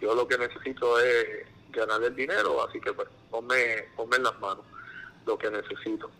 yo 0.00 0.14
lo 0.14 0.26
que 0.26 0.38
necesito 0.38 0.98
es 1.00 1.46
ganar 1.70 2.02
el 2.02 2.14
dinero, 2.14 2.66
así 2.66 2.80
que 2.80 2.92
pues 2.92 3.08
ponme, 3.30 3.84
ponme 3.96 4.16
en 4.16 4.24
las 4.24 4.38
manos 4.40 4.64
lo 5.26 5.38
que 5.38 5.50
necesito. 5.50 6.10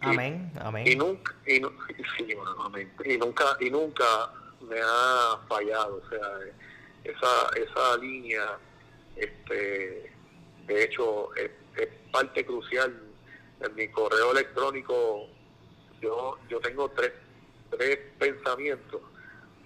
Amén, 0.00 0.50
amén. 0.60 0.86
Y 0.86 0.96
nunca, 0.96 1.34
y, 1.46 1.56
y 3.04 3.18
nunca, 3.18 3.56
y 3.60 3.70
nunca 3.70 4.32
me 4.68 4.80
ha 4.80 5.38
fallado, 5.48 6.02
o 6.04 6.08
sea, 6.08 6.20
esa, 7.04 7.50
esa 7.56 7.96
línea, 7.98 8.58
este, 9.16 10.12
de 10.66 10.84
hecho, 10.84 11.34
es, 11.36 11.50
parte 12.12 12.44
crucial 12.44 12.94
en 13.60 13.74
mi 13.74 13.88
correo 13.88 14.32
electrónico. 14.32 15.28
Yo, 16.02 16.36
yo 16.50 16.60
tengo 16.60 16.90
tres, 16.90 17.12
tres 17.70 17.98
pensamientos 18.18 19.00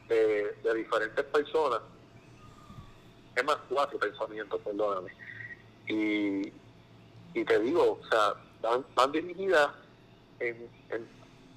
de, 0.09 0.75
diferentes 0.75 1.25
personas, 1.25 1.81
es 3.35 3.45
más 3.45 3.57
cuatro 3.69 3.99
pensamientos, 3.99 4.61
perdóname. 4.63 5.13
Y, 5.89 6.53
y 7.35 7.45
te 7.45 7.59
digo, 7.61 7.99
o 8.01 8.09
sea, 8.09 8.35
van, 8.95 9.13
dirigidas 9.13 9.71
en, 10.41 10.69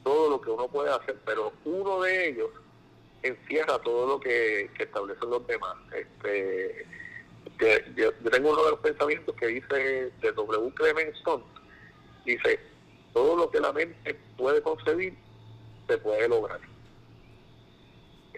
todo 0.04 0.30
lo 0.30 0.42
que 0.42 0.50
uno 0.50 0.68
puede 0.68 0.92
hacer, 0.92 1.18
pero 1.26 1.52
uno 1.66 2.02
de 2.02 2.30
ellos 2.30 2.50
encierra 3.22 3.78
todo 3.80 4.08
lo 4.08 4.20
que, 4.20 4.70
establecen 4.80 5.30
los 5.30 5.46
demás. 5.46 5.76
Este, 5.94 6.86
yo, 7.96 8.14
tengo 8.32 8.52
uno 8.52 8.64
de 8.64 8.72
los 8.72 8.80
pensamientos 8.80 9.36
que 9.36 9.48
dice 9.48 10.12
de 10.22 10.32
W. 10.32 10.74
Clemenson, 10.74 11.44
dice, 12.26 12.60
todo 13.14 13.36
lo 13.36 13.52
que 13.52 13.60
la 13.60 13.74
mente 13.74 14.18
puede 14.38 14.62
concebir 14.62 15.16
se 15.88 15.98
puede 15.98 16.28
lograr. 16.30 16.62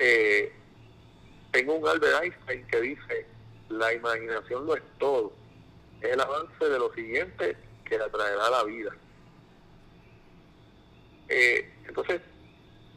Eh, 0.03 0.51
tengo 1.51 1.75
un 1.75 1.87
Albert 1.87 2.23
Einstein 2.23 2.65
que 2.65 2.81
dice, 2.81 3.27
la 3.69 3.93
imaginación 3.93 4.65
lo 4.65 4.75
es 4.75 4.81
todo, 4.97 5.31
es 6.01 6.09
el 6.09 6.19
avance 6.19 6.65
de 6.65 6.79
lo 6.79 6.91
siguiente 6.91 7.55
que 7.85 7.99
la 7.99 8.09
traerá 8.09 8.49
la 8.49 8.63
vida. 8.63 8.91
Eh, 11.29 11.71
entonces, 11.87 12.19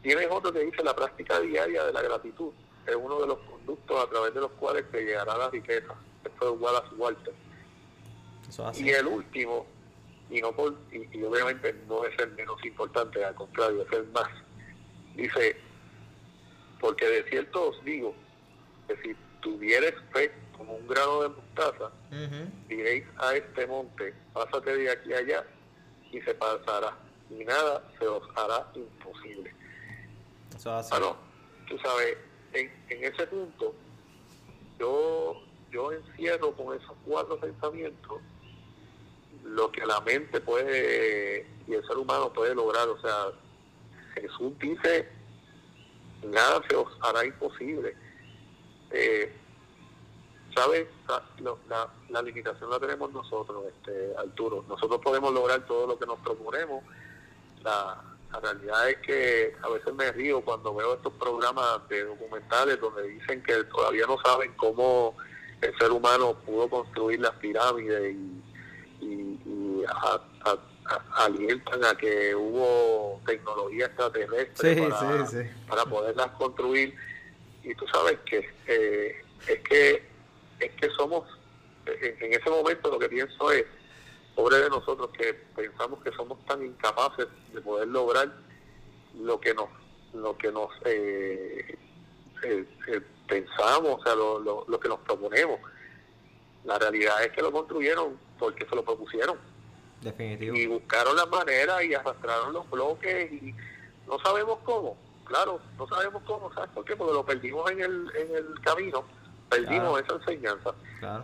tienes 0.01 0.27
otro 0.31 0.51
que 0.51 0.65
dice 0.65 0.83
la 0.83 0.95
práctica 0.95 1.39
diaria 1.41 1.85
de 1.85 1.93
la 1.93 2.01
gratitud. 2.01 2.51
Es 2.87 2.95
uno 2.95 3.21
de 3.21 3.27
los 3.27 3.37
conductos 3.37 4.03
a 4.03 4.09
través 4.09 4.33
de 4.33 4.41
los 4.41 4.51
cuales 4.53 4.89
te 4.89 5.05
llegará 5.05 5.37
la 5.37 5.51
riqueza. 5.51 5.93
Esto 6.23 6.55
es 6.55 6.59
Wallace 6.59 6.95
Walter. 6.95 7.33
Y 8.77 8.89
el 8.89 9.05
último, 9.05 9.67
y 10.31 10.41
no 10.41 10.51
por, 10.53 10.75
y, 10.91 11.21
obviamente 11.21 11.75
no 11.87 12.03
es 12.03 12.17
el 12.17 12.31
menos 12.31 12.65
importante, 12.65 13.23
al 13.23 13.35
contrario, 13.35 13.83
es 13.83 13.93
el 13.93 14.07
más. 14.07 14.29
Dice, 15.15 15.55
porque 16.79 17.05
de 17.05 17.23
cierto 17.29 17.69
os 17.69 17.85
digo 17.85 18.15
que 18.87 18.97
si 18.97 19.15
tuvieres 19.41 19.93
fe 20.13 20.31
como 20.57 20.75
un 20.75 20.87
grano 20.87 21.23
de 21.23 21.29
mostaza, 21.29 21.91
diréis 22.67 23.05
a 23.17 23.35
este 23.35 23.67
monte, 23.67 24.13
pásate 24.33 24.77
de 24.77 24.91
aquí 24.91 25.13
a 25.13 25.17
allá 25.17 25.45
y 26.11 26.21
se 26.21 26.33
pasará, 26.35 26.95
y 27.29 27.43
nada 27.43 27.83
se 27.99 28.07
os 28.07 28.23
hará 28.35 28.67
imposible. 28.75 29.53
Eso 30.55 31.17
tú 31.67 31.77
sabes, 31.79 32.17
en, 32.53 32.71
en 32.89 33.13
ese 33.13 33.27
punto, 33.27 33.75
yo, 34.79 35.41
yo 35.71 35.91
encierro 35.91 36.53
con 36.53 36.75
esos 36.77 36.95
cuatro 37.05 37.39
pensamientos 37.39 38.21
lo 39.43 39.71
que 39.71 39.85
la 39.85 40.01
mente 40.01 40.41
puede 40.41 41.45
y 41.67 41.73
el 41.73 41.85
ser 41.85 41.97
humano 41.97 42.31
puede 42.33 42.55
lograr. 42.55 42.87
O 42.87 42.99
sea, 42.99 43.27
Jesús 44.15 44.57
dice, 44.59 45.07
nada 46.31 46.61
se 46.69 46.75
os 46.75 46.87
hará 47.01 47.25
imposible. 47.25 47.95
Eh, 48.91 49.33
¿sabes? 50.55 50.87
La, 51.07 51.89
la, 52.09 52.21
limitación 52.21 52.69
la 52.69 52.79
tenemos 52.79 53.11
nosotros, 53.11 53.65
este, 53.67 54.15
Arturo. 54.17 54.63
Nosotros 54.67 55.01
podemos 55.03 55.33
lograr 55.33 55.65
todo 55.65 55.85
lo 55.85 55.99
que 55.99 56.05
nos 56.05 56.19
proponemos. 56.19 56.83
La, 57.63 58.01
realidad 58.41 58.89
es 58.89 58.97
que 58.97 59.55
a 59.63 59.69
veces 59.69 59.93
me 59.93 60.11
río 60.11 60.41
cuando 60.41 60.75
veo 60.75 60.95
estos 60.95 61.13
programas 61.13 61.87
de 61.87 62.03
documentales 62.03 62.81
donde 62.81 63.03
dicen 63.03 63.41
que 63.41 63.63
todavía 63.63 64.05
no 64.07 64.17
saben 64.19 64.51
cómo 64.57 65.15
el 65.61 65.73
ser 65.77 65.89
humano 65.89 66.35
pudo 66.45 66.69
construir 66.69 67.21
las 67.21 67.31
pirámides 67.35 68.13
y, 68.13 68.43
y, 68.99 69.85
alientan 71.15 71.83
a 71.83 71.95
que 71.95 72.35
hubo 72.35 73.21
tecnología 73.25 73.85
extraterrestre 73.87 74.87
para, 74.89 75.27
para 75.67 75.85
poderlas 75.85 76.31
construir. 76.31 76.95
Y 77.63 77.73
tú 77.75 77.85
sabes 77.87 78.19
que 78.25 78.47
eh, 78.67 79.23
es 79.47 79.59
que 79.61 80.15
es 80.59 80.71
que 80.73 80.89
somos, 80.91 81.27
en, 81.85 82.33
ese 82.33 82.49
momento 82.49 82.89
lo 82.89 82.99
que 82.99 83.09
pienso 83.09 83.51
es, 83.51 83.65
pobre 84.35 84.57
de 84.57 84.69
nosotros 84.69 85.09
que 85.17 85.33
pensamos 85.55 86.03
que 86.03 86.11
somos 86.11 86.43
tan 86.45 86.63
incapaces 86.63 87.27
de 87.53 87.61
poder 87.61 87.87
lograr 87.87 88.31
lo 89.17 89.39
que 89.39 89.53
nos, 89.53 89.69
lo 90.13 90.37
que 90.37 90.51
nos 90.51 90.69
eh, 90.83 91.77
eh, 92.43 92.65
eh, 92.87 93.01
pensamos, 93.27 93.99
o 93.99 94.03
sea, 94.03 94.13
lo, 94.13 94.65
lo, 94.67 94.79
que 94.79 94.89
nos 94.89 94.99
proponemos. 94.99 95.59
La 96.65 96.77
realidad 96.77 97.23
es 97.23 97.31
que 97.31 97.41
lo 97.41 97.51
construyeron 97.51 98.19
porque 98.37 98.65
se 98.65 98.75
lo 98.75 98.83
propusieron. 98.83 99.37
Definitivo. 100.01 100.55
Y 100.55 100.67
buscaron 100.67 101.15
las 101.15 101.27
maneras 101.29 101.83
y 101.83 101.93
arrastraron 101.93 102.53
los 102.53 102.69
bloques 102.69 103.31
y 103.31 103.55
no 104.07 104.19
sabemos 104.19 104.59
cómo. 104.63 104.97
Claro, 105.25 105.59
no 105.77 105.87
sabemos 105.87 106.21
cómo, 106.25 106.53
¿sabes 106.53 106.69
por 106.71 106.85
qué? 106.85 106.95
Porque 106.95 107.13
lo 107.13 107.25
perdimos 107.25 107.69
en 107.71 107.81
el, 107.81 108.11
en 108.15 108.35
el 108.35 108.61
camino 108.61 109.03
perdimos 109.49 110.01
esa 110.01 110.15
enseñanza, 110.15 110.73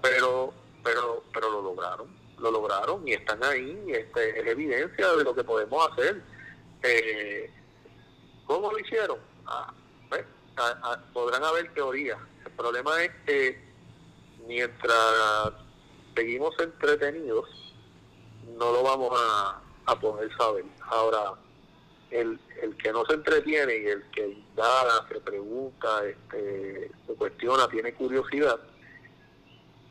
pero 0.02 0.54
pero 0.84 1.24
pero 1.34 1.52
lo 1.52 1.62
lograron, 1.62 2.08
lo 2.40 2.52
lograron 2.52 3.08
y 3.08 3.14
están 3.14 3.44
ahí, 3.44 3.86
este, 3.90 4.40
es 4.40 4.48
evidencia 4.48 5.12
de 5.16 5.24
lo 5.24 5.36
que 5.36 5.44
podemos 5.44 5.92
hacer. 5.92 6.22
Eh, 6.84 7.52
¿Cómo 8.46 8.72
lo 8.72 8.80
hicieron? 8.80 9.18
Ah, 9.46 9.74
pues, 10.10 10.26
podrán 11.14 11.44
haber 11.44 11.74
teorías. 11.74 12.18
El 12.46 12.52
problema 12.54 13.04
es 13.04 13.12
que 13.26 13.62
mientras 14.48 15.54
seguimos 16.16 16.54
entretenidos, 16.60 17.48
no 18.62 18.72
lo 18.72 18.84
vamos 18.84 19.12
a, 19.20 19.60
a 19.88 20.00
poder 20.00 20.30
saber. 20.38 20.64
Ahora, 20.82 21.34
el, 22.12 22.40
el 22.62 22.78
que 22.78 22.92
no 22.92 23.04
se 23.06 23.14
entretiene 23.16 23.76
y 23.76 23.88
el 23.88 24.04
que 24.12 24.28
indaga, 24.28 25.08
se 25.10 25.20
pregunta, 25.20 26.06
este, 26.06 26.92
se 27.08 27.14
cuestiona, 27.16 27.68
tiene 27.70 27.92
curiosidad, 27.94 28.60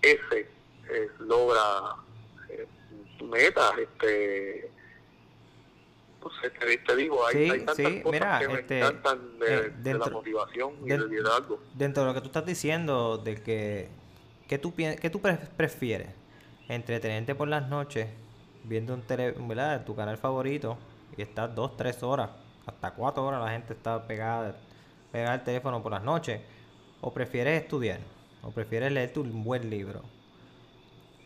ese 0.00 0.46
eh, 0.88 1.10
logra 1.18 1.96
eh, 2.48 2.66
metas, 3.24 3.72
este, 3.76 4.70
no 6.22 6.30
sé, 6.40 6.50
te, 6.86 6.96
digo, 6.96 7.26
hay, 7.26 7.50
hay 7.50 7.64
tantas 7.64 8.02
cosas 8.04 8.40
que 8.40 8.48
me 8.48 8.60
este, 8.60 8.78
encantan 8.78 9.38
de, 9.40 9.70
de, 9.70 9.94
la 9.94 10.06
motivación 10.06 10.74
y 10.84 10.90
del 10.90 11.08
liderazgo. 11.08 11.60
Dentro 11.74 12.04
de 12.04 12.08
lo 12.10 12.14
que 12.14 12.20
tú 12.20 12.26
estás 12.26 12.46
diciendo, 12.46 13.18
de 13.18 13.42
que, 13.42 13.88
¿qué 14.46 14.58
tú, 14.58 14.72
qué 14.76 15.10
tú 15.10 15.20
prefieres? 15.20 16.10
Entretenerte 16.68 17.34
por 17.34 17.48
las 17.48 17.68
noches 17.68 18.06
viendo 18.64 18.94
un 18.94 19.02
tele, 19.02 19.32
¿verdad? 19.32 19.84
tu 19.84 19.94
canal 19.94 20.18
favorito 20.18 20.76
y 21.16 21.22
estás 21.22 21.54
dos, 21.54 21.76
tres 21.76 22.02
horas, 22.02 22.30
hasta 22.66 22.92
cuatro 22.92 23.24
horas 23.24 23.42
la 23.42 23.50
gente 23.50 23.72
está 23.72 24.06
pegada, 24.06 24.56
pegada 25.12 25.34
al 25.34 25.44
teléfono 25.44 25.82
por 25.82 25.92
las 25.92 26.02
noches, 26.02 26.40
o 27.00 27.12
prefieres 27.12 27.62
estudiar, 27.62 28.00
o 28.42 28.50
prefieres 28.50 28.92
leerte 28.92 29.20
un 29.20 29.44
buen 29.44 29.68
libro. 29.70 30.02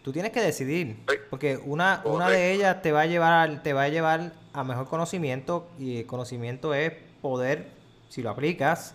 Tú 0.03 0.13
tienes 0.13 0.33
que 0.33 0.41
decidir, 0.41 0.99
porque 1.31 1.57
una, 1.57 2.03
una 2.05 2.29
de 2.29 2.53
ellas 2.53 2.83
te 2.83 2.93
va 2.93 3.03
a 3.03 3.07
llevar, 3.07 3.63
te 3.63 3.73
va 3.73 3.85
a 3.85 3.89
llevar 3.89 4.33
a 4.53 4.63
mejor 4.63 4.87
conocimiento 4.89 5.67
y 5.79 5.99
el 5.99 6.07
conocimiento 6.07 6.75
es 6.75 6.93
poder, 7.23 7.71
si 8.11 8.23
lo 8.23 8.31
aplicas, 8.31 8.95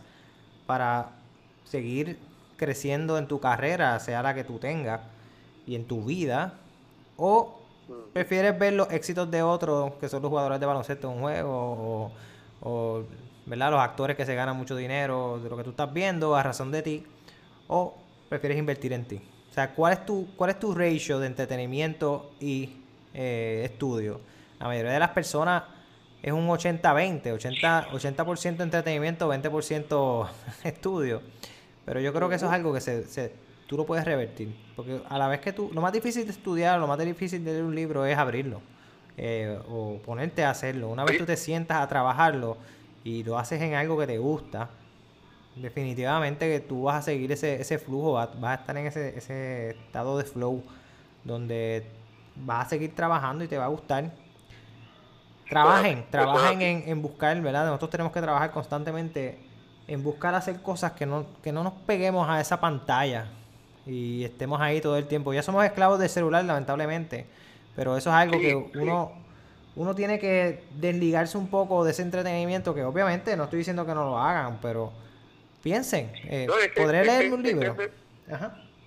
para 0.67 1.09
seguir 1.65 2.19
creciendo 2.57 3.17
en 3.17 3.27
tu 3.27 3.39
carrera, 3.39 3.99
sea 3.99 4.21
la 4.21 4.35
que 4.35 4.43
tú 4.43 4.59
tengas, 4.59 5.01
y 5.65 5.75
en 5.75 5.85
tu 5.85 6.05
vida, 6.05 6.53
o 7.17 7.58
prefieres 8.13 8.57
ver 8.57 8.73
los 8.73 8.91
éxitos 8.91 9.29
de 9.29 9.41
otros, 9.41 9.93
que 9.95 10.09
son 10.09 10.21
los 10.21 10.29
jugadores 10.29 10.59
de 10.59 10.65
baloncesto 10.65 11.09
en 11.09 11.17
un 11.17 11.21
juego, 11.21 12.11
o, 12.61 13.03
¿verdad? 13.45 13.71
los 13.71 13.79
actores 13.79 14.15
que 14.15 14.25
se 14.25 14.35
ganan 14.35 14.57
mucho 14.57 14.75
dinero 14.75 15.39
de 15.41 15.49
lo 15.49 15.57
que 15.57 15.63
tú 15.63 15.69
estás 15.71 15.91
viendo 15.93 16.35
a 16.35 16.43
razón 16.43 16.71
de 16.71 16.81
ti, 16.81 17.03
o 17.67 17.95
prefieres 18.29 18.57
invertir 18.57 18.93
en 18.93 19.05
ti. 19.05 19.21
O 19.49 19.53
sea, 19.53 19.73
¿cuál 19.73 19.93
es 19.93 20.05
tu, 20.05 20.27
cuál 20.35 20.51
es 20.51 20.59
tu 20.59 20.73
ratio 20.73 21.19
de 21.19 21.27
entretenimiento 21.27 22.31
y 22.39 22.77
eh, 23.13 23.61
estudio? 23.65 24.21
La 24.59 24.67
mayoría 24.67 24.91
de 24.91 24.99
las 24.99 25.09
personas 25.09 25.63
es 26.21 26.33
un 26.33 26.47
80-20, 26.47 27.23
80%, 27.23 28.27
80 28.27 28.63
entretenimiento, 28.63 29.31
20% 29.33 30.29
estudio. 30.63 31.21
Pero 31.85 31.99
yo 32.01 32.13
creo 32.13 32.29
que 32.29 32.35
eso 32.35 32.45
es 32.45 32.51
algo 32.51 32.73
que 32.73 32.81
se 32.81 33.48
tú 33.69 33.77
lo 33.77 33.85
puedes 33.85 34.03
revertir. 34.03 34.53
Porque 34.75 34.99
a 35.07 35.17
la 35.19 35.27
vez 35.27 35.39
que 35.41 35.53
tú, 35.53 35.69
lo 35.71 35.79
más 35.79 35.93
difícil 35.93 36.25
de 36.25 36.31
estudiar, 36.31 36.79
lo 36.79 36.87
más 36.87 36.97
difícil 36.97 37.45
de 37.45 37.51
leer 37.51 37.63
un 37.63 37.75
libro 37.75 38.03
es 38.03 38.17
abrirlo 38.17 38.61
eh, 39.15 39.59
o 39.69 39.99
ponerte 40.03 40.43
a 40.43 40.49
hacerlo. 40.49 40.89
Una 40.89 41.05
vez 41.05 41.19
tú 41.19 41.25
te 41.25 41.37
sientas 41.37 41.77
a 41.79 41.87
trabajarlo 41.87 42.57
y 43.03 43.23
lo 43.23 43.37
haces 43.37 43.61
en 43.61 43.75
algo 43.75 43.95
que 43.99 44.07
te 44.07 44.17
gusta, 44.17 44.69
definitivamente 45.55 46.51
que 46.51 46.61
tú 46.61 46.83
vas 46.83 46.95
a 46.95 47.01
seguir 47.03 47.31
ese, 47.31 47.61
ese 47.61 47.77
flujo, 47.77 48.13
vas, 48.13 48.29
a 48.41 48.53
estar 48.55 48.75
en 48.75 48.87
ese, 48.87 49.15
ese 49.15 49.69
estado 49.69 50.17
de 50.17 50.23
flow 50.23 50.63
donde 51.23 51.85
vas 52.37 52.65
a 52.65 52.69
seguir 52.69 52.95
trabajando 52.95 53.43
y 53.43 53.47
te 53.47 53.57
va 53.59 53.65
a 53.65 53.69
gustar. 53.69 54.11
Trabajen, 55.47 56.05
trabajen 56.09 56.61
en, 56.63 56.83
en 56.87 57.01
buscar, 57.03 57.39
¿verdad? 57.39 57.67
Nosotros 57.67 57.91
tenemos 57.91 58.13
que 58.13 58.21
trabajar 58.21 58.49
constantemente 58.49 59.37
en 59.87 60.03
buscar 60.03 60.33
hacer 60.33 60.59
cosas 60.63 60.93
que 60.93 61.05
no, 61.05 61.27
que 61.43 61.51
no 61.51 61.63
nos 61.63 61.73
peguemos 61.85 62.27
a 62.27 62.41
esa 62.41 62.59
pantalla 62.59 63.29
y 63.89 64.23
estemos 64.23 64.61
ahí 64.61 64.81
todo 64.81 64.97
el 64.97 65.07
tiempo. 65.07 65.33
Ya 65.33 65.41
somos 65.41 65.65
esclavos 65.65 65.99
del 65.99 66.09
celular, 66.09 66.45
lamentablemente, 66.45 67.25
pero 67.75 67.97
eso 67.97 68.09
es 68.09 68.15
algo 68.15 68.39
que 68.39 68.55
uno, 68.55 69.11
uno 69.75 69.95
tiene 69.95 70.19
que 70.19 70.63
desligarse 70.75 71.37
un 71.37 71.49
poco 71.49 71.83
de 71.83 71.91
ese 71.91 72.03
entretenimiento, 72.03 72.75
que 72.75 72.83
obviamente 72.83 73.35
no 73.35 73.45
estoy 73.45 73.59
diciendo 73.59 73.85
que 73.85 73.93
no 73.93 74.05
lo 74.05 74.19
hagan, 74.19 74.59
pero 74.61 74.91
piensen, 75.63 76.11
eh, 76.25 76.47
¿podré 76.75 77.03
leer 77.03 77.33
un 77.33 77.43
libro? 77.43 77.75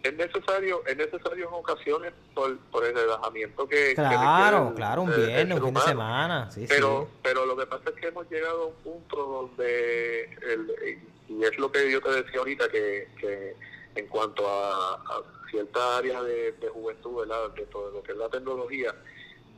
Es, 0.03 0.15
necesario, 0.15 0.83
es 0.87 0.97
necesario 0.97 1.49
en 1.49 1.55
ocasiones 1.55 2.13
por, 2.35 2.59
por 2.71 2.85
el 2.85 2.93
relajamiento 2.93 3.69
que 3.69 3.95
claro 3.95 4.73
claro 4.75 5.03
un 5.03 5.15
viernes 5.15 5.61
un 5.61 5.67
fin 5.67 5.75
de 5.75 5.81
semana 5.81 6.51
pero 6.69 7.09
pero 7.23 7.47
lo 7.47 7.57
que 7.57 7.67
pasa 7.67 7.85
es 7.91 7.95
que 8.01 8.09
hemos 8.09 8.29
llegado 8.29 8.65
a 8.65 8.67
un 8.67 8.75
punto 8.83 9.17
donde 9.17 10.25
el, 10.25 10.99
y 11.29 11.45
es 11.45 11.57
lo 11.57 11.71
que 11.71 11.89
yo 11.91 12.01
te 12.01 12.11
decía 12.11 12.41
ahorita 12.41 12.69
que, 12.69 13.09
que 13.21 13.55
en 13.95 14.07
cuanto 14.09 14.47
a, 14.49 15.23
ciertas 15.51 15.83
áreas 15.83 16.25
de, 16.25 16.69
juventud, 16.73 17.21
¿verdad? 17.21 17.51
de 17.51 17.67
todo 17.67 17.91
lo 17.91 18.03
que 18.03 18.13
es 18.13 18.19
la 18.19 18.29
tecnología, 18.31 18.95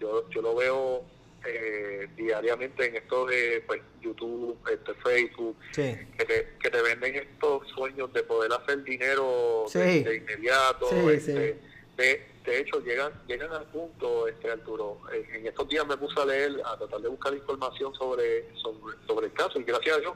yo, 0.00 0.28
yo 0.30 0.42
lo 0.42 0.56
veo 0.56 1.04
eh, 1.46 2.08
diariamente 2.16 2.86
en 2.86 2.96
esto 2.96 3.26
de 3.26 3.62
pues, 3.66 3.80
YouTube, 4.00 4.58
este, 4.72 4.94
Facebook, 4.94 5.56
que, 5.72 6.24
te, 6.26 6.48
que 6.60 6.70
te 6.70 6.82
venden 6.82 7.14
estos 7.16 7.68
sueños 7.68 8.12
de 8.12 8.22
poder 8.22 8.52
hacer 8.52 8.82
dinero 8.82 9.66
de, 9.72 10.16
inmediato. 10.16 11.10
Este, 11.10 11.60
de, 11.96 12.26
de, 12.44 12.58
hecho, 12.58 12.80
llegan 12.80 13.12
llegan 13.28 13.52
al 13.52 13.66
punto, 13.66 14.26
este 14.26 14.50
Arturo, 14.50 15.00
en 15.12 15.46
estos 15.46 15.68
días 15.68 15.86
me 15.86 15.96
puse 15.96 16.18
a 16.20 16.24
leer, 16.24 16.60
a 16.64 16.76
tratar 16.76 17.00
de 17.00 17.08
buscar 17.08 17.34
información 17.34 17.94
sobre, 17.94 18.48
sobre, 18.56 18.96
sobre 19.06 19.26
el 19.26 19.32
caso 19.32 19.60
y 19.60 19.64
gracias 19.64 19.98
a 19.98 20.00
Dios 20.00 20.14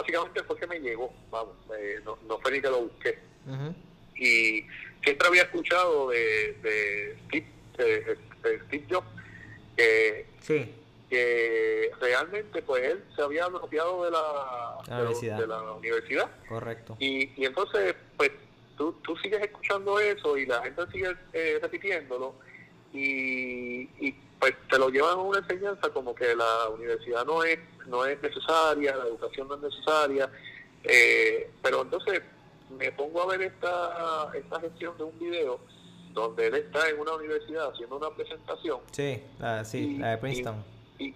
básicamente 0.00 0.42
fue 0.44 0.56
que 0.56 0.66
me 0.66 0.80
llegó, 0.80 1.12
vamos, 1.30 1.56
eh, 1.78 2.00
no, 2.04 2.18
no, 2.26 2.38
fue 2.38 2.52
ni 2.52 2.60
que 2.60 2.68
lo 2.68 2.82
busqué. 2.82 3.18
Y 4.16 4.64
siempre 5.02 5.28
había 5.28 5.42
escuchado 5.42 6.10
de, 6.10 6.52
de, 6.62 7.16
Steve, 8.66 8.84
Jobs 8.90 9.06
que, 9.76 10.26
que 11.08 11.90
realmente 12.00 12.62
pues 12.62 12.82
él 12.82 13.04
se 13.14 13.22
había 13.22 13.44
apropiado 13.44 14.04
de 14.04 14.10
la, 14.10 15.38
de, 15.38 15.46
la 15.46 15.72
universidad. 15.72 16.30
Correcto. 16.48 16.96
Y, 16.98 17.30
y 17.40 17.46
entonces, 17.46 17.94
pues 18.16 18.32
tú, 18.76 18.92
tú 19.02 19.16
sigues 19.18 19.40
escuchando 19.40 19.98
eso 20.00 20.36
y 20.36 20.46
la 20.46 20.62
gente 20.62 20.82
sigue 20.92 21.14
eh, 21.32 21.58
repitiéndolo 21.62 22.34
y, 22.92 23.88
y 24.00 24.14
pues 24.38 24.54
te 24.70 24.78
lo 24.78 24.88
llevan 24.88 25.18
a 25.18 25.22
una 25.22 25.38
enseñanza 25.38 25.90
como 25.90 26.14
que 26.14 26.34
la 26.34 26.68
universidad 26.70 27.24
no 27.24 27.42
es 27.42 27.58
no 27.88 28.04
es 28.04 28.20
necesaria, 28.22 28.96
la 28.96 29.04
educación 29.04 29.48
no 29.48 29.54
es 29.56 29.62
necesaria, 29.62 30.30
eh, 30.84 31.50
pero 31.62 31.82
entonces 31.82 32.22
me 32.70 32.92
pongo 32.92 33.22
a 33.22 33.26
ver 33.26 33.42
esta, 33.42 34.30
esta 34.34 34.60
gestión 34.60 34.96
de 34.98 35.04
un 35.04 35.18
video 35.18 35.58
donde 36.12 36.46
él 36.46 36.54
está 36.54 36.88
en 36.88 36.98
una 37.00 37.14
universidad 37.14 37.70
haciendo 37.70 37.96
una 37.96 38.10
presentación. 38.10 38.80
Sí, 38.92 39.22
la, 39.38 39.64
sí, 39.64 39.96
la 39.98 40.10
de 40.10 40.18
Princeton. 40.18 40.64
Y, 40.98 41.14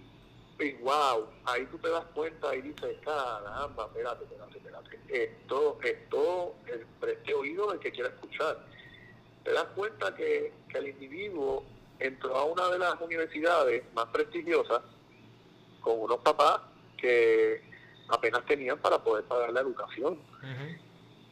wow, 0.81 1.27
ahí 1.45 1.65
tú 1.65 1.77
te 1.79 1.89
das 1.89 2.05
cuenta 2.13 2.55
y 2.55 2.61
dices, 2.61 2.97
caramba, 3.03 3.85
espérate, 3.87 4.23
espérate, 4.23 4.57
espérate. 4.57 4.99
Esto, 5.09 5.77
esto, 5.83 6.55
el 6.67 6.85
preste 7.01 7.33
oído 7.33 7.71
del 7.71 7.79
que 7.79 7.91
quiera 7.91 8.09
escuchar. 8.09 8.65
Das 9.53 9.67
cuenta 9.75 10.15
que, 10.15 10.53
que 10.69 10.77
el 10.77 10.89
individuo 10.89 11.63
entró 11.99 12.35
a 12.35 12.45
una 12.45 12.69
de 12.69 12.79
las 12.79 12.99
universidades 13.01 13.83
más 13.93 14.05
prestigiosas 14.07 14.81
con 15.81 15.99
unos 15.99 16.17
papás 16.19 16.61
que 16.97 17.61
apenas 18.09 18.45
tenían 18.45 18.79
para 18.79 18.97
poder 19.03 19.25
pagar 19.25 19.51
la 19.51 19.61
educación. 19.61 20.17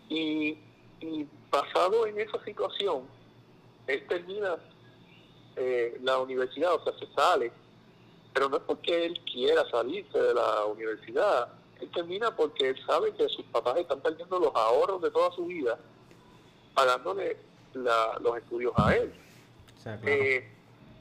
y, 0.09 0.57
y, 0.99 1.27
basado 1.49 2.05
en 2.05 2.19
esa 2.19 2.43
situación, 2.45 3.05
él 3.87 4.05
termina 4.07 4.55
eh, 5.55 5.97
la 6.01 6.19
universidad, 6.19 6.73
o 6.75 6.83
sea, 6.83 6.93
se 6.97 7.13
sale, 7.13 7.51
pero 8.33 8.47
no 8.47 8.57
es 8.57 8.63
porque 8.63 9.05
él 9.05 9.19
quiera 9.25 9.69
salirse 9.69 10.17
de 10.17 10.33
la 10.33 10.65
universidad, 10.65 11.49
él 11.81 11.89
termina 11.91 12.33
porque 12.35 12.69
él 12.69 12.85
sabe 12.85 13.13
que 13.15 13.27
sus 13.29 13.45
papás 13.47 13.77
están 13.77 13.99
perdiendo 13.99 14.39
los 14.39 14.55
ahorros 14.55 15.01
de 15.01 15.11
toda 15.11 15.31
su 15.31 15.45
vida 15.45 15.77
pagándole 16.73 17.37
los 17.73 18.37
estudios 18.37 18.73
a 18.77 18.95
él. 18.95 19.13
Eh, 20.05 20.47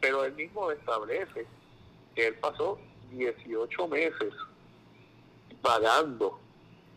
pero 0.01 0.25
él 0.25 0.33
mismo 0.35 0.71
establece 0.71 1.47
que 2.15 2.29
él 2.29 2.35
pasó 2.37 2.79
18 3.13 3.89
meses 3.89 4.33
pagando 5.63 6.39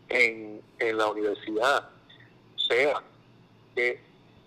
en, 0.08 0.62
en 0.78 0.96
la 0.96 1.08
universidad. 1.08 1.90
O 2.56 2.58
sea, 2.58 3.02
que 3.74 4.00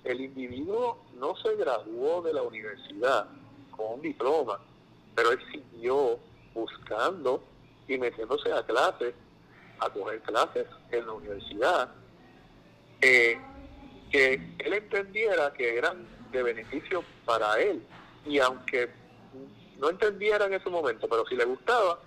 el 0.04 0.22
individuo 0.22 0.98
no 1.20 1.36
se 1.36 1.56
graduó 1.56 2.22
de 2.22 2.34
la 2.34 2.42
universidad 2.42 3.28
con 3.72 3.94
un 3.94 4.02
diploma, 4.02 4.60
pero 5.16 5.32
él 5.32 5.40
siguió 5.52 6.20
buscando 6.54 7.44
y 7.88 7.98
metiéndose 7.98 8.52
a 8.52 8.64
clases, 8.66 9.14
a 9.80 9.90
coger 9.90 10.22
clases 10.22 10.68
en 10.92 11.06
la 11.06 11.14
universidad, 11.14 11.90
eh, 13.02 13.40
que 14.12 14.34
él 14.60 14.74
entendiera 14.74 15.54
que 15.54 15.78
eran 15.78 16.08
de 16.32 16.44
beneficio 16.44 17.04
para 17.26 17.60
él. 17.60 17.82
Y 18.26 18.40
aunque 18.40 18.90
no 19.80 19.90
entendiera 19.90 20.46
en 20.46 20.54
ese 20.54 20.70
momento, 20.70 21.08
pero 21.08 21.26
si 21.28 21.36
le 21.36 21.46
gustaba, 21.46 22.00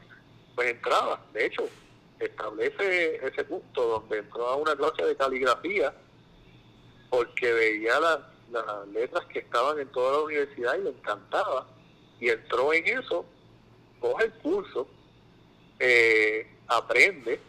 pues 0.55 0.71
entraba. 0.71 1.25
De 1.33 1.47
hecho, 1.47 1.69
establece 2.19 3.17
ese 3.27 3.45
punto 3.45 3.87
donde 3.87 4.19
entró 4.19 4.47
a 4.49 4.57
una 4.57 4.77
clase 4.77 5.05
de 5.05 5.17
caligrafía 5.17 5.95
porque 7.09 7.53
veía 7.53 7.99
las, 8.01 8.21
letras 8.93 9.25
que 9.27 9.41
estaban 9.41 9.79
en 9.79 9.89
toda 9.93 10.13
la 10.13 10.25
universidad 10.25 10.77
y 10.77 10.83
le 10.83 10.91
encantaba 10.91 11.69
y 12.19 12.29
entró 12.31 12.73
en 12.73 12.85
eso, 12.99 13.25
coge 14.01 14.25
el 14.25 14.33
curso, 14.35 14.89
eh, 15.79 16.51
aprende, 16.67 17.41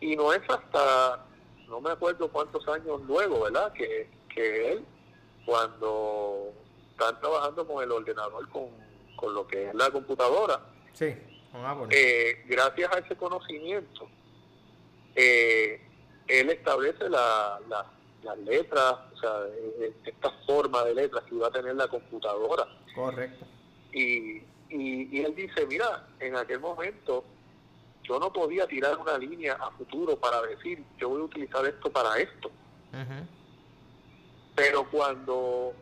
y 0.00 0.16
no 0.16 0.32
es 0.32 0.42
hasta, 0.48 1.24
no 1.74 1.80
me 1.80 1.90
acuerdo 1.90 2.28
cuántos 2.28 2.66
años 2.68 3.00
luego, 3.08 3.40
¿verdad? 3.40 3.72
Que, 3.72 4.08
que 4.32 4.72
él, 4.72 4.84
cuando 5.44 6.52
están 6.92 7.18
trabajando 7.20 7.66
con 7.66 7.82
el 7.82 7.90
ordenador, 7.90 8.48
con, 8.48 8.68
con 9.16 9.34
lo 9.34 9.44
que 9.44 9.70
es 9.70 9.74
la 9.74 9.90
computadora, 9.90 10.60
sí, 10.92 11.06
eh, 11.90 12.44
gracias 12.46 12.94
a 12.94 12.98
ese 13.00 13.16
conocimiento, 13.16 14.08
eh, 15.16 15.80
él 16.28 16.50
establece 16.50 17.08
la, 17.08 17.58
las 18.22 18.38
letras, 18.38 18.94
o 19.12 19.18
sea, 19.18 19.32
eh, 19.80 19.92
esta 20.04 20.30
forma 20.46 20.84
de 20.84 20.94
letras 20.94 21.24
que 21.24 21.34
iba 21.34 21.48
a 21.48 21.50
tener 21.50 21.74
la 21.74 21.88
computadora. 21.88 22.68
Correcto. 22.94 23.46
Y, 23.92 24.44
y, 24.70 25.20
él 25.24 25.34
dice, 25.34 25.66
mira, 25.66 26.06
en 26.20 26.36
aquel 26.36 26.60
momento 26.60 27.24
yo 28.04 28.18
no 28.18 28.32
podía 28.32 28.66
tirar 28.66 28.96
una 28.98 29.18
línea 29.18 29.54
a 29.54 29.70
futuro 29.72 30.16
para 30.16 30.40
decir, 30.42 30.84
yo 30.98 31.08
voy 31.08 31.22
a 31.22 31.24
utilizar 31.24 31.66
esto 31.66 31.90
para 31.90 32.18
esto. 32.18 32.50
Pero 34.54 34.88
cuando 34.90 35.72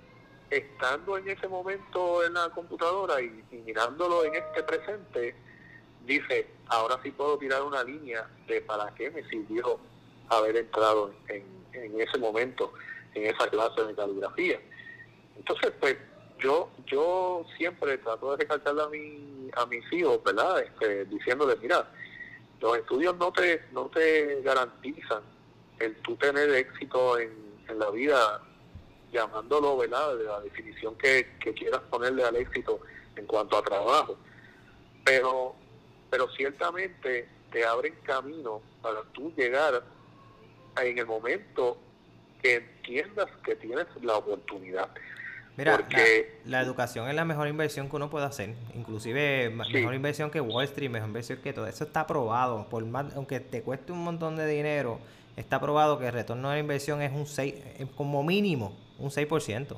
estando 0.48 1.18
en 1.18 1.28
ese 1.28 1.48
momento 1.48 2.24
en 2.24 2.34
la 2.34 2.48
computadora 2.50 3.20
y, 3.20 3.44
mirándolo 3.64 4.24
en 4.24 4.34
este 4.34 4.62
presente, 4.62 5.34
dice, 6.06 6.48
ahora 6.68 6.98
sí 7.02 7.10
puedo 7.10 7.38
tirar 7.38 7.62
una 7.62 7.84
línea 7.84 8.26
de 8.46 8.60
para 8.62 8.94
qué 8.94 9.10
me 9.10 9.28
sirvió 9.28 9.78
haber 10.28 10.56
entrado 10.56 11.12
en, 11.28 11.44
en 11.72 12.00
ese 12.00 12.18
momento 12.18 12.72
en 13.14 13.26
esa 13.26 13.48
clase 13.48 13.82
de 13.84 13.94
caligrafía. 13.94 14.60
Entonces, 15.36 15.72
pues 15.80 15.96
yo 16.38 16.68
yo 16.86 17.44
siempre 17.56 17.98
trato 17.98 18.32
de 18.32 18.38
recalcarle 18.38 18.82
a, 18.82 18.88
mi, 18.88 19.50
a 19.54 19.66
mis 19.66 19.92
hijos, 19.92 20.22
¿verdad? 20.24 20.60
Este, 20.60 21.04
diciéndoles, 21.06 21.58
mira, 21.60 21.88
los 22.62 22.78
estudios 22.78 23.16
no 23.16 23.32
te, 23.32 23.64
no 23.72 23.86
te 23.86 24.40
garantizan 24.42 25.22
el 25.80 25.96
tú 25.96 26.16
tener 26.16 26.48
éxito 26.50 27.18
en, 27.18 27.32
en 27.68 27.78
la 27.78 27.90
vida, 27.90 28.40
llamándolo, 29.12 29.76
¿verdad? 29.76 30.16
De 30.16 30.24
la 30.24 30.40
definición 30.40 30.96
que, 30.96 31.28
que 31.40 31.52
quieras 31.52 31.80
ponerle 31.90 32.22
al 32.22 32.36
éxito 32.36 32.80
en 33.16 33.26
cuanto 33.26 33.58
a 33.58 33.62
trabajo. 33.62 34.16
Pero, 35.04 35.56
pero 36.08 36.30
ciertamente 36.30 37.28
te 37.50 37.64
abren 37.66 37.96
camino 38.04 38.62
para 38.80 39.02
tú 39.12 39.32
llegar 39.36 39.82
en 40.80 40.98
el 40.98 41.06
momento 41.06 41.76
que 42.40 42.54
entiendas 42.54 43.28
que 43.44 43.56
tienes 43.56 43.86
la 44.02 44.18
oportunidad. 44.18 44.88
Mira, 45.56 45.76
Porque, 45.76 46.40
la, 46.46 46.62
educación 46.62 47.08
es 47.08 47.14
la 47.14 47.26
mejor 47.26 47.46
inversión 47.46 47.90
que 47.90 47.96
uno 47.96 48.08
puede 48.08 48.24
hacer, 48.24 48.54
inclusive 48.74 49.50
mejor 49.50 49.94
inversión 49.94 50.30
que 50.30 50.40
Wall 50.40 50.64
Street, 50.64 50.88
mejor 50.88 51.08
inversión 51.08 51.40
que 51.42 51.52
todo. 51.52 51.66
Eso 51.66 51.84
está 51.84 52.06
probado, 52.06 52.68
por 52.70 52.84
más, 52.86 53.14
aunque 53.16 53.40
te 53.40 53.62
cueste 53.62 53.92
un 53.92 54.02
montón 54.02 54.36
de 54.36 54.46
dinero, 54.46 54.98
está 55.36 55.60
probado 55.60 55.98
que 55.98 56.06
el 56.06 56.12
retorno 56.12 56.48
de 56.48 56.54
la 56.54 56.60
inversión 56.60 57.02
es 57.02 57.12
un 57.12 57.26
6, 57.26 57.54
como 57.96 58.22
mínimo 58.24 58.78
un 58.98 59.10
6%. 59.10 59.76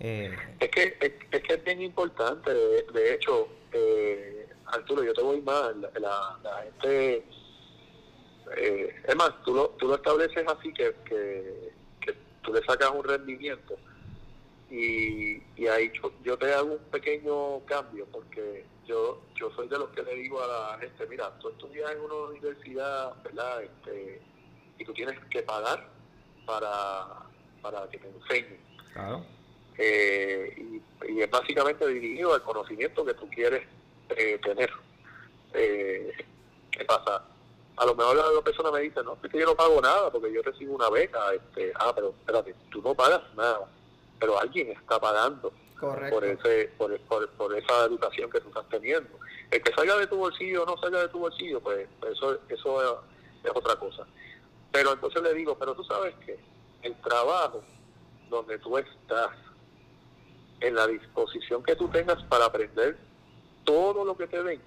Eh, 0.00 0.34
es, 0.60 0.68
que, 0.70 0.96
es, 1.00 1.42
que 1.42 1.54
es 1.54 1.64
bien 1.64 1.82
importante, 1.82 2.50
de, 2.54 3.14
hecho, 3.14 3.48
eh, 3.72 4.48
Arturo, 4.66 5.04
yo 5.04 5.12
te 5.12 5.22
voy 5.22 5.42
más, 5.42 5.76
la, 5.76 6.38
la 6.42 6.62
gente 6.62 7.24
eh, 8.56 8.94
es 9.06 9.16
más, 9.16 9.32
tú 9.44 9.54
lo, 9.54 9.68
tú 9.70 9.88
lo 9.88 9.96
estableces 9.96 10.44
así 10.46 10.72
que, 10.72 10.94
que, 11.04 12.14
tú 12.42 12.52
le 12.52 12.62
sacas 12.64 12.90
un 12.90 13.04
rendimiento 13.04 13.76
y, 14.70 15.42
y 15.56 15.66
ahí 15.66 15.90
yo, 16.22 16.38
te 16.38 16.52
hago 16.52 16.74
un 16.74 16.90
pequeño 16.90 17.60
cambio 17.66 18.06
porque 18.12 18.64
yo 18.86 19.20
yo 19.34 19.50
soy 19.52 19.68
de 19.68 19.78
los 19.78 19.90
que 19.90 20.02
le 20.02 20.14
digo 20.14 20.42
a 20.42 20.46
la 20.46 20.78
gente, 20.78 21.06
mira, 21.06 21.30
tú 21.38 21.48
estudias 21.48 21.90
en 21.92 22.00
una 22.00 22.14
universidad, 22.14 23.14
¿verdad? 23.22 23.62
Este, 23.62 24.20
y 24.78 24.84
tú 24.84 24.92
tienes 24.92 25.18
que 25.30 25.42
pagar 25.42 25.88
para, 26.46 27.06
para 27.62 27.88
que 27.90 27.98
te 27.98 28.08
enseñen. 28.08 28.60
Claro. 28.92 29.24
Eh, 29.76 30.80
y, 31.06 31.20
es 31.20 31.30
básicamente 31.30 31.86
dirigido 31.86 32.34
al 32.34 32.42
conocimiento 32.42 33.04
que 33.04 33.14
tú 33.14 33.28
quieres 33.30 33.66
eh, 34.10 34.38
tener. 34.42 34.70
Eh, 35.54 36.12
¿Qué 36.70 36.84
pasa? 36.84 37.24
a 37.78 37.86
lo 37.86 37.94
mejor 37.94 38.16
la 38.16 38.42
persona 38.42 38.72
me 38.72 38.80
dice, 38.80 39.02
no, 39.04 39.16
es 39.22 39.30
que 39.30 39.38
yo 39.38 39.46
no 39.46 39.54
pago 39.54 39.80
nada 39.80 40.10
porque 40.10 40.32
yo 40.32 40.42
recibo 40.42 40.74
una 40.74 40.90
beca. 40.90 41.32
Este, 41.32 41.72
ah, 41.76 41.92
pero 41.94 42.08
espérate, 42.08 42.54
tú 42.70 42.82
no 42.82 42.94
pagas 42.94 43.22
nada, 43.36 43.60
pero 44.18 44.38
alguien 44.38 44.70
está 44.70 45.00
pagando 45.00 45.52
por 45.78 46.24
ese 46.24 46.72
por, 46.76 46.98
por, 47.00 47.56
esa 47.56 47.84
educación 47.84 48.30
que 48.30 48.40
tú 48.40 48.48
estás 48.48 48.68
teniendo. 48.68 49.18
El 49.50 49.62
que 49.62 49.72
salga 49.72 49.96
de 49.96 50.06
tu 50.06 50.16
bolsillo 50.16 50.64
o 50.64 50.66
no 50.66 50.76
salga 50.78 51.02
de 51.02 51.08
tu 51.08 51.18
bolsillo, 51.20 51.60
pues 51.60 51.88
eso, 52.10 52.38
eso 52.48 53.02
es, 53.44 53.50
otra 53.54 53.76
cosa. 53.76 54.06
Pero 54.72 54.92
entonces 54.92 55.22
le 55.22 55.34
digo, 55.34 55.56
pero 55.58 55.74
tú 55.74 55.84
sabes 55.84 56.14
que 56.26 56.38
el 56.82 56.94
trabajo 57.00 57.62
donde 58.28 58.58
tú 58.58 58.76
estás, 58.76 59.30
en 60.60 60.74
la 60.74 60.88
disposición 60.88 61.62
que 61.62 61.76
tú 61.76 61.88
tengas 61.88 62.20
para 62.24 62.46
aprender 62.46 62.98
todo 63.64 64.04
lo 64.04 64.16
que 64.16 64.26
te 64.26 64.42
den, 64.42 64.60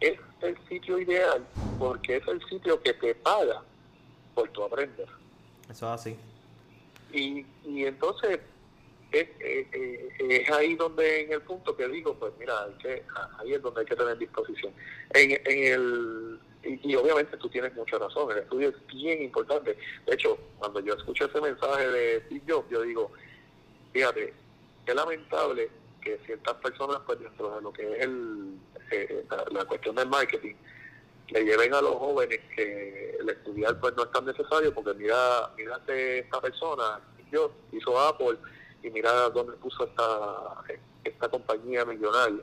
es 0.00 0.20
el 0.42 0.68
sitio 0.68 0.98
ideal 0.98 1.44
porque 1.78 2.16
es 2.16 2.28
el 2.28 2.44
sitio 2.46 2.80
que 2.82 2.92
te 2.92 3.14
paga 3.14 3.62
por 4.34 4.48
tu 4.50 4.62
aprender. 4.62 5.08
Eso 5.68 5.86
es 5.86 6.00
así. 6.00 6.16
Y, 7.12 7.46
y 7.64 7.86
entonces 7.86 8.40
es, 9.12 9.28
es, 9.40 10.50
ahí 10.50 10.74
donde 10.76 11.22
en 11.22 11.32
el 11.32 11.42
punto 11.42 11.76
que 11.76 11.88
digo, 11.88 12.14
pues 12.14 12.32
mira, 12.38 12.68
que, 12.82 13.02
ahí 13.38 13.54
es 13.54 13.62
donde 13.62 13.80
hay 13.80 13.86
que 13.86 13.96
tener 13.96 14.18
disposición. 14.18 14.72
En, 15.14 15.30
en 15.30 15.72
el, 15.72 16.40
y, 16.64 16.94
obviamente 16.96 17.36
tú 17.36 17.48
tienes 17.48 17.74
mucha 17.74 17.98
razón, 17.98 18.30
el 18.32 18.38
estudio 18.38 18.68
es 18.70 18.86
bien 18.88 19.22
importante. 19.22 19.76
De 20.06 20.14
hecho, 20.14 20.38
cuando 20.58 20.80
yo 20.80 20.94
escuché 20.94 21.24
ese 21.24 21.40
mensaje 21.40 21.88
de 21.88 22.22
Steve 22.26 22.42
Jobs, 22.48 22.70
yo 22.70 22.82
digo, 22.82 23.10
fíjate, 23.92 24.34
qué 24.84 24.94
lamentable 24.94 25.70
que 26.00 26.18
ciertas 26.26 26.54
personas, 26.54 26.98
pues 27.06 27.20
dentro 27.20 27.54
de 27.56 27.62
lo 27.62 27.72
que 27.72 27.82
es 27.82 28.04
el, 28.04 28.58
eh, 28.90 29.24
la, 29.52 29.64
cuestión 29.64 29.96
del 29.96 30.08
marketing, 30.08 30.54
le 31.30 31.44
lleven 31.44 31.74
a 31.74 31.82
los 31.82 31.96
jóvenes 31.96 32.40
que 32.54 33.16
el 33.20 33.28
estudiar 33.28 33.78
pues 33.80 33.94
no 33.96 34.04
es 34.04 34.12
tan 34.12 34.24
necesario 34.24 34.72
porque 34.72 34.94
mira, 34.94 35.50
mírate 35.56 36.20
esta 36.20 36.40
persona, 36.40 37.00
yo 37.30 37.50
hizo 37.72 37.98
Apple 38.00 38.38
y 38.82 38.90
mira 38.90 39.28
dónde 39.30 39.52
puso 39.54 39.84
esta, 39.84 40.62
esta 41.04 41.28
compañía 41.28 41.84
millonaria. 41.84 42.42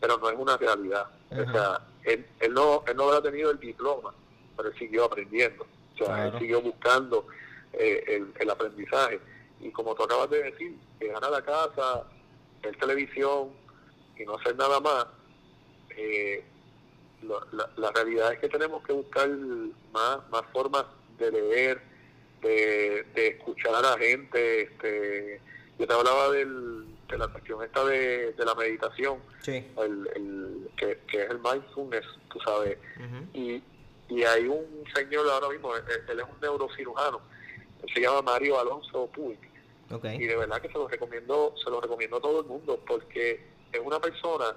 Pero 0.00 0.16
no 0.18 0.30
es 0.30 0.38
una 0.38 0.56
realidad. 0.56 1.06
O 1.30 1.52
sea, 1.52 1.80
él, 2.04 2.24
él, 2.40 2.54
no, 2.54 2.84
él 2.86 2.96
no 2.96 3.04
habrá 3.04 3.20
tenido 3.20 3.50
el 3.50 3.58
diploma, 3.58 4.14
pero 4.56 4.68
él 4.68 4.78
siguió 4.78 5.04
aprendiendo. 5.04 5.66
O 5.94 6.04
sea, 6.04 6.28
él 6.28 6.38
siguió 6.38 6.62
buscando 6.62 7.26
eh, 7.72 8.04
el, 8.06 8.32
el 8.38 8.50
aprendizaje. 8.50 9.20
Y 9.60 9.72
como 9.72 9.96
tú 9.96 10.04
acabas 10.04 10.30
de 10.30 10.44
decir, 10.44 10.76
llegar 11.00 11.24
a 11.24 11.30
la 11.30 11.42
casa, 11.42 12.04
ver 12.62 12.76
televisión 12.76 13.50
y 14.16 14.24
no 14.24 14.36
hacer 14.36 14.56
nada 14.56 14.78
más, 14.78 15.06
eh, 15.96 16.44
la, 17.22 17.90
realidad 17.92 18.32
es 18.32 18.38
que 18.38 18.48
tenemos 18.48 18.82
que 18.84 18.92
buscar 18.92 19.28
más, 19.92 20.18
más 20.30 20.42
formas 20.52 20.84
de 21.18 21.30
leer, 21.30 21.80
de, 22.42 23.04
escuchar 23.14 23.74
a 23.74 23.82
la 23.82 23.98
gente. 23.98 24.62
Este, 24.62 25.40
yo 25.78 25.86
te 25.86 25.92
hablaba 25.92 26.30
del, 26.30 26.86
de 27.08 27.18
la 27.18 27.28
cuestión 27.28 27.62
esta 27.62 27.84
de, 27.84 28.34
la 28.38 28.54
meditación, 28.54 29.18
el, 29.46 30.70
que, 30.76 30.98
es 31.12 31.30
el 31.30 31.38
mindfulness, 31.38 32.06
tú 32.30 32.38
sabes. 32.40 32.78
y, 33.34 33.62
y 34.08 34.22
hay 34.22 34.46
un 34.46 34.84
señor 34.94 35.28
ahora 35.28 35.48
mismo, 35.50 35.74
él, 35.76 35.82
es 36.08 36.24
un 36.24 36.40
neurocirujano, 36.40 37.20
se 37.92 38.00
llama 38.00 38.22
Mario 38.22 38.58
Alonso 38.58 39.06
Puig. 39.08 39.38
Y 39.90 40.26
de 40.26 40.36
verdad 40.36 40.60
que 40.60 40.68
se 40.68 40.74
lo 40.74 40.86
recomiendo, 40.86 41.54
se 41.62 41.70
lo 41.70 41.80
recomiendo 41.80 42.18
a 42.18 42.20
todo 42.20 42.40
el 42.40 42.46
mundo 42.46 42.78
porque 42.86 43.40
es 43.72 43.80
una 43.82 43.98
persona 43.98 44.54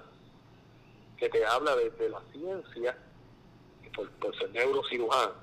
que 1.22 1.30
te 1.30 1.45
habla 1.45 1.76
desde 1.76 2.10
la 2.10 2.19
ciencia, 2.31 2.98
por, 3.95 4.10
por 4.14 4.35
ser 4.39 4.49
neurocirujano, 4.49 5.34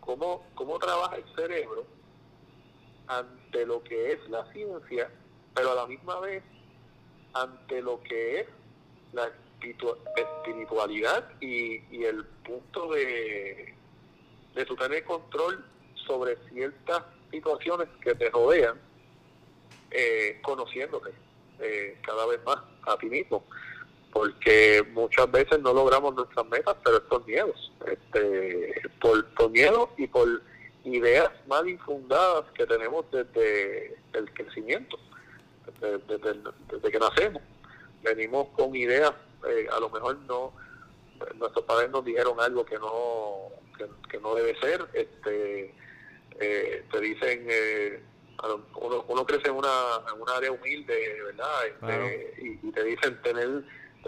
cómo, 0.00 0.46
cómo 0.54 0.78
trabaja 0.78 1.16
el 1.16 1.34
cerebro 1.34 1.84
ante 3.06 3.66
lo 3.66 3.82
que 3.82 4.12
es 4.12 4.28
la 4.30 4.50
ciencia, 4.52 5.10
pero 5.54 5.72
a 5.72 5.74
la 5.74 5.86
misma 5.86 6.18
vez 6.20 6.42
ante 7.34 7.82
lo 7.82 8.02
que 8.04 8.40
es 8.40 8.46
la 9.12 9.30
espiritualidad 10.16 11.30
y, 11.42 11.82
y 11.94 12.04
el 12.04 12.24
punto 12.24 12.90
de, 12.92 13.74
de 14.54 14.64
tu 14.64 14.76
tener 14.76 15.04
control 15.04 15.62
sobre 16.06 16.38
ciertas 16.48 17.02
situaciones 17.30 17.88
que 18.00 18.14
te 18.14 18.30
rodean, 18.30 18.80
eh, 19.90 20.40
conociéndote 20.42 21.10
eh, 21.58 21.98
cada 22.02 22.24
vez 22.24 22.42
más 22.46 22.56
a 22.86 22.96
ti 22.96 23.10
mismo 23.10 23.44
porque 24.16 24.82
muchas 24.94 25.30
veces 25.30 25.60
no 25.60 25.74
logramos 25.74 26.14
nuestras 26.14 26.46
metas, 26.46 26.74
pero 26.82 26.96
es 26.96 27.02
por 27.02 27.26
miedos, 27.26 27.72
este, 27.86 28.72
por, 28.98 29.26
por 29.34 29.50
miedo 29.50 29.90
y 29.98 30.06
por 30.06 30.26
ideas 30.84 31.28
mal 31.46 31.68
infundadas 31.68 32.44
que 32.54 32.64
tenemos 32.64 33.04
desde 33.10 33.98
el 34.14 34.32
crecimiento. 34.32 34.98
desde, 35.82 36.90
que 36.90 36.98
nacemos. 36.98 37.42
Venimos 38.02 38.48
con 38.56 38.74
ideas, 38.74 39.12
eh, 39.50 39.66
a 39.70 39.80
lo 39.80 39.90
mejor 39.90 40.16
no, 40.20 40.54
nuestros 41.34 41.66
padres 41.66 41.90
nos 41.90 42.02
dijeron 42.02 42.40
algo 42.40 42.64
que 42.64 42.78
no, 42.78 43.50
que, 44.08 44.18
no 44.18 44.34
debe 44.34 44.58
ser, 44.60 44.80
este 44.94 45.74
eh, 46.40 46.84
te 46.90 47.00
dicen, 47.02 47.46
eh, 47.50 48.02
uno, 48.80 49.04
uno 49.08 49.26
crece 49.26 49.48
en 49.48 49.56
una, 49.56 50.00
en 50.10 50.22
una 50.22 50.36
área 50.36 50.52
humilde, 50.52 51.22
¿verdad? 51.22 51.66
Este, 51.66 52.34
y, 52.62 52.72
te 52.72 52.82
dicen 52.82 53.20
tener, 53.20 53.62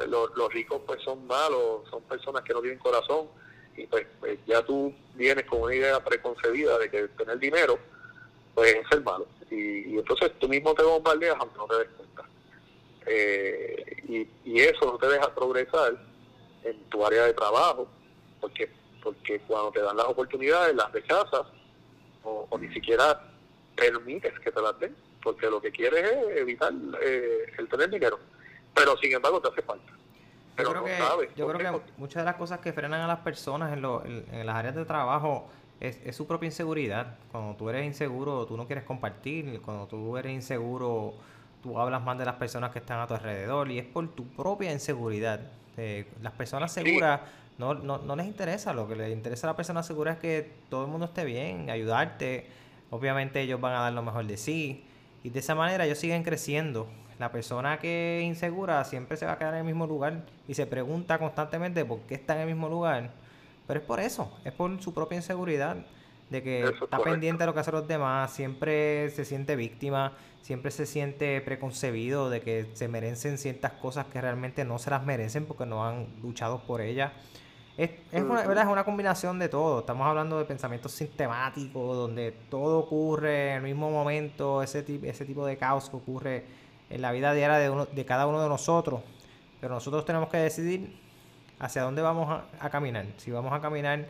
los, 0.07 0.37
los 0.37 0.53
ricos 0.53 0.81
pues 0.87 1.03
son 1.03 1.27
malos, 1.27 1.89
son 1.91 2.03
personas 2.03 2.43
que 2.43 2.53
no 2.53 2.61
tienen 2.61 2.79
corazón, 2.79 3.29
y 3.77 3.87
pues, 3.87 4.07
pues, 4.19 4.39
ya 4.47 4.63
tú 4.65 4.93
vienes 5.15 5.45
con 5.47 5.63
una 5.63 5.75
idea 5.75 6.03
preconcebida 6.03 6.79
de 6.79 6.91
que 6.91 7.09
tener 7.09 7.39
dinero 7.39 7.79
pues 8.55 8.75
es 8.75 8.89
ser 8.89 9.03
malo. 9.03 9.27
Y, 9.51 9.97
entonces 9.97 10.33
tú 10.41 10.49
mismo 10.49 10.75
te 10.75 10.83
bombardeas 10.83 11.37
aunque 11.39 11.57
no 11.57 11.67
te 11.69 11.79
des 11.79 11.89
cuenta. 11.97 12.25
Eh, 13.07 14.27
y, 14.45 14.61
eso 14.61 14.85
no 14.85 14.99
te 14.99 15.09
deja 15.09 15.33
progresar 15.33 15.97
en 16.65 16.83
tu 16.91 17.07
área 17.07 17.25
de 17.25 17.35
trabajo, 17.35 17.89
porque 18.41 18.69
porque 19.01 19.39
cuando 19.47 19.71
te 19.71 19.81
dan 19.81 19.97
las 19.97 20.07
oportunidades 20.07 20.75
las 20.75 20.91
rechazas 20.91 21.47
o, 22.25 22.59
ni 22.59 22.69
siquiera 22.75 23.23
permites 23.77 24.37
que 24.41 24.51
te 24.51 24.61
las 24.61 24.79
den, 24.81 24.95
porque 25.23 25.49
lo 25.49 25.61
que 25.61 25.71
quieres 25.71 26.03
es 26.03 26.37
evitar 26.39 26.73
eh, 27.01 27.53
el 27.57 27.69
tener 27.69 27.89
dinero, 27.89 28.19
pero 28.75 28.97
sin 28.99 29.13
embargo 29.13 29.41
te 29.41 29.49
hace 29.49 29.63
falta 29.63 29.99
yo 30.63 30.71
creo 30.71 30.85
que, 30.85 31.31
yo 31.37 31.49
creo 31.49 31.73
que 31.73 31.81
muchas 31.97 32.23
de 32.23 32.25
las 32.25 32.35
cosas 32.37 32.61
que 32.61 32.73
frenan 32.73 33.01
a 33.01 33.07
las 33.07 33.21
personas 33.21 33.73
en, 33.73 33.83
lo, 33.83 34.05
en, 34.05 34.45
las 34.45 34.57
áreas 34.57 34.75
de 34.75 34.85
trabajo 34.85 35.49
es, 35.81 36.01
es, 36.05 36.17
su 36.17 36.27
propia 36.27 36.47
inseguridad. 36.47 37.17
Cuando 37.31 37.57
tú 37.57 37.71
eres 37.71 37.87
inseguro, 37.87 38.45
tú 38.47 38.57
no 38.57 38.67
quieres 38.67 38.85
compartir. 38.85 39.61
Cuando 39.63 39.87
tú 39.87 40.17
eres 40.17 40.33
inseguro, 40.33 41.15
tú 41.63 41.79
hablas 41.79 42.03
más 42.03 42.19
de 42.19 42.25
las 42.25 42.35
personas 42.37 42.73
que 42.73 42.81
están 42.81 42.99
a 42.99 43.07
tu 43.07 43.15
alrededor 43.15 43.71
y 43.71 43.79
es 43.79 43.85
por 43.85 44.09
tu 44.09 44.27
propia 44.27 44.73
inseguridad. 44.73 45.41
Eh, 45.77 46.07
las 46.23 46.33
personas 46.33 46.73
seguras 46.73 47.21
no, 47.57 47.75
no, 47.75 47.99
no 47.99 48.17
les 48.17 48.27
interesa. 48.27 48.73
Lo 48.73 48.89
que 48.89 48.97
les 48.97 49.13
interesa 49.13 49.47
a 49.47 49.51
la 49.51 49.57
persona 49.57 49.85
segura 49.85 50.13
es 50.13 50.19
que 50.19 50.51
todo 50.69 50.85
el 50.85 50.91
mundo 50.91 51.07
esté 51.07 51.25
bien, 51.25 51.71
ayudarte. 51.71 52.49
Obviamente 52.91 53.41
ellos 53.41 53.61
van 53.61 53.75
a 53.75 53.81
dar 53.83 53.93
lo 53.93 54.03
mejor 54.03 54.27
de 54.27 54.37
sí. 54.37 54.85
Y 55.23 55.31
de 55.31 55.39
esa 55.39 55.55
manera 55.55 55.85
ellos 55.85 55.99
siguen 55.99 56.25
creciendo 56.25 56.89
la 57.19 57.33
persona 57.33 57.79
que 57.79 58.21
es 58.21 58.25
insegura 58.25 58.85
siempre 58.85 59.17
se 59.17 59.27
va 59.27 59.33
a 59.33 59.39
quedar 59.39 59.55
en 59.55 59.61
el 59.61 59.67
mismo 59.67 59.87
lugar 59.87 60.25
y 60.47 60.55
se 60.55 60.67
pregunta 60.67 61.19
constantemente 61.19 61.85
por 61.85 62.01
qué 62.01 62.15
está 62.15 62.35
en 62.35 62.43
el 62.43 62.47
mismo 62.47 62.69
lugar. 62.69 63.11
Pero 63.67 63.81
es 63.81 63.87
por 63.87 64.01
eso, 64.01 64.39
es 64.45 64.53
por 64.53 64.81
su 64.81 64.95
propia 64.95 65.17
inseguridad, 65.17 65.77
de 66.31 66.43
que 66.43 66.65
está 66.65 66.99
pendiente 67.03 67.43
de 67.43 67.47
lo 67.47 67.55
que 67.55 67.61
hacen 67.61 67.75
los 67.75 67.89
demás, 67.89 68.33
siempre 68.33 69.11
se 69.11 69.25
siente 69.25 69.57
víctima, 69.57 70.13
siempre 70.43 70.71
se 70.71 70.87
siente 70.87 71.41
preconcebido 71.41 72.31
de 72.31 72.41
que 72.41 72.71
se 72.75 72.89
merecen 72.89 73.39
ciertas 73.39 73.73
cosas 73.73 74.07
que 74.07 74.21
realmente 74.21 74.65
no 74.65 74.79
se 74.79 74.91
las 74.91 75.05
merecen 75.05 75.47
porque 75.47 75.67
no 75.67 75.87
han 75.87 76.07
luchado 76.23 76.61
por 76.67 76.81
ellas. 76.81 77.13
Es, 77.77 77.91
es, 78.11 78.23
una, 78.23 78.43
¿verdad? 78.43 78.65
es 78.65 78.71
una 78.71 78.85
combinación 78.85 79.39
de 79.39 79.49
todo. 79.49 79.81
Estamos 79.81 80.07
hablando 80.07 80.39
de 80.39 80.45
pensamientos 80.45 80.93
sistemáticos, 80.93 81.97
donde 81.97 82.33
todo 82.51 82.81
ocurre 82.81 83.51
en 83.51 83.57
el 83.59 83.63
mismo 83.63 83.91
momento, 83.91 84.63
ese, 84.63 84.85
ese 85.05 85.25
tipo 85.25 85.47
de 85.47 85.57
caos 85.57 85.89
que 85.89 85.97
ocurre 85.97 86.45
en 86.91 87.03
la 87.03 87.13
vida 87.13 87.33
diaria 87.33 87.59
de, 87.59 87.71
uno, 87.71 87.87
de 87.87 88.05
cada 88.05 88.27
uno 88.27 88.43
de 88.43 88.49
nosotros. 88.49 89.01
Pero 89.61 89.75
nosotros 89.75 90.05
tenemos 90.05 90.29
que 90.29 90.39
decidir 90.39 90.97
hacia 91.59 91.83
dónde 91.83 92.03
vamos 92.03 92.43
a, 92.61 92.71
caminar. 92.71 93.07
Si 93.17 93.31
vamos 93.31 93.53
a 93.53 93.61
caminar 93.61 94.07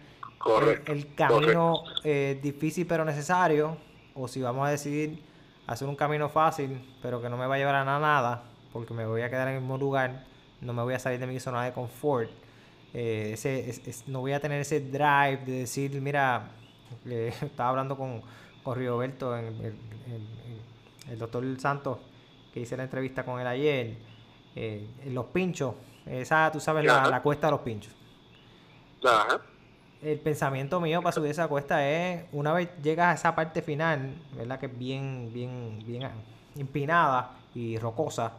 el, 0.86 1.14
camino 1.14 1.82
eh, 2.05 2.38
difícil 2.42 2.86
pero 2.86 3.05
necesario, 3.05 3.76
o 4.14 4.28
si 4.28 4.42
vamos 4.42 4.66
a 4.66 4.70
decidir 4.70 5.22
hacer 5.66 5.86
un 5.86 5.96
camino 5.96 6.28
fácil 6.28 6.80
pero 7.02 7.20
que 7.20 7.28
no 7.28 7.36
me 7.36 7.46
va 7.46 7.55
a 7.55 7.59
llevar 7.59 7.74
a 7.76 7.84
nada, 7.84 8.42
porque 8.72 8.94
me 8.94 9.06
voy 9.06 9.22
a 9.22 9.30
quedar 9.30 9.48
en 9.48 9.55
el 9.55 9.60
mismo 9.60 9.78
lugar, 9.78 10.24
no 10.60 10.72
me 10.72 10.82
voy 10.82 10.94
a 10.94 10.98
salir 10.98 11.18
de 11.18 11.26
mi 11.26 11.40
zona 11.40 11.64
de 11.64 11.72
confort. 11.72 12.30
Eh, 12.94 13.30
ese, 13.34 14.02
no 14.06 14.20
voy 14.20 14.32
a 14.32 14.40
tener 14.40 14.60
ese 14.60 14.80
drive 14.80 15.42
de 15.44 15.52
decir, 15.60 16.00
mira, 16.00 16.50
estaba 17.42 17.70
hablando 17.70 17.96
con, 17.96 18.22
con 18.62 18.76
Rigoberto, 18.76 19.36
en, 19.36 19.88
el 21.10 21.18
doctor 21.18 21.44
Santos, 21.59 21.98
que 22.53 22.61
hice 22.61 22.77
la 22.77 22.85
entrevista 22.85 23.25
con 23.25 23.41
él 23.41 23.47
ayer, 23.47 23.97
eh, 24.55 24.87
los 25.07 25.27
pinchos, 25.27 25.75
esa, 26.07 26.51
tú 26.53 26.61
sabes, 26.61 26.85
la, 26.85 27.20
cuesta 27.23 27.49
de 27.49 27.51
los 27.53 27.61
pinchos. 27.61 27.95
El 30.03 30.19
pensamiento 30.20 30.81
mío 30.81 31.03
para 31.03 31.12
subir 31.12 31.31
esa 31.31 31.49
cuesta 31.49 31.89
es, 31.89 32.25
una 32.33 32.53
vez 32.53 32.70
llegas 32.83 33.09
a 33.09 33.15
esa 33.15 33.35
parte 33.35 33.62
final, 33.62 34.15
¿verdad? 34.37 34.59
Que 34.59 34.66
es 34.66 34.79
bien, 34.79 35.31
bien, 35.33 35.83
bien 35.85 36.09
empinada 36.57 37.33
y 37.55 37.79
rocosa, 37.79 38.33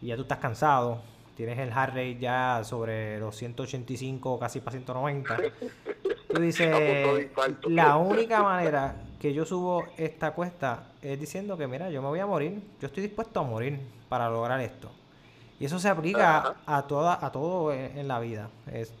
y 0.00 0.06
ya 0.06 0.16
tú 0.16 0.22
estás 0.22 0.38
cansado, 0.38 1.02
tienes 1.36 1.58
el 1.58 1.70
heart 1.70 1.90
rate 1.90 2.18
ya 2.18 2.62
sobre 2.64 3.18
los 3.18 3.36
185, 3.36 4.38
casi 4.38 4.60
para 4.60 4.72
190. 4.72 5.36
Tú 6.34 6.40
dices, 6.40 7.30
la 7.66 7.96
única 7.96 8.42
manera 8.42 8.96
que 9.20 9.32
yo 9.32 9.44
subo 9.44 9.84
esta 9.96 10.32
cuesta 10.32 10.88
es 11.02 11.18
diciendo 11.18 11.56
que, 11.56 11.66
mira, 11.66 11.90
yo 11.90 12.02
me 12.02 12.08
voy 12.08 12.20
a 12.20 12.26
morir, 12.26 12.62
yo 12.80 12.86
estoy 12.86 13.02
dispuesto 13.02 13.40
a 13.40 13.42
morir 13.42 13.80
para 14.08 14.28
lograr 14.28 14.60
esto. 14.60 14.90
Y 15.58 15.64
eso 15.64 15.78
se 15.78 15.88
aplica 15.88 16.56
a, 16.66 16.82
toda, 16.82 17.18
a 17.24 17.32
todo 17.32 17.72
en, 17.72 18.06
la 18.06 18.18
vida. 18.20 18.50
Es, 18.70 18.92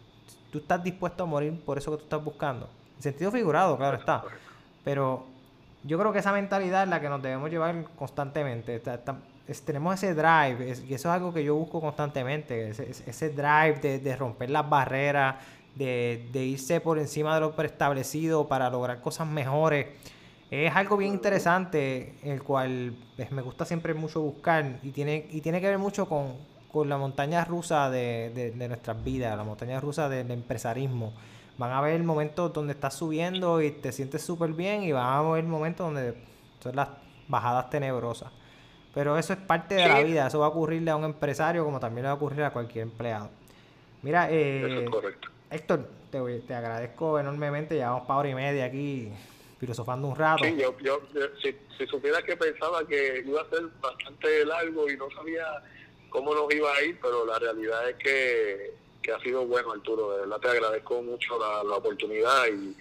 tú 0.50 0.58
estás 0.58 0.82
dispuesto 0.82 1.24
a 1.24 1.26
morir 1.26 1.60
por 1.64 1.76
eso 1.76 1.90
que 1.90 1.98
tú 1.98 2.04
estás 2.04 2.24
buscando. 2.24 2.68
En 2.96 3.02
sentido 3.02 3.30
figurado, 3.30 3.76
claro 3.76 3.98
está. 3.98 4.22
Pero 4.82 5.26
yo 5.84 5.98
creo 5.98 6.12
que 6.12 6.20
esa 6.20 6.32
mentalidad 6.32 6.84
es 6.84 6.88
la 6.88 7.00
que 7.00 7.08
nos 7.10 7.22
debemos 7.22 7.50
llevar 7.50 7.84
constantemente. 7.96 8.82
tenemos 9.66 9.94
ese 9.94 10.14
drive, 10.14 10.76
y 10.88 10.94
eso 10.94 11.08
es 11.08 11.14
algo 11.14 11.32
que 11.32 11.44
yo 11.44 11.54
busco 11.54 11.80
constantemente, 11.80 12.70
ese, 12.70 13.28
drive 13.30 13.80
de, 13.80 13.98
de, 13.98 14.16
romper 14.16 14.48
las 14.48 14.68
barreras, 14.68 15.36
de, 15.76 16.28
de, 16.32 16.44
irse 16.44 16.80
por 16.80 16.98
encima 16.98 17.34
de 17.34 17.40
lo 17.40 17.54
preestablecido 17.54 18.48
para 18.48 18.68
lograr 18.70 19.00
cosas 19.00 19.28
mejores. 19.28 19.86
Es 20.50 20.74
algo 20.74 20.96
bien 20.96 21.12
interesante, 21.12 22.14
el 22.22 22.42
cual 22.42 22.96
pues, 23.16 23.30
me 23.32 23.42
gusta 23.42 23.64
siempre 23.64 23.94
mucho 23.94 24.20
buscar 24.20 24.78
y 24.82 24.90
tiene, 24.90 25.26
y 25.30 25.40
tiene 25.40 25.60
que 25.60 25.68
ver 25.68 25.78
mucho 25.78 26.08
con, 26.08 26.34
con 26.72 26.88
la 26.88 26.96
montaña 26.96 27.44
rusa 27.44 27.90
de, 27.90 28.52
de, 28.54 28.68
nuestras 28.68 29.02
vidas, 29.02 29.36
la 29.36 29.44
montaña 29.44 29.80
rusa 29.80 30.08
del 30.08 30.30
empresarismo. 30.30 31.12
Van 31.58 31.72
a 31.72 31.78
haber 31.78 32.02
momentos 32.02 32.52
donde 32.52 32.74
estás 32.74 32.94
subiendo 32.94 33.60
y 33.60 33.70
te 33.70 33.92
sientes 33.92 34.22
súper 34.22 34.52
bien 34.52 34.82
y 34.82 34.92
van 34.92 35.04
a 35.04 35.18
haber 35.18 35.44
momentos 35.44 35.86
donde 35.86 36.14
son 36.60 36.76
las 36.76 36.88
bajadas 37.28 37.70
tenebrosas. 37.70 38.30
Pero 38.94 39.18
eso 39.18 39.32
es 39.32 39.38
parte 39.38 39.74
de 39.74 39.88
la 39.88 40.00
vida, 40.00 40.26
eso 40.26 40.38
va 40.38 40.46
a 40.46 40.48
ocurrirle 40.50 40.90
a 40.90 40.96
un 40.96 41.04
empresario 41.04 41.64
como 41.64 41.80
también 41.80 42.04
le 42.04 42.08
va 42.08 42.12
a 42.12 42.16
ocurrir 42.16 42.44
a 42.44 42.50
cualquier 42.50 42.84
empleado. 42.84 43.30
Mira, 44.02 44.28
eh, 44.30 44.86
Héctor, 45.50 45.88
te, 46.10 46.20
te 46.40 46.54
agradezco 46.54 47.18
enormemente, 47.18 47.74
llevamos 47.74 48.06
para 48.06 48.20
hora 48.20 48.28
y 48.30 48.34
media 48.34 48.64
aquí 48.64 49.12
filosofando 49.58 50.08
un 50.08 50.16
rato. 50.16 50.44
Sí, 50.44 50.56
yo, 50.58 50.76
yo, 50.80 51.00
si, 51.42 51.56
si, 51.78 51.86
supiera 51.86 52.22
que 52.22 52.36
pensaba 52.36 52.86
que 52.86 53.22
iba 53.26 53.40
a 53.40 53.48
ser 53.48 53.62
bastante 53.80 54.44
largo 54.44 54.90
y 54.90 54.96
no 54.96 55.10
sabía 55.10 55.46
cómo 56.10 56.34
nos 56.34 56.52
iba 56.54 56.74
a 56.74 56.82
ir, 56.82 56.98
pero 57.00 57.24
la 57.24 57.38
realidad 57.38 57.88
es 57.88 57.96
que, 57.96 58.74
que 59.02 59.12
ha 59.12 59.20
sido 59.20 59.46
bueno, 59.46 59.72
Arturo. 59.72 60.12
De 60.12 60.20
verdad 60.20 60.40
te 60.40 60.48
agradezco 60.48 61.02
mucho 61.02 61.38
la, 61.38 61.64
la 61.64 61.76
oportunidad 61.76 62.46
y, 62.48 62.76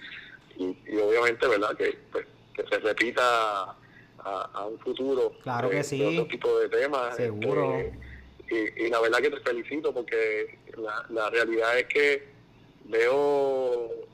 y, 0.58 0.98
obviamente, 0.98 1.48
¿verdad? 1.48 1.76
Que, 1.78 1.98
pues, 2.12 2.26
que 2.54 2.64
se 2.68 2.80
repita 2.80 3.76
a, 4.20 4.66
un 4.66 4.80
futuro. 4.80 5.34
Claro 5.44 5.70
que 5.70 5.84
sí. 5.84 6.04
otro 6.04 6.28
tipo 6.28 6.60
de 6.60 6.70
temas. 6.70 7.16
Seguro. 7.16 7.76
Este, 7.76 8.76
y, 8.80 8.86
y, 8.86 8.90
la 8.90 9.00
verdad 9.00 9.20
que 9.20 9.32
te 9.32 9.40
felicito 9.40 9.94
porque 9.94 10.60
la, 10.78 11.06
la 11.10 11.30
realidad 11.30 11.80
es 11.80 11.86
que 11.86 12.35
veo 12.86 14.06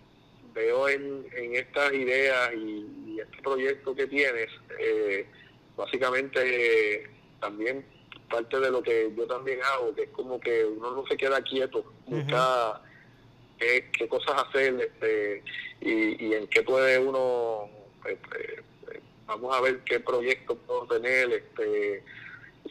veo 0.54 0.90
en, 0.90 1.26
en 1.36 1.56
estas 1.56 1.94
ideas 1.94 2.54
y, 2.54 3.20
este 3.20 3.42
proyecto 3.44 3.94
que 3.94 4.08
tienes, 4.08 4.50
eh, 4.80 5.28
básicamente 5.76 7.08
también 7.40 7.86
parte 8.30 8.60
de 8.60 8.72
lo 8.72 8.82
que 8.82 9.12
yo 9.16 9.28
también 9.28 9.60
hago, 9.62 9.94
que 9.94 10.04
es 10.04 10.10
como 10.10 10.40
que 10.40 10.66
uno 10.66 10.92
no 10.92 11.06
se 11.06 11.18
queda 11.18 11.42
quieto, 11.44 11.86
busca 12.08 12.82
qué, 13.60 14.08
cosas 14.08 14.44
hacer 14.48 14.74
este, 14.80 15.44
y, 15.82 16.34
en 16.34 16.48
qué 16.48 16.64
puede 16.64 16.98
uno, 16.98 17.70
este, 18.06 18.64
vamos 19.28 19.56
a 19.56 19.62
ver 19.62 19.82
qué 19.84 20.00
proyecto 20.00 20.56
puedo 20.56 20.88
tener, 20.88 21.32
este, 21.32 22.04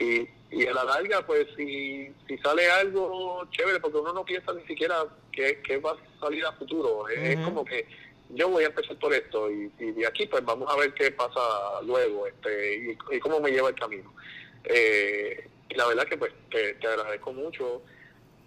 y, 0.00 0.28
y 0.50 0.66
a 0.66 0.72
la 0.72 0.84
larga, 0.84 1.24
pues 1.26 1.46
si, 1.56 2.12
si 2.26 2.38
sale 2.38 2.68
algo 2.70 3.46
chévere, 3.50 3.78
porque 3.78 3.98
uno 3.98 4.12
no 4.12 4.24
piensa 4.24 4.52
ni 4.52 4.66
siquiera 4.66 5.06
que, 5.62 5.78
va 5.78 5.92
a 5.92 6.20
salir 6.20 6.44
a 6.44 6.52
futuro, 6.52 7.08
es, 7.08 7.38
como 7.40 7.64
que 7.64 7.86
yo 8.30 8.48
voy 8.48 8.64
a 8.64 8.68
empezar 8.68 8.96
por 8.98 9.12
esto 9.12 9.50
y, 9.50 9.68
de 9.78 10.06
aquí 10.06 10.26
pues 10.26 10.44
vamos 10.44 10.70
a 10.72 10.76
ver 10.76 10.92
qué 10.94 11.10
pasa 11.10 11.40
luego 11.84 12.26
este 12.26 12.96
y, 13.10 13.20
cómo 13.20 13.40
me 13.40 13.50
lleva 13.50 13.70
el 13.70 13.74
camino. 13.74 14.12
Eh, 14.64 15.48
y 15.68 15.74
la 15.74 15.86
verdad 15.86 16.04
que 16.04 16.16
pues 16.16 16.32
te, 16.50 16.76
agradezco 16.86 17.32
mucho. 17.32 17.82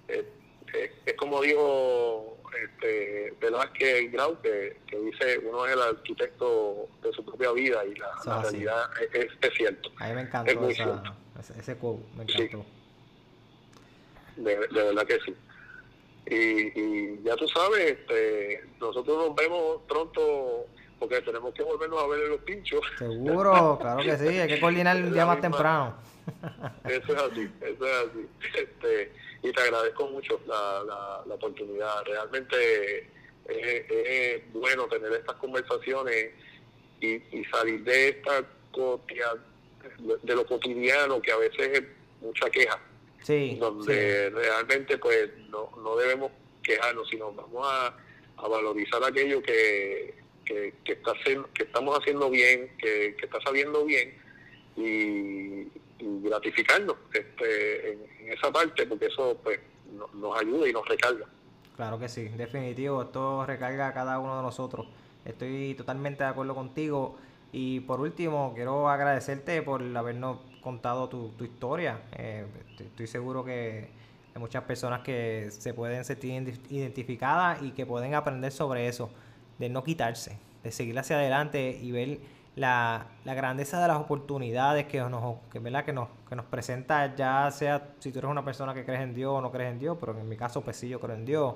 Eh, 0.08 0.26
eh, 0.74 0.92
es 1.06 1.14
como 1.14 1.42
dijo 1.42 2.38
este, 2.62 3.34
Velázquez 3.42 4.12
Grau, 4.12 4.40
que, 4.42 4.78
que 4.88 5.00
dice 5.00 5.40
uno 5.40 5.66
es 5.66 5.74
el 5.74 5.82
arquitecto 5.82 6.88
de 7.02 7.12
su 7.14 7.24
propia 7.26 7.52
vida 7.52 7.86
y 7.86 7.96
la, 7.96 8.42
realidad 8.42 8.90
es, 9.14 9.28
es, 9.42 9.54
cierto. 9.56 9.90
A 10.00 10.10
mí 10.10 10.16
me 10.16 10.22
encantó 10.22 10.70
ese, 10.70 11.60
ese 11.60 11.78
quote, 11.78 12.04
me 12.16 12.24
encantó. 12.24 12.66
De, 14.38 14.56
de, 14.56 14.84
verdad 14.84 15.06
que 15.06 15.20
sí. 15.20 15.36
Y, 16.26 16.80
y 16.80 17.22
ya 17.24 17.36
tú 17.36 17.48
sabes, 17.50 17.92
este, 17.92 18.64
nosotros 18.80 19.28
nos 19.28 19.36
vemos 19.36 19.82
pronto 19.88 20.66
porque 21.00 21.22
tenemos 21.22 21.54
que 21.54 21.64
volvernos 21.64 22.02
a 22.02 22.08
ver 22.08 22.24
en 22.24 22.30
los 22.30 22.42
pinchos. 22.42 22.82
Seguro, 22.98 23.78
claro 23.80 24.04
que 24.04 24.18
sí, 24.18 24.28
hay 24.28 24.48
que 24.48 24.60
coordinar 24.60 24.96
el 24.96 25.14
día 25.14 25.26
más 25.26 25.42
temprano. 25.42 25.96
Eso 26.86 27.14
es 27.14 27.22
así, 27.22 27.52
eso 27.60 27.86
es 27.86 28.10
así. 28.10 28.28
Este, 28.58 29.12
y 29.44 29.52
te 29.52 29.62
agradezco 29.62 30.08
mucho 30.08 30.40
la, 30.48 31.22
la, 31.28 31.36
oportunidad. 31.36 32.04
Realmente 32.06 33.10
es, 33.50 34.54
bueno 34.54 34.88
tener 34.88 35.12
estas 35.12 35.36
conversaciones 35.36 36.32
y, 37.02 37.16
y 37.16 37.46
salir 37.52 37.84
de 37.84 38.10
esta 38.10 38.46
de 40.24 40.36
lo 40.36 40.46
cotidiano 40.46 41.22
que 41.22 41.32
a 41.32 41.38
veces 41.38 41.80
es 41.80 41.84
mucha 42.22 42.50
queja. 42.50 42.80
Sí, 43.24 43.58
donde 43.60 44.30
realmente 44.30 44.98
pues 44.98 45.32
no, 45.50 45.72
no 45.82 45.96
debemos 45.96 46.32
quejarnos, 46.62 47.08
sino 47.10 47.32
vamos 47.34 47.66
a, 47.68 47.98
a 48.38 48.48
valorizar 48.48 49.04
aquello 49.04 49.42
que, 49.42 50.14
que, 50.46 50.74
que, 50.84 50.94
está, 50.94 51.14
que 51.54 51.64
estamos 51.64 51.98
haciendo 51.98 52.30
bien, 52.30 52.70
que, 52.78 53.16
que 53.18 53.26
está 53.26 53.40
saliendo 53.42 53.86
bien 53.86 54.14
y, 54.76 55.68
gratificarnos 56.00 56.98
este, 57.14 57.94
en, 57.94 58.00
esa 58.34 58.52
parte, 58.52 58.86
porque 58.86 59.06
eso 59.06 59.40
pues 59.42 59.60
nos 60.14 60.38
ayuda 60.38 60.68
y 60.68 60.74
nos 60.74 60.86
recarga. 60.88 61.26
Claro 61.78 61.98
que 61.98 62.10
sí, 62.10 62.28
definitivo, 62.30 63.04
esto 63.04 63.46
recarga 63.46 63.88
a 63.88 63.94
cada 63.94 64.20
uno 64.20 64.38
de 64.38 64.44
nosotros. 64.44 64.88
Estoy 65.24 65.76
totalmente 65.76 66.24
de 66.24 66.30
acuerdo 66.30 66.56
contigo. 66.56 67.18
Y 67.54 67.82
por 67.82 68.02
último, 68.02 68.52
quiero 68.56 68.90
agradecerte 68.90 69.62
por 69.62 69.82
habernos 69.96 70.40
contado 70.64 71.10
tu, 71.10 71.30
tu 71.30 71.44
historia. 71.44 72.02
Eh, 72.14 72.46
estoy 72.80 73.08
seguro 73.08 73.44
que 73.44 73.90
hay 74.34 74.40
muchas 74.40 74.64
personas 74.64 75.02
que 75.02 75.50
se 75.52 75.74
pueden 75.74 76.04
sentir 76.06 76.60
identificadas 76.70 77.62
y 77.62 77.72
que 77.72 77.86
pueden 77.86 78.16
aprender 78.16 78.52
sobre 78.52 78.88
eso 78.88 79.10
de 79.60 79.70
no 79.70 79.84
quitarse, 79.84 80.38
de 80.64 80.72
seguir 80.72 80.98
hacia 80.98 81.18
adelante 81.18 81.78
y 81.80 81.92
ver 81.92 82.20
la, 82.56 83.06
grandeza 83.26 83.82
de 83.82 83.88
las 83.88 83.98
oportunidades 83.98 84.86
que 84.86 85.00
nos, 85.02 85.38
que, 85.52 85.60
¿verdad? 85.60 85.86
que 85.86 85.94
nos, 85.94 86.10
que 86.28 86.36
nos 86.36 86.46
presenta, 86.46 87.16
ya 87.16 87.50
sea 87.52 87.90
si 88.00 88.12
tú 88.12 88.20
eres 88.20 88.32
una 88.32 88.44
persona 88.44 88.74
que 88.74 88.86
crees 88.86 89.02
en 89.02 89.14
Dios 89.14 89.32
o 89.34 89.42
no 89.42 89.52
crees 89.52 89.72
en 89.72 89.80
Dios, 89.80 89.98
pero 90.00 90.18
en 90.18 90.28
mi 90.28 90.38
caso 90.38 90.62
pues 90.62 90.78
sí, 90.78 90.90
yo 90.90 91.00
creo 91.00 91.16
en 91.16 91.26
Dios. 91.26 91.56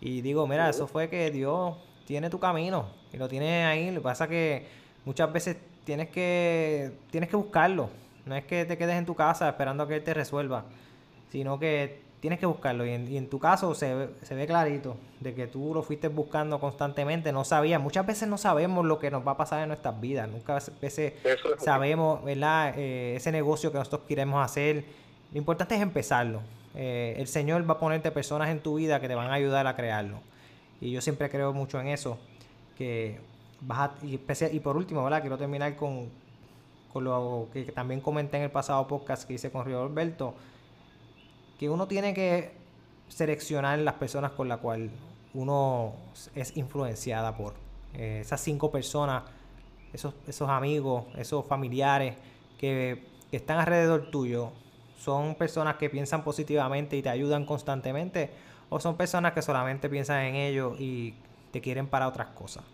Y 0.00 0.20
digo, 0.20 0.46
mira, 0.46 0.68
eso 0.68 0.86
fue 0.86 1.08
que 1.08 1.30
Dios 1.30 1.76
tiene 2.04 2.28
tu 2.28 2.38
camino 2.38 2.86
y 3.12 3.16
lo 3.16 3.28
tiene 3.28 3.64
ahí. 3.64 3.90
Lo 3.90 4.00
que 4.00 4.04
pasa 4.04 4.28
que 4.28 4.66
muchas 5.04 5.32
veces 5.32 5.56
tienes 5.84 6.08
que, 6.10 6.92
tienes 7.10 7.30
que 7.30 7.36
buscarlo. 7.36 7.88
No 8.26 8.34
es 8.34 8.44
que 8.44 8.64
te 8.64 8.76
quedes 8.76 8.96
en 8.96 9.06
tu 9.06 9.14
casa 9.14 9.48
esperando 9.48 9.84
a 9.84 9.88
que 9.88 9.94
Él 9.96 10.02
te 10.02 10.12
resuelva, 10.12 10.64
sino 11.30 11.58
que 11.60 12.00
tienes 12.20 12.40
que 12.40 12.46
buscarlo. 12.46 12.84
Y 12.84 13.16
en, 13.16 13.30
tu 13.30 13.38
caso 13.38 13.72
se 13.74 13.94
ve, 13.94 14.08
se 14.22 14.34
ve 14.34 14.48
clarito 14.48 14.96
de 15.20 15.32
que 15.32 15.46
tú 15.46 15.72
lo 15.72 15.82
fuiste 15.82 16.08
buscando 16.08 16.58
constantemente, 16.58 17.30
no 17.30 17.44
sabías. 17.44 17.80
Muchas 17.80 18.04
veces 18.04 18.28
no 18.28 18.36
sabemos 18.36 18.84
lo 18.84 18.98
que 18.98 19.12
nos 19.12 19.24
va 19.24 19.32
a 19.32 19.36
pasar 19.36 19.62
en 19.62 19.68
nuestras 19.68 20.00
vidas. 20.00 20.28
Nunca 20.28 20.58
veces 20.80 21.12
sabemos, 21.58 22.24
¿verdad? 22.24 22.74
Eh, 22.76 23.14
ese 23.14 23.30
negocio 23.30 23.70
que 23.70 23.78
nosotros 23.78 24.02
queremos 24.08 24.44
hacer. 24.44 24.84
Lo 25.32 25.38
importante 25.38 25.76
es 25.76 25.80
empezarlo. 25.80 26.40
Eh, 26.74 27.14
el 27.18 27.28
Señor 27.28 27.68
va 27.68 27.74
a 27.74 27.78
ponerte 27.78 28.10
personas 28.10 28.50
en 28.50 28.58
tu 28.58 28.74
vida 28.74 29.00
que 29.00 29.06
te 29.06 29.14
van 29.14 29.30
a 29.30 29.34
ayudar 29.34 29.68
a 29.68 29.76
crearlo. 29.76 30.18
Y 30.80 30.90
yo 30.90 31.00
siempre 31.00 31.30
creo 31.30 31.52
mucho 31.52 31.80
en 31.80 31.86
eso. 31.86 32.18
Que 32.76 33.20
vas 33.60 33.90
y, 34.02 34.20
y 34.50 34.60
por 34.60 34.76
último, 34.76 35.04
¿verdad? 35.04 35.20
Quiero 35.20 35.38
terminar 35.38 35.76
con, 35.76 36.10
con 36.96 37.04
lo 37.04 37.48
que 37.52 37.64
también 37.64 38.00
comenté 38.00 38.38
en 38.38 38.44
el 38.44 38.50
pasado 38.50 38.86
podcast 38.88 39.28
que 39.28 39.34
hice 39.34 39.50
con 39.50 39.66
Río 39.66 39.82
Alberto 39.82 40.32
que 41.58 41.68
uno 41.68 41.86
tiene 41.86 42.14
que 42.14 42.52
seleccionar 43.08 43.78
las 43.80 43.96
personas 43.96 44.30
con 44.30 44.48
las 44.48 44.60
cuales 44.60 44.90
uno 45.34 45.92
es 46.34 46.56
influenciada 46.56 47.36
por. 47.36 47.52
Eh, 47.92 48.20
esas 48.22 48.40
cinco 48.40 48.70
personas, 48.70 49.24
esos, 49.92 50.14
esos 50.26 50.48
amigos, 50.48 51.04
esos 51.18 51.44
familiares 51.44 52.16
que, 52.56 53.04
están 53.30 53.58
alrededor 53.58 54.10
tuyo, 54.10 54.52
son 54.98 55.34
personas 55.34 55.76
que 55.76 55.90
piensan 55.90 56.24
positivamente 56.24 56.96
y 56.96 57.02
te 57.02 57.10
ayudan 57.10 57.44
constantemente, 57.44 58.30
o 58.70 58.80
son 58.80 58.96
personas 58.96 59.34
que 59.34 59.42
solamente 59.42 59.90
piensan 59.90 60.22
en 60.24 60.36
ellos 60.36 60.80
y 60.80 61.14
te 61.50 61.60
quieren 61.60 61.88
para 61.88 62.08
otras 62.08 62.28
cosas. 62.28 62.64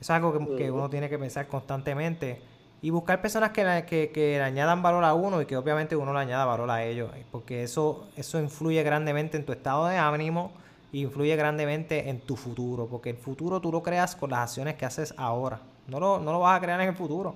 Eso 0.00 0.10
es 0.14 0.16
algo 0.16 0.32
que, 0.32 0.56
que 0.56 0.70
uno 0.70 0.88
tiene 0.88 1.10
que 1.10 1.18
pensar 1.18 1.46
constantemente 1.48 2.40
y 2.80 2.90
buscar 2.90 3.20
personas 3.20 3.50
que, 3.50 3.84
que, 3.88 4.10
que, 4.10 4.38
le 4.38 4.42
añadan 4.42 4.82
valor 4.82 5.04
a 5.04 5.14
uno 5.14 5.42
y 5.42 5.46
que 5.46 5.56
obviamente 5.56 5.96
uno 5.96 6.12
le 6.12 6.20
añada 6.20 6.44
valor 6.44 6.70
a 6.70 6.84
ellos, 6.84 7.10
porque 7.32 7.62
eso, 7.64 8.06
eso 8.16 8.38
influye 8.38 8.82
grandemente 8.82 9.36
en 9.36 9.44
tu 9.44 9.52
estado 9.52 9.86
de 9.86 9.96
ánimo 9.96 10.52
y 10.92 11.02
influye 11.02 11.34
grandemente 11.36 12.08
en 12.08 12.20
tu 12.20 12.36
futuro, 12.36 12.86
porque 12.86 13.10
el 13.10 13.16
futuro 13.16 13.60
tú 13.60 13.72
lo 13.72 13.82
creas 13.82 14.14
con 14.14 14.30
las 14.30 14.40
acciones 14.40 14.76
que 14.76 14.86
haces 14.86 15.12
ahora, 15.16 15.60
no 15.88 15.98
lo, 15.98 16.20
no 16.20 16.32
lo 16.32 16.40
vas 16.40 16.56
a 16.56 16.60
crear 16.62 16.80
en 16.80 16.88
el 16.88 16.94
futuro. 16.94 17.34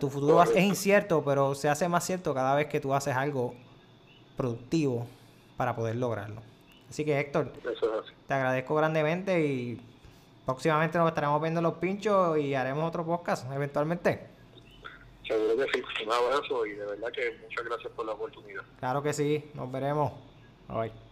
Tu 0.00 0.10
futuro 0.10 0.42
es 0.42 0.56
incierto, 0.56 1.22
pero 1.24 1.54
se 1.54 1.68
hace 1.68 1.88
más 1.88 2.04
cierto 2.04 2.34
cada 2.34 2.56
vez 2.56 2.66
que 2.66 2.80
tú 2.80 2.92
haces 2.94 3.14
algo 3.14 3.54
productivo 4.36 5.06
para 5.56 5.76
poder 5.76 5.94
lograrlo. 5.94 6.42
Así 6.90 7.04
que 7.04 7.20
Héctor, 7.20 7.52
te 8.26 8.34
agradezco 8.34 8.74
grandemente 8.74 9.46
y 9.46 9.80
próximamente 10.44 10.98
nos 10.98 11.06
estaremos 11.06 11.40
viendo 11.40 11.62
los 11.62 11.74
pinchos 11.74 12.38
y 12.38 12.56
haremos 12.56 12.88
otro 12.88 13.04
podcast 13.04 13.46
eventualmente. 13.52 14.37
Seguro 15.28 15.56
que 15.56 15.72
sí. 15.72 15.84
Un 16.04 16.12
abrazo 16.12 16.66
y 16.66 16.72
de 16.72 16.86
verdad 16.86 17.12
que 17.12 17.38
muchas 17.42 17.64
gracias 17.64 17.92
por 17.92 18.06
la 18.06 18.12
oportunidad. 18.12 18.62
Claro 18.80 19.02
que 19.02 19.12
sí. 19.12 19.44
Nos 19.54 19.70
veremos. 19.70 20.12
Bye. 20.68 21.07